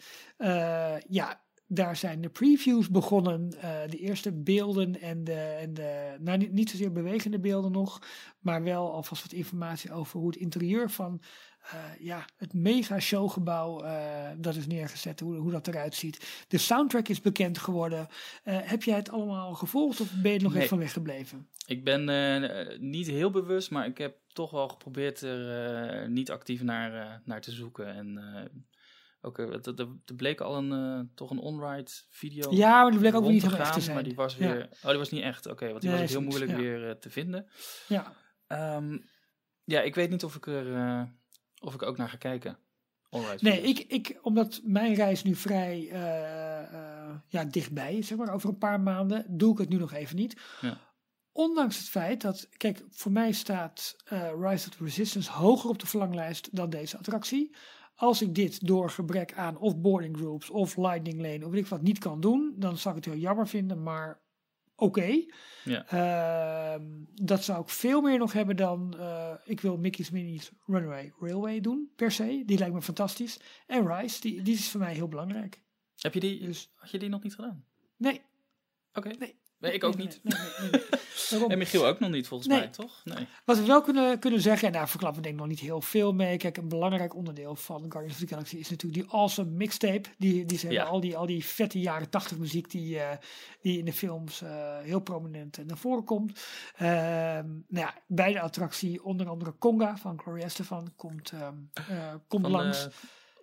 ja, 1.08 1.40
daar 1.68 1.96
zijn 1.96 2.20
de 2.20 2.28
previews 2.28 2.88
begonnen. 2.88 3.52
Uh, 3.54 3.62
de 3.88 3.98
eerste 3.98 4.32
beelden 4.32 5.00
en 5.00 5.24
de, 5.24 5.32
en 5.32 5.74
de 5.74 6.16
nou 6.20 6.38
niet, 6.38 6.52
niet 6.52 6.70
zozeer 6.70 6.92
bewegende 6.92 7.38
beelden 7.38 7.72
nog, 7.72 8.02
maar 8.38 8.62
wel 8.62 8.92
alvast 8.92 9.22
wat 9.22 9.32
informatie 9.32 9.92
over 9.92 10.18
hoe 10.18 10.28
het 10.28 10.38
interieur 10.38 10.90
van 10.90 11.20
uh, 11.64 12.06
ja, 12.06 12.24
het 12.36 12.52
mega 12.52 13.00
showgebouw 13.00 13.84
uh, 13.84 14.30
dat 14.38 14.54
is 14.54 14.66
neergezet, 14.66 15.20
hoe, 15.20 15.36
hoe 15.36 15.50
dat 15.50 15.68
eruit 15.68 15.94
ziet. 15.94 16.44
De 16.48 16.58
soundtrack 16.58 17.08
is 17.08 17.20
bekend 17.20 17.58
geworden. 17.58 18.08
heb 18.42 18.82
jij 18.82 18.96
het 18.96 19.10
allemaal 19.10 19.54
gevolgd 19.54 20.00
of 20.00 20.12
ben 20.22 20.32
je 20.32 20.36
er 20.36 20.42
nog 20.42 20.52
nee. 20.52 20.62
even 20.62 20.76
van 20.76 20.78
weggebleven? 20.78 21.48
Ik 21.66 21.84
ben 21.84 22.10
niet 22.90 23.06
heel 23.06 23.30
bewust, 23.30 23.70
maar 23.70 23.86
ik 23.86 23.98
heb 23.98 24.16
toch 24.32 24.50
wel 24.50 24.68
geprobeerd 24.68 25.20
er 25.20 26.10
niet 26.10 26.30
actief 26.30 26.62
naar, 26.62 27.22
naar 27.24 27.40
te 27.40 27.52
zoeken. 27.52 27.94
En 27.94 28.18
ook, 29.20 29.38
er, 29.38 29.74
er 30.04 30.14
bleek 30.16 30.40
al 30.40 30.56
een, 30.56 30.72
uh, 30.72 31.00
toch 31.14 31.30
een 31.30 31.38
on-ride 31.38 31.90
video. 32.08 32.52
Ja, 32.52 32.82
maar 32.82 32.90
die 32.90 33.00
bleek 33.00 33.14
ook 33.14 33.28
niet 33.28 33.42
helemaal 33.42 33.60
echt 33.60 33.72
te 33.72 33.80
zijn. 33.80 33.94
Maar 33.94 34.04
die 34.04 34.14
was 34.14 34.36
weer. 34.36 34.58
Ja. 34.58 34.68
Oh, 34.82 34.88
die 34.88 34.98
was 34.98 35.10
niet 35.10 35.22
echt. 35.22 35.46
Oké, 35.46 35.54
okay, 35.54 35.68
want 35.68 35.80
die 35.80 35.90
nee, 35.90 36.00
was 36.00 36.10
heel 36.10 36.22
moeilijk 36.22 36.50
ja. 36.50 36.56
weer 36.56 36.88
uh, 36.88 36.90
te 36.90 37.10
vinden. 37.10 37.48
Ja. 37.88 38.12
Um, 38.76 39.04
ja, 39.64 39.80
ik 39.80 39.94
weet 39.94 40.10
niet 40.10 40.24
of 40.24 40.36
ik 40.36 40.46
er 40.46 40.66
uh, 40.66 41.02
of 41.60 41.74
ik 41.74 41.82
ook 41.82 41.96
naar 41.96 42.08
ga 42.08 42.16
kijken. 42.16 42.58
On-ride 43.10 43.38
Nee, 43.40 43.60
video's. 43.60 43.78
ik, 43.78 44.06
ik, 44.08 44.18
omdat 44.22 44.60
mijn 44.64 44.94
reis 44.94 45.22
nu 45.22 45.34
vrij 45.34 45.88
eh, 45.90 46.62
eh, 46.62 47.16
ja, 47.28 47.44
dichtbij 47.44 47.94
is, 47.94 48.06
zeg 48.06 48.18
maar, 48.18 48.32
over 48.32 48.48
een 48.48 48.58
paar 48.58 48.80
maanden, 48.80 49.24
doe 49.28 49.52
ik 49.52 49.58
het 49.58 49.68
nu 49.68 49.76
nog 49.76 49.92
even 49.92 50.16
niet. 50.16 50.40
Ja. 50.60 50.80
Ondanks 51.32 51.78
het 51.78 51.88
feit 51.88 52.20
dat, 52.20 52.48
kijk, 52.56 52.84
voor 52.88 53.12
mij 53.12 53.32
staat 53.32 53.96
eh, 54.04 54.30
Rise 54.40 54.68
of 54.68 54.74
the 54.74 54.84
Resistance 54.84 55.30
hoger 55.30 55.70
op 55.70 55.78
de 55.78 55.86
verlanglijst 55.86 56.56
dan 56.56 56.70
deze 56.70 56.98
attractie. 56.98 57.56
Als 58.00 58.22
ik 58.22 58.34
dit 58.34 58.66
door 58.66 58.90
gebrek 58.90 59.32
aan 59.34 59.58
of 59.58 59.76
boarding 59.80 60.16
groups 60.16 60.50
of 60.50 60.76
lightning 60.76 61.20
lane 61.20 61.44
of 61.44 61.50
weet 61.50 61.60
ik 61.60 61.66
wat 61.66 61.82
niet 61.82 61.98
kan 61.98 62.20
doen, 62.20 62.54
dan 62.56 62.76
zou 62.76 62.96
ik 62.96 63.04
het 63.04 63.14
heel 63.14 63.22
jammer 63.22 63.48
vinden, 63.48 63.82
maar 63.82 64.20
oké. 64.76 65.24
Ja. 65.64 65.86
Ehm, 65.86 66.86
dat 67.14 67.44
zou 67.44 67.60
ik 67.62 67.68
veel 67.68 68.00
meer 68.00 68.18
nog 68.18 68.32
hebben 68.32 68.56
dan 68.56 68.98
eh, 68.98 69.34
ik 69.44 69.60
wil 69.60 69.76
Mickey's 69.76 70.10
Minnie's 70.10 70.52
Runaway 70.66 71.12
Railway 71.20 71.60
doen, 71.60 71.92
per 71.96 72.10
se. 72.12 72.42
Die 72.46 72.58
lijkt 72.58 72.74
me 72.74 72.82
fantastisch. 72.82 73.40
En 73.66 73.96
Rise, 73.96 74.20
die, 74.20 74.42
die 74.42 74.54
is 74.54 74.70
voor 74.70 74.80
mij 74.80 74.94
heel 74.94 75.08
belangrijk. 75.08 75.62
Heb 75.96 76.14
je 76.14 76.20
die, 76.20 76.40
Dus 76.44 76.72
had 76.74 76.90
je 76.90 76.98
die 76.98 77.08
nog 77.08 77.22
niet 77.22 77.34
gedaan? 77.34 77.64
nee. 77.96 78.20
Oké. 78.92 79.08
Nee. 79.18 79.36
Nee, 79.60 79.72
ik 79.72 79.84
ook 79.84 79.96
niet. 79.96 80.20
nee, 80.22 80.38
nee, 80.38 80.70
nee, 80.70 80.70
nee. 80.70 80.82
Daarom. 81.30 81.50
En 81.52 81.58
Michiel 81.58 81.86
ook 81.86 81.98
nog 81.98 82.10
niet, 82.10 82.26
volgens 82.28 82.48
Nee. 82.48 82.58
mij, 82.58 82.68
toch? 82.68 83.00
Nee. 83.04 83.26
Wat 83.44 83.58
we 83.58 83.64
wel 83.64 83.82
kunnen, 83.82 84.18
kunnen 84.18 84.40
zeggen, 84.40 84.66
en 84.66 84.72
daar 84.72 84.88
verklappen 84.88 85.22
we 85.22 85.28
denk 85.28 85.34
ik 85.34 85.40
nog 85.46 85.50
niet 85.50 85.60
heel 85.60 85.80
veel 85.80 86.12
mee. 86.12 86.36
Kijk, 86.36 86.56
een 86.56 86.68
belangrijk 86.68 87.14
onderdeel 87.14 87.54
van 87.54 87.80
Guardians 87.88 88.12
of 88.12 88.18
the 88.18 88.26
Galaxy 88.26 88.56
is 88.56 88.70
natuurlijk 88.70 89.02
die 89.02 89.12
awesome 89.12 89.50
mixtape. 89.50 90.08
Die, 90.18 90.44
die 90.44 90.58
ze 90.58 90.66
hebben, 90.66 90.86
al 90.86 91.00
die, 91.00 91.16
al 91.16 91.26
die 91.26 91.44
vette 91.44 91.80
jaren 91.80 92.10
80 92.10 92.38
muziek 92.38 92.70
die, 92.70 92.98
eh, 92.98 93.16
die 93.60 93.78
in 93.78 93.84
de 93.84 93.92
films 93.92 94.42
eh, 94.42 94.78
heel 94.78 95.00
prominent 95.00 95.58
eh, 95.58 95.64
naar 95.64 95.78
voren 95.78 96.04
komt. 96.04 96.40
Ehm, 96.76 97.46
nou 97.46 97.86
ja, 97.86 97.94
bij 98.06 98.32
de 98.32 98.40
attractie, 98.40 99.04
onder 99.04 99.28
andere 99.28 99.54
Conga 99.58 99.96
van 99.96 100.20
Gloria 100.20 100.44
Estefan, 100.44 100.92
komt, 100.96 101.30
ehm, 101.32 101.54
eh, 101.88 102.14
komt 102.28 102.42
Van 102.42 102.50
langs. 102.50 102.88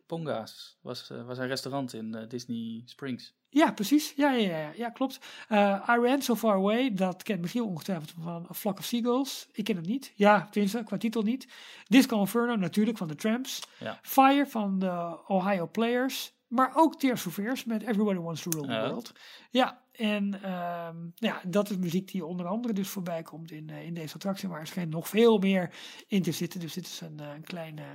Ponga's 0.06 0.78
was, 0.82 1.12
was 1.26 1.38
een 1.38 1.48
restaurant 1.48 1.94
in 1.94 2.26
Disney 2.28 2.82
Springs. 2.86 3.34
Ja, 3.56 3.72
precies. 3.72 4.14
Ja, 4.16 4.32
ja, 4.32 4.58
ja, 4.58 4.72
ja 4.76 4.90
klopt. 4.90 5.20
Eh 5.48 5.90
I 5.90 6.00
Ran 6.00 6.22
So 6.22 6.36
Far 6.36 6.56
Away, 6.56 6.94
dat 6.94 7.24
kent 7.24 7.42
Michiel 7.42 7.66
ongetwijfeld 7.66 8.14
van 8.20 8.46
A 8.50 8.54
Flock 8.54 8.78
of 8.78 8.86
Seagulls. 8.86 9.48
Ik 9.52 9.64
ken 9.64 9.76
het 9.76 9.86
niet. 9.86 10.12
Ja, 10.16 10.48
tenminste, 10.52 10.84
qua 10.84 10.98
titel 10.98 11.22
niet. 11.22 11.48
Disco 11.88 12.20
Inferno 12.20 12.56
natuurlijk 12.56 12.98
van 12.98 13.08
de 13.08 13.16
Tramps. 13.16 13.62
Ja. 13.80 14.00
Fire 14.02 14.46
van 14.48 14.80
de 14.80 15.20
Ohio 15.28 15.68
Players. 15.68 16.34
Maar 16.48 16.72
ook 16.76 17.00
Tears 17.00 17.26
of 17.26 17.34
Fears 17.34 17.66
met 17.66 17.82
Everybody 17.82 18.18
Wants 18.20 18.42
to 18.42 18.50
Rule 18.50 18.68
the. 18.68 18.88
World. 18.88 19.14
Ja, 19.50 19.82
en 19.92 20.44
ehm, 20.44 20.98
ja, 21.16 21.42
dat 21.48 21.70
is 21.70 21.78
muziek 21.78 22.12
die 22.12 22.26
onder 22.26 22.46
andere 22.46 22.74
dus 22.74 22.90
voorbij 22.90 23.22
komt 23.22 23.52
in, 23.52 23.70
eh, 23.70 23.86
in 23.86 23.94
deze 23.94 24.14
attractie. 24.14 24.48
Maar 24.48 24.60
er 24.60 24.68
schijnt 24.68 24.92
nog 24.92 25.10
veel 25.10 25.38
meer 25.38 25.74
in 26.08 26.22
te 26.22 26.32
zitten. 26.32 26.60
Dus 26.60 26.74
dit 26.74 26.86
is 26.86 27.02
een, 27.02 27.20
eh, 27.20 27.34
een 27.34 27.44
klein, 27.44 27.80
eh, 27.80 27.86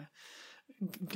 een, 0.79 0.91
een 1.01 1.07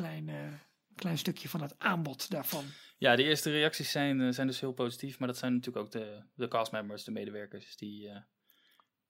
klein, 0.94 1.18
stukje 1.18 1.48
van 1.48 1.62
het 1.62 1.78
aanbod 1.78 2.30
daarvan. 2.30 2.64
Ja, 2.98 3.16
de 3.16 3.22
eerste 3.22 3.50
reacties 3.50 3.90
zijn, 3.90 4.20
eh, 4.20 4.28
zijn 4.32 4.46
dus 4.46 4.60
heel 4.60 4.72
positief. 4.72 5.18
Maar 5.18 5.28
dat 5.28 5.38
zijn 5.38 5.54
natuurlijk 5.54 5.84
ook 5.86 5.92
de, 5.92 6.22
de 6.34 6.48
castmembers, 6.48 7.04
de 7.04 7.10
medewerkers. 7.10 7.76
Die, 7.76 8.08
eh, 8.08 8.20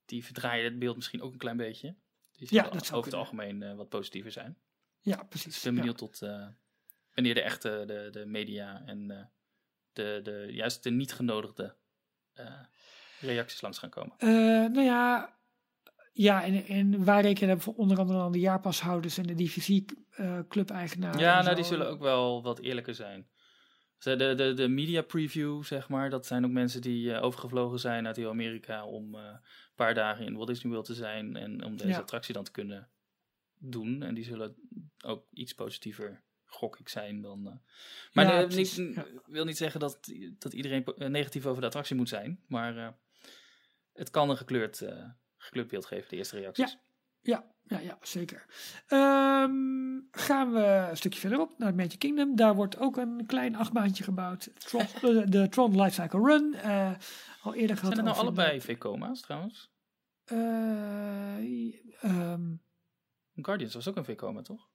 die 0.05 0.25
verdraaien 0.25 0.65
het 0.65 0.79
beeld 0.79 0.97
misschien 0.97 1.23
ook 1.23 1.33
een 1.33 1.39
klein 1.39 1.57
beetje. 1.57 1.97
Die 2.33 2.49
Ja, 2.51 2.63
dat 2.69 2.87
zou 2.87 2.99
over 2.99 3.11
het 3.11 3.21
algemeen 3.21 3.63
eh, 3.63 3.75
wat 3.75 3.89
positiever 3.89 4.33
zijn. 4.33 4.59
Ja, 5.01 5.23
precies. 5.23 5.47
Dus 5.47 5.57
ik 5.57 5.63
ben 5.63 5.73
Ja. 5.73 5.79
benieuwd 5.79 5.99
tot 5.99 6.19
wanneer 7.15 7.35
de 7.35 7.43
echte 7.43 7.85
de, 7.87 8.09
de 8.11 8.27
media 8.27 8.83
en 8.87 9.31
de, 9.93 10.21
de, 10.23 10.47
juist 10.51 10.83
de 10.83 10.91
niet 10.91 11.13
genodigde 11.13 11.77
reacties 13.21 13.61
langs 13.61 13.79
gaan 13.79 13.91
komen. 13.91 14.17
Nou 14.73 14.81
ja, 14.83 15.34
ja 16.17 16.45
en, 16.45 16.65
en 16.67 17.05
wij 17.05 17.21
rekenen 17.21 17.61
voor 17.61 17.75
onder 17.75 17.99
andere 17.99 18.19
aan 18.19 18.33
de 18.33 18.39
jaarpashouders 18.41 19.19
en 19.19 19.27
de 19.27 19.35
divisie-club-eigenaren. 19.35 21.21
ja, 21.21 21.43
nou 21.43 21.55
die 21.55 21.65
zullen 21.65 21.89
ook 21.89 22.01
wel 22.01 22.43
wat 22.43 22.59
eerlijker 22.59 22.95
zijn. 22.95 23.29
De, 23.99 24.17
de, 24.35 24.53
de 24.55 24.69
media 24.69 25.03
preview, 25.03 25.63
zeg 25.63 25.89
maar, 25.89 26.11
dat 26.11 26.27
zijn 26.27 26.45
ook 26.45 26.51
mensen 26.51 26.81
die 26.81 27.13
eh, 27.15 27.23
overgevlogen 27.23 27.79
zijn 27.79 28.07
uit 28.07 28.17
heel 28.17 28.31
Amerika 28.31 28.87
om 28.87 29.15
eh, 29.15 29.21
een 29.25 29.41
paar 29.75 29.95
dagen 29.95 30.27
in 30.27 30.35
Walt 30.35 30.49
Disney 30.49 30.73
World 30.73 30.87
te 30.87 30.95
zijn 30.95 31.37
en 31.37 31.65
om 31.65 31.77
deze 31.77 31.89
Ja. 31.91 31.99
attractie 31.99 32.35
dan 32.35 32.45
te 32.45 32.51
kunnen 32.51 32.89
doen. 33.59 34.03
En 34.03 34.15
die 34.15 34.25
zullen 34.25 34.55
ook 35.05 35.27
iets 35.33 35.53
positiever, 35.55 36.23
gok 36.45 36.79
ik, 36.79 36.89
zijn 36.89 37.21
dan... 37.21 37.47
eh. 37.47 37.53
Maar 38.13 38.25
Ja, 38.25 38.47
niet- 38.47 39.01
wil 39.27 39.45
niet 39.45 39.57
zeggen 39.57 39.81
dat, 39.81 39.99
dat 40.39 40.53
iedereen 40.53 40.85
negatief 40.97 41.47
over 41.47 41.61
de 41.61 41.67
attractie 41.67 41.97
moet 41.97 42.09
zijn, 42.09 42.41
maar 42.47 42.97
het 43.93 44.11
kan 44.11 44.31
een 44.31 44.37
gekleurd, 44.37 44.83
eh, 45.53 45.65
beeld 45.65 45.87
geven, 45.87 46.09
de 46.09 46.17
eerste 46.17 46.39
reacties. 46.39 46.79
Ja, 47.21 47.45
ja, 47.63 47.79
ja, 47.79 47.99
zeker. 48.03 48.47
Ehm, 48.87 50.01
gaan 50.11 50.53
we 50.53 50.87
een 50.91 50.97
stukje 50.97 51.21
verderop 51.21 51.59
naar 51.59 51.75
Magic 51.75 51.99
Kingdom. 51.99 52.37
Daar 52.37 52.55
wordt 52.55 52.79
ook 52.79 52.97
een 52.97 53.27
klein 53.27 53.57
achtbaantje 53.57 54.05
gebouwd. 54.05 54.51
Tron, 54.55 54.87
de, 55.01 55.25
de 55.39 55.49
Tron 55.49 55.83
Lifecycle 55.83 56.21
Run. 56.21 56.55
eh, 56.55 56.93
al 57.43 57.55
eerder 57.55 57.77
gehad 57.77 57.95
Zijn 57.95 58.07
het 58.07 58.17
nou 58.17 58.27
allebei 58.27 58.61
V-coma's 58.61 59.21
trouwens? 59.21 59.73
Eh, 60.25 61.75
ehm, 62.01 62.55
Guardians 63.35 63.75
was 63.75 63.89
ook 63.89 63.97
een 63.97 64.05
V-coma, 64.05 64.43
toch? 64.43 64.69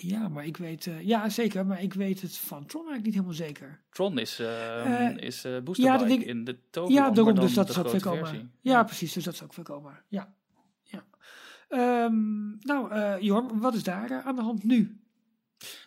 Ja, 0.00 0.28
maar 0.28 0.46
ik 0.46 0.56
weet... 0.56 0.86
eh, 0.86 1.00
ja, 1.00 1.28
zeker. 1.28 1.66
Maar 1.66 1.82
ik 1.82 1.94
weet 1.94 2.20
het 2.20 2.36
van 2.36 2.66
Tron 2.66 2.86
eigenlijk 2.88 3.04
niet 3.04 3.14
helemaal 3.14 3.46
zeker. 3.48 3.80
Tron 3.90 4.18
is, 4.18 4.38
Eh, 4.38 5.16
is 5.16 5.44
eh 5.44 5.58
Booster 5.62 5.84
ja, 5.84 5.92
ja, 5.92 5.98
dat 5.98 6.08
denk 6.08 6.20
ik- 6.20 6.26
in 6.26 6.44
de 6.44 6.58
Toverland, 6.70 6.94
Ja, 6.94 7.00
maar 7.06 7.14
daarom, 7.14 7.34
dus 7.34 7.54
dat 7.54 7.70
grote 7.70 8.00
veel 8.00 8.12
komen. 8.12 8.52
Ja, 8.60 8.84
precies, 8.84 9.12
dus 9.12 9.24
dat 9.24 9.34
is 9.34 9.42
ook 9.42 9.54
veel 9.54 9.62
komen. 9.64 10.02
Ja, 10.08 10.34
ja. 10.82 11.04
Ehm, 11.68 12.48
nou, 12.58 13.20
Jorn, 13.20 13.58
wat 13.60 13.74
is 13.74 13.82
daar 13.82 14.22
aan 14.22 14.36
de 14.36 14.42
hand 14.42 14.64
nu? 14.64 15.00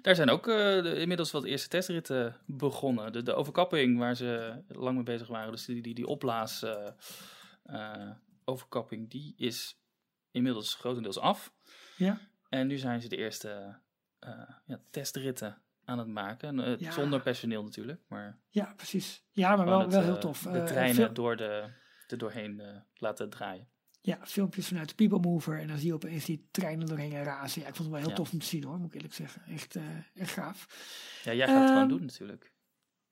Daar 0.01 0.15
zijn 0.15 0.29
ook 0.29 0.45
de- 0.45 0.95
inmiddels 0.99 1.31
wat 1.31 1.43
eerste 1.43 1.67
testritten 1.67 2.35
begonnen. 2.45 3.11
De, 3.11 3.23
de 3.23 3.33
overkapping 3.33 3.97
waar 3.97 4.15
ze 4.15 4.61
lang 4.67 4.95
mee 4.95 5.03
bezig 5.03 5.27
waren, 5.27 5.51
dus 5.51 5.65
die, 5.65 5.81
die, 5.81 5.93
die 5.95 6.07
opblaas 6.07 6.63
eh, 7.63 8.09
overkapping, 8.45 9.09
die 9.09 9.33
is 9.37 9.79
inmiddels 10.31 10.73
grotendeels 10.75 11.19
af. 11.19 11.53
Ja. 11.97 12.19
En 12.49 12.67
nu 12.67 12.77
zijn 12.77 13.01
ze 13.01 13.07
de 13.09 13.17
eerste 13.17 13.77
ja, 14.65 14.79
testritten 14.89 15.61
aan 15.85 15.97
het 15.97 16.07
maken. 16.07 16.59
Eh, 16.59 16.77
Ja. 16.77 16.91
Zonder 16.91 17.21
personeel 17.21 17.63
natuurlijk, 17.63 18.01
maar 18.07 18.39
Ja, 18.49 18.73
precies. 18.75 19.23
Ja, 19.31 19.55
maar 19.55 19.65
wel, 19.65 19.79
het, 19.79 19.91
wel 19.91 19.99
eh, 19.99 20.05
heel 20.05 20.17
tof. 20.17 20.41
de 20.41 20.49
Eh, 20.49 20.65
treinen 20.65 20.95
veel- 20.95 21.13
door 21.13 21.35
de, 21.37 21.69
er 22.07 22.17
doorheen 22.17 22.59
eh, 22.59 22.77
laten 22.95 23.29
draaien. 23.29 23.67
ja, 24.01 24.19
filmpjes 24.25 24.67
vanuit 24.67 24.89
de 24.89 24.95
People 24.95 25.19
Mover. 25.29 25.59
En 25.59 25.67
dan 25.67 25.77
zie 25.77 25.87
je 25.87 25.93
opeens 25.93 26.25
die 26.25 26.47
treinen 26.51 26.87
doorheen 26.87 27.23
razen. 27.23 27.61
Ja, 27.61 27.67
ik 27.67 27.75
vond 27.75 27.87
het 27.87 27.97
wel 27.97 27.99
heel 27.99 28.09
Ja. 28.09 28.15
tof 28.15 28.31
om 28.31 28.39
te 28.39 28.45
zien 28.45 28.63
hoor, 28.63 28.77
moet 28.77 28.87
ik 28.87 28.93
eerlijk 28.95 29.13
zeggen. 29.13 29.41
Echt, 29.47 29.75
eh, 29.75 29.83
echt 30.15 30.31
gaaf. 30.31 30.67
Ja, 31.23 31.33
jij 31.33 31.47
gaat 31.47 31.59
het 31.59 31.67
gewoon 31.67 31.81
Ehm, 31.81 31.89
doen 31.97 32.05
natuurlijk. 32.05 32.53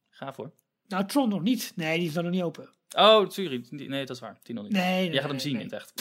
Gaaf 0.10 0.36
hoor. 0.36 0.52
Nou, 0.88 1.06
Tron 1.06 1.30
nog 1.30 1.42
niet. 1.42 1.72
Nee, 1.76 1.98
die 1.98 2.08
is 2.08 2.14
dan 2.14 2.24
nog 2.24 2.34
niet 2.34 2.42
open. 2.42 2.70
Oh, 2.96 3.30
sorry. 3.30 3.66
Nee, 3.70 4.06
dat 4.06 4.16
is 4.16 4.20
waar. 4.22 4.38
Die 4.44 4.56
nog 4.56 4.64
niet. 4.64 4.74
Nee, 4.74 5.02
nee, 5.04 5.12
Jij 5.12 5.22
gaat 5.22 5.30
hem 5.30 5.40
zien 5.40 5.54
nee. 5.54 5.62
in 5.64 5.70
het 5.70 5.80
echt. 5.82 5.94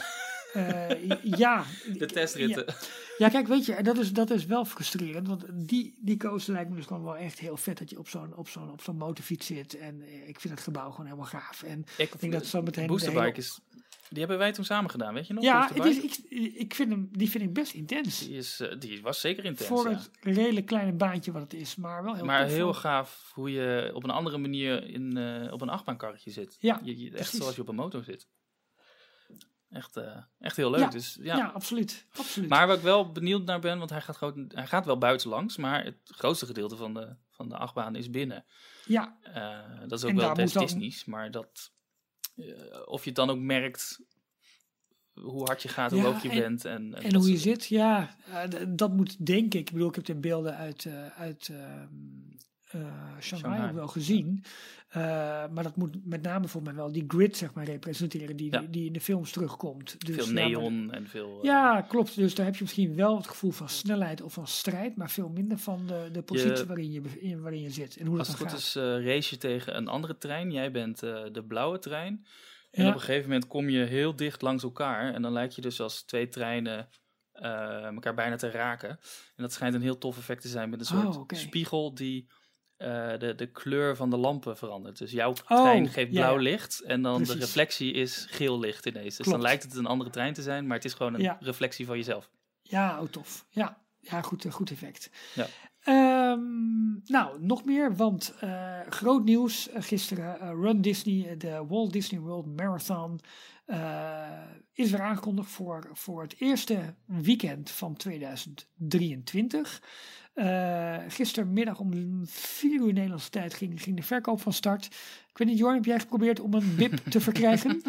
Eh, 0.52 1.22
ja. 1.22 1.64
De 1.98 2.06
testritten. 2.06 2.64
Ja, 2.66 2.74
ja, 3.18 3.28
kijk, 3.28 3.46
weet 3.46 3.66
je, 3.66 3.82
dat 3.82 3.98
is, 3.98 4.12
dat 4.12 4.30
is 4.30 4.46
wel 4.46 4.64
frustrerend. 4.64 5.28
Want 5.28 5.44
die, 5.68 5.98
die 6.00 6.16
coaster 6.16 6.52
lijkt 6.52 6.70
me 6.70 6.76
dus 6.76 6.86
gewoon 6.86 7.04
wel 7.04 7.16
echt 7.16 7.38
heel 7.38 7.56
vet 7.56 7.78
dat 7.78 7.90
je 7.90 7.98
op 7.98 8.08
zo'n 8.08 8.36
op 8.36 8.48
zo'n 8.48 8.70
op 8.70 8.82
zo'n 8.82 8.96
motorfiets 8.96 9.46
zit. 9.46 9.78
En 9.78 10.02
eh, 10.02 10.28
ik 10.28 10.40
vind 10.40 10.54
het 10.54 10.62
gebouw 10.62 10.90
gewoon 10.90 11.06
helemaal 11.06 11.26
gaaf. 11.26 11.62
En 11.62 11.84
Ik 11.98 12.20
denk 12.20 12.32
dat 12.32 12.46
zo 12.46 12.62
meteen 12.62 12.86
Boosterbike 12.86 13.38
is... 13.38 13.60
Die 14.08 14.18
hebben 14.18 14.38
wij 14.38 14.52
toen 14.52 14.64
samen 14.64 14.90
gedaan, 14.90 15.14
weet 15.14 15.26
je 15.26 15.34
nog? 15.34 15.44
ja, 15.44 15.66
het 15.66 15.76
Boosterbike? 15.76 16.06
is, 16.08 16.20
ik, 16.28 16.54
ik 16.54 16.74
vind 16.74 16.90
hem, 16.90 17.08
die 17.12 17.30
vind 17.30 17.44
ik 17.44 17.52
best 17.52 17.72
intens. 17.72 18.18
Die, 18.18 18.36
is, 18.36 18.60
eh, 18.60 18.78
die 18.78 19.02
was 19.02 19.20
zeker 19.20 19.44
intens, 19.44 19.68
voor 19.68 19.90
ja. 19.90 19.96
het 19.96 20.10
redelijk 20.20 20.66
kleine 20.66 20.92
baantje 20.92 21.32
wat 21.32 21.42
het 21.42 21.54
is, 21.54 21.76
maar 21.76 22.04
wel 22.04 22.14
heel 22.14 22.24
Maar 22.24 22.46
heel 22.46 22.74
gaaf 22.74 23.30
hoe 23.34 23.50
je 23.50 23.90
op 23.94 24.04
een 24.04 24.10
andere 24.10 24.38
manier 24.38 24.88
in, 24.88 25.18
op 25.52 25.60
een 25.60 25.68
achtbaankarretje 25.68 26.30
zit. 26.30 26.56
Ja, 26.58 26.80
je, 26.82 26.98
je- 26.98 27.04
echt 27.04 27.14
precies. 27.14 27.38
zoals 27.38 27.54
je 27.54 27.60
op 27.60 27.68
een 27.68 27.74
motor 27.74 28.04
zit. 28.04 28.26
Echt, 29.76 29.96
eh, 29.96 30.16
echt 30.38 30.56
heel 30.56 30.70
leuk. 30.70 30.80
Ja, 30.80 30.88
Dus, 30.88 31.18
Ja, 31.22 31.36
ja. 31.36 31.46
absoluut. 31.46 32.06
absoluut. 32.16 32.48
Maar 32.48 32.66
waar 32.66 32.76
ik 32.76 32.82
wel 32.82 33.12
benieuwd 33.12 33.44
naar 33.44 33.60
ben, 33.60 33.78
want 33.78 33.90
hij 33.90 34.00
gaat, 34.00 34.16
groot, 34.16 34.34
hij 34.48 34.66
gaat 34.66 34.84
wel 34.86 34.98
buitenlangs, 34.98 35.56
maar 35.56 35.84
het 35.84 35.96
grootste 36.04 36.46
gedeelte 36.46 36.76
van 36.76 36.94
de, 36.94 37.16
van 37.30 37.48
de 37.48 37.56
achtbaan 37.56 37.94
is 37.96 38.10
binnen. 38.10 38.44
ja, 38.86 39.18
Eh, 39.22 39.80
dat 39.88 39.98
is 39.98 40.04
ook 40.04 40.10
En 40.10 40.16
wel 40.16 40.34
dan- 40.34 40.46
Disney's, 40.64 41.04
maar 41.04 41.30
dat, 41.30 41.72
eh, 42.36 42.46
of 42.84 43.00
je 43.02 43.06
het 43.08 43.18
dan 43.18 43.30
ook 43.30 43.38
merkt 43.38 44.00
hoe 45.12 45.44
hard 45.44 45.62
je 45.62 45.68
gaat, 45.68 45.90
hoe 45.90 46.00
Ja, 46.00 46.06
hoog 46.06 46.22
je 46.22 46.28
en- 46.30 46.38
bent. 46.40 46.64
En, 46.64 46.94
en 46.94 47.10
dat 47.10 47.22
hoe 47.22 47.30
je 47.30 47.38
zit, 47.38 47.66
ja, 47.66 48.16
dat 48.68 48.92
moet 48.92 49.26
denk 49.26 49.54
ik. 49.54 49.60
Ik 49.68 49.72
bedoel, 49.72 49.88
ik 49.88 49.94
heb 49.94 50.04
de 50.04 50.14
beelden 50.16 50.56
uit, 50.56 50.86
uit 51.16 51.48
ehm, 51.48 51.60
eh, 51.62 51.88
Shanghai, 52.70 53.20
Shanghai. 53.22 53.68
ook 53.68 53.74
wel 53.74 53.86
gezien. 53.88 54.44
Eh, 54.88 55.02
maar 55.50 55.62
dat 55.62 55.76
moet 55.76 56.06
met 56.06 56.22
name 56.22 56.48
voor 56.48 56.62
mij 56.62 56.74
wel 56.74 56.92
die 56.92 57.04
grid, 57.08 57.36
zeg 57.36 57.54
maar, 57.54 57.64
representeren 57.64 58.36
die, 58.36 58.52
Ja. 58.52 58.58
die, 58.60 58.70
die 58.70 58.86
in 58.86 58.92
de 58.92 59.00
films 59.00 59.30
terugkomt. 59.30 60.06
Dus, 60.06 60.14
Veel 60.16 60.26
ja, 60.26 60.32
maar- 60.32 60.48
neon 60.50 60.92
en 60.92 61.06
veel... 61.08 61.38
eh, 61.38 61.44
Ja, 61.44 61.80
klopt. 61.80 62.14
Dus 62.14 62.34
daar 62.34 62.46
heb 62.46 62.54
je 62.54 62.62
misschien 62.62 62.94
wel 62.94 63.16
het 63.16 63.26
gevoel 63.28 63.50
van 63.50 63.68
snelheid 63.68 64.22
of 64.22 64.32
van 64.32 64.46
strijd, 64.46 64.96
maar 64.96 65.10
veel 65.10 65.28
minder 65.28 65.58
van 65.58 65.86
de, 65.86 66.08
de 66.12 66.22
positie 66.22 66.64
waarin, 66.66 66.92
je, 66.92 67.02
in- 67.20 67.40
waarin 67.40 67.60
je 67.60 67.70
zit 67.70 67.96
en 67.96 68.06
hoe 68.06 68.16
dat 68.16 68.26
Als 68.26 68.36
dan 68.38 68.46
het 68.46 68.54
goed 68.54 68.62
gaat. 68.64 68.68
is, 68.68 68.76
eh 69.02 69.04
race 69.14 69.34
je 69.34 69.40
tegen 69.40 69.76
een 69.76 69.88
andere 69.88 70.18
trein. 70.18 70.52
Jij 70.52 70.70
bent 70.70 71.02
eh, 71.02 71.22
de 71.32 71.44
blauwe 71.44 71.78
trein. 71.78 72.26
En 72.70 72.82
Ja. 72.82 72.88
op 72.88 72.94
een 72.94 73.00
gegeven 73.00 73.28
moment 73.30 73.46
kom 73.46 73.68
je 73.68 73.84
heel 73.84 74.16
dicht 74.16 74.42
langs 74.42 74.62
elkaar. 74.62 75.14
En 75.14 75.22
dan 75.22 75.32
lijkt 75.32 75.54
je 75.54 75.60
dus 75.60 75.80
als 75.80 76.02
twee 76.02 76.28
treinen 76.28 76.88
eh, 77.32 77.84
elkaar 77.84 78.14
bijna 78.14 78.36
te 78.36 78.50
raken. 78.50 78.88
En 78.88 78.98
dat 79.42 79.52
schijnt 79.52 79.74
een 79.74 79.82
heel 79.82 79.98
tof 79.98 80.18
effect 80.18 80.42
te 80.42 80.48
zijn 80.48 80.70
met 80.70 80.80
een 80.80 80.86
soort 80.86 81.06
Oh, 81.06 81.20
oké. 81.20 81.34
spiegel 81.34 81.94
die 81.94 82.28
eh, 82.76 83.18
de, 83.18 83.34
de 83.34 83.46
kleur 83.46 83.96
van 83.96 84.10
de 84.10 84.16
lampen 84.16 84.56
verandert. 84.56 84.98
Dus 84.98 85.10
jouw 85.12 85.30
Oh, 85.30 85.36
trein 85.62 85.88
geeft 85.88 86.10
blauw 86.10 86.34
ja. 86.34 86.40
licht 86.42 86.80
en 86.80 87.02
dan 87.02 87.22
de 87.22 87.34
reflectie 87.34 87.92
is 87.92 88.26
geel 88.30 88.58
licht 88.58 88.86
ineens. 88.86 89.16
Dus 89.16 89.26
dan 89.26 89.40
lijkt 89.40 89.62
het 89.62 89.74
een 89.76 89.86
andere 89.86 90.10
trein 90.10 90.34
te 90.34 90.42
zijn, 90.42 90.66
maar 90.66 90.76
het 90.76 90.84
is 90.84 90.94
gewoon 90.94 91.14
een 91.14 91.20
Ja. 91.20 91.36
reflectie 91.40 91.86
van 91.86 91.96
jezelf. 91.96 92.30
Ja, 92.62 93.00
oh 93.02 93.08
tof. 93.08 93.46
Ja, 93.50 93.78
ja 94.00 94.22
goed, 94.22 94.44
eh, 94.44 94.52
goed 94.52 94.70
effect. 94.70 95.10
Ja. 95.34 95.46
Ehm, 95.80 96.40
nou, 97.04 97.40
nog 97.42 97.64
meer, 97.64 97.96
want 97.96 98.34
eh, 98.40 98.80
groot 98.88 99.24
nieuws 99.24 99.68
gisteren. 99.74 100.38
Run 100.60 100.80
Disney, 100.80 101.36
de 101.36 101.64
Walt 101.68 101.92
Disney 101.92 102.20
World 102.20 102.46
Marathon, 102.56 103.20
is 104.72 104.90
weer 104.90 105.00
aangekondigd 105.00 105.50
voor, 105.50 105.88
voor 105.92 106.22
het 106.22 106.34
eerste 106.38 106.94
weekend 107.04 107.70
van 107.70 107.96
2023. 107.96 109.82
Eh, 110.36 110.96
gistermiddag 111.08 111.78
om 111.78 112.20
4 112.26 112.80
uur 112.80 112.92
Nederlandse 112.92 113.30
tijd 113.30 113.54
ging, 113.54 113.82
ging 113.82 113.96
de 113.96 114.02
verkoop 114.02 114.40
van 114.40 114.52
start. 114.52 114.84
Ik 115.30 115.38
weet 115.38 115.48
niet, 115.48 115.58
Jorn, 115.58 115.74
heb 115.74 115.84
jij 115.84 116.00
geprobeerd 116.00 116.40
om 116.40 116.54
een 116.54 116.74
BIP 116.76 116.96
te 117.10 117.20
verkrijgen? 117.20 117.82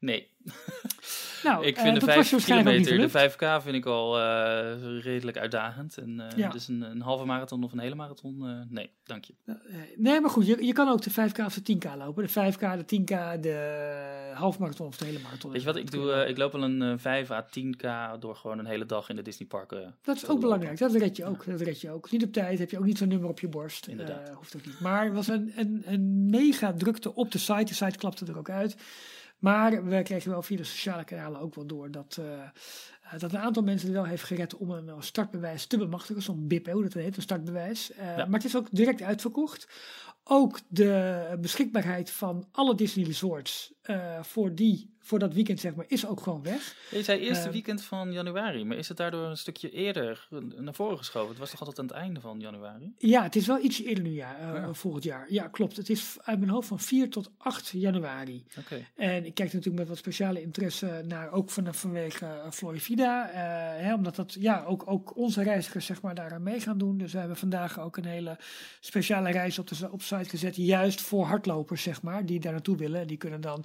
Nee, 0.00 0.28
Nou, 1.44 1.66
ik 1.66 1.76
eh, 1.76 1.82
vind 1.82 2.00
de 2.00 2.06
dat 2.06 2.14
was 2.14 2.30
je 2.30 2.30
5 2.30 2.30
waarschijnlijk 2.30 2.68
ook 2.68 2.74
niet 2.76 2.86
kilometer, 2.86 3.12
de 3.12 3.36
gelukt. 3.36 3.60
5K 3.60 3.62
vind 3.62 3.76
ik 3.76 3.86
al 3.86 4.18
eh, 4.18 5.02
redelijk 5.02 5.38
uitdagend. 5.38 5.98
En 5.98 6.20
eh, 6.20 6.38
Ja. 6.38 6.48
dus 6.48 6.68
een, 6.68 6.82
een 6.82 7.00
halve 7.00 7.24
marathon 7.24 7.64
of 7.64 7.72
een 7.72 7.78
hele 7.78 7.94
marathon, 7.94 8.66
nee, 8.70 8.90
dank 9.04 9.24
je. 9.24 9.34
Nee, 9.96 10.20
maar 10.20 10.30
goed, 10.30 10.46
je, 10.46 10.64
je 10.64 10.72
kan 10.72 10.88
ook 10.88 11.02
de 11.02 11.10
5K 11.10 11.44
of 11.44 11.54
de 11.54 11.76
10K 11.76 11.96
lopen. 11.98 12.26
De 12.26 12.52
5K, 12.52 12.86
de 12.86 13.00
10K, 13.00 13.40
de 13.40 13.86
halfmarathon 14.34 14.86
of 14.86 14.96
de 14.96 15.04
hele 15.04 15.18
marathon. 15.18 15.50
Weet 15.50 15.60
je 15.60 15.66
wat, 15.66 15.76
ik 15.76 15.90
doe, 15.90 16.26
ik 16.26 16.38
loop 16.38 16.52
wel 16.52 16.62
een 16.62 16.82
eh, 16.82 16.92
5 16.96 17.30
à 17.30 17.46
10k 17.46 18.18
door 18.20 18.36
gewoon 18.36 18.58
een 18.58 18.66
hele 18.66 18.86
dag 18.86 19.08
in 19.08 19.16
de 19.16 19.22
Disney 19.22 19.48
parken. 19.48 19.96
Dat 20.02 20.16
is 20.16 20.22
ook 20.22 20.28
lopen. 20.28 20.42
belangrijk, 20.42 20.78
dat 20.78 20.92
red 20.94 21.16
je 21.16 21.24
ook. 21.24 21.44
Dat 21.46 21.60
red 21.60 21.80
je 21.80 21.90
ook. 21.90 22.10
Niet 22.10 22.24
op 22.24 22.32
tijd, 22.32 22.58
heb 22.58 22.70
je 22.70 22.78
ook 22.78 22.84
niet 22.84 22.98
zo'n 22.98 23.08
nummer 23.08 23.28
op 23.28 23.40
je 23.40 23.48
borst. 23.48 23.86
Inderdaad. 23.86 24.28
Hoeft 24.28 24.56
ook 24.56 24.66
niet. 24.66 24.80
Maar 24.80 25.06
er 25.06 25.12
was 25.12 25.28
een, 25.28 25.52
een, 25.56 25.82
een 25.86 26.30
mega 26.30 26.72
drukte 26.72 27.14
op 27.14 27.32
de 27.32 27.38
site. 27.38 27.64
De 27.64 27.74
site 27.74 27.98
klapte 27.98 28.26
er 28.26 28.38
ook 28.38 28.50
uit. 28.50 28.76
Maar 29.38 29.84
we 29.84 30.02
kregen 30.02 30.30
wel 30.30 30.42
via 30.42 30.56
de 30.56 30.64
sociale 30.64 31.04
kanalen 31.04 31.40
ook 31.40 31.54
wel 31.54 31.66
door 31.66 31.90
dat, 31.90 32.16
eh, 32.20 32.42
eh, 32.42 33.18
dat 33.18 33.32
een 33.32 33.38
aantal 33.38 33.62
mensen 33.62 33.88
het 33.88 33.96
wel 33.96 34.06
heeft 34.06 34.22
gered 34.22 34.56
om 34.56 34.70
een 34.70 35.02
startbewijs 35.02 35.66
te 35.66 35.78
bemachtigen. 35.78 36.22
Zo'n 36.22 36.46
BIP, 36.46 36.66
hoe 36.66 36.82
dat 36.82 36.92
heet, 36.92 37.16
een 37.16 37.22
startbewijs. 37.22 37.92
Eh, 37.92 38.06
Ja. 38.06 38.24
Maar 38.24 38.40
het 38.40 38.44
is 38.44 38.56
ook 38.56 38.68
direct 38.70 39.02
uitverkocht. 39.02 39.68
Ook 40.24 40.60
de 40.68 41.36
beschikbaarheid 41.40 42.10
van 42.10 42.48
alle 42.52 42.74
Disney 42.74 43.04
resorts 43.04 43.72
voor, 44.22 44.54
die, 44.54 44.96
voor 45.08 45.18
dat 45.18 45.34
weekend 45.34 45.60
zeg 45.60 45.74
maar, 45.74 45.84
is 45.88 46.06
ook 46.06 46.20
gewoon 46.20 46.42
weg. 46.42 46.74
Je 46.90 47.02
zei 47.02 47.20
eerste 47.20 47.46
Eh, 47.46 47.52
weekend 47.52 47.82
van 47.82 48.12
januari, 48.12 48.64
maar 48.64 48.76
is 48.76 48.88
het 48.88 48.96
daardoor 48.96 49.26
een 49.26 49.36
stukje 49.36 49.70
eerder 49.70 50.28
naar 50.56 50.74
voren 50.74 50.98
geschoven? 50.98 51.28
Het 51.28 51.38
was 51.38 51.50
toch 51.50 51.60
altijd 51.60 51.78
aan 51.78 51.84
het 51.86 51.94
einde 51.94 52.20
van 52.20 52.40
januari? 52.40 52.92
Ja, 52.98 53.22
het 53.22 53.36
is 53.36 53.46
wel 53.46 53.58
iets 53.64 53.82
eerder 53.82 54.04
nu, 54.04 54.10
ja, 54.10 54.36
eh, 54.38 54.54
Ja. 54.54 54.72
volgend 54.74 55.04
jaar. 55.04 55.26
Ja, 55.32 55.48
klopt. 55.48 55.76
Het 55.76 55.90
is 55.90 56.16
uit 56.22 56.38
mijn 56.38 56.50
hoofd 56.50 56.68
van 56.68 56.80
4 56.80 57.10
tot 57.10 57.30
8 57.38 57.68
januari. 57.68 58.44
Oké. 58.58 58.84
En 58.96 59.24
ik 59.26 59.34
kijk 59.34 59.52
natuurlijk 59.52 59.78
met 59.78 59.88
wat 59.88 59.96
speciale 59.96 60.42
interesse 60.42 61.02
naar, 61.06 61.32
ook 61.32 61.50
van, 61.50 61.74
vanwege 61.74 62.24
uh, 62.24 62.50
Florida. 62.50 63.28
eh, 63.30 63.84
hè, 63.84 63.94
omdat 63.94 64.16
dat, 64.16 64.36
ja, 64.40 64.64
ook, 64.64 64.82
ook 64.90 65.16
onze 65.16 65.42
reizigers 65.42 65.86
zeg 65.86 66.02
maar 66.02 66.14
daar 66.14 66.32
aan 66.32 66.42
mee 66.42 66.60
gaan 66.60 66.78
doen. 66.78 66.98
Dus 66.98 67.12
we 67.12 67.18
hebben 67.18 67.36
vandaag 67.36 67.80
ook 67.80 67.96
een 67.96 68.04
hele 68.04 68.36
speciale 68.80 69.30
reis 69.30 69.58
op 69.58 69.66
de 69.68 69.88
op 69.90 70.02
site 70.02 70.28
gezet. 70.28 70.56
Juist 70.56 71.00
voor 71.00 71.24
hardlopers, 71.26 71.82
zeg 71.82 72.02
maar, 72.02 72.26
die 72.26 72.40
daar 72.40 72.52
naartoe 72.52 72.76
willen. 72.76 73.06
Die 73.06 73.16
kunnen 73.16 73.40
dan, 73.40 73.64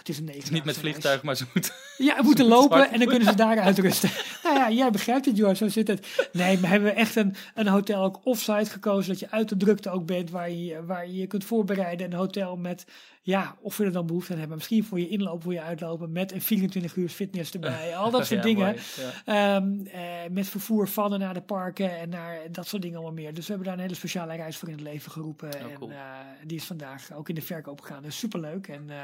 het 0.00 0.08
is 0.08 0.18
een 0.18 0.24
negen. 0.24 0.52
Niet 0.52 0.64
met 0.64 0.78
vliegtuig, 0.78 1.22
maar 1.22 1.36
ze 1.36 1.44
moeten... 1.54 1.72
Ja, 1.96 2.16
we 2.16 2.22
moeten 2.22 2.46
lopen 2.56 2.76
hard 2.78 2.90
en 2.90 2.98
dan 2.98 3.08
kunnen 3.08 3.28
ze 3.28 3.34
daar 3.34 3.58
uitrusten. 3.60 4.10
nou 4.44 4.56
ja, 4.56 4.70
jij 4.70 4.90
begrijpt 4.90 5.26
het, 5.26 5.36
Johan, 5.36 5.56
zo 5.56 5.68
zit 5.68 5.88
het. 5.88 6.28
Nee, 6.32 6.58
maar 6.58 6.70
hebben 6.70 6.88
we 6.88 6.94
echt 6.94 7.16
een, 7.16 7.34
een 7.54 7.66
hotel 7.68 8.02
ook 8.04 8.20
offsite 8.26 8.70
gekozen, 8.70 9.10
dat 9.10 9.20
je 9.20 9.30
uit 9.30 9.48
de 9.48 9.56
drukte 9.56 9.90
ook 9.90 10.06
bent, 10.06 10.30
waar 10.30 10.50
je 10.50 10.84
waar 10.84 11.06
je, 11.06 11.14
je 11.16 11.26
kunt 11.26 11.44
voorbereiden. 11.44 12.06
Een 12.06 12.18
hotel 12.18 12.56
met, 12.56 12.84
ja, 13.22 13.56
of 13.60 13.76
we 13.76 13.84
er 13.84 13.92
dan 13.92 14.06
behoefte 14.06 14.32
aan 14.32 14.38
hebben. 14.38 14.56
Misschien 14.56 14.84
voor 14.84 14.98
je 15.00 15.08
inlopen, 15.08 15.42
voor 15.42 15.52
je 15.52 15.62
uitlopen, 15.62 16.12
met 16.12 16.32
een 16.32 16.42
24 16.42 16.96
uur 16.96 17.08
fitness 17.08 17.52
erbij. 17.52 17.96
Al 17.96 18.10
dat 18.10 18.26
soort 18.26 18.38
Ja, 18.40 18.46
dingen. 18.46 18.64
mooi. 18.66 18.78
Ja. 19.26 19.56
Ehm, 19.56 19.86
eh, 19.86 20.00
met 20.30 20.48
vervoer 20.48 20.88
van 20.88 21.12
en 21.12 21.18
naar 21.18 21.34
de 21.34 21.40
parken 21.42 21.98
en 21.98 22.08
naar 22.08 22.38
dat 22.50 22.66
soort 22.66 22.82
dingen 22.82 22.96
allemaal 22.96 23.14
meer. 23.22 23.34
Dus 23.34 23.46
we 23.46 23.52
hebben 23.52 23.66
daar 23.66 23.76
een 23.76 23.82
hele 23.82 23.94
speciale 23.94 24.36
reis 24.36 24.56
voor 24.56 24.68
in 24.68 24.74
het 24.74 24.82
leven 24.84 25.12
geroepen. 25.12 25.58
en 25.60 25.72
cool. 25.74 25.90
eh, 25.90 25.96
die 26.44 26.56
is 26.56 26.64
vandaag 26.64 27.12
ook 27.12 27.28
in 27.28 27.34
de 27.34 27.42
verkoop 27.42 27.80
gegaan. 27.80 28.02
Dus 28.02 28.18
superleuk. 28.18 28.68
En 28.68 28.90
eh 28.90 28.96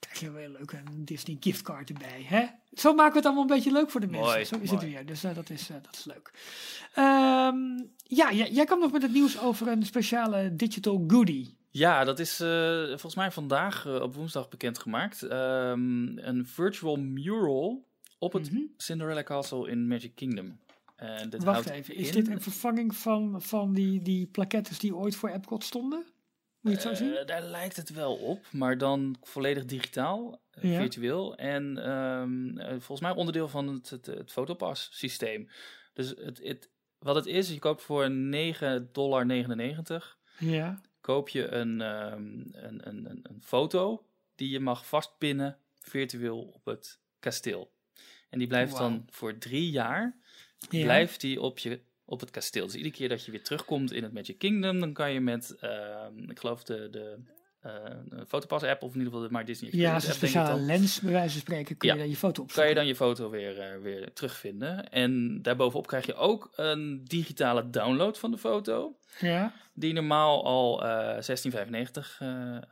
krijg 0.00 0.20
je 0.20 0.30
wel 0.30 0.50
een 0.66 1.04
Disney 1.04 1.36
giftcard 1.40 1.88
erbij. 1.90 2.22
Hè? 2.24 2.46
Zo 2.72 2.94
maken 2.94 3.10
we 3.12 3.16
het 3.18 3.26
allemaal 3.26 3.42
een 3.42 3.54
beetje 3.56 3.72
leuk 3.72 3.90
voor 3.90 4.00
de 4.00 4.06
mensen. 4.06 4.30
Mooi, 4.30 4.44
Zo 4.44 4.54
is 4.56 4.70
mooi. 4.70 4.84
het 4.84 4.92
weer. 4.94 5.06
Dus 5.06 5.24
eh, 5.24 5.34
dat, 5.34 5.50
is, 5.50 5.70
eh, 5.70 5.76
dat 5.82 5.96
is 5.96 6.04
leuk. 6.04 6.30
Ehm, 6.94 7.56
ja, 8.02 8.32
jij, 8.32 8.50
jij 8.50 8.64
kwam 8.64 8.78
nog 8.80 8.92
met 8.92 9.02
het 9.02 9.12
nieuws 9.12 9.40
over 9.40 9.68
een 9.68 9.82
speciale 9.86 10.54
digital 10.56 11.04
goodie. 11.06 11.56
Ja, 11.70 12.04
dat 12.04 12.18
is 12.18 12.40
eh, 12.40 12.84
volgens 12.88 13.14
mij 13.14 13.30
vandaag 13.30 13.86
op 14.02 14.14
woensdag 14.14 14.48
bekendgemaakt. 14.48 15.22
Ehm 15.22 16.18
een 16.18 16.46
virtual 16.46 16.96
mural 16.96 17.84
op 18.18 18.32
het 18.32 18.52
Mhm. 18.52 18.60
Cinderella 18.76 19.22
Castle 19.22 19.70
in 19.70 19.86
Magic 19.88 20.14
Kingdom. 20.14 20.58
Dit 21.28 21.44
Wacht 21.44 21.68
even, 21.70 21.94
is 21.94 22.08
in- 22.08 22.14
dit 22.14 22.28
een 22.28 22.40
vervanging 22.42 22.96
van, 22.96 23.42
van 23.42 23.72
die, 23.74 24.02
die 24.02 24.26
plaquettes 24.26 24.78
die 24.78 24.94
ooit 24.96 25.16
voor 25.16 25.28
Epcot 25.28 25.64
stonden? 25.64 26.04
Moet 26.60 26.72
je 26.72 26.78
het 26.78 26.98
zo 26.98 27.04
zien? 27.04 27.16
Eh, 27.16 27.26
daar 27.26 27.42
lijkt 27.42 27.76
het 27.76 27.90
wel 27.90 28.16
op, 28.16 28.44
maar 28.50 28.78
dan 28.78 29.16
volledig 29.22 29.64
digitaal, 29.64 30.40
eh, 30.50 30.72
Ja. 30.72 30.80
virtueel. 30.80 31.36
En 31.36 31.78
ehm, 31.84 32.58
eh, 32.58 32.68
volgens 32.70 33.00
mij 33.00 33.10
onderdeel 33.10 33.48
van 33.48 33.68
het, 33.68 33.90
het, 33.90 34.06
het 34.06 34.32
Photopass 34.32 34.88
systeem. 34.92 35.48
Dus 35.92 36.08
het, 36.08 36.40
het, 36.42 36.70
wat 36.98 37.14
het 37.14 37.26
is, 37.26 37.48
je 37.50 37.58
koopt 37.58 37.82
voor 37.82 38.10
9,99 38.10 38.92
dollar 38.92 39.26
Ja. 40.38 40.80
koop 41.00 41.28
je 41.28 41.48
een, 41.48 41.80
ehm, 41.80 42.22
een, 42.52 42.88
een, 42.88 43.10
een, 43.10 43.20
een 43.22 43.42
foto 43.42 44.04
die 44.34 44.50
je 44.50 44.60
mag 44.60 44.86
vastpinnen 44.86 45.58
virtueel 45.80 46.40
op 46.40 46.64
het 46.64 47.00
kasteel. 47.18 47.72
En 48.28 48.38
die 48.38 48.48
blijft 48.48 48.76
dan 48.76 49.06
voor 49.10 49.38
drie 49.38 49.70
jaar 49.70 50.16
ja. 50.70 50.82
blijft 50.82 51.20
die 51.20 51.40
op, 51.40 51.58
je, 51.58 51.80
op 52.10 52.20
het 52.20 52.30
kasteel. 52.30 52.66
Dus 52.66 52.74
iedere 52.74 52.94
keer 52.94 53.08
dat 53.08 53.24
je 53.24 53.30
weer 53.30 53.42
terugkomt 53.42 53.92
in 53.92 54.02
het 54.02 54.12
Magic 54.12 54.38
Kingdom, 54.38 54.80
dan 54.80 54.92
kan 54.92 55.12
je 55.12 55.20
met, 55.20 55.56
ehm, 55.60 56.30
ik 56.30 56.38
geloof 56.38 56.64
de, 56.64 56.88
de 56.90 57.16
eh, 57.60 57.72
Fotopass 58.28 58.64
app, 58.64 58.82
of 58.82 58.92
in 58.94 58.98
ieder 58.98 59.12
geval 59.12 59.28
de 59.28 59.34
My 59.36 59.44
Disney 59.44 59.70
Ja, 59.72 59.94
Experience 59.94 60.06
denk 60.06 60.22
ik 60.22 60.28
speciale 60.28 60.56
dan, 60.58 60.66
lens, 60.66 61.00
bij 61.00 61.12
wijze 61.12 61.32
van 61.32 61.40
spreken, 61.40 61.76
kun 61.76 61.88
je 61.88 61.94
Ja. 61.94 62.00
daar 62.00 62.10
je 62.10 62.16
foto 62.16 62.42
op 62.42 62.52
kan 62.52 62.68
je 62.68 62.74
dan 62.74 62.86
je 62.86 62.96
foto 62.96 63.30
weer, 63.30 63.58
eh, 63.60 63.80
weer 63.82 64.12
terugvinden. 64.12 64.90
En 64.90 65.42
daarbovenop 65.42 65.86
krijg 65.86 66.06
je 66.06 66.14
ook 66.14 66.52
een 66.56 67.04
digitale 67.04 67.70
download 67.70 68.16
van 68.18 68.30
de 68.30 68.38
foto. 68.38 68.96
Ja, 69.18 69.52
Die 69.74 69.92
normaal 69.92 70.44
al 70.44 70.84
eh 70.84 71.22
16,95 71.22 72.16
eh, 72.20 72.56
eh, 72.56 72.62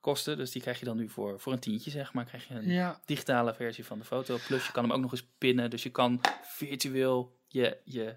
kostte. 0.00 0.36
Dus 0.36 0.50
die 0.50 0.62
krijg 0.62 0.78
je 0.78 0.84
dan 0.84 0.96
nu 0.96 1.08
voor, 1.08 1.40
voor 1.40 1.52
een 1.52 1.58
tientje, 1.58 1.90
zeg 1.90 2.12
maar. 2.12 2.24
Krijg 2.24 2.48
je 2.48 2.54
een 2.54 2.68
ja. 2.68 3.00
digitale 3.04 3.54
versie 3.54 3.84
van 3.84 3.98
de 3.98 4.04
foto. 4.04 4.38
Plus 4.46 4.66
je 4.66 4.72
kan 4.72 4.82
hem 4.84 4.92
ook 4.92 5.00
nog 5.00 5.12
eens 5.12 5.26
pinnen. 5.38 5.70
Dus 5.70 5.82
je 5.82 5.90
kan 5.90 6.20
virtueel 6.42 7.38
je, 7.48 7.76
je 7.84 8.16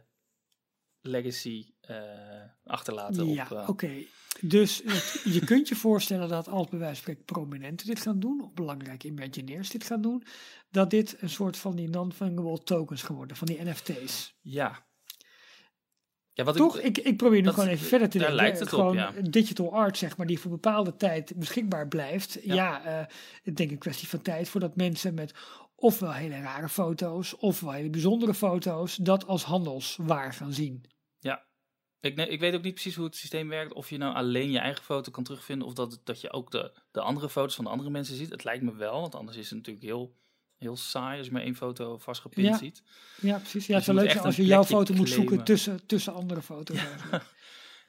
legacy 1.03 1.71
eh, 1.81 1.95
achterlaten 2.65 3.27
ja 3.27 3.43
op... 3.49 3.57
eh, 3.57 3.69
oké. 3.69 3.91
Dus 4.41 4.81
het- 4.85 5.21
je 5.33 5.39
kunt 5.45 5.67
je 5.67 5.75
voorstellen 5.75 6.29
dat 6.29 6.47
als 6.47 6.67
bij 6.69 6.79
wijze 6.79 6.93
van 6.93 7.01
spreken 7.03 7.23
prominenten 7.25 7.87
dit 7.87 7.99
gaan 7.99 8.19
doen, 8.19 8.41
of 8.43 8.53
belangrijke 8.53 9.07
Imagineers 9.07 9.69
dit 9.69 9.83
gaan 9.83 10.01
doen, 10.01 10.23
dat 10.71 10.89
dit 10.89 11.15
een 11.19 11.29
soort 11.29 11.57
van 11.57 11.75
die 11.75 11.89
non-fungible 11.89 12.63
tokens 12.63 13.03
geworden, 13.03 13.37
van 13.37 13.47
die 13.47 13.63
NFT's. 13.63 14.35
Ja. 14.41 14.85
Ja, 16.35 16.43
wat 16.43 16.55
Toch? 16.55 16.77
Ik, 16.79 16.97
Ik, 16.97 17.05
ik 17.05 17.17
probeer 17.17 17.37
nu 17.39 17.45
dat- 17.45 17.53
gewoon 17.53 17.69
even 17.69 17.87
verder 17.87 18.09
te 18.09 18.17
denken. 18.17 18.35
lijkt 18.35 18.59
het 18.59 18.73
op, 18.73 18.93
ja. 18.93 19.11
digital 19.29 19.73
art, 19.73 19.97
zeg 19.97 20.17
maar, 20.17 20.25
die 20.27 20.39
voor 20.39 20.51
bepaalde 20.51 20.95
tijd 20.95 21.33
beschikbaar 21.35 21.87
blijft. 21.87 22.39
Ja, 22.43 22.53
Ja. 22.55 22.83
eh, 22.83 23.05
ik 23.43 23.55
denk 23.55 23.71
een 23.71 23.77
kwestie 23.77 24.07
van 24.07 24.21
tijd 24.21 24.49
voordat 24.49 24.75
mensen 24.75 25.13
met 25.13 25.33
ofwel 25.83 26.11
hele 26.13 26.41
rare 26.41 26.69
foto's, 26.69 27.35
ofwel 27.37 27.71
hele 27.71 27.89
bijzondere 27.89 28.33
foto's, 28.33 28.95
dat 28.95 29.27
als 29.27 29.43
handelswaar 29.43 30.33
gaan 30.33 30.53
zien. 30.53 30.83
ik, 31.99 32.15
nee, 32.15 32.27
ik 32.27 32.39
weet 32.39 32.55
ook 32.55 32.63
niet 32.63 32.73
precies 32.73 32.95
hoe 32.95 33.05
het 33.05 33.15
systeem 33.15 33.49
werkt. 33.49 33.73
Of 33.73 33.89
je 33.89 33.97
nou 33.97 34.15
alleen 34.15 34.51
je 34.51 34.59
eigen 34.59 34.83
foto 34.83 35.11
kan 35.11 35.23
terugvinden. 35.23 35.67
Of 35.67 35.73
dat, 35.73 35.99
dat 36.03 36.21
je 36.21 36.31
ook 36.31 36.51
de, 36.51 36.71
de 36.91 37.01
andere 37.01 37.29
foto's 37.29 37.55
van 37.55 37.63
de 37.63 37.69
andere 37.69 37.89
mensen 37.89 38.15
ziet. 38.15 38.29
Het 38.29 38.43
lijkt 38.43 38.63
me 38.63 38.75
wel. 38.75 39.01
Want 39.01 39.15
anders 39.15 39.37
is 39.37 39.49
het 39.49 39.57
natuurlijk 39.57 39.85
heel, 39.85 40.15
heel 40.57 40.77
saai 40.77 41.17
als 41.17 41.27
je 41.27 41.33
maar 41.33 41.41
één 41.41 41.55
foto 41.55 41.97
vastgepind 41.97 42.47
Ja. 42.47 42.57
ziet. 42.57 42.83
Ja, 43.21 43.37
precies. 43.37 43.67
Ja, 43.67 43.77
Dus 43.77 43.85
het 43.85 43.95
zou 43.95 43.97
leuk 43.97 44.11
zijn 44.11 44.23
als 44.23 44.35
je 44.35 44.45
jouw 44.45 44.63
foto 44.63 44.93
moet 44.93 45.09
zoeken 45.09 45.43
tussen, 45.43 45.85
tussen 45.85 46.13
andere 46.13 46.41
foto's. 46.41 46.77
eigenlijk. 46.77 47.23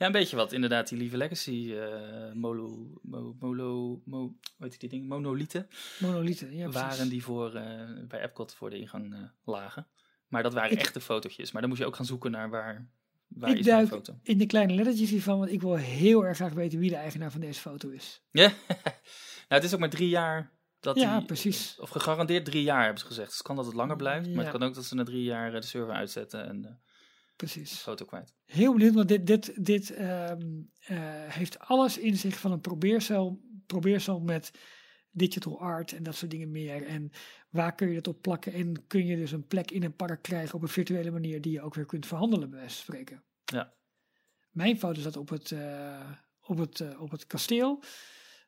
Ja, 0.05 0.11
een 0.11 0.17
beetje 0.21 0.37
wat 0.37 0.53
inderdaad 0.53 0.89
die 0.89 0.99
lieve 0.99 1.17
legacy 1.17 1.75
eh 1.75 2.33
molo, 2.33 2.99
mo, 3.03 3.37
molo, 3.41 4.01
mo, 4.05 4.19
hoe 4.19 4.35
heet 4.59 4.81
die 4.81 4.89
ding? 4.89 5.09
Monolieten 5.09 5.69
Monolithen, 6.01 6.57
ja, 6.57 6.69
precies. 6.69 6.81
waren 6.89 7.09
die 7.09 7.23
voor, 7.23 7.55
eh, 7.55 7.89
bij 8.09 8.23
Epcot 8.23 8.55
voor 8.55 8.71
de 8.71 8.79
ingang 8.79 9.15
eh, 9.15 9.21
lagen. 9.45 9.87
Maar 10.29 10.43
dat 10.43 10.53
waren 10.55 10.73
Ik- 10.73 10.79
echte 10.79 11.01
fotootjes. 11.01 11.53
Maar 11.53 11.61
dan 11.61 11.71
moest 11.71 11.83
je 11.83 11.89
ook 11.89 11.97
gaan 11.97 12.05
zoeken 12.07 12.31
naar 12.31 12.51
waar, 12.51 12.89
waar 13.29 13.51
Ik 13.51 13.59
is 13.59 13.65
mijn 13.67 13.77
duik 13.77 13.89
foto. 13.89 14.19
in 14.23 14.39
de 14.39 14.47
kleine 14.47 14.73
lettertjes 14.75 15.11
hiervan, 15.11 15.39
want 15.39 15.51
ik 15.53 15.61
wil 15.61 15.75
heel 15.75 16.25
erg 16.25 16.37
graag 16.37 16.53
weten 16.53 16.79
wie 16.79 16.91
de 16.91 16.97
eigenaar 16.97 17.31
van 17.31 17.41
deze 17.41 17.61
foto 17.61 17.89
is. 17.89 18.23
Ja, 18.31 18.49
nou, 19.49 19.49
het 19.49 19.65
is 19.65 19.75
ook 19.75 19.81
maar 19.81 19.91
drie 19.91 20.09
jaar 20.09 20.53
Dat 20.81 20.97
Ja, 21.01 21.17
die- 21.19 21.27
precies. 21.27 21.77
Of 21.81 21.91
gegarandeerd 21.91 22.45
drie 22.45 22.63
jaar 22.63 22.83
hebben 22.83 23.01
ze 23.01 23.07
gezegd. 23.07 23.29
Dus 23.29 23.37
het 23.39 23.47
kan 23.47 23.57
dat 23.57 23.67
het 23.67 23.75
langer 23.75 23.97
blijft, 23.97 24.29
maar 24.29 24.45
het 24.45 24.53
kan 24.53 24.63
ook 24.69 24.75
dat 24.75 24.85
ze 24.85 24.95
na 24.95 25.05
drie 25.05 25.23
jaar 25.23 25.51
de 25.51 25.63
server 25.63 25.95
uitzetten 25.95 26.47
en 26.49 26.81
Precies. 27.37 27.79
foto 27.79 28.05
kwijt. 28.05 28.35
Heel 28.45 28.73
benieuwd, 28.73 28.95
want 28.95 29.09
dit, 29.09 29.27
dit, 29.27 29.65
dit 29.65 29.91
ehm, 29.91 30.63
eh, 30.79 30.99
heeft 31.29 31.59
alles 31.59 31.99
in 31.99 32.17
zich 32.17 32.39
van 32.39 32.53
een 32.53 32.61
probeersel, 32.61 33.41
probeersel 33.67 34.21
met 34.21 34.51
digital 35.11 35.61
art 35.61 35.93
en 35.93 36.03
dat 36.03 36.15
soort 36.15 36.31
dingen 36.31 36.51
meer. 36.51 36.87
En 36.87 37.11
waar 37.51 37.75
kun 37.75 37.89
je 37.89 37.95
dat 37.95 38.09
op 38.09 38.23
plakken? 38.23 38.53
En 38.53 38.87
kun 38.87 39.07
je 39.07 39.17
dus 39.17 39.33
een 39.33 39.47
plek 39.47 39.71
in 39.71 39.83
een 39.83 39.97
park 39.97 40.23
krijgen 40.23 40.55
op 40.55 40.63
een 40.63 40.69
virtuele 40.69 41.11
manier 41.11 41.41
die 41.41 41.53
je 41.53 41.63
ook 41.63 41.75
weer 41.75 41.87
kunt 41.87 42.07
verhandelen, 42.07 42.51
bij 42.51 42.59
wijze 42.59 42.75
van 42.75 42.85
spreken. 42.85 43.25
Ja. 43.45 43.75
Mijn 44.51 44.79
foto 44.79 45.01
zat 45.01 45.17
op 45.17 45.29
het, 45.29 45.53
eh, 45.53 46.11
op 46.41 46.59
het, 46.59 46.81
eh, 46.81 47.01
op 47.01 47.11
het 47.11 47.27
kasteel. 47.27 47.83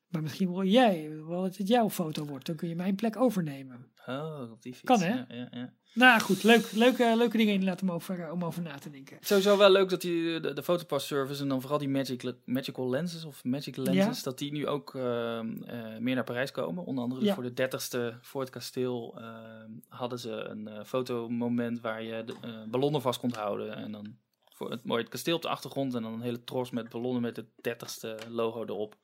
Maar 0.09 0.22
misschien 0.22 0.52
wil 0.52 0.64
jij, 0.64 1.11
wel 1.26 1.42
dat 1.42 1.57
het 1.57 1.68
jouw 1.68 1.90
foto 1.90 2.24
wordt. 2.24 2.46
Dan 2.46 2.57
kun 2.57 2.68
je 2.68 2.76
mijn 2.76 2.94
plek 2.94 3.16
overnemen. 3.16 3.86
Oh, 4.07 4.50
op 4.52 4.62
die 4.62 4.74
fiets. 4.74 4.86
Kan, 4.86 5.00
hè? 5.00 5.14
Ja, 5.14 5.26
ja, 5.28 5.48
ja. 5.50 5.72
Nou 5.94 6.20
goed, 6.20 6.42
leuk, 6.42 6.72
leuke, 6.72 7.14
leuke 7.16 7.36
dingen 7.36 7.52
inderdaad 7.52 7.82
om 7.82 7.90
over, 7.90 8.20
eh, 8.20 8.32
om 8.32 8.44
over 8.44 8.62
na 8.62 8.78
te 8.78 8.90
denken. 8.90 9.18
Sowieso 9.20 9.57
wel 9.57 9.70
leuk 9.70 9.88
dat 9.88 10.00
die, 10.00 10.40
de, 10.40 10.52
de 10.52 10.62
Photopass 10.62 11.07
service 11.07 11.42
en 11.42 11.48
dan 11.48 11.61
vooral 11.61 11.78
die 11.78 11.88
magic, 11.88 12.34
magical 12.44 12.90
lenses 12.90 13.24
of 13.24 13.44
magic 13.44 13.76
lenses, 13.76 14.22
dat 14.22 14.38
die 14.38 14.52
nu 14.52 14.66
ook 14.66 14.94
ehm, 14.94 15.62
eh, 15.62 15.98
meer 15.98 16.14
naar 16.14 16.24
Parijs 16.24 16.50
komen. 16.50 16.84
Onder 16.84 17.04
andere 17.04 17.32
voor 17.34 17.42
de 17.42 17.52
dertigste 17.52 18.18
voor 18.20 18.40
het 18.40 18.50
kasteel 18.50 19.14
ehm, 19.18 19.70
hadden 19.88 20.18
ze 20.18 20.30
een 20.30 20.68
eh, 20.68 20.84
fotomoment 20.84 21.80
waar 21.80 22.02
je 22.02 22.24
de, 22.24 22.34
eh, 22.42 22.50
ballonnen 22.70 23.00
vast 23.00 23.20
kon 23.20 23.34
houden. 23.34 23.76
En 23.76 23.92
dan 23.92 24.16
voor 24.54 24.70
het 24.70 24.84
mooie 24.84 25.00
het 25.00 25.11
kasteel 25.11 25.36
op 25.36 25.42
de 25.42 25.48
achtergrond 25.48 25.94
en 25.94 26.02
dan 26.02 26.12
een 26.12 26.20
hele 26.20 26.44
tros 26.44 26.70
met 26.70 26.88
ballonnen 26.88 27.22
met 27.22 27.36
het 27.36 27.46
dertigste 27.61 28.18
logo 28.28 28.62
erop. 28.62 28.96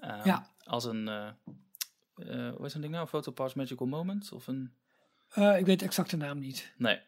Ehm, 0.00 0.26
Ja. 0.28 0.50
Als 0.64 0.84
een, 0.84 1.08
eh 1.08 1.26
eh 2.14 2.54
hoe 2.56 2.66
is 2.66 2.72
dat 2.72 2.80
ding 2.82 2.88
nou? 2.88 3.00
Een 3.02 3.08
Photopass 3.08 3.54
Magical 3.54 3.86
Moment? 3.86 4.32
Of 4.32 4.46
een... 4.46 4.72
Eh, 5.28 5.58
ik 5.58 5.66
weet 5.66 5.78
de 5.78 5.84
exacte 5.84 6.16
naam 6.16 6.38
niet. 6.38 6.72
Nee. 6.76 7.00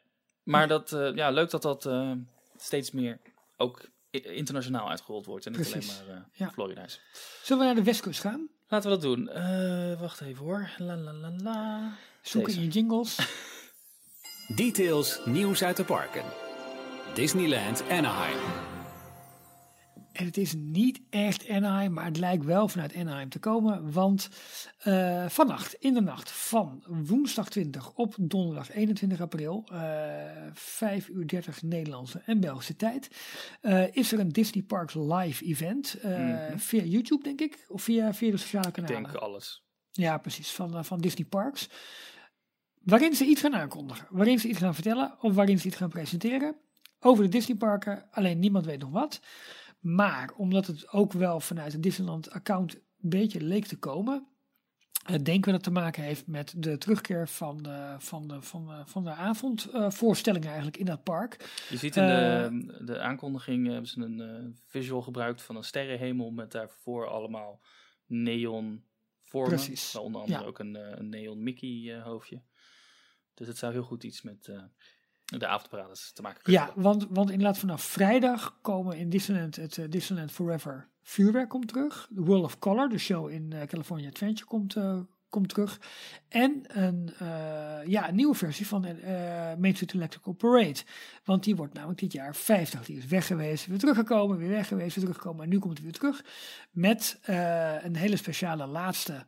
Maar 0.43 0.69
dat, 0.69 0.93
eh, 0.93 1.15
ja, 1.15 1.31
leuk 1.31 1.51
dat 1.51 1.63
dat 1.63 1.87
eh, 1.87 2.13
steeds 2.57 2.91
meer 2.91 3.21
ook 3.57 3.89
internationaal 4.11 4.89
uitgerold 4.89 5.27
wordt. 5.27 5.47
En 5.47 5.53
niet 5.53 5.61
Precies. 5.71 6.01
alleen 6.01 6.07
maar 6.15 6.17
eh 6.17 6.23
Ja. 6.33 6.51
Florida 6.51 6.83
is. 6.85 7.01
Zullen 7.43 7.59
we 7.63 7.67
naar 7.69 7.75
de 7.75 7.83
westkust 7.91 8.21
gaan? 8.21 8.49
Laten 8.69 8.91
we 8.91 8.97
dat 8.97 9.05
doen. 9.05 9.29
Eh, 9.29 10.01
wacht 10.01 10.21
even 10.21 10.45
hoor. 10.45 10.71
La 10.79 10.97
la 10.97 11.13
la 11.13 11.31
la. 11.37 11.93
Zoeken 12.23 12.51
Deze. 12.53 12.65
in 12.65 12.73
je 12.73 12.73
jingles. 12.73 13.19
Details 14.57 15.21
nieuws 15.25 15.63
uit 15.63 15.77
de 15.77 15.85
parken. 15.85 16.25
Disneyland 17.15 17.83
Anaheim. 17.91 18.39
En 20.13 20.25
het 20.25 20.37
is 20.37 20.55
niet 20.55 21.01
echt 21.11 21.49
Anaheim, 21.49 21.93
maar 21.93 22.05
het 22.05 22.17
lijkt 22.17 22.45
wel 22.45 22.69
vanuit 22.69 22.95
Anaheim 22.95 23.29
te 23.29 23.39
komen. 23.39 23.93
Want 23.93 24.29
eh, 24.79 25.29
vannacht, 25.29 25.75
in 25.75 25.95
de 25.95 26.01
nacht 26.01 26.31
van 26.31 26.83
woensdag 26.87 27.49
20 27.49 27.93
op 27.95 28.15
donderdag 28.19 28.71
21 28.71 29.21
april, 29.21 29.65
eh 29.73 29.79
5 30.53 31.09
uur 31.09 31.27
30 31.29 31.63
Nederlandse 31.63 32.23
en 32.25 32.41
Belgische 32.41 32.77
tijd, 32.77 33.11
eh, 33.61 33.95
is 33.97 34.13
er 34.13 34.19
een 34.19 34.29
Disney 34.33 34.63
Parks 34.63 34.95
live 34.95 35.45
event. 35.45 35.97
Mhm. 36.03 36.59
Via 36.59 36.83
YouTube, 36.83 37.23
denk 37.23 37.41
ik, 37.41 37.65
of 37.69 37.83
via, 37.83 38.15
via 38.15 38.31
de 38.31 38.37
sociale 38.37 38.67
Ik 38.69 38.73
kanalen. 38.73 39.03
denk 39.03 39.15
alles. 39.15 39.65
Ja, 39.93 40.19
precies, 40.19 40.51
van, 40.51 40.85
van 40.85 41.01
Disney 41.01 41.27
Parks. 41.27 41.69
Waarin 42.83 43.15
ze 43.15 43.25
iets 43.25 43.41
gaan 43.41 43.55
aankondigen, 43.55 44.07
waarin 44.11 44.39
ze 44.39 44.49
iets 44.49 44.59
gaan 44.59 44.75
vertellen 44.75 45.15
of 45.21 45.35
waarin 45.35 45.59
ze 45.59 45.67
iets 45.67 45.77
gaan 45.77 45.89
presenteren 45.89 46.57
over 47.01 47.25
de 47.25 47.31
Disneyparken. 47.31 48.09
Alleen 48.11 48.39
niemand 48.39 48.65
weet 48.65 48.81
nog 48.81 48.91
wat. 48.91 49.21
Maar 49.81 50.33
omdat 50.37 50.67
het 50.67 50.93
ook 50.93 51.13
wel 51.13 51.41
vanuit 51.41 51.73
het 51.73 51.83
Disneyland-account 51.83 52.75
een 52.75 53.09
beetje 53.09 53.41
leek 53.41 53.67
te 53.67 53.79
komen, 53.79 54.27
eh, 55.07 55.17
denken 55.23 55.35
we 55.35 55.41
dat 55.41 55.53
het 55.53 55.63
te 55.63 55.71
maken 55.71 56.03
heeft 56.03 56.27
met 56.27 56.55
de 56.57 56.79
terugkeer 56.79 57.29
van 57.29 57.63
de, 57.63 57.95
van 57.99 58.29
de, 58.29 58.43
van 58.43 58.67
de, 58.67 58.83
van 58.87 59.05
de 59.05 59.11
avondvoorstellingen 59.11 60.49
eigenlijk 60.49 60.77
in 60.77 60.87
dat 60.87 61.03
park. 61.03 61.65
Je 61.69 61.77
ziet 61.77 61.97
in 61.97 62.03
Eh, 62.03 62.09
de, 62.09 62.85
de 62.85 63.01
aankondiging 63.01 63.67
hebben 63.67 63.89
ze 63.89 64.01
een 64.01 64.21
eh, 64.21 64.61
visual 64.67 65.03
gebruikt 65.03 65.43
van 65.43 65.57
een 65.57 65.65
sterrenhemel 65.65 66.31
met 66.31 66.53
daarvoor 66.53 67.09
allemaal 67.09 67.61
neon 68.07 68.85
vormen. 69.31 69.57
Precies, 69.57 69.97
Onder 69.97 70.21
andere 70.21 70.41
ja. 70.41 70.47
ook 70.47 70.59
een, 70.59 70.77
eh, 70.77 70.99
een 70.99 71.09
neon 71.09 71.43
Mickey 71.43 71.97
eh, 71.97 72.03
hoofdje. 72.03 72.43
Dus 73.35 73.47
het 73.47 73.57
zou 73.57 73.73
heel 73.73 73.83
goed 73.83 74.05
iets 74.05 74.23
met 74.23 74.49
eh, 74.49 74.63
de 75.39 75.47
avondparades 75.47 76.13
te 76.13 76.23
maken 76.23 76.43
kunnen 76.43 76.61
Ja, 76.61 76.67
hebben. 76.67 76.85
want, 76.85 77.07
want 77.11 77.31
inderdaad 77.31 77.59
vanaf 77.59 77.83
vrijdag 77.83 78.59
komen 78.63 78.97
in 78.97 79.11
Disneyland 79.11 79.57
het 79.57 79.79
eh, 79.79 79.85
Disneyland 79.89 80.33
Forever 80.33 80.89
vuurwerk 81.03 81.49
komt 81.49 81.69
terug. 81.69 82.09
The 82.15 82.23
World 82.23 82.45
of 82.45 82.59
Color, 82.59 82.89
de 82.89 82.99
show 82.99 83.31
in 83.31 83.53
eh, 83.53 83.67
California 83.67 84.09
Adventure, 84.09 84.47
komt, 84.47 84.77
eh, 84.77 84.99
komt 85.29 85.49
terug. 85.49 85.81
En 86.29 86.63
een, 86.67 87.11
ja, 87.87 88.09
een 88.09 88.15
nieuwe 88.15 88.35
versie 88.35 88.67
van 88.67 88.85
eh 88.85 89.57
Main 89.59 89.75
Street 89.75 89.95
Electrical 89.95 90.33
Parade. 90.33 90.81
Want 91.25 91.45
die 91.45 91.57
wordt 91.57 91.75
namelijk 91.75 92.01
dit 92.01 92.13
jaar 92.13 92.37
50. 92.37 92.85
Die 92.85 92.97
is 92.97 93.07
weg 93.07 93.27
geweest, 93.27 93.67
weer 93.67 93.79
teruggekomen, 93.79 94.37
weer 94.37 94.49
weg 94.49 94.69
geweest, 94.69 94.95
weer 94.95 95.05
teruggekomen. 95.05 95.45
En 95.45 95.49
nu 95.49 95.59
komt 95.59 95.75
hij 95.75 95.83
weer 95.83 95.93
terug 95.93 96.25
met 96.71 97.19
een 97.83 97.97
hele 97.97 98.17
speciale 98.17 98.67
laatste 98.67 99.27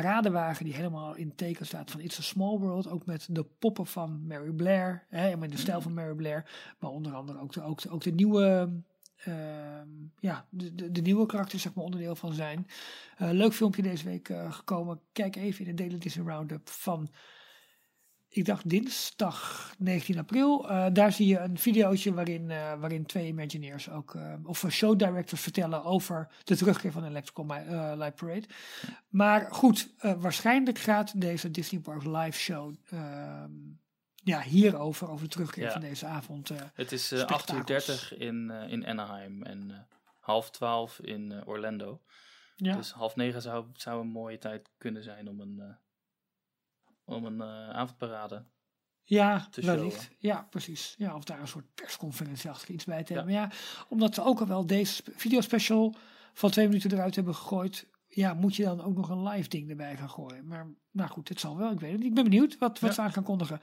paradewagen 0.00 0.64
die 0.64 0.74
helemaal 0.74 1.14
in 1.14 1.34
teken 1.34 1.66
staat 1.66 1.90
van 1.90 2.00
It's 2.00 2.18
a 2.18 2.22
Small 2.22 2.58
World. 2.58 2.88
Ook 2.88 3.06
met 3.06 3.26
de 3.30 3.44
poppen 3.58 3.86
van 3.86 4.26
Mary 4.26 4.50
Blair. 4.50 5.06
Hè, 5.08 5.30
en 5.30 5.38
met 5.38 5.50
de 5.50 5.58
stijl 5.58 5.80
van 5.80 5.94
Mary 5.94 6.14
Blair. 6.14 6.50
Maar 6.78 6.90
onder 6.90 7.14
andere 7.14 7.40
ook 7.40 7.52
de, 7.52 7.90
ook 7.90 8.02
de, 8.02 8.12
nieuwe... 8.12 8.70
ehm, 9.16 9.88
ja, 10.18 10.46
de, 10.50 10.74
de, 10.74 10.92
de 10.92 11.00
nieuwe 11.00 11.26
karakters 11.26 11.62
zeg 11.62 11.74
maar 11.74 11.84
onderdeel 11.84 12.14
van 12.14 12.32
zijn. 12.32 12.66
Eh, 13.16 13.30
leuk 13.30 13.52
filmpje 13.52 13.82
deze 13.82 14.04
week 14.04 14.28
eh, 14.28 14.52
gekomen. 14.52 15.00
Kijk 15.12 15.36
even 15.36 15.66
in 15.66 15.76
de 15.76 15.82
Daily 15.82 15.98
Disney 15.98 16.26
Roundup 16.26 16.68
van, 16.68 17.10
ik 18.34 18.44
dacht 18.44 18.68
dinsdag 18.68 19.72
19 19.78 20.18
april. 20.18 20.68
Eh, 20.68 20.86
daar 20.92 21.12
zie 21.12 21.26
je 21.26 21.38
een 21.38 21.58
videootje 21.58 22.14
waarin, 22.14 22.50
eh, 22.50 22.80
waarin 22.80 23.06
twee 23.06 23.26
Imagineers 23.26 23.90
ook, 23.90 24.14
eh, 24.14 24.34
of 24.44 24.64
show 24.70 24.98
directors 24.98 25.40
vertellen 25.40 25.84
over 25.84 26.28
de 26.44 26.56
terugkeer 26.56 26.92
van 26.92 27.04
Electrical 27.04 27.46
Light 27.96 28.14
Parade. 28.14 28.46
Maar 29.08 29.48
goed, 29.50 29.94
waarschijnlijk 30.18 30.78
gaat 30.78 31.20
deze 31.20 31.50
Disney 31.50 31.80
Parks 31.80 32.04
live 32.04 32.38
show 32.38 32.74
ehm, 32.90 33.50
ja, 34.14 34.40
hierover, 34.42 35.10
over 35.10 35.24
de 35.24 35.30
terugkeer 35.30 35.64
Ja. 35.64 35.72
van 35.72 35.80
deze 35.80 36.06
avond. 36.06 36.50
Het 36.74 36.92
is 36.92 37.12
eh 37.12 37.20
8 37.24 37.52
uur 37.52 37.56
spektakels. 37.56 37.86
30 37.86 38.16
in, 38.18 38.50
in 38.50 38.86
Anaheim 38.86 39.42
en 39.42 39.86
half 40.20 40.50
12 40.50 41.00
in 41.00 41.46
Orlando. 41.46 42.00
ja. 42.56 42.76
Dus 42.76 42.90
half 42.92 43.16
negen 43.16 43.42
zou, 43.42 43.66
zou 43.72 44.00
een 44.00 44.08
mooie 44.08 44.38
tijd 44.38 44.70
kunnen 44.78 45.02
zijn 45.02 45.28
om 45.28 45.40
een, 45.40 45.76
om 47.12 47.24
een 47.24 47.40
eh, 47.40 47.68
avondparade. 47.70 48.44
Ja, 49.04 49.48
wellicht. 49.54 50.10
Ja, 50.18 50.46
precies. 50.50 50.94
Ja, 50.98 51.14
of 51.14 51.24
daar 51.24 51.40
een 51.40 51.48
soort 51.48 51.74
persconferentie 51.74 52.50
achter 52.50 52.70
iets 52.74 52.84
bij 52.84 53.02
te 53.04 53.12
Ja. 53.12 53.18
hebben. 53.18 53.34
Maar 53.34 53.48
ja, 53.50 53.56
omdat 53.88 54.14
ze 54.14 54.24
ook 54.24 54.40
al 54.40 54.46
wel 54.46 54.66
deze 54.66 54.92
sp- 54.94 55.08
videospecial 55.14 55.94
van 56.34 56.50
twee 56.50 56.66
minuten 56.68 56.92
eruit 56.92 57.14
hebben 57.14 57.34
gegooid. 57.34 57.86
Ja, 58.08 58.34
moet 58.34 58.56
je 58.56 58.64
dan 58.64 58.80
ook 58.82 58.96
nog 58.96 59.08
een 59.08 59.22
live 59.22 59.48
ding 59.48 59.70
erbij 59.70 59.96
gaan 59.96 60.10
gooien. 60.10 60.46
Maar 60.46 60.66
nou 60.90 61.10
goed, 61.10 61.28
het 61.28 61.40
zal 61.40 61.56
wel. 61.56 61.70
Ik 61.72 61.80
weet 61.80 61.90
het 61.90 61.98
niet. 62.00 62.08
Ik 62.08 62.14
ben 62.14 62.24
benieuwd 62.24 62.58
wat, 62.58 62.78
wat 62.80 62.88
Ja. 62.90 62.94
ze 62.94 63.00
aan 63.00 63.12
gaan 63.12 63.22
kondigen. 63.22 63.60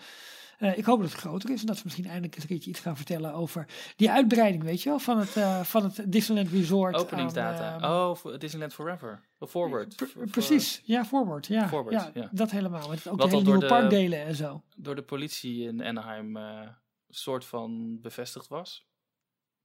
Eh, 0.59 0.77
ik 0.77 0.85
hoop 0.85 1.01
dat 1.01 1.11
het 1.11 1.19
groter 1.19 1.49
is 1.49 1.59
en 1.61 1.65
dat 1.65 1.77
ze 1.77 1.81
misschien 1.83 2.05
eindelijk 2.05 2.33
eens 2.33 2.43
een 2.43 2.49
keertje 2.49 2.69
iets 2.69 2.79
gaan 2.79 2.95
vertellen 2.95 3.33
over 3.33 3.67
die 3.95 4.11
uitbreiding, 4.11 4.63
weet 4.63 4.81
je 4.83 4.89
wel, 4.89 4.99
van 4.99 5.19
het, 5.19 5.35
eh, 5.37 5.61
van 5.61 5.83
het 5.83 6.03
Disneyland 6.11 6.49
Resort. 6.51 6.95
Openingsdata. 6.95 7.71
aan, 7.73 7.81
ehm, 7.81 7.91
oh, 7.91 8.15
voor 8.15 8.39
Disneyland 8.39 8.73
Forever. 8.73 9.27
Forward. 9.39 9.95
pre- 9.95 10.25
precies, 10.31 10.81
ja, 10.85 11.05
forward. 11.05 11.47
Ja, 11.47 11.67
Forward, 11.67 11.95
ja, 11.95 12.11
ja. 12.13 12.29
dat 12.31 12.51
helemaal. 12.51 12.89
Met 12.89 13.07
ook 13.07 13.17
Wat 13.19 13.29
de 13.29 13.35
hele 13.35 13.43
nieuwe 13.47 13.59
de- 13.59 13.65
parkdelen 13.65 14.25
en 14.25 14.35
zo. 14.35 14.63
door 14.75 14.95
de 14.95 15.01
politie 15.03 15.63
in 15.67 15.83
Anaheim 15.83 16.37
eh 16.37 16.67
soort 17.09 17.45
van 17.45 17.99
bevestigd 18.01 18.47
was. 18.47 18.87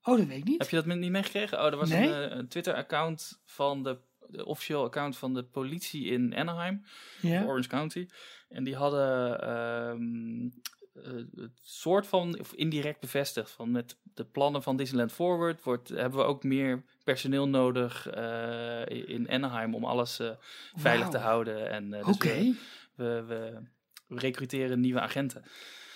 Oh, 0.03 0.17
dat 0.19 0.27
weet 0.27 0.39
ik 0.39 0.45
niet. 0.45 0.59
Heb 0.59 0.69
je 0.71 0.77
dat 0.83 0.87
niet 0.99 1.11
meegekregen? 1.11 1.59
Oh, 1.59 1.65
er 1.67 1.77
was 1.77 1.89
Nee. 1.89 2.09
een, 2.09 2.31
eh, 2.31 2.37
een 2.37 2.49
Twitter-account 2.49 3.41
van 3.45 3.83
de, 3.83 3.99
de 4.29 4.45
officieel 4.47 4.85
account 4.85 5.17
van 5.17 5.35
de 5.35 5.43
politie 5.45 6.05
in 6.07 6.35
Anaheim. 6.37 6.85
Orange 7.23 7.69
County. 7.69 8.09
En 8.49 8.65
die 8.65 8.77
hadden 8.77 9.41
ehm, 9.41 10.47
eh, 10.47 10.53
het 11.37 11.51
soort 11.63 12.07
van, 12.07 12.39
of 12.39 12.53
indirect 12.53 13.01
bevestigd, 13.01 13.51
van 13.51 13.71
met 13.71 13.97
de 14.15 14.25
plannen 14.25 14.63
van 14.63 14.77
Disneyland 14.77 15.13
Forward 15.13 15.63
wordt, 15.63 15.89
hebben 15.89 16.19
we 16.19 16.25
ook 16.25 16.43
meer 16.43 16.83
personeel 17.05 17.49
nodig 17.49 18.09
eh, 18.11 18.87
in 19.09 19.31
Anaheim 19.31 19.75
om 19.75 19.85
alles 19.85 20.19
eh, 20.19 20.31
veilig 20.75 21.09
te 21.09 21.19
houden. 21.19 21.71
En, 21.71 21.95
eh, 21.95 22.09
Oké. 22.09 22.35
dus 22.35 22.57
we, 22.95 23.05
we, 23.05 23.25
we, 23.27 23.61
we 24.07 24.19
recruteren 24.19 24.81
nieuwe 24.81 25.01
agenten. 25.01 25.45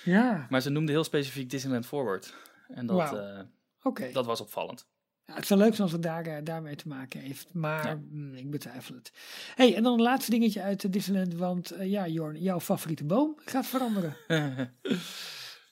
Ja, 0.04 0.46
Maar 0.50 0.60
ze 0.60 0.70
noemden 0.70 0.94
heel 0.94 1.04
specifiek 1.04 1.50
Disneyland 1.50 1.86
Forward. 1.86 2.34
En 2.68 2.86
dat, 2.86 3.12
eh, 3.12 4.12
dat 4.12 4.26
was 4.26 4.40
opvallend. 4.40 4.88
Ja, 5.28 5.34
het 5.34 5.46
zou 5.46 5.60
leuk 5.60 5.70
zijn 5.70 5.82
als 5.82 5.92
het 5.92 6.02
daar, 6.02 6.26
eh, 6.26 6.44
daarmee 6.44 6.76
te 6.76 6.88
maken 6.88 7.20
heeft. 7.20 7.48
Maar 7.52 7.86
Ja. 7.86 7.98
mm, 8.10 8.34
ik 8.34 8.50
betwijfel 8.50 8.94
het. 8.94 9.12
hey, 9.54 9.74
en 9.74 9.82
dan 9.82 9.92
een 9.92 10.02
laatste 10.02 10.30
dingetje 10.30 10.62
uit 10.62 10.84
eh, 10.84 10.90
Disneyland. 10.90 11.34
Want 11.34 11.70
eh, 11.70 11.90
ja, 11.90 12.06
Jorn, 12.06 12.40
jouw 12.42 12.60
favoriete 12.60 13.04
boom 13.04 13.38
gaat 13.44 13.66
veranderen. 13.66 14.16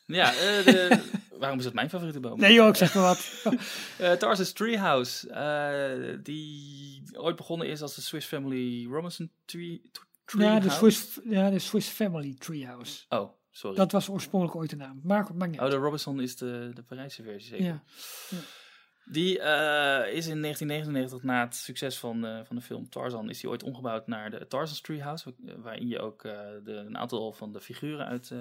ja, 0.06 0.30
de, 0.30 1.02
waarom 1.38 1.58
is 1.58 1.64
het 1.64 1.74
mijn 1.74 1.88
favoriete 1.90 2.20
boom? 2.20 2.40
Nee 2.40 2.52
joh, 2.52 2.68
ik 2.68 2.74
zeg 2.76 2.94
maar 2.94 3.02
wat. 3.02 3.30
Eh 3.98 4.12
Tarsus 4.12 4.52
Treehouse, 4.52 5.30
eh, 5.30 6.18
die 6.22 7.02
ooit 7.12 7.36
begonnen 7.36 7.68
is 7.68 7.82
als 7.82 7.94
de 7.94 8.00
Swiss 8.00 8.26
Family 8.26 8.86
Robinson 8.86 9.30
Tree, 9.44 9.70
Ja, 9.72 9.80
de 9.90 9.96
Treehouse? 10.24 10.70
Swiss, 10.76 11.18
ja, 11.24 11.50
de 11.50 11.58
Swiss 11.58 11.88
Family 11.88 12.34
Treehouse. 12.38 13.04
Oh, 13.08 13.30
sorry. 13.50 13.76
Dat 13.76 13.92
was 13.92 14.08
oorspronkelijk 14.08 14.58
ooit 14.58 14.70
de 14.70 14.76
naam. 14.76 15.00
Maar 15.02 15.26
maakt 15.34 15.50
niet 15.50 15.60
Oh, 15.60 15.70
de 15.70 15.76
Robinson 15.76 16.20
is 16.20 16.36
de, 16.36 16.70
de 16.74 16.82
Parijse 16.82 17.22
versie 17.22 17.48
zeker. 17.48 17.64
Ja. 17.66 17.82
Die 19.08 19.38
eh, 19.40 20.14
is 20.14 20.26
in 20.26 20.40
1999, 20.42 21.22
na 21.22 21.44
het 21.44 21.54
succes 21.54 21.98
van, 21.98 22.26
eh, 22.26 22.44
van 22.44 22.56
de 22.56 22.62
film 22.62 22.88
Tarzan, 22.88 23.30
is 23.30 23.40
die 23.40 23.50
ooit 23.50 23.62
omgebouwd 23.62 24.06
naar 24.06 24.30
de 24.30 24.46
Tarzan's 24.46 24.80
Treehouse. 24.80 25.34
wa- 25.38 25.56
Waarin 25.56 25.88
je 25.88 25.98
ook 25.98 26.24
eh, 26.24 26.50
een 26.64 26.96
aantal 26.98 27.32
van 27.32 27.52
de 27.52 27.60
figuren 27.60 28.06
uit, 28.06 28.32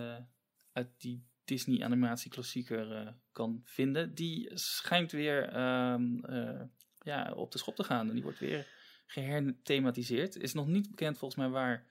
uit 0.73 0.87
die 0.97 1.25
Disney 1.43 1.83
animatie 1.83 2.31
klassieker 2.31 3.15
kan 3.31 3.61
vinden. 3.63 4.15
Die 4.15 4.51
schijnt 4.53 5.11
weer 5.11 5.49
ehm, 5.49 6.19
eh, 6.25 6.61
ja, 7.01 7.31
op 7.35 7.51
de 7.51 7.57
schop 7.57 7.75
te 7.75 7.83
gaan. 7.83 8.07
En 8.07 8.13
die 8.13 8.23
wordt 8.23 8.39
weer 8.39 8.67
geherthematiseerd. 9.05 10.35
Is 10.35 10.53
nog 10.53 10.67
niet 10.67 10.89
bekend 10.89 11.17
volgens 11.17 11.39
mij 11.41 11.49
waar, 11.49 11.85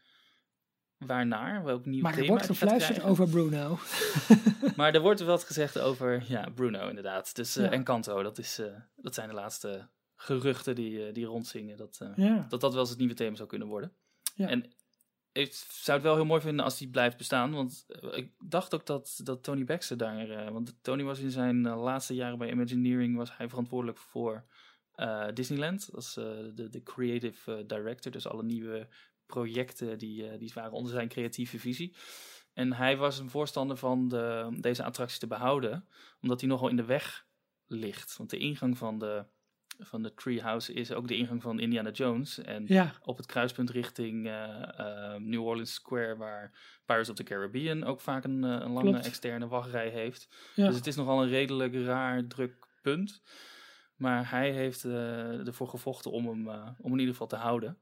waarnaar, 0.99 1.65
welk 1.65 1.87
nieuw 1.87 2.03
Maar 2.03 2.19
er 2.19 2.27
wordt 2.27 2.47
gefluisterd 2.47 3.03
over 3.03 3.29
Bruno. 3.29 3.79
Maar 4.77 4.95
er 4.95 5.01
wordt 5.01 5.21
wat 5.21 5.45
gezegd 5.45 5.79
over 5.79 6.25
ja, 6.29 6.51
Bruno 6.55 6.89
inderdaad. 6.89 7.35
Dus, 7.35 7.57
eh 7.57 7.65
Ja. 7.65 7.71
En 7.71 7.85
Kanto, 7.85 8.23
dat, 8.23 8.39
is, 8.39 8.59
eh, 8.59 8.67
dat 8.97 9.15
zijn 9.15 9.29
de 9.29 9.35
laatste 9.35 9.89
geruchten 10.17 10.75
die, 10.75 11.07
eh, 11.07 11.15
die 11.15 11.25
rondzingen. 11.25 11.77
Dat, 11.77 12.01
Ja. 12.17 12.47
dat 12.49 12.61
dat 12.61 12.73
wel 12.73 12.81
eens 12.81 12.91
het 12.91 12.99
nieuwe 12.99 13.15
thema 13.15 13.37
zou 13.37 13.49
kunnen 13.49 13.69
worden. 13.69 13.93
Ja. 14.35 14.49
En 14.49 14.73
ik 15.33 15.53
zou 15.69 15.99
het 15.99 16.07
wel 16.07 16.15
heel 16.15 16.25
mooi 16.25 16.41
vinden 16.41 16.65
als 16.65 16.79
die 16.79 16.89
blijft 16.89 17.17
bestaan. 17.17 17.53
Want 17.53 17.87
ik 18.13 18.33
dacht 18.39 18.75
ook 18.75 18.87
dat, 18.87 19.21
dat 19.23 19.43
Tony 19.43 19.65
Baxter 19.65 19.97
daar... 19.97 20.53
want 20.53 20.75
Tony 20.83 21.03
was 21.03 21.19
in 21.19 21.31
zijn 21.31 21.69
laatste 21.69 22.15
jaren 22.15 22.39
bij 22.39 22.51
Imagineering... 22.51 23.17
was 23.17 23.37
hij 23.37 23.49
verantwoordelijk 23.49 23.99
voor 23.99 24.45
Disneyland. 25.35 25.91
Is 25.97 26.17
eh, 26.17 26.25
de, 26.55 26.69
de 26.69 26.83
creative 26.83 27.67
director. 27.67 28.13
Dus 28.13 28.27
alle 28.27 28.43
nieuwe 28.43 28.89
projecten 29.27 29.99
die, 29.99 30.29
eh, 30.29 30.39
die 30.39 30.51
waren 30.55 30.72
onder 30.72 30.93
zijn 30.93 31.09
creatieve 31.09 31.59
visie. 31.59 31.97
En 32.53 32.72
hij 32.72 32.97
was 32.97 33.18
een 33.18 33.31
voorstander 33.31 33.77
van 33.77 34.09
de, 34.09 34.57
deze 34.61 34.85
attractie 34.85 35.18
te 35.18 35.27
behouden. 35.27 35.89
Omdat 36.20 36.41
die 36.41 36.49
nogal 36.49 36.68
in 36.68 36.77
de 36.77 36.85
weg 36.85 37.27
ligt. 37.66 38.16
Want 38.16 38.31
de 38.31 38.39
ingang 38.39 38.79
van 38.79 38.99
de, 38.99 39.25
van 39.79 40.03
de 40.03 40.14
Treehouse 40.14 40.72
is 40.72 40.93
ook 40.93 41.09
de 41.09 41.16
ingang 41.16 41.43
van 41.43 41.61
Indiana 41.61 41.91
Jones. 41.91 42.39
En 42.39 42.64
Ja, 42.66 42.93
op 43.03 43.16
het 43.16 43.27
kruispunt 43.27 43.70
richting 43.70 44.27
eh, 44.27 44.79
eh, 44.79 45.20
New 45.20 45.45
Orleans 45.47 45.75
Square, 45.75 46.16
waar 46.16 46.53
Pirates 46.87 47.09
of 47.09 47.16
the 47.16 47.22
Caribbean 47.22 47.85
ook 47.85 48.01
vaak 48.01 48.25
een, 48.25 48.43
een 48.43 48.70
lange 48.70 48.91
Klopt. 48.91 49.07
externe 49.07 49.49
wachtrij 49.49 49.89
heeft. 49.89 50.29
ja. 50.55 50.66
Dus 50.66 50.77
het 50.77 50.87
is 50.87 50.97
nogal 50.97 51.22
een 51.22 51.29
redelijk 51.29 51.75
raar 51.75 52.27
druk 52.27 52.68
punt. 52.83 53.22
Maar 53.95 54.31
hij 54.31 54.53
heeft 54.53 54.85
ervoor 54.85 55.68
gevochten 55.68 56.11
om 56.11 56.27
hem, 56.27 56.49
om 56.79 56.93
in 56.93 56.99
ieder 56.99 57.12
geval 57.12 57.27
te 57.27 57.37
houden. 57.37 57.79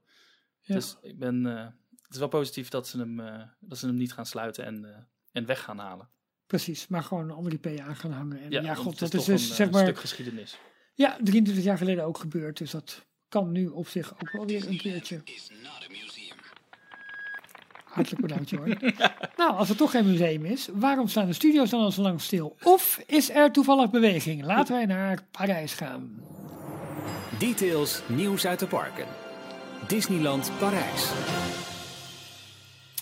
Ja. 0.63 0.75
Dus 0.75 0.97
ik 1.01 1.19
ben, 1.19 1.45
eh, 1.57 1.65
het 2.01 2.11
is 2.11 2.17
wel 2.17 2.27
positief 2.41 2.69
dat 2.69 2.87
ze 2.87 2.97
hem, 2.97 3.19
eh, 3.19 3.41
dat 3.59 3.77
ze 3.77 3.85
hem 3.85 3.95
niet 3.95 4.13
gaan 4.13 4.25
sluiten 4.25 4.65
en, 4.65 4.85
eh, 4.85 5.01
en 5.31 5.45
weg 5.45 5.61
gaan 5.63 5.77
halen. 5.77 6.09
precies. 6.47 6.87
Maar 6.87 7.03
gewoon 7.03 7.23
een 7.23 7.35
andere 7.35 7.55
IP 7.55 7.79
aan 7.79 7.95
gaan 7.95 8.11
hangen. 8.11 8.41
En 8.41 8.51
ja, 8.51 8.73
god, 8.75 8.99
het 8.99 9.11
dat 9.11 9.13
is 9.13 9.25
dus 9.25 9.43
een, 9.43 9.49
eh, 9.49 9.55
zeg 9.55 9.71
maar... 9.71 9.81
stuk 9.83 9.99
geschiedenis. 9.99 10.57
Ja, 10.93 11.17
23 11.23 11.63
jaar 11.63 11.77
geleden 11.77 12.03
ook 12.05 12.17
gebeurd. 12.17 12.57
Dus 12.57 12.71
dat 12.71 13.05
kan 13.29 13.51
nu 13.51 13.67
op 13.67 13.87
zich 13.87 14.13
ook 14.13 14.31
wel 14.31 14.45
weer 14.45 14.67
een 14.67 14.77
keertje. 14.77 15.21
Hartelijk 17.83 18.21
bedankt, 18.21 18.51
hoor. 18.51 18.67
nou, 19.37 19.53
als 19.53 19.69
het 19.69 19.77
toch 19.77 19.91
geen 19.91 20.05
museum 20.05 20.45
is, 20.45 20.69
waarom 20.73 21.07
staan 21.07 21.27
de 21.27 21.33
studio's 21.33 21.69
dan 21.69 21.81
al 21.81 21.91
zo 21.91 22.01
lang 22.01 22.21
stil? 22.21 22.55
Of 22.63 23.03
is 23.07 23.29
er 23.29 23.51
toevallig 23.51 23.89
beweging? 23.89 24.43
Laten 24.43 24.75
wij 24.75 24.85
naar 24.85 25.23
Parijs 25.31 25.73
gaan. 25.73 26.23
Details, 27.39 28.01
nieuws 28.07 28.45
uit 28.45 28.59
de 28.59 28.67
parken. 28.67 29.22
Disneyland 29.87 30.51
Parijs. 30.59 31.11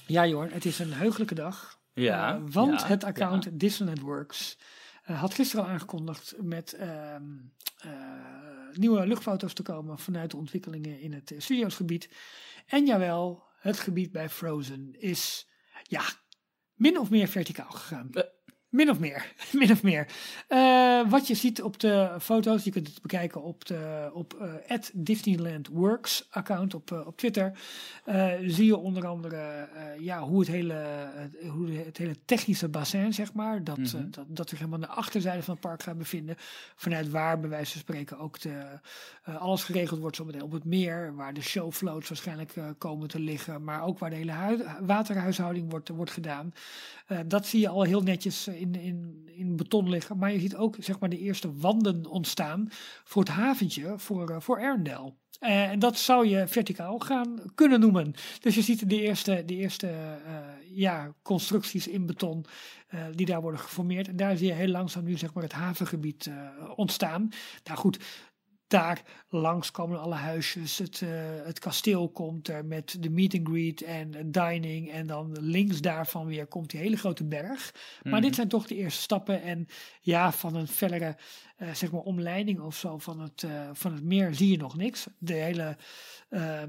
Ja, 0.08 0.28
Jorn, 0.28 0.52
het 0.52 0.66
is 0.66 0.80
een 0.80 0.94
heugelijke 0.94 1.36
dag. 1.36 1.80
Ja, 1.94 2.36
Eh, 2.36 2.42
want 2.50 2.82
ja, 2.82 2.88
het 2.88 3.04
account 3.04 3.60
Disneyland 3.60 4.00
Works 4.00 4.58
eh, 5.04 5.20
had 5.20 5.34
gisteren 5.34 5.66
al 5.66 5.72
aangekondigd 5.72 6.36
met 6.42 6.74
ehm, 6.74 7.24
eh, 7.78 7.92
nieuwe 8.74 9.08
luchtfoto's 9.08 9.54
te 9.54 9.64
komen 9.64 10.00
vanuit 10.00 10.32
de 10.32 10.38
ontwikkelingen 10.38 11.00
in 11.00 11.14
het 11.14 11.34
studiosgebied. 11.38 12.10
En 12.66 12.86
jawel, 12.86 13.44
het 13.60 13.80
gebied 13.80 14.12
bij 14.12 14.30
Frozen 14.30 14.96
is 15.00 15.48
ja, 15.84 16.02
min 16.74 17.00
of 17.00 17.10
meer 17.10 17.28
verticaal 17.28 17.72
gegaan. 17.72 18.10
Min 18.72 18.90
of 18.90 19.00
meer, 19.00 19.34
min 19.60 19.72
of 19.72 19.84
meer. 19.84 20.08
Eh, 20.48 21.10
wat 21.10 21.28
je 21.28 21.36
ziet 21.36 21.62
op 21.62 21.80
de 21.80 22.16
foto's, 22.22 22.64
je 22.64 22.72
kunt 22.72 22.88
het 22.88 23.02
bekijken 23.02 23.44
op 23.44 23.66
de 23.66 24.10
op 24.14 24.34
eh 24.34 24.80
Disneyland 24.94 25.68
Works 25.68 26.28
account 26.30 26.74
op, 26.74 26.92
eh, 26.92 27.08
op 27.08 27.18
Twitter. 27.18 27.52
zie 28.46 28.66
je 28.66 28.78
onder 28.78 29.08
andere 29.08 29.68
ja, 30.00 30.22
hoe, 30.22 30.40
het 30.40 30.48
hele, 30.48 30.86
hoe 31.50 31.72
het 31.72 31.98
hele 31.98 32.16
technische 32.26 32.70
bassin, 32.70 33.14
zeg 33.14 33.34
maar, 33.34 33.64
dat, 33.64 33.78
Mhm. 33.78 34.10
dat, 34.10 34.26
dat 34.28 34.50
zich 34.50 34.58
helemaal 34.60 34.82
aan 34.82 34.88
de 34.90 34.96
achterzijde 34.96 35.44
van 35.44 35.54
het 35.54 35.64
park 35.64 35.84
gaat 35.84 35.98
bevinden. 35.98 36.36
Vanuit 36.76 37.10
waar, 37.10 37.40
bij 37.40 37.50
wijze 37.50 37.72
van 37.72 37.82
spreken, 37.82 38.20
ook 38.20 38.40
de, 38.40 38.64
alles 39.24 39.64
geregeld 39.64 40.00
wordt 40.00 40.16
zometeen 40.16 40.42
op 40.42 40.52
het 40.52 40.66
meer. 40.66 41.16
Waar 41.16 41.34
de 41.34 41.42
showfloats 41.42 42.08
waarschijnlijk 42.10 42.54
komen 42.78 43.08
te 43.08 43.20
liggen. 43.20 43.64
Maar 43.64 43.84
ook 43.84 44.00
waar 44.00 44.10
de 44.10 44.16
hele 44.16 44.32
hui- 44.32 44.64
waterhuishouding 44.82 45.70
wordt, 45.70 45.90
wordt 45.90 46.12
gedaan. 46.12 46.54
Dat 47.26 47.46
zie 47.46 47.60
je 47.60 47.68
al 47.70 47.82
heel 47.84 48.02
netjes 48.02 48.48
in, 48.62 48.76
in, 48.76 49.30
in 49.36 49.56
beton 49.56 49.90
liggen. 49.90 50.18
Maar 50.18 50.34
je 50.34 50.40
ziet 50.40 50.56
ook 50.56 50.76
zeg 50.80 51.00
maar, 51.00 51.10
de 51.10 51.20
eerste 51.20 51.54
wanden 51.56 52.06
ontstaan 52.06 52.68
voor 53.04 53.22
het 53.22 53.32
haventje 53.32 53.94
voor, 53.98 54.30
eh, 54.30 54.40
voor 54.40 54.62
Arendelle. 54.62 55.14
Eh, 55.40 55.70
en 55.70 55.80
dat 55.80 55.98
zou 55.98 56.28
je 56.28 56.48
verticaal 56.48 57.00
gaan 57.00 57.40
kunnen 57.56 57.80
noemen. 57.80 58.14
Dus 58.40 58.56
je 58.56 58.62
ziet 58.62 58.90
de 58.90 59.02
eerste, 59.02 59.44
de 59.46 59.56
eerste 59.56 59.88
eh, 59.88 60.36
ja, 60.64 61.14
constructies 61.22 61.88
in 61.88 62.06
beton 62.06 62.46
die 63.16 63.26
daar 63.26 63.42
worden 63.42 63.60
geformeerd. 63.60 64.08
En 64.08 64.16
daar 64.16 64.38
zie 64.38 64.48
je 64.48 64.54
heel 64.54 64.68
langzaam 64.68 65.04
nu 65.04 65.18
zeg 65.18 65.34
maar, 65.34 65.44
het 65.44 65.52
havengebied 65.52 66.32
ontstaan. 66.76 67.30
Nou 67.64 67.78
goed, 67.78 68.00
daar 68.72 69.02
langs 69.30 69.72
komen 69.72 70.00
alle 70.02 70.16
huisjes. 70.16 70.78
Het, 70.78 71.02
eh, 71.02 71.10
het 71.44 71.60
kasteel 71.60 72.10
komt 72.10 72.48
er 72.48 72.66
met 72.66 72.98
de 73.00 73.10
meet 73.10 73.34
and 73.34 73.48
greet 73.48 73.82
en 73.82 74.32
dining. 74.32 74.92
En 74.92 75.08
dan 75.08 75.38
links 75.40 75.82
daarvan 75.82 76.26
weer 76.26 76.46
komt 76.46 76.70
die 76.70 76.80
hele 76.80 76.98
grote 76.98 77.24
berg. 77.24 77.74
Maar 78.04 78.14
Mhm. 78.14 78.22
dit 78.22 78.36
zijn 78.36 78.48
toch 78.48 78.68
de 78.68 78.76
eerste 78.76 79.02
stappen. 79.02 79.42
En 79.42 79.68
ja, 80.02 80.32
van 80.32 80.56
een 80.56 80.68
verdere 80.68 81.16
eh, 81.62 81.74
zeg 81.74 81.92
maar 81.92 82.02
omleiding 82.02 82.60
of 82.60 82.76
zo 82.76 82.98
van 82.98 83.20
het, 83.20 83.44
eh, 83.44 83.70
van 83.74 83.94
het 83.94 84.04
meer 84.04 84.36
zie 84.36 84.52
je 84.52 84.58
nog 84.58 84.78
niks. 84.78 85.08
De 85.18 85.34
hele 85.34 85.78
eh, 86.30 86.62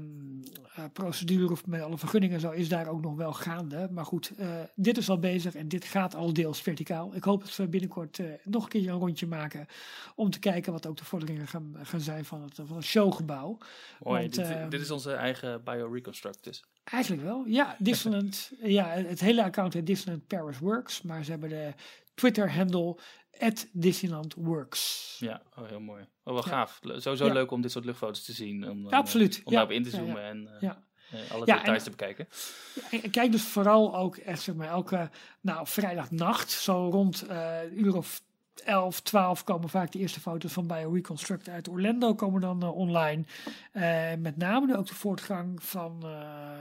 procedure 0.93 1.51
of 1.51 1.65
met 1.65 1.81
alle 1.81 1.97
vergunningen 1.97 2.35
en 2.35 2.41
zo 2.41 2.51
is 2.51 2.69
daar 2.69 2.87
ook 2.87 3.01
nog 3.01 3.15
wel 3.15 3.33
gaande. 3.33 3.87
Maar 3.91 4.05
goed, 4.05 4.31
dit 4.75 4.97
is 4.97 5.09
al 5.09 5.19
bezig 5.19 5.55
en 5.55 5.67
dit 5.67 5.85
gaat 5.85 6.15
al 6.15 6.33
deels 6.33 6.61
verticaal. 6.61 7.15
Ik 7.15 7.23
hoop 7.23 7.41
dat 7.41 7.55
we 7.55 7.67
binnenkort 7.67 8.19
nog 8.43 8.63
een 8.63 8.69
keer 8.69 8.89
een 8.89 8.99
rondje 8.99 9.27
maken 9.27 9.65
om 10.15 10.29
te 10.29 10.39
kijken 10.39 10.71
wat 10.71 10.87
ook 10.87 10.97
de 10.97 11.05
vorderingen 11.05 11.47
gaan, 11.47 11.75
gaan 11.83 11.92
zijn 12.01 12.25
van 12.25 12.41
het, 12.41 12.59
van 12.63 12.75
het 12.75 12.85
showgebouw. 12.85 13.57
Mooi, 14.03 14.19
want, 14.21 14.35
dit, 14.35 14.45
ehm, 14.45 14.69
dit 14.69 14.81
is 14.81 14.91
onze 14.91 15.13
eigen 15.13 15.63
bioreconstruct 15.63 16.43
dus. 16.43 16.63
Eigenlijk 16.83 17.23
wel. 17.23 17.45
Ja, 17.45 17.75
Disneyland. 17.79 18.51
ja, 18.61 18.85
het 18.87 19.19
hele 19.19 19.43
account 19.43 19.73
heet 19.73 19.85
Disneyland 19.85 20.27
Paris 20.27 20.59
Works. 20.59 21.01
Maar 21.01 21.23
ze 21.23 21.31
hebben 21.31 21.49
de 21.49 21.73
Twitter-handle 22.15 22.97
at 23.39 23.67
Disneyland 23.71 24.33
Works. 24.37 25.15
Ja, 25.19 25.41
oh, 25.57 25.67
heel 25.67 25.79
mooi. 25.79 26.01
Oh, 26.23 26.33
wel 26.33 26.43
Ja. 26.45 26.49
gaaf. 26.49 26.79
Sowieso 26.81 27.25
Ja. 27.25 27.33
leuk 27.33 27.51
om 27.51 27.61
dit 27.61 27.71
soort 27.71 27.85
luchtfoto's 27.85 28.23
te 28.23 28.33
zien. 28.33 28.69
Om, 28.69 28.89
Ja, 28.89 28.97
absoluut. 28.97 29.35
eh, 29.35 29.41
Om 29.45 29.51
Ja. 29.51 29.57
daarop 29.59 29.75
in 29.77 29.83
te 29.83 29.89
zoomen 29.89 30.21
en 30.23 30.49
Ja. 30.59 30.83
eh, 31.11 31.31
alle 31.31 31.45
details 31.45 31.77
en- 31.77 31.83
te 31.83 31.89
bekijken. 31.89 32.27
En 32.91 33.09
Kijk 33.11 33.31
dus 33.31 33.41
vooral 33.43 33.95
ook 33.95 34.17
echt 34.17 34.41
zeg 34.41 34.55
maar 34.55 34.67
elke 34.67 35.09
nou, 35.41 35.67
vrijdagnacht, 35.67 36.51
zo 36.51 36.89
rond 36.89 37.25
een 37.27 37.79
uur 37.85 37.95
of 37.95 38.21
11, 38.61 39.01
12 39.01 39.43
komen 39.43 39.69
vaak 39.69 39.91
de 39.91 39.99
eerste 39.99 40.19
foto's 40.19 40.53
van 40.53 40.67
BioReconstruct 40.67 41.49
uit 41.49 41.67
Orlando 41.67 42.15
komen 42.15 42.41
dan 42.41 42.61
eh, 42.63 42.75
online. 42.75 43.23
Eh, 43.71 44.13
met 44.19 44.37
name 44.37 44.77
ook 44.77 44.87
de 44.87 44.95
voortgang 44.95 45.63
van 45.63 46.03
eh 46.03 46.51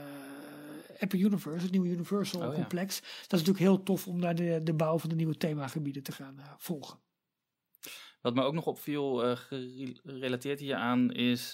Epic 0.99 1.21
Universe, 1.21 1.63
het 1.63 1.71
nieuwe 1.71 1.89
Universal 1.89 2.41
Oh, 2.49 2.57
ja. 2.57 2.67
Dat 2.69 2.91
is 2.91 3.27
natuurlijk 3.29 3.59
heel 3.59 3.83
tof 3.83 4.07
om 4.07 4.19
naar 4.19 4.35
de, 4.35 4.61
de 4.63 4.75
bouw 4.75 4.99
van 4.99 5.09
de 5.09 5.15
nieuwe 5.15 5.37
themagebieden 5.37 6.03
te 6.03 6.13
gaan 6.13 6.39
volgen. 6.59 6.99
Wat 8.21 8.35
me 8.35 8.43
ook 8.43 8.55
nog 8.55 8.67
opviel, 8.67 9.37
gerelateerd 9.37 10.61
hieraan, 10.61 11.13
is 11.13 11.53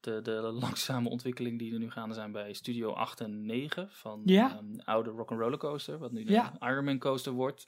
de, 0.00 0.20
de 0.22 0.30
langzame 0.60 1.08
ontwikkeling 1.08 1.58
die 1.58 1.72
er 1.72 1.78
nu 1.78 1.90
gaande 1.90 2.14
zijn 2.14 2.32
bij 2.32 2.52
Studio 2.52 2.92
8 2.92 3.20
en 3.20 3.46
9 3.46 3.88
van 3.90 4.22
Ja. 4.24 4.50
ehm, 4.56 4.78
oude 4.84 5.10
Rock'n'Roller 5.10 5.58
Coaster, 5.58 5.98
wat 5.98 6.12
nu 6.12 6.24
de 6.24 6.32
Ja. 6.32 6.52
Ironman 6.60 6.98
Coaster 6.98 7.32
wordt. 7.32 7.66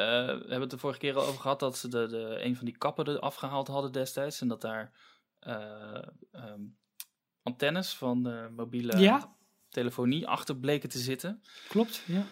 Eh, 0.00 0.26
we 0.26 0.40
hebben 0.40 0.60
het 0.60 0.70
de 0.70 0.78
vorige 0.78 0.98
keer 0.98 1.16
al 1.16 1.26
over 1.26 1.40
gehad 1.40 1.60
dat 1.60 1.78
ze 1.78 1.88
de, 1.88 2.06
de, 2.06 2.38
een 2.44 2.56
van 2.56 2.64
die 2.64 2.76
kappen 2.76 3.04
er 3.04 3.18
afgehaald 3.18 3.68
hadden 3.68 3.92
destijds 3.92 4.40
en 4.40 4.48
dat 4.48 4.60
daar 4.60 4.92
eh, 5.38 6.02
ehm, 6.32 6.60
antennes 7.42 7.94
van 7.96 8.22
de 8.22 8.48
mobiele 8.56 8.98
Ja. 8.98 9.36
telefonie 9.68 10.26
achter 10.26 10.56
bleken 10.56 10.88
te 10.88 10.98
zitten. 10.98 11.42
Klopt, 11.68 12.04
ja. 12.06 12.24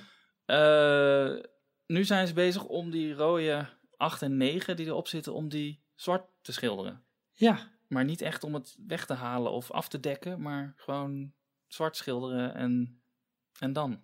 Eh, 0.44 1.44
nu 1.86 2.04
zijn 2.04 2.26
ze 2.26 2.32
bezig 2.34 2.64
om 2.64 2.90
die 2.90 3.14
rode 3.14 3.68
8 3.96 4.22
en 4.22 4.36
9 4.36 4.76
die 4.76 4.86
erop 4.86 5.08
zitten, 5.08 5.34
om 5.34 5.48
die 5.48 5.82
zwart 5.94 6.24
te 6.42 6.52
schilderen. 6.52 7.04
Ja, 7.34 7.76
Maar 7.88 8.04
niet 8.04 8.20
echt 8.20 8.44
om 8.44 8.54
het 8.54 8.76
weg 8.86 9.06
te 9.06 9.12
halen 9.14 9.52
of 9.52 9.70
af 9.70 9.88
te 9.88 10.00
dekken, 10.00 10.40
maar 10.40 10.72
gewoon 10.76 11.32
zwart 11.66 11.96
schilderen 11.96 12.54
en, 12.54 13.02
en 13.58 13.72
dan? 13.72 14.02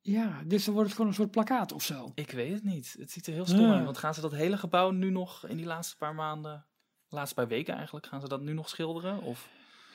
Ja, 0.00 0.42
dus 0.46 0.64
dan 0.64 0.74
wordt 0.74 0.88
het 0.88 0.96
gewoon 0.96 1.10
een 1.10 1.16
soort 1.18 1.30
plakkaat 1.30 1.72
of 1.72 1.82
zo. 1.82 2.12
Ik 2.14 2.30
weet 2.30 2.52
het 2.52 2.64
niet. 2.64 2.94
Het 2.98 3.10
ziet 3.10 3.26
er 3.26 3.32
heel 3.32 3.46
stom 3.46 3.60
Ja. 3.60 3.74
uit. 3.74 3.84
Want 3.84 3.98
gaan 3.98 4.14
ze 4.14 4.20
dat 4.20 4.32
hele 4.32 4.56
gebouw 4.58 4.90
nu 4.90 5.10
nog 5.10 5.46
in 5.46 5.56
die 5.56 5.66
laatste 5.66 5.96
paar 5.96 6.14
maanden, 6.14 6.66
laatste 7.08 7.34
paar 7.34 7.48
weken 7.48 7.74
eigenlijk, 7.74 8.06
gaan 8.06 8.20
ze 8.20 8.28
dat 8.28 8.40
nu 8.40 8.52
nog 8.52 8.68
schilderen? 8.68 9.22
Of, 9.22 9.48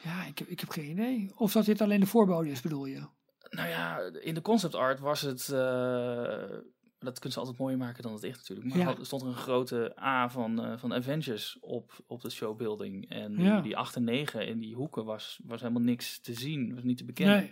Ja, 0.04 0.26
ik 0.26 0.38
heb, 0.40 0.48
ik 0.48 0.60
heb 0.60 0.70
geen 0.70 0.90
idee. 0.90 1.32
Of 1.36 1.52
dat 1.52 1.66
dit 1.66 1.82
alleen 1.82 2.00
de 2.00 2.06
voorbode 2.06 2.50
is, 2.50 2.62
bedoel 2.62 2.86
je? 2.86 3.06
nou 3.50 3.70
ja, 3.70 3.98
in 4.00 4.34
de 4.34 4.42
concept 4.42 4.76
art 4.76 5.00
was 5.00 5.22
het, 5.22 5.50
eh, 5.50 6.58
dat 7.00 7.14
kunnen 7.14 7.32
ze 7.32 7.40
altijd 7.40 7.58
mooier 7.58 7.78
maken 7.78 8.04
dan 8.04 8.14
het 8.14 8.24
echt 8.24 8.38
natuurlijk. 8.38 8.68
Maar 8.68 8.78
Ja. 8.78 8.86
had- 8.86 9.06
stond 9.06 9.22
er 9.22 9.28
een 9.28 9.34
grote 9.36 9.96
A 10.02 10.30
van, 10.30 10.64
eh, 10.64 10.78
van 10.78 10.94
Avengers 10.94 11.58
op, 11.60 12.04
op 12.08 12.22
de 12.22 12.30
showbuilding. 12.30 13.10
En 13.10 13.38
Ja. 13.40 13.62
die 13.62 13.78
8 13.78 13.96
en 13.96 14.04
9 14.04 14.48
in 14.48 14.60
die 14.60 14.76
hoeken 14.76 15.06
was, 15.06 15.40
was 15.44 15.62
helemaal 15.62 15.82
niks 15.82 16.20
te 16.20 16.34
zien, 16.34 16.74
was 16.76 16.84
niet 16.84 16.98
te 16.98 17.06
bekennen. 17.06 17.38
Nee. 17.40 17.52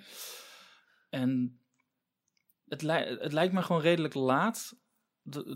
En 1.09 1.59
het, 2.79 3.19
het 3.21 3.33
lijkt 3.33 3.53
me 3.53 3.61
gewoon 3.61 3.81
redelijk 3.81 4.13
laat 4.13 4.73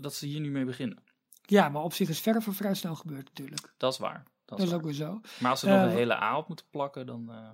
dat, 0.00 0.14
ze 0.14 0.26
hier 0.26 0.40
nu 0.40 0.50
mee 0.50 0.64
beginnen. 0.64 1.02
Ja, 1.42 1.68
maar 1.68 1.82
op 1.82 1.92
zich 1.92 2.08
is 2.08 2.20
verven 2.20 2.54
vrij 2.54 2.74
snel 2.74 2.94
gebeurd 2.94 3.24
natuurlijk. 3.28 3.74
Dat 3.76 3.92
is 3.92 3.98
waar. 3.98 4.22
Dat 4.44 4.58
Dat 4.58 4.66
is 4.66 4.66
waar. 4.72 4.78
ook 4.78 4.84
weer 4.84 4.94
zo. 4.94 5.20
Maar 5.40 5.50
als 5.50 5.60
ze 5.60 5.66
nog 5.66 5.74
Eh, 5.76 5.82
een 5.82 5.88
wa- 5.88 5.94
hele 5.94 6.14
A 6.22 6.38
op 6.38 6.48
moeten 6.48 6.66
plakken, 6.70 7.06
dan. 7.06 7.30
eh, 7.30 7.50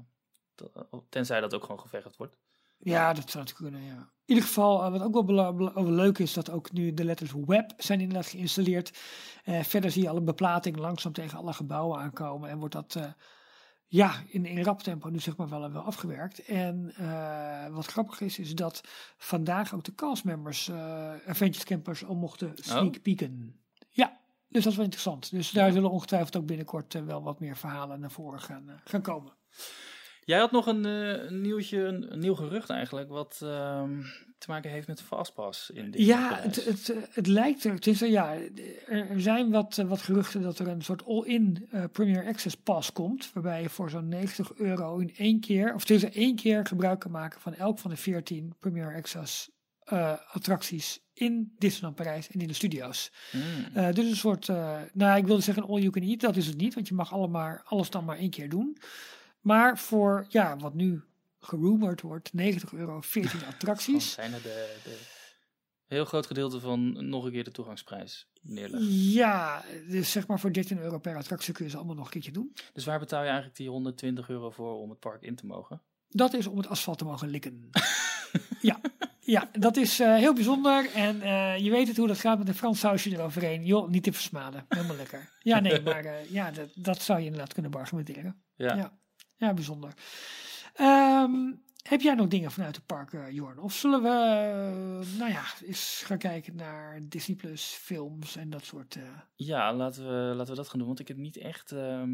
dat- 0.54 1.02
tenzij 1.08 1.40
dat 1.40 1.54
ook 1.54 1.62
gewoon 1.62 1.80
geverfd 1.80 2.16
wordt. 2.16 2.36
Ja, 2.78 3.12
dat 3.12 3.30
zou 3.30 3.44
het 3.44 3.52
kunnen, 3.52 3.82
ja. 3.82 3.94
In 4.24 4.34
ieder 4.34 4.44
geval, 4.44 4.84
eh, 4.84 4.90
wat 4.90 5.02
ook 5.02 5.26
wel 5.74 5.90
leuk 5.90 6.18
is, 6.18 6.32
dat 6.32 6.50
ook 6.50 6.72
nu 6.72 6.94
de 6.94 7.04
letters 7.04 7.32
web 7.46 7.72
zijn 7.76 8.00
inderdaad 8.00 8.26
geïnstalleerd. 8.26 8.98
Eh, 9.44 9.62
verder 9.62 9.90
zie 9.90 10.02
je 10.02 10.08
alle 10.08 10.22
beplating 10.22 10.76
langzaam 10.76 11.12
tegen 11.12 11.38
alle 11.38 11.52
gebouwen 11.52 11.98
aankomen 11.98 12.48
en 12.50 12.58
wordt 12.58 12.74
dat, 12.74 12.94
eh, 12.96 13.04
ja, 13.92 14.22
in, 14.26 14.46
in 14.46 14.64
rap 14.64 14.82
tempo 14.82 15.08
nu 15.08 15.18
zeg 15.18 15.36
maar 15.36 15.48
wel, 15.48 15.72
wel 15.72 15.82
afgewerkt. 15.82 16.44
En 16.44 16.92
eh, 16.96 17.66
wat 17.68 17.86
grappig 17.86 18.20
is, 18.20 18.38
is 18.38 18.54
dat 18.54 18.80
vandaag 19.16 19.74
ook 19.74 19.84
de 19.84 19.94
castmembers, 19.94 20.68
eh 20.68 21.10
Adventures 21.26 21.64
Campers, 21.64 22.04
al 22.04 22.14
mochten 22.14 22.52
sneak 22.54 23.02
peeken. 23.02 23.60
Ja, 23.90 24.18
dus 24.48 24.62
dat 24.62 24.70
is 24.70 24.76
wel 24.76 24.84
interessant. 24.84 25.30
Dus 25.30 25.50
daar 25.50 25.72
zullen 25.72 25.90
ongetwijfeld 25.90 26.36
ook 26.36 26.46
binnenkort 26.46 26.94
eh, 26.94 27.02
wel 27.02 27.22
wat 27.22 27.40
meer 27.40 27.56
verhalen 27.56 28.00
naar 28.00 28.10
voren 28.10 28.40
gaan, 28.40 28.80
gaan 28.84 29.02
komen. 29.02 29.32
Jij 30.24 30.38
had 30.38 30.52
nog 30.52 30.66
een, 30.66 31.42
nieuwtje, 31.42 31.78
een, 31.78 32.12
een 32.12 32.18
nieuw 32.18 32.34
gerucht 32.34 32.70
eigenlijk, 32.70 33.08
wat 33.08 33.40
ehm, 33.42 34.02
te 34.42 34.50
maken 34.50 34.70
heeft 34.70 34.86
met 34.86 34.98
de 34.98 35.04
Fastpass 35.04 35.70
in 35.70 35.90
dit 35.90 36.00
Ja, 36.00 36.40
het, 36.40 36.64
het, 36.64 36.94
het 37.10 37.26
lijkt 37.26 37.64
er. 37.64 37.72
Het 37.72 37.86
is, 37.86 38.02
er, 38.02 38.08
ja, 38.08 38.36
er, 38.88 39.20
zijn 39.20 39.50
wat, 39.50 39.78
eh, 39.78 39.88
wat 39.88 40.02
geruchten 40.02 40.42
dat 40.42 40.58
er 40.58 40.68
een 40.68 40.82
soort 40.82 41.06
all-in 41.06 41.68
eh, 41.70 41.84
Premier 41.92 42.26
Access 42.26 42.56
Pass 42.56 42.92
komt. 42.92 43.32
Waarbij 43.32 43.62
je 43.62 43.68
voor 43.68 43.90
zo'n 43.90 44.08
90 44.08 44.54
euro 44.54 44.98
in 44.98 45.14
één 45.16 45.40
keer, 45.40 45.74
of 45.74 45.88
er 45.88 46.16
één 46.16 46.36
keer 46.36 46.66
gebruik 46.66 47.00
kan 47.00 47.10
maken 47.10 47.40
van 47.40 47.54
elk 47.54 47.78
van 47.78 47.90
de 47.90 47.96
14 47.96 48.54
Premier 48.58 48.94
Access 48.94 49.50
eh, 49.84 50.12
attracties 50.32 51.00
in 51.12 51.54
Disneyland 51.58 51.96
Parijs 51.96 52.30
en 52.30 52.40
in 52.40 52.48
de 52.48 52.54
studio's. 52.54 53.12
Hmm. 53.30 53.92
Dus 53.92 54.10
een 54.10 54.16
soort, 54.16 54.46
nou 54.92 55.18
ik 55.18 55.26
wilde 55.26 55.42
zeggen 55.42 55.66
all 55.66 55.78
you 55.78 55.90
can 55.90 56.02
eat, 56.02 56.20
dat 56.20 56.36
is 56.36 56.46
het 56.46 56.56
niet, 56.56 56.74
want 56.74 56.88
je 56.88 56.94
mag 56.94 57.12
allemaal, 57.12 57.60
alles 57.64 57.90
dan 57.90 58.04
maar 58.04 58.16
één 58.16 58.30
keer 58.30 58.48
doen. 58.48 58.76
Maar 59.40 59.78
voor, 59.78 60.26
ja, 60.28 60.56
wat 60.56 60.74
nu 60.74 61.02
gerumored 61.44 62.00
wordt, 62.00 62.32
90 62.32 62.72
euro, 62.72 63.00
14 63.00 63.30
Gewoon 63.30 63.52
attracties. 63.54 64.12
zijn 64.12 64.32
er 64.32 64.42
de, 64.42 64.76
de 64.84 64.98
heel 65.86 66.04
groot 66.04 66.26
gedeelte 66.26 66.60
van 66.60 67.08
nog 67.08 67.24
een 67.24 67.32
keer 67.32 67.44
de 67.44 67.50
toegangsprijs 67.50 68.28
neerleggen. 68.42 69.10
Ja, 69.10 69.64
dus 69.88 70.10
zeg 70.10 70.26
maar 70.26 70.40
voor 70.40 70.52
13 70.52 70.78
euro 70.78 70.98
per 70.98 71.16
attractie 71.16 71.54
kun 71.54 71.64
je 71.64 71.70
ze 71.70 71.76
allemaal 71.76 71.94
nog 71.94 72.04
een 72.04 72.10
keertje 72.10 72.32
doen. 72.32 72.52
Dus 72.72 72.84
waar 72.84 72.98
betaal 72.98 73.20
je 73.20 73.26
eigenlijk 73.26 73.56
die 73.56 73.68
120 73.68 74.28
euro 74.28 74.50
voor 74.50 74.74
om 74.74 74.90
het 74.90 74.98
park 74.98 75.22
in 75.22 75.34
te 75.34 75.46
mogen? 75.46 75.82
Dat 76.08 76.32
is 76.32 76.46
om 76.46 76.56
het 76.56 76.68
asfalt 76.68 76.98
te 76.98 77.04
mogen 77.04 77.28
likken. 77.28 77.70
ja, 78.60 78.80
ja, 79.24 79.48
dat 79.58 79.76
is 79.76 80.00
eh, 80.00 80.14
heel 80.14 80.34
bijzonder. 80.34 80.90
En 80.94 81.22
eh, 81.22 81.58
je 81.58 81.70
weet 81.70 81.88
het 81.88 81.96
hoe 81.96 82.06
dat 82.06 82.18
gaat 82.18 82.38
met 82.38 82.48
een 82.48 82.54
Frans 82.54 82.80
sausje 82.80 83.10
eroverheen. 83.10 83.64
Joh, 83.64 83.88
niet 83.88 84.02
te 84.02 84.12
versmaden. 84.12 84.64
Helemaal 84.68 84.96
lekker. 84.96 85.30
Ja, 85.38 85.60
nee, 85.60 85.80
maar 85.90 86.04
eh, 86.04 86.30
ja, 86.30 86.50
dat, 86.50 86.68
dat 86.74 87.02
zou 87.02 87.18
je 87.18 87.24
inderdaad 87.24 87.52
kunnen 87.52 87.72
argumenteren. 87.74 88.42
Ja. 88.56 88.74
Ja, 88.74 88.98
ja 89.36 89.54
bijzonder. 89.54 89.94
Ehm, 90.72 91.52
heb 91.82 92.00
jij 92.00 92.14
nog 92.14 92.28
dingen 92.28 92.50
vanuit 92.50 92.76
het 92.76 92.86
park, 92.86 93.12
eh, 93.12 93.30
Jorn? 93.30 93.58
Of 93.58 93.74
zullen 93.74 94.02
we, 94.02 94.08
eh, 94.08 95.18
nou 95.18 95.30
ja, 95.32 95.42
eens 95.66 96.02
gaan 96.06 96.18
kijken 96.18 96.56
naar 96.56 97.00
Disney 97.08 97.36
Plus 97.36 97.62
films 97.62 98.36
en 98.36 98.50
dat 98.50 98.64
soort... 98.64 98.96
eh, 98.96 99.02
Ja, 99.36 99.74
laten 99.74 100.04
we, 100.06 100.34
laten 100.34 100.50
we 100.50 100.56
dat 100.60 100.68
gaan 100.68 100.78
doen. 100.78 100.86
Want 100.88 101.00
ik 101.00 101.08
heb 101.08 101.16
niet 101.16 101.36
echt 101.36 101.72
ehm, 101.72 102.10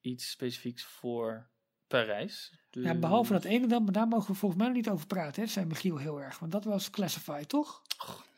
iets 0.00 0.30
specifieks 0.30 0.84
voor 0.84 1.48
Parijs. 1.86 2.52
Ja, 2.70 2.94
behalve 2.94 3.32
dat 3.32 3.44
ene 3.44 3.66
dan, 3.66 3.84
maar 3.84 3.92
daar 3.92 4.08
mogen 4.08 4.32
we 4.32 4.38
volgens 4.38 4.60
mij 4.60 4.68
nog 4.68 4.76
niet 4.78 4.88
over 4.90 5.06
praten. 5.06 5.42
Hè? 5.42 5.48
zei 5.48 5.66
Michiel 5.66 5.96
heel 5.96 6.20
erg, 6.20 6.38
want 6.38 6.52
dat 6.52 6.64
was 6.64 6.90
Classified, 6.90 7.48
toch? 7.48 7.82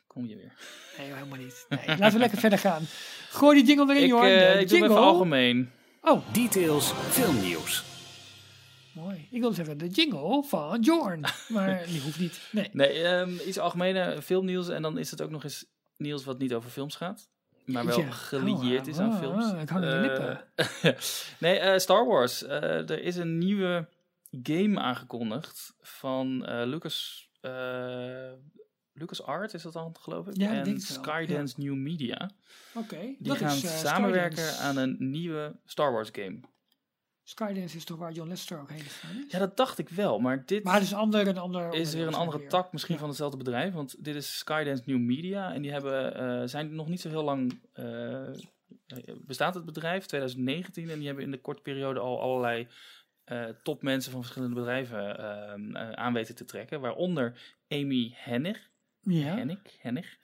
Kom 0.06 0.26
je 0.26 0.36
weer. 0.36 0.52
Nee, 0.98 1.12
helemaal 1.12 1.38
niet. 1.38 1.66
Nee, 1.68 1.86
laten 1.86 2.12
we 2.12 2.18
lekker 2.18 2.38
verder 2.38 2.58
gaan. 2.58 2.82
Gooi 3.28 3.56
die 3.58 3.66
jingle 3.76 3.94
erin, 3.94 4.02
Ik, 4.04 4.08
joh. 4.08 4.24
eh, 4.24 4.52
De 4.54 4.60
ik 4.60 4.68
doe 4.68 4.78
hem 4.78 4.86
jingle. 4.86 4.88
even 4.88 4.96
algemeen. 5.12 5.70
Oh, 6.00 6.32
Details 6.32 6.92
filmnieuws. 6.92 7.84
Mooi. 8.92 9.28
Ik 9.30 9.40
wilde 9.40 9.54
zeggen 9.54 9.78
de 9.78 9.88
jingle 9.88 10.42
van 10.46 10.80
Jorn. 10.80 11.24
Maar 11.48 11.82
die 11.90 12.00
hoeft 12.00 12.18
niet. 12.18 12.48
Nee. 12.52 12.68
Nee, 12.72 13.02
ehm, 13.02 13.32
iets 13.46 13.58
algemene 13.58 14.22
filmnieuws. 14.22 14.68
En 14.68 14.82
dan 14.82 14.98
is 14.98 15.10
het 15.10 15.22
ook 15.22 15.30
nog 15.30 15.44
eens 15.44 15.66
nieuws 15.96 16.24
wat 16.24 16.38
niet 16.38 16.54
over 16.54 16.70
films 16.70 16.96
gaat. 16.96 17.28
Maar 17.64 17.86
wel 17.86 18.04
gelieerd 18.10 18.82
Oh, 18.82 18.88
is 18.88 18.98
aan 18.98 19.12
ah, 19.12 19.18
films. 19.18 19.52
ik 19.62 19.68
hang 19.68 19.84
aan 19.84 20.02
je 20.02 20.10
Eh, 20.82 20.92
nee, 21.40 21.58
eh, 21.58 21.78
Star 21.78 22.06
Wars. 22.06 22.44
Eh, 22.44 22.90
er 22.90 23.02
is 23.02 23.16
een 23.16 23.38
nieuwe 23.38 23.88
game 24.42 24.80
aangekondigd 24.80 25.74
van 25.80 26.46
eh, 26.46 26.66
Lucas... 26.66 27.28
Lucas 28.92 29.22
Art 29.22 29.54
is 29.54 29.62
dat 29.62 29.72
dan, 29.72 29.96
geloof 30.00 30.26
ik? 30.26 30.36
Ja, 30.36 30.64
en 30.64 30.80
Skydance 30.80 31.54
New 31.60 31.74
Media. 31.74 32.30
Oké. 32.74 32.98
Die 32.98 33.16
dat 33.18 33.36
gaan 33.36 33.56
is, 33.56 33.80
samenwerken 33.80 34.38
Skydance. 34.38 34.62
aan 34.62 34.76
een 34.76 34.96
nieuwe 34.98 35.56
Star 35.64 35.92
Wars 35.92 36.08
game. 36.12 36.40
Skydance 37.30 37.76
is 37.76 37.84
toch 37.84 37.98
waar 37.98 38.12
John 38.12 38.28
Lester 38.28 38.60
ook 38.60 38.70
heen 38.70 38.80
gegaan? 38.80 39.16
is? 39.26 39.32
Ja, 39.32 39.38
dat 39.38 39.56
dacht 39.56 39.78
ik 39.78 39.88
wel. 39.88 40.18
Maar 40.18 40.42
dit 40.46 40.64
Maar 40.64 40.74
het 40.74 40.82
is 40.82 40.94
ander, 40.94 41.28
een 41.28 41.38
ander... 41.38 41.74
is 41.74 41.94
weer 41.94 42.06
een 42.06 42.14
andere 42.14 42.38
weer. 42.38 42.48
tak 42.48 42.72
misschien 42.72 42.94
Ja. 42.94 43.00
van 43.00 43.08
hetzelfde 43.08 43.36
bedrijf. 43.36 43.72
Want 43.74 44.04
dit 44.04 44.14
is 44.14 44.38
Skydance 44.38 44.82
New 44.86 44.98
Media. 44.98 45.52
En 45.52 45.62
die 45.62 45.70
hebben, 45.72 46.14
eh, 46.14 46.42
zijn 46.48 46.74
nog 46.74 46.88
niet 46.88 47.00
zo 47.00 47.08
heel 47.08 47.24
lang... 47.24 47.60
eh, 47.72 48.28
bestaat 49.26 49.54
het 49.54 49.64
bedrijf, 49.64 50.06
2019. 50.06 50.90
En 50.90 50.96
die 50.98 51.06
hebben 51.06 51.24
in 51.24 51.30
de 51.30 51.40
korte 51.40 51.62
periode 51.62 52.00
al 52.00 52.20
allerlei 52.20 52.68
eh, 53.24 53.44
topmensen 53.62 54.12
van 54.12 54.20
verschillende 54.20 54.54
bedrijven 54.54 55.18
ehm, 55.18 55.76
eh, 55.76 55.90
aan 55.92 56.12
weten 56.12 56.34
te 56.34 56.44
trekken. 56.44 56.80
Waaronder 56.80 57.54
Amy 57.68 58.12
Hennig. 58.14 58.68
Ja. 59.00 59.34
Hennig, 59.36 59.58
Hennig. 59.78 60.16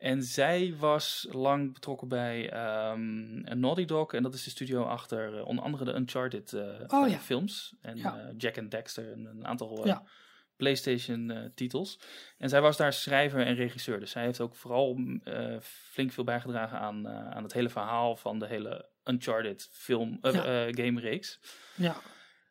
En 0.00 0.22
zij 0.22 0.74
was 0.78 1.26
lang 1.30 1.72
betrokken 1.72 2.08
bij 2.08 2.50
ehm 2.50 3.58
Naughty 3.60 3.84
Dog. 3.84 4.12
En 4.12 4.22
dat 4.22 4.34
is 4.34 4.44
de 4.44 4.50
studio 4.50 4.82
achter 4.82 5.38
eh, 5.38 5.46
onder 5.46 5.64
andere 5.64 5.84
de 5.84 5.94
Uncharted 5.94 6.52
eh, 6.52 6.62
Oh, 6.86 7.04
eh, 7.04 7.10
ja. 7.12 7.18
films. 7.18 7.74
En 7.80 7.96
Ja. 7.96 8.30
Jack 8.36 8.58
and 8.58 8.70
Dexter 8.70 9.12
en 9.12 9.24
een 9.24 9.46
aantal 9.46 9.86
Ja. 9.86 10.02
PlayStation 10.56 11.50
titels. 11.54 11.98
En 12.38 12.48
zij 12.48 12.60
was 12.60 12.76
daar 12.76 12.92
schrijver 12.92 13.46
en 13.46 13.54
regisseur. 13.54 14.00
Dus 14.00 14.10
zij 14.10 14.24
heeft 14.24 14.40
ook 14.40 14.54
vooral 14.54 14.98
flink 15.62 16.12
veel 16.12 16.24
bijgedragen 16.24 16.78
aan, 16.78 17.08
aan 17.08 17.42
het 17.42 17.52
hele 17.52 17.68
verhaal 17.68 18.16
van 18.16 18.38
de 18.38 18.46
hele 18.46 18.88
Uncharted 19.04 19.68
film, 19.72 20.18
game 20.70 21.00
reeks. 21.00 21.40
Ja. 21.74 21.96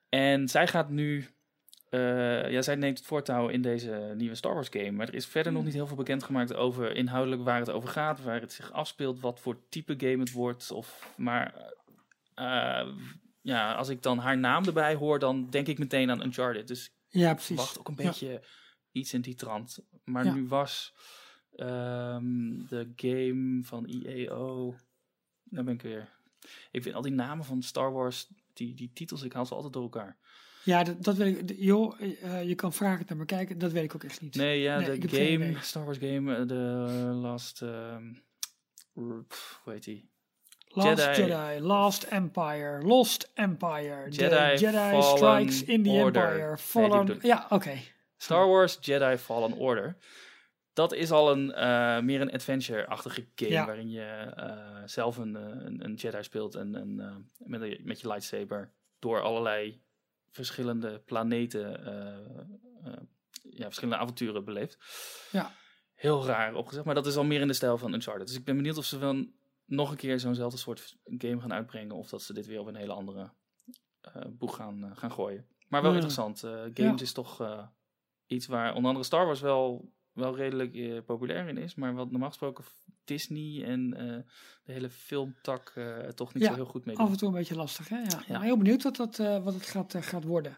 En 0.10 0.47
zij 0.47 0.68
gaat 0.68 0.89
nu. 0.89 1.28
Eh, 1.89 2.51
ja, 2.51 2.61
zij 2.61 2.75
neemt 2.75 2.97
het 2.97 3.07
voortouw 3.07 3.47
in 3.47 3.61
deze 3.61 4.13
nieuwe 4.15 4.35
Star 4.35 4.53
Wars 4.53 4.67
game. 4.71 4.91
Maar 4.91 5.07
er 5.07 5.13
is 5.13 5.25
verder 5.25 5.51
nog 5.51 5.63
niet 5.63 5.73
heel 5.73 5.87
veel 5.87 5.95
bekendgemaakt 5.95 6.53
over 6.53 6.95
inhoudelijk 6.95 7.43
waar 7.43 7.59
het 7.59 7.69
over 7.69 7.89
gaat, 7.89 8.23
waar 8.23 8.41
het 8.41 8.51
zich 8.53 8.71
afspeelt, 8.71 9.19
wat 9.19 9.39
voor 9.39 9.57
type 9.69 9.93
game 9.97 10.19
het 10.19 10.31
wordt. 10.31 10.71
Of, 10.71 11.13
maar 11.17 11.73
eh, 12.33 12.87
ja, 13.41 13.73
als 13.73 13.89
ik 13.89 14.01
dan 14.01 14.17
haar 14.17 14.37
naam 14.37 14.65
erbij 14.65 14.95
hoor, 14.95 15.19
dan 15.19 15.49
denk 15.49 15.67
ik 15.67 15.79
meteen 15.79 16.09
aan 16.11 16.23
Uncharted. 16.23 16.67
Dus 16.67 16.91
ja, 17.07 17.29
ik 17.29 17.35
precies. 17.35 17.55
verwacht 17.55 17.79
ook 17.79 17.87
een 17.87 17.95
Ja. 17.97 18.03
beetje 18.09 18.41
iets 18.91 19.13
in 19.13 19.21
die 19.21 19.35
trant. 19.35 19.79
Maar 20.03 20.25
Ja. 20.25 20.33
nu 20.33 20.47
was 20.47 20.93
ehm, 21.55 22.65
de 22.67 22.91
game 22.95 23.63
van 23.63 23.85
EAO. 23.85 24.75
Daar 25.43 25.63
ben 25.63 25.73
ik 25.73 25.81
weer. 25.81 26.09
Ik 26.71 26.83
vind 26.83 26.95
al 26.95 27.01
die 27.01 27.11
namen 27.11 27.45
van 27.45 27.61
Star 27.61 27.91
Wars, 27.93 28.27
die, 28.53 28.73
die 28.73 28.91
titels, 28.93 29.23
ik 29.23 29.33
haal 29.33 29.45
ze 29.45 29.53
altijd 29.55 29.73
door 29.73 29.83
elkaar. 29.83 30.17
Ja, 30.64 30.84
dat, 30.84 31.03
dat 31.03 31.16
weet 31.16 31.49
ik. 31.51 31.57
Joh, 31.60 32.01
eh, 32.24 32.43
je 32.43 32.55
kan 32.55 32.74
vragen 32.74 33.05
naar 33.07 33.18
me 33.18 33.26
kijken. 33.26 33.57
Dat 33.57 33.72
weet 33.72 33.84
ik 33.84 33.95
ook 33.95 34.03
echt 34.03 34.22
niet. 34.22 34.36
Nee, 34.36 34.62
ja, 34.62 34.80
Nee, 34.80 34.97
de 34.99 35.07
game. 35.10 35.53
Star 35.62 35.86
Wars 35.86 35.97
game, 35.97 36.36
eh, 36.36 36.47
de 36.47 36.55
last, 37.22 37.62
ehm, 37.62 38.14
pff, 39.28 39.60
hoe 39.64 39.74
heet 39.74 39.84
die? 39.84 40.10
Last 40.72 41.05
Jedi- 41.16 41.22
Jedi, 41.22 41.60
Last 41.66 42.03
Empire, 42.03 42.82
Lost 42.82 43.32
Empire, 43.34 44.05
Jedi 44.10 44.30
The 44.30 44.66
Jedi 44.66 44.78
Fallen 44.89 45.03
Strikes 45.18 45.64
in 45.64 45.84
the 45.84 45.89
Order. 45.89 46.24
Empire, 46.24 46.47
Nee, 46.47 46.57
Fallen... 46.57 47.16
ik. 47.16 47.24
ja, 47.24 47.45
oké. 47.49 47.78
Star 48.18 48.47
Wars 48.47 48.78
Jedi 48.82 49.18
Fallen 49.18 49.53
Order. 49.53 49.97
Dat 50.74 50.93
is 50.93 51.12
al 51.12 51.32
een 51.32 51.53
eh, 51.53 51.99
meer 51.99 52.22
een 52.22 52.32
adventure-achtige 52.32 53.28
game 53.36 53.51
Ja. 53.51 53.66
waarin 53.66 53.89
je 53.89 54.01
eh, 54.36 54.82
zelf 54.86 55.18
een, 55.18 55.36
eh, 55.36 55.43
een, 55.43 55.84
een 55.86 55.93
Jedi 55.93 56.24
speelt 56.24 56.55
en, 56.55 56.76
en 56.76 56.99
eh, 56.99 57.16
met, 57.38 57.86
met 57.86 58.01
je 58.01 58.07
lightsaber 58.07 58.72
door 58.99 59.22
allerlei 59.22 59.82
verschillende 60.32 60.99
planeten, 60.99 61.86
eh, 61.86 62.91
eh, 62.93 63.01
ja, 63.49 63.63
verschillende 63.65 63.97
avonturen 63.97 64.45
beleeft. 64.45 64.77
Ja. 65.32 65.51
Heel 65.93 66.25
raar 66.25 66.53
opgezet, 66.55 66.86
maar 66.86 66.95
dat 66.95 67.05
is 67.05 67.15
al 67.15 67.23
meer 67.23 67.41
in 67.41 67.47
de 67.47 67.53
stijl 67.53 67.77
van 67.77 67.93
Uncharted. 67.93 68.27
Dus 68.27 68.36
ik 68.36 68.43
ben 68.45 68.55
benieuwd 68.55 68.77
of 68.77 68.86
ze 68.86 68.97
wel 68.97 69.25
nog 69.65 69.91
een 69.91 69.97
keer 69.97 70.19
zo'nzelfde 70.19 70.57
soort 70.57 70.97
game 71.03 71.39
gaan 71.41 71.53
uitbrengen. 71.53 71.95
Of 71.95 72.09
dat 72.09 72.21
ze 72.21 72.34
dit 72.34 72.45
weer 72.45 72.59
op 72.59 72.67
een 72.67 72.75
hele 72.75 72.93
andere 72.93 73.32
eh 74.01 74.25
boeg 74.30 74.55
gaan, 74.55 74.91
gaan 74.95 75.11
gooien. 75.11 75.47
Maar 75.67 75.82
wel 75.82 75.89
Ja. 75.93 75.95
interessant. 75.95 76.39
Games 76.39 76.73
Ja. 76.75 76.95
is 76.99 77.11
toch 77.13 77.43
iets 78.25 78.47
waar 78.47 78.69
onder 78.73 78.86
andere 78.88 79.05
Star 79.05 79.25
Wars 79.25 79.41
wel, 79.41 79.91
wel 80.20 80.36
redelijk 80.36 80.76
eh, 80.76 80.97
populair 81.05 81.47
in 81.47 81.57
is. 81.57 81.76
Maar 81.76 81.93
wat 81.93 82.11
normaal 82.11 82.30
gesproken 82.30 82.63
Disney 83.03 83.63
en 83.63 83.93
eh, 83.93 84.17
de 84.63 84.72
hele 84.72 84.89
filmtak 84.89 85.72
eh, 85.76 85.97
toch 85.97 86.34
niet 86.34 86.43
Ja, 86.43 86.49
zo 86.49 86.55
heel 86.55 86.65
goed 86.65 86.86
mee 86.86 86.97
Af 86.97 87.11
en 87.11 87.17
toe 87.17 87.28
een 87.28 87.34
beetje 87.34 87.55
lastig, 87.55 87.89
hè? 87.89 87.97
Ja. 87.97 88.24
Ja. 88.28 88.34
Maar 88.34 88.43
heel 88.43 88.57
benieuwd 88.57 88.84
wat, 88.84 88.95
dat, 88.95 89.17
wat 89.17 89.53
het 89.53 89.65
gaat, 89.65 89.95
gaat 89.99 90.24
worden. 90.24 90.57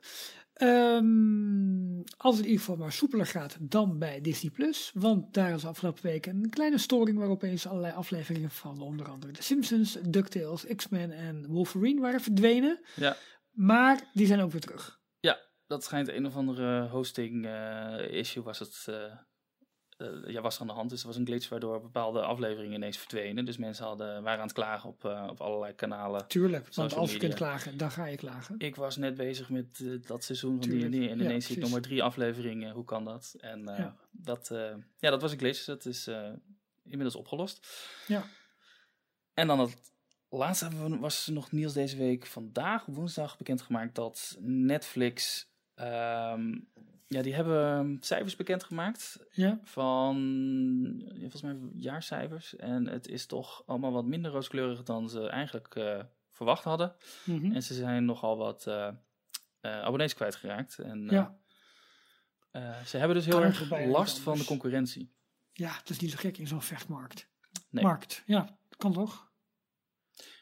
Ehm, 0.54 2.02
als 2.18 2.36
het 2.36 2.46
in 2.46 2.52
ieder 2.52 2.66
geval 2.66 2.76
maar 2.76 2.92
soepeler 2.92 3.26
gaat 3.26 3.58
dan 3.60 4.00
bij 4.00 4.22
Disney 4.22 4.52
Plus. 4.52 4.92
Want 4.94 5.34
daar 5.34 5.54
is 5.54 5.66
afgelopen 5.66 6.04
week 6.04 6.26
een 6.26 6.50
kleine 6.50 6.78
storing 6.78 7.18
waar 7.18 7.30
opeens 7.30 7.68
allerlei 7.68 7.94
afleveringen 7.94 8.52
van 8.52 8.82
onder 8.82 9.10
andere 9.10 9.32
The 9.32 9.44
Simpsons, 9.44 9.98
DuckTales, 10.08 10.66
X-Men 10.76 11.12
en 11.12 11.48
Wolverine 11.48 12.02
waren 12.02 12.22
verdwenen. 12.22 12.80
Ja. 12.96 13.18
Maar 13.52 14.10
die 14.14 14.28
zijn 14.28 14.42
ook 14.42 14.52
weer 14.52 14.62
terug. 14.62 15.00
Dat 15.72 15.84
schijnt 15.84 16.08
een 16.08 16.26
of 16.26 16.36
andere 16.36 16.88
hosting 16.88 17.46
eh, 17.46 18.12
issue 18.12 18.44
was 18.44 18.60
het. 18.60 18.86
Ja, 20.28 20.42
was 20.42 20.56
er 20.56 20.62
aan 20.62 20.68
de 20.68 20.74
hand. 20.74 20.90
Dus 20.90 21.02
er 21.02 21.08
was 21.08 21.16
een 21.16 21.26
glitch 21.26 21.50
waardoor 21.50 21.82
bepaalde 21.82 22.22
afleveringen 22.22 22.76
ineens 22.76 22.98
verdwenen. 22.98 23.46
Dus 23.46 23.58
mensen 23.58 23.86
hadden, 23.86 24.24
waren 24.24 24.40
aan 24.40 24.46
het 24.46 24.54
klagen 24.54 24.90
op, 24.90 25.06
eh, 25.06 25.28
op 25.30 25.42
allerlei 25.42 25.74
kanalen. 25.74 26.28
Tuurlijk, 26.28 26.74
want 26.76 26.94
als 26.94 27.12
je 27.12 27.18
kunt 27.18 27.34
klagen, 27.34 27.78
dan 27.78 27.92
ga 27.92 28.06
je 28.06 28.18
klagen. 28.18 28.56
Ik 28.58 28.76
was 28.76 28.98
net 28.98 29.16
bezig 29.16 29.50
met 29.50 29.80
eh, 29.84 30.08
dat 30.08 30.24
seizoen 30.24 30.52
van 30.52 30.60
Tuurlijk, 30.60 30.92
die 30.92 31.00
en 31.00 31.02
die. 31.02 31.10
En 31.10 31.18
ja, 31.18 31.24
ineens 31.24 31.46
zie 31.46 31.56
ik 31.56 31.62
nog 31.62 31.72
maar 31.72 31.82
drie 31.82 32.04
afleveringen. 32.04 32.74
Hoe 32.74 32.86
kan 32.86 33.06
dat? 33.06 33.36
En 33.40 33.68
eh, 33.68 33.78
Ja. 33.78 33.96
dat, 34.12 34.52
eh, 34.52 34.74
ja, 35.00 35.10
dat 35.10 35.22
was 35.22 35.32
een 35.32 35.38
glitch. 35.40 35.66
Dat 35.66 35.86
is 35.86 36.08
eh, 36.08 36.30
inmiddels 36.84 37.16
opgelost. 37.16 37.68
Ja. 38.08 38.24
En 39.34 39.48
dan 39.48 39.60
het 39.60 39.92
laatste 40.30 40.98
was 41.00 41.28
nog 41.28 41.52
nieuws 41.52 41.74
deze 41.74 41.98
week. 41.98 42.26
Vandaag, 42.26 42.86
woensdag, 42.86 43.38
bekendgemaakt 43.38 43.96
dat 43.96 44.38
Netflix... 44.40 45.48
ehm, 45.76 46.60
ja, 47.12 47.22
die 47.22 47.34
hebben 47.34 47.98
cijfers 48.00 48.36
bekendgemaakt 48.36 49.20
Ja, 49.32 49.60
van 49.64 50.16
volgens 51.20 51.42
mij 51.42 51.58
jaarcijfers. 51.74 52.56
En 52.56 52.88
het 52.88 53.08
is 53.08 53.26
toch 53.26 53.64
allemaal 53.66 53.92
wat 53.92 54.06
minder 54.06 54.32
rooskleurig 54.32 54.84
dan 54.84 55.10
ze 55.10 55.28
eigenlijk 55.28 55.76
eh, 55.76 56.04
verwacht 56.30 56.64
hadden. 56.64 56.96
mhm. 57.24 57.52
En 57.52 57.64
ze 57.64 57.74
zijn 57.74 58.06
nogal 58.06 58.38
wat 58.38 58.68
eh, 58.68 58.88
eh, 59.60 59.82
abonnees 59.82 60.14
kwijtgeraakt. 60.14 60.80
En 60.80 61.08
ja. 61.10 61.38
ze 62.86 62.98
hebben 62.98 63.16
dus 63.16 63.26
heel 63.26 63.44
erg 63.44 63.70
last 63.86 64.20
van 64.20 64.38
de 64.38 64.46
concurrentie. 64.46 65.14
ja, 65.54 65.74
het 65.78 65.90
is 65.90 66.00
niet 66.00 66.12
zo 66.12 66.18
gek 66.18 66.38
in 66.38 66.48
zo'n 66.48 66.62
vechtmarkt. 66.62 67.30
Nee. 67.70 67.84
Markt, 67.84 68.24
ja, 68.26 68.58
kan 68.78 68.94
toch? 68.94 69.30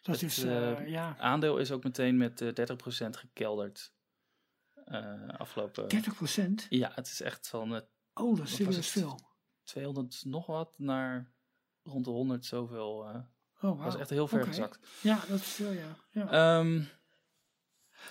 Dat 0.01 0.19
Het, 0.19 0.21
is, 0.21 0.41
ja, 0.85 1.15
Aandeel 1.17 1.57
is 1.57 1.71
ook 1.71 1.83
meteen 1.83 2.17
met 2.17 2.41
eh 2.41 2.67
30% 3.05 3.09
gekelderd. 3.09 3.93
Eh, 4.89 5.27
afgelopen. 5.37 5.87
30 5.87 6.15
procent. 6.15 6.67
Ja, 6.69 6.91
het 6.95 7.07
is 7.07 7.21
echt 7.21 7.47
van 7.47 7.75
eh, 7.75 7.81
Oh, 8.13 8.37
dat 8.37 8.47
is 8.47 8.55
serieus 8.55 8.87
veel. 8.87 9.19
200 9.63 10.21
nog 10.25 10.45
wat 10.45 10.73
naar 10.77 11.31
rond 11.83 12.05
de 12.05 12.11
100 12.11 12.45
zoveel. 12.45 13.05
eh 13.07 13.15
Oh, 13.61 13.61
wauw. 13.61 13.75
was 13.75 13.95
echt 13.97 14.09
heel 14.09 14.27
ver 14.27 14.43
gezakt. 14.45 14.79
Ja, 15.01 15.19
dat 15.27 15.39
is 15.39 15.45
veel, 15.47 15.71
ja. 15.71 15.95
ja. 16.11 16.29
Ehm, 16.31 16.81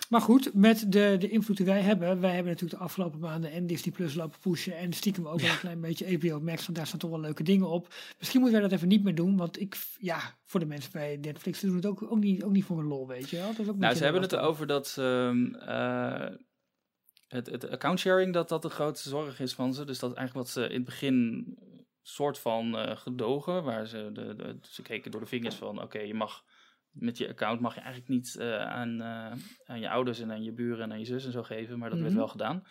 maar 0.09 0.21
goed, 0.21 0.53
met 0.53 0.91
de, 0.91 1.15
de 1.19 1.29
invloed 1.29 1.57
die 1.57 1.65
wij 1.65 1.81
hebben. 1.81 2.19
Wij 2.19 2.33
hebben 2.33 2.51
natuurlijk 2.51 2.79
de 2.79 2.85
afgelopen 2.85 3.19
maanden 3.19 3.51
en 3.51 3.67
Disney 3.67 3.93
Plus 3.93 4.13
lopen 4.13 4.39
pushen. 4.39 4.77
En 4.77 4.93
stiekem 4.93 5.27
ook 5.27 5.39
wel 5.39 5.49
een 5.51 5.57
klein 5.59 5.81
beetje 5.81 6.17
HBO 6.17 6.39
Max. 6.39 6.63
Want 6.65 6.77
daar 6.77 6.87
staan 6.87 6.99
toch 6.99 7.09
wel 7.09 7.19
leuke 7.19 7.43
dingen 7.43 7.69
op. 7.69 7.93
Misschien 8.17 8.41
moeten 8.41 8.59
wij 8.59 8.69
dat 8.69 8.77
even 8.77 8.87
niet 8.87 9.03
meer 9.03 9.15
doen. 9.15 9.37
Want 9.37 9.59
ik, 9.59 9.77
ja, 9.99 10.37
voor 10.43 10.59
de 10.59 10.65
mensen 10.65 10.91
bij 10.91 11.17
Netflix 11.21 11.59
doen 11.59 11.75
het 11.75 11.85
ook, 11.85 12.01
ook, 12.01 12.19
niet, 12.19 12.43
ook 12.43 12.51
niet 12.51 12.65
voor 12.65 12.79
een 12.79 12.87
lol, 12.87 13.07
weet 13.07 13.29
je 13.29 13.37
wel. 13.37 13.47
Dat 13.47 13.59
is 13.59 13.67
ook 13.67 13.73
een 13.73 13.79
Nou, 13.79 13.95
ze 13.95 14.03
hebben 14.03 14.21
het 14.21 14.33
erover 14.33 14.67
dat 14.67 14.95
eh, 14.99 15.29
het, 17.29 17.47
het 17.47 17.69
account 17.69 17.99
sharing 17.99 18.33
dat 18.33 18.49
dat 18.49 18.61
de 18.61 18.69
grootste 18.69 19.09
zorg 19.09 19.39
is 19.39 19.53
van 19.53 19.73
ze. 19.73 19.85
Dus 19.85 19.99
dat 19.99 20.11
is 20.11 20.17
eigenlijk 20.17 20.47
wat 20.47 20.55
ze 20.55 20.69
in 20.69 20.75
het 20.75 20.85
begin 20.85 21.45
soort 22.01 22.39
van 22.39 22.77
eh, 22.77 22.97
gedogen, 22.97 23.63
waar 23.63 23.85
ze, 23.85 24.09
de, 24.13 24.35
de, 24.35 24.57
ze 24.61 24.81
keken 24.81 25.11
door 25.11 25.19
de 25.21 25.27
vingers 25.27 25.55
van, 25.55 25.81
oké, 25.81 25.99
je 25.99 26.13
mag 26.13 26.43
met 26.89 27.17
je 27.17 27.27
account 27.29 27.59
mag 27.59 27.75
je 27.75 27.81
eigenlijk 27.81 28.11
niet 28.11 28.35
eh, 28.35 28.61
aan, 28.61 29.01
eh, 29.01 29.31
aan 29.65 29.79
je 29.79 29.89
ouders 29.89 30.19
en 30.19 30.31
aan 30.31 30.43
je 30.43 30.51
buren 30.53 30.83
en 30.83 30.91
aan 30.91 30.99
je 30.99 31.05
zus 31.05 31.25
en 31.25 31.31
zo 31.31 31.43
geven, 31.43 31.79
maar 31.79 31.89
dat 31.89 31.99
werd 31.99 32.11
Mhm. 32.11 32.19
wel 32.19 32.27
gedaan. 32.27 32.63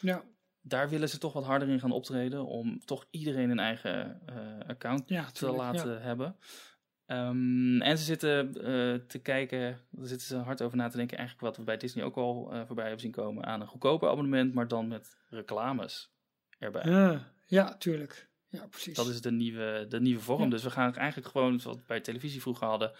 Ja, 0.00 0.24
Daar 0.60 0.88
willen 0.88 1.08
ze 1.08 1.18
toch 1.18 1.32
wat 1.32 1.44
harder 1.44 1.68
in 1.68 1.80
gaan 1.80 1.92
optreden 1.92 2.46
om 2.46 2.80
toch 2.84 3.06
iedereen 3.10 3.50
een 3.50 3.58
eigen 3.58 4.20
eh, 4.26 4.68
account 4.68 5.08
ja, 5.08 5.24
te 5.24 5.32
tuurlijk, 5.32 5.58
laten 5.58 5.90
ja. 5.90 5.98
hebben. 5.98 6.36
Ehm, 7.06 7.80
en 7.80 7.98
ze 7.98 8.04
zitten 8.04 8.48
eh, 8.48 9.00
te 9.06 9.18
kijken, 9.22 9.80
daar 9.90 10.06
zitten 10.06 10.26
ze 10.26 10.36
hard 10.36 10.62
over 10.62 10.76
na 10.76 10.88
te 10.88 10.96
denken, 10.96 11.18
eigenlijk 11.18 11.46
wat 11.46 11.56
we 11.56 11.64
bij 11.64 11.76
Disney 11.76 12.04
ook 12.04 12.16
al 12.16 12.52
eh, 12.52 12.62
voorbij 12.66 12.84
hebben 12.84 13.02
zien 13.02 13.10
komen, 13.10 13.44
aan 13.44 13.60
een 13.60 13.66
goedkoper 13.66 14.08
abonnement, 14.08 14.54
maar 14.54 14.68
dan 14.68 14.88
met 14.88 15.16
reclames 15.28 16.12
erbij. 16.58 16.82
Ah, 16.82 17.20
ja, 17.46 17.76
tuurlijk. 17.76 18.28
Ja, 18.48 18.66
precies. 18.66 18.96
Dat 18.96 19.08
is 19.08 19.20
de 19.20 19.30
nieuwe, 19.30 19.86
de 19.88 20.00
nieuwe 20.00 20.20
vorm. 20.20 20.42
Ja. 20.42 20.48
Dus 20.48 20.62
we 20.62 20.70
gaan 20.70 20.94
eigenlijk 20.94 21.28
gewoon, 21.28 21.60
zoals 21.60 21.76
we 21.76 21.82
bij 21.86 22.00
televisie 22.00 22.40
vroeger 22.40 22.66
hadden, 22.66 22.92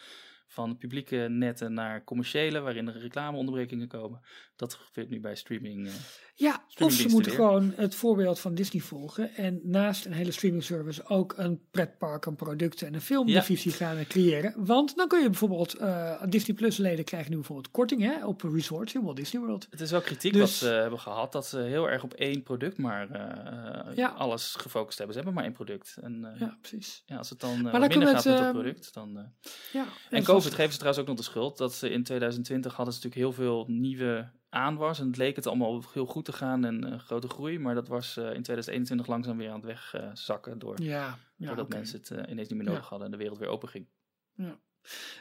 van 0.47 0.77
publieke 0.79 1.17
netten 1.17 1.73
naar 1.73 2.05
commerciële, 2.05 2.61
waarin 2.61 2.89
er 2.89 2.99
reclameonderbrekingen 2.99 3.89
komen. 3.89 4.21
Dat 4.57 4.75
gebeurt 4.75 5.09
nu 5.11 5.21
bij 5.21 5.35
streaming. 5.35 5.87
eh. 5.87 5.93
Ja, 6.35 6.65
of 6.81 6.93
ze 6.93 7.09
moeten 7.09 7.31
weer. 7.33 7.41
gewoon 7.41 7.73
het 7.77 7.95
voorbeeld 7.95 8.41
van 8.41 8.55
Disney 8.55 8.83
volgen. 8.83 9.35
En 9.35 9.61
naast 9.63 10.05
een 10.07 10.13
hele 10.13 10.31
streaming 10.31 10.65
service 10.65 11.07
ook 11.07 11.35
een 11.37 11.61
pretpark, 11.71 12.25
een 12.27 12.37
producten 12.37 12.87
en 12.87 12.95
een 12.95 13.01
filmdivisie 13.01 13.73
gaan 13.73 14.05
creëren. 14.07 14.55
Want 14.57 14.97
dan 14.97 15.09
kun 15.09 15.21
je 15.23 15.27
bijvoorbeeld, 15.31 15.75
eh, 15.75 16.23
Disney 16.29 16.57
Plus 16.57 16.77
leden 16.77 17.05
krijgen 17.05 17.31
nu 17.31 17.37
bijvoorbeeld 17.37 17.71
korting 17.71 18.03
hè, 18.03 18.27
op 18.27 18.43
resorts 18.43 18.95
in 18.95 19.03
Walt 19.03 19.17
Disney 19.17 19.43
World. 19.43 19.67
Het 19.71 19.81
is 19.81 19.91
wel 19.91 20.01
kritiek 20.01 20.33
Dus- 20.33 20.41
wat 20.41 20.51
ze 20.51 20.69
hebben 20.69 20.99
gehad, 21.01 21.33
dat 21.33 21.47
ze 21.47 21.59
heel 21.59 21.91
erg 21.91 22.03
op 22.03 22.13
één 22.15 22.43
product 22.43 22.79
maar 22.79 23.11
eh, 23.11 23.97
Ja. 23.97 24.09
alles 24.09 24.55
gefocust 24.55 24.99
hebben. 24.99 25.17
Ze 25.17 25.21
hebben 25.23 25.35
maar 25.35 25.45
één 25.45 25.57
product. 25.57 25.97
En 26.03 26.25
eh, 26.35 26.41
Ja, 26.41 26.57
precies. 26.61 27.03
ja, 27.07 27.17
als 27.17 27.31
het 27.31 27.41
dan 27.41 27.51
eh, 27.51 27.57
minder 27.57 27.73
gaat 27.73 27.93
het, 27.93 28.03
met 28.03 28.25
dat 28.25 28.39
ehm, 28.41 28.53
product, 28.53 28.95
dan... 28.95 29.17
eh, 29.19 29.25
Ja, 29.73 29.85
En 30.11 30.25
COVID 30.37 30.45
lastig. 30.45 30.55
geven 30.55 30.73
ze 30.73 30.79
trouwens 30.79 31.03
ook 31.03 31.09
nog 31.17 31.25
de 31.25 31.31
schuld. 31.31 31.59
Dat 31.59 31.75
ze 31.75 31.91
in 31.91 32.03
2020 32.03 32.75
hadden 32.75 32.95
ze 32.95 33.01
natuurlijk 33.05 33.37
heel 33.37 33.45
veel 33.45 33.65
nieuwe 33.69 34.29
aanwas. 34.49 35.01
En 35.01 35.07
het 35.07 35.17
leek 35.17 35.37
het 35.37 35.47
allemaal 35.47 35.83
heel 35.93 36.07
goed 36.07 36.25
te 36.25 36.33
gaan 36.33 36.65
en 36.65 36.85
eh, 36.93 36.99
grote 36.99 37.29
groei. 37.29 37.59
Maar 37.59 37.75
dat 37.75 37.89
was 37.89 38.17
eh, 38.17 38.25
in 38.25 38.43
2021 38.43 39.07
langzaam 39.07 39.37
weer 39.37 39.51
aan 39.51 39.63
het 39.67 39.93
wegzakken. 39.93 40.59
door, 40.59 40.83
Ja, 40.83 41.19
ja 41.37 41.47
doordat 41.47 41.69
mensen 41.69 41.99
het 41.99 42.11
eh, 42.11 42.31
ineens 42.31 42.49
niet 42.49 42.59
meer 42.59 42.67
Ja. 42.67 42.73
nodig 42.73 42.89
hadden 42.89 43.07
en 43.07 43.13
de 43.13 43.19
wereld 43.19 43.39
weer 43.39 43.49
open 43.49 43.69
ging. 43.69 43.87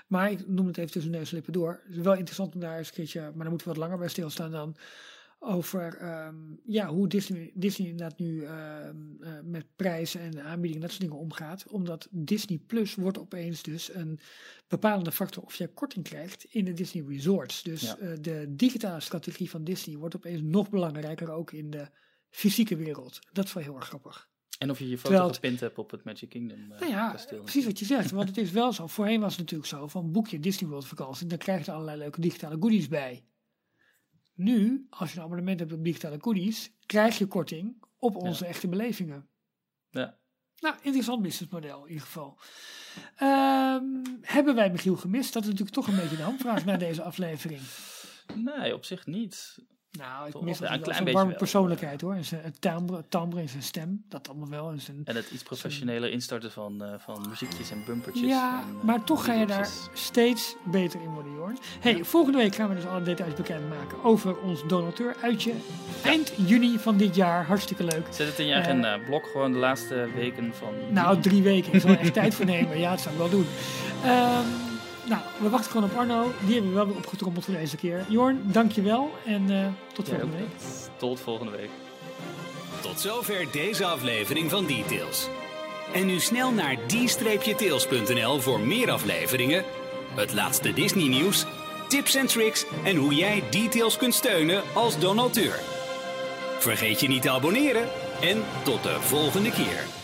Maar 0.07 0.31
ik 0.31 0.47
noem 0.47 0.67
het 0.67 0.77
even 0.77 0.91
tussen 0.91 1.11
neus 1.11 1.29
en 1.29 1.35
lippen 1.35 1.53
door. 1.53 1.81
Het 1.85 1.95
is 1.95 2.03
wel 2.03 2.13
interessant 2.13 2.53
om 2.53 2.59
daar 2.59 2.77
eens 2.77 2.87
een 2.87 2.93
keertje, 2.93 3.21
maar 3.21 3.31
dan 3.37 3.49
moeten 3.49 3.67
we 3.67 3.73
wat 3.73 3.83
langer 3.83 3.97
bij 3.97 4.07
stilstaan 4.07 4.51
dan. 4.51 4.75
Over 5.47 5.97
ehm, 5.97 6.35
ja, 6.63 6.87
hoe 6.87 7.07
Disney, 7.07 7.51
Disney 7.53 7.87
inderdaad 7.89 8.19
nu 8.19 8.43
ehm, 8.43 8.95
eh, 9.19 9.31
met 9.43 9.65
prijzen 9.75 10.21
en 10.21 10.43
aanbiedingen 10.43 10.81
dat 10.81 10.89
soort 10.89 11.01
dingen 11.01 11.17
omgaat. 11.19 11.67
Omdat 11.67 12.07
Disney 12.11 12.57
Plus 12.57 12.95
wordt 12.95 13.19
opeens 13.19 13.63
dus 13.63 13.93
een 13.93 14.19
bepalende 14.67 15.11
factor 15.11 15.43
of 15.43 15.55
jij 15.55 15.67
korting 15.67 16.05
krijgt 16.05 16.43
in 16.49 16.65
de 16.65 16.73
Disney 16.73 17.03
Resorts. 17.07 17.63
Dus 17.63 17.81
Ja. 17.81 17.97
eh, 17.97 18.09
de 18.21 18.45
digitale 18.49 18.99
strategie 18.99 19.49
van 19.49 19.63
Disney 19.63 19.97
wordt 19.97 20.15
opeens 20.15 20.41
nog 20.43 20.69
belangrijker 20.69 21.31
ook 21.31 21.51
in 21.51 21.69
de 21.69 21.87
fysieke 22.29 22.75
wereld. 22.75 23.19
Dat 23.31 23.45
is 23.45 23.53
wel 23.53 23.63
heel 23.63 23.75
erg 23.75 23.87
grappig. 23.87 24.29
En 24.57 24.69
of 24.69 24.79
je 24.79 24.89
je 24.89 24.97
foto 24.97 25.25
het- 25.25 25.35
gepind 25.35 25.59
hebt 25.59 25.77
op 25.77 25.91
het 25.91 26.03
Magic 26.03 26.29
Kingdom 26.29 26.71
eh, 26.71 26.79
Nou 26.79 26.91
ja, 26.91 27.11
kasteel. 27.11 27.41
precies 27.41 27.65
wat 27.65 27.79
je 27.79 27.85
zegt. 27.85 28.11
Want 28.11 28.27
het 28.27 28.37
is 28.37 28.51
wel 28.51 28.73
zo. 28.73 28.87
Voorheen 28.87 29.19
was 29.19 29.31
het 29.31 29.39
natuurlijk 29.39 29.69
zo 29.69 29.87
van 29.87 30.11
boek 30.11 30.27
je 30.27 30.39
Disney 30.39 30.69
World 30.69 30.85
vakantie. 30.87 31.27
Dan 31.27 31.37
krijg 31.37 31.59
je 31.59 31.65
er 31.65 31.71
allerlei 31.73 31.97
leuke 31.97 32.21
digitale 32.21 32.57
goodies 32.59 32.87
bij. 32.87 33.23
Nu, 34.35 34.87
als 34.89 35.11
je 35.11 35.17
een 35.17 35.23
abonnement 35.23 35.59
hebt 35.59 35.73
op 35.73 35.83
digitale 35.83 36.17
goodies, 36.21 36.71
krijg 36.85 37.17
je 37.17 37.27
korting 37.27 37.83
op 37.97 38.15
onze 38.15 38.45
echte 38.45 38.67
belevingen. 38.67 39.29
Ja. 39.89 40.17
Nou, 40.59 40.75
interessant 40.81 41.21
businessmodel 41.21 41.83
in 41.83 41.89
ieder 41.89 42.05
geval. 42.05 42.39
Ehm, 43.15 43.85
hebben 44.21 44.55
wij 44.55 44.71
Michiel 44.71 44.95
gemist? 44.95 45.33
Dat 45.33 45.43
is 45.43 45.49
natuurlijk 45.49 45.75
toch 45.75 45.87
een 45.87 45.95
beetje 45.95 46.15
de 46.15 46.23
hamvraag 46.23 46.65
na 46.65 46.77
deze 46.77 47.03
aflevering. 47.03 47.61
Nee, 48.35 48.73
op 48.73 48.85
zich 48.85 49.05
niet. 49.05 49.57
Nou, 49.97 50.27
ik 50.27 50.41
mis. 50.41 50.57
Ja, 50.59 50.73
een 50.73 50.81
klein 50.81 50.83
zijn 50.83 50.95
warme 50.95 51.11
beetje 51.11 51.27
wel. 51.27 51.37
persoonlijkheid 51.37 52.01
hoor. 52.01 52.13
En 52.13 52.25
zijn 52.25 52.41
het 52.43 52.61
timbre, 52.61 53.03
timbre 53.09 53.41
in 53.41 53.49
zijn 53.49 53.63
stem. 53.63 54.03
Dat 54.09 54.29
allemaal 54.29 54.49
wel. 54.49 54.69
En 54.69 54.79
zijn, 54.81 55.01
En 55.03 55.15
het 55.15 55.29
iets 55.31 55.43
professioneler 55.43 56.11
instarten 56.11 56.51
van, 56.51 56.83
eh, 56.83 56.93
van 56.97 57.25
muziekjes 57.29 57.71
en 57.71 57.83
bumpertjes. 57.85 58.27
Ja, 58.29 58.59
en, 58.61 58.75
eh, 58.79 58.83
maar 58.83 59.03
toch 59.03 59.25
ga 59.25 59.33
je 59.33 59.45
daar 59.45 59.69
steeds 59.93 60.55
beter 60.63 61.01
in 61.01 61.09
worden, 61.09 61.33
Jorn. 61.33 61.57
Hey, 61.79 62.03
volgende 62.03 62.37
week 62.37 62.55
gaan 62.55 62.69
we 62.69 62.75
dus 62.75 62.85
alle 62.85 63.01
details 63.01 63.33
bekendmaken 63.33 64.03
over 64.03 64.39
ons 64.39 64.63
donateur-uitje. 64.67 65.53
Eind 66.03 66.33
juni 66.35 66.77
van 66.79 66.97
dit 66.97 67.15
jaar. 67.15 67.45
Hartstikke 67.45 67.83
leuk. 67.83 68.07
Zet 68.11 68.27
het 68.27 68.39
in 68.39 68.45
je 68.47 68.53
Eh, 68.53 68.59
agenda. 68.59 68.97
Blok 68.97 69.25
gewoon 69.25 69.51
de 69.51 69.57
laatste 69.57 70.09
weken 70.15 70.53
van... 70.53 70.73
Nou, 70.89 71.19
drie 71.19 71.41
weken. 71.43 71.73
Ik 71.73 71.81
zal 71.81 71.89
er 71.89 71.99
echt 71.99 72.13
tijd 72.23 72.33
voor 72.35 72.45
nemen. 72.45 72.79
Ja, 72.79 72.89
dat 72.89 72.99
zou 72.99 73.13
ik 73.15 73.19
wel 73.21 73.29
doen. 73.29 73.45
Ehm, 74.03 74.45
nou, 75.05 75.21
we 75.41 75.49
wachten 75.49 75.71
gewoon 75.71 75.89
op 75.89 75.97
Arno. 75.97 76.31
Die 76.45 76.53
hebben 76.53 76.71
we 76.71 76.77
wel 76.77 76.87
weer 76.87 76.97
opgetrommeld 76.97 77.45
voor 77.45 77.53
deze 77.53 77.77
keer. 77.77 78.05
Jorn, 78.07 78.41
dankjewel 78.43 79.11
en 79.25 79.51
uh, 79.51 79.67
tot 79.93 80.07
volgende 80.07 80.37
week. 80.37 80.47
Tot 80.97 81.19
volgende 81.19 81.51
week. 81.51 81.69
Tot 82.81 82.99
zover 82.99 83.51
deze 83.51 83.85
aflevering 83.85 84.49
van 84.49 84.65
Details. 84.65 85.27
En 85.93 86.05
nu 86.05 86.19
snel 86.19 86.51
naar 86.51 86.77
d-tails.nl 86.87 88.39
voor 88.39 88.59
meer 88.59 88.91
afleveringen, 88.91 89.63
het 90.15 90.33
laatste 90.33 90.73
Disney 90.73 91.07
nieuws, 91.07 91.45
tips 91.87 92.15
en 92.15 92.27
tricks 92.27 92.65
en 92.83 92.95
hoe 92.95 93.15
jij 93.15 93.43
Details 93.49 93.97
kunt 93.97 94.13
steunen 94.13 94.61
als 94.73 94.99
donateur. 94.99 95.59
Vergeet 96.59 96.99
je 96.99 97.07
niet 97.07 97.21
te 97.21 97.29
abonneren 97.29 97.87
en 98.21 98.43
tot 98.63 98.83
de 98.83 98.97
volgende 99.01 99.51
keer. 99.51 99.94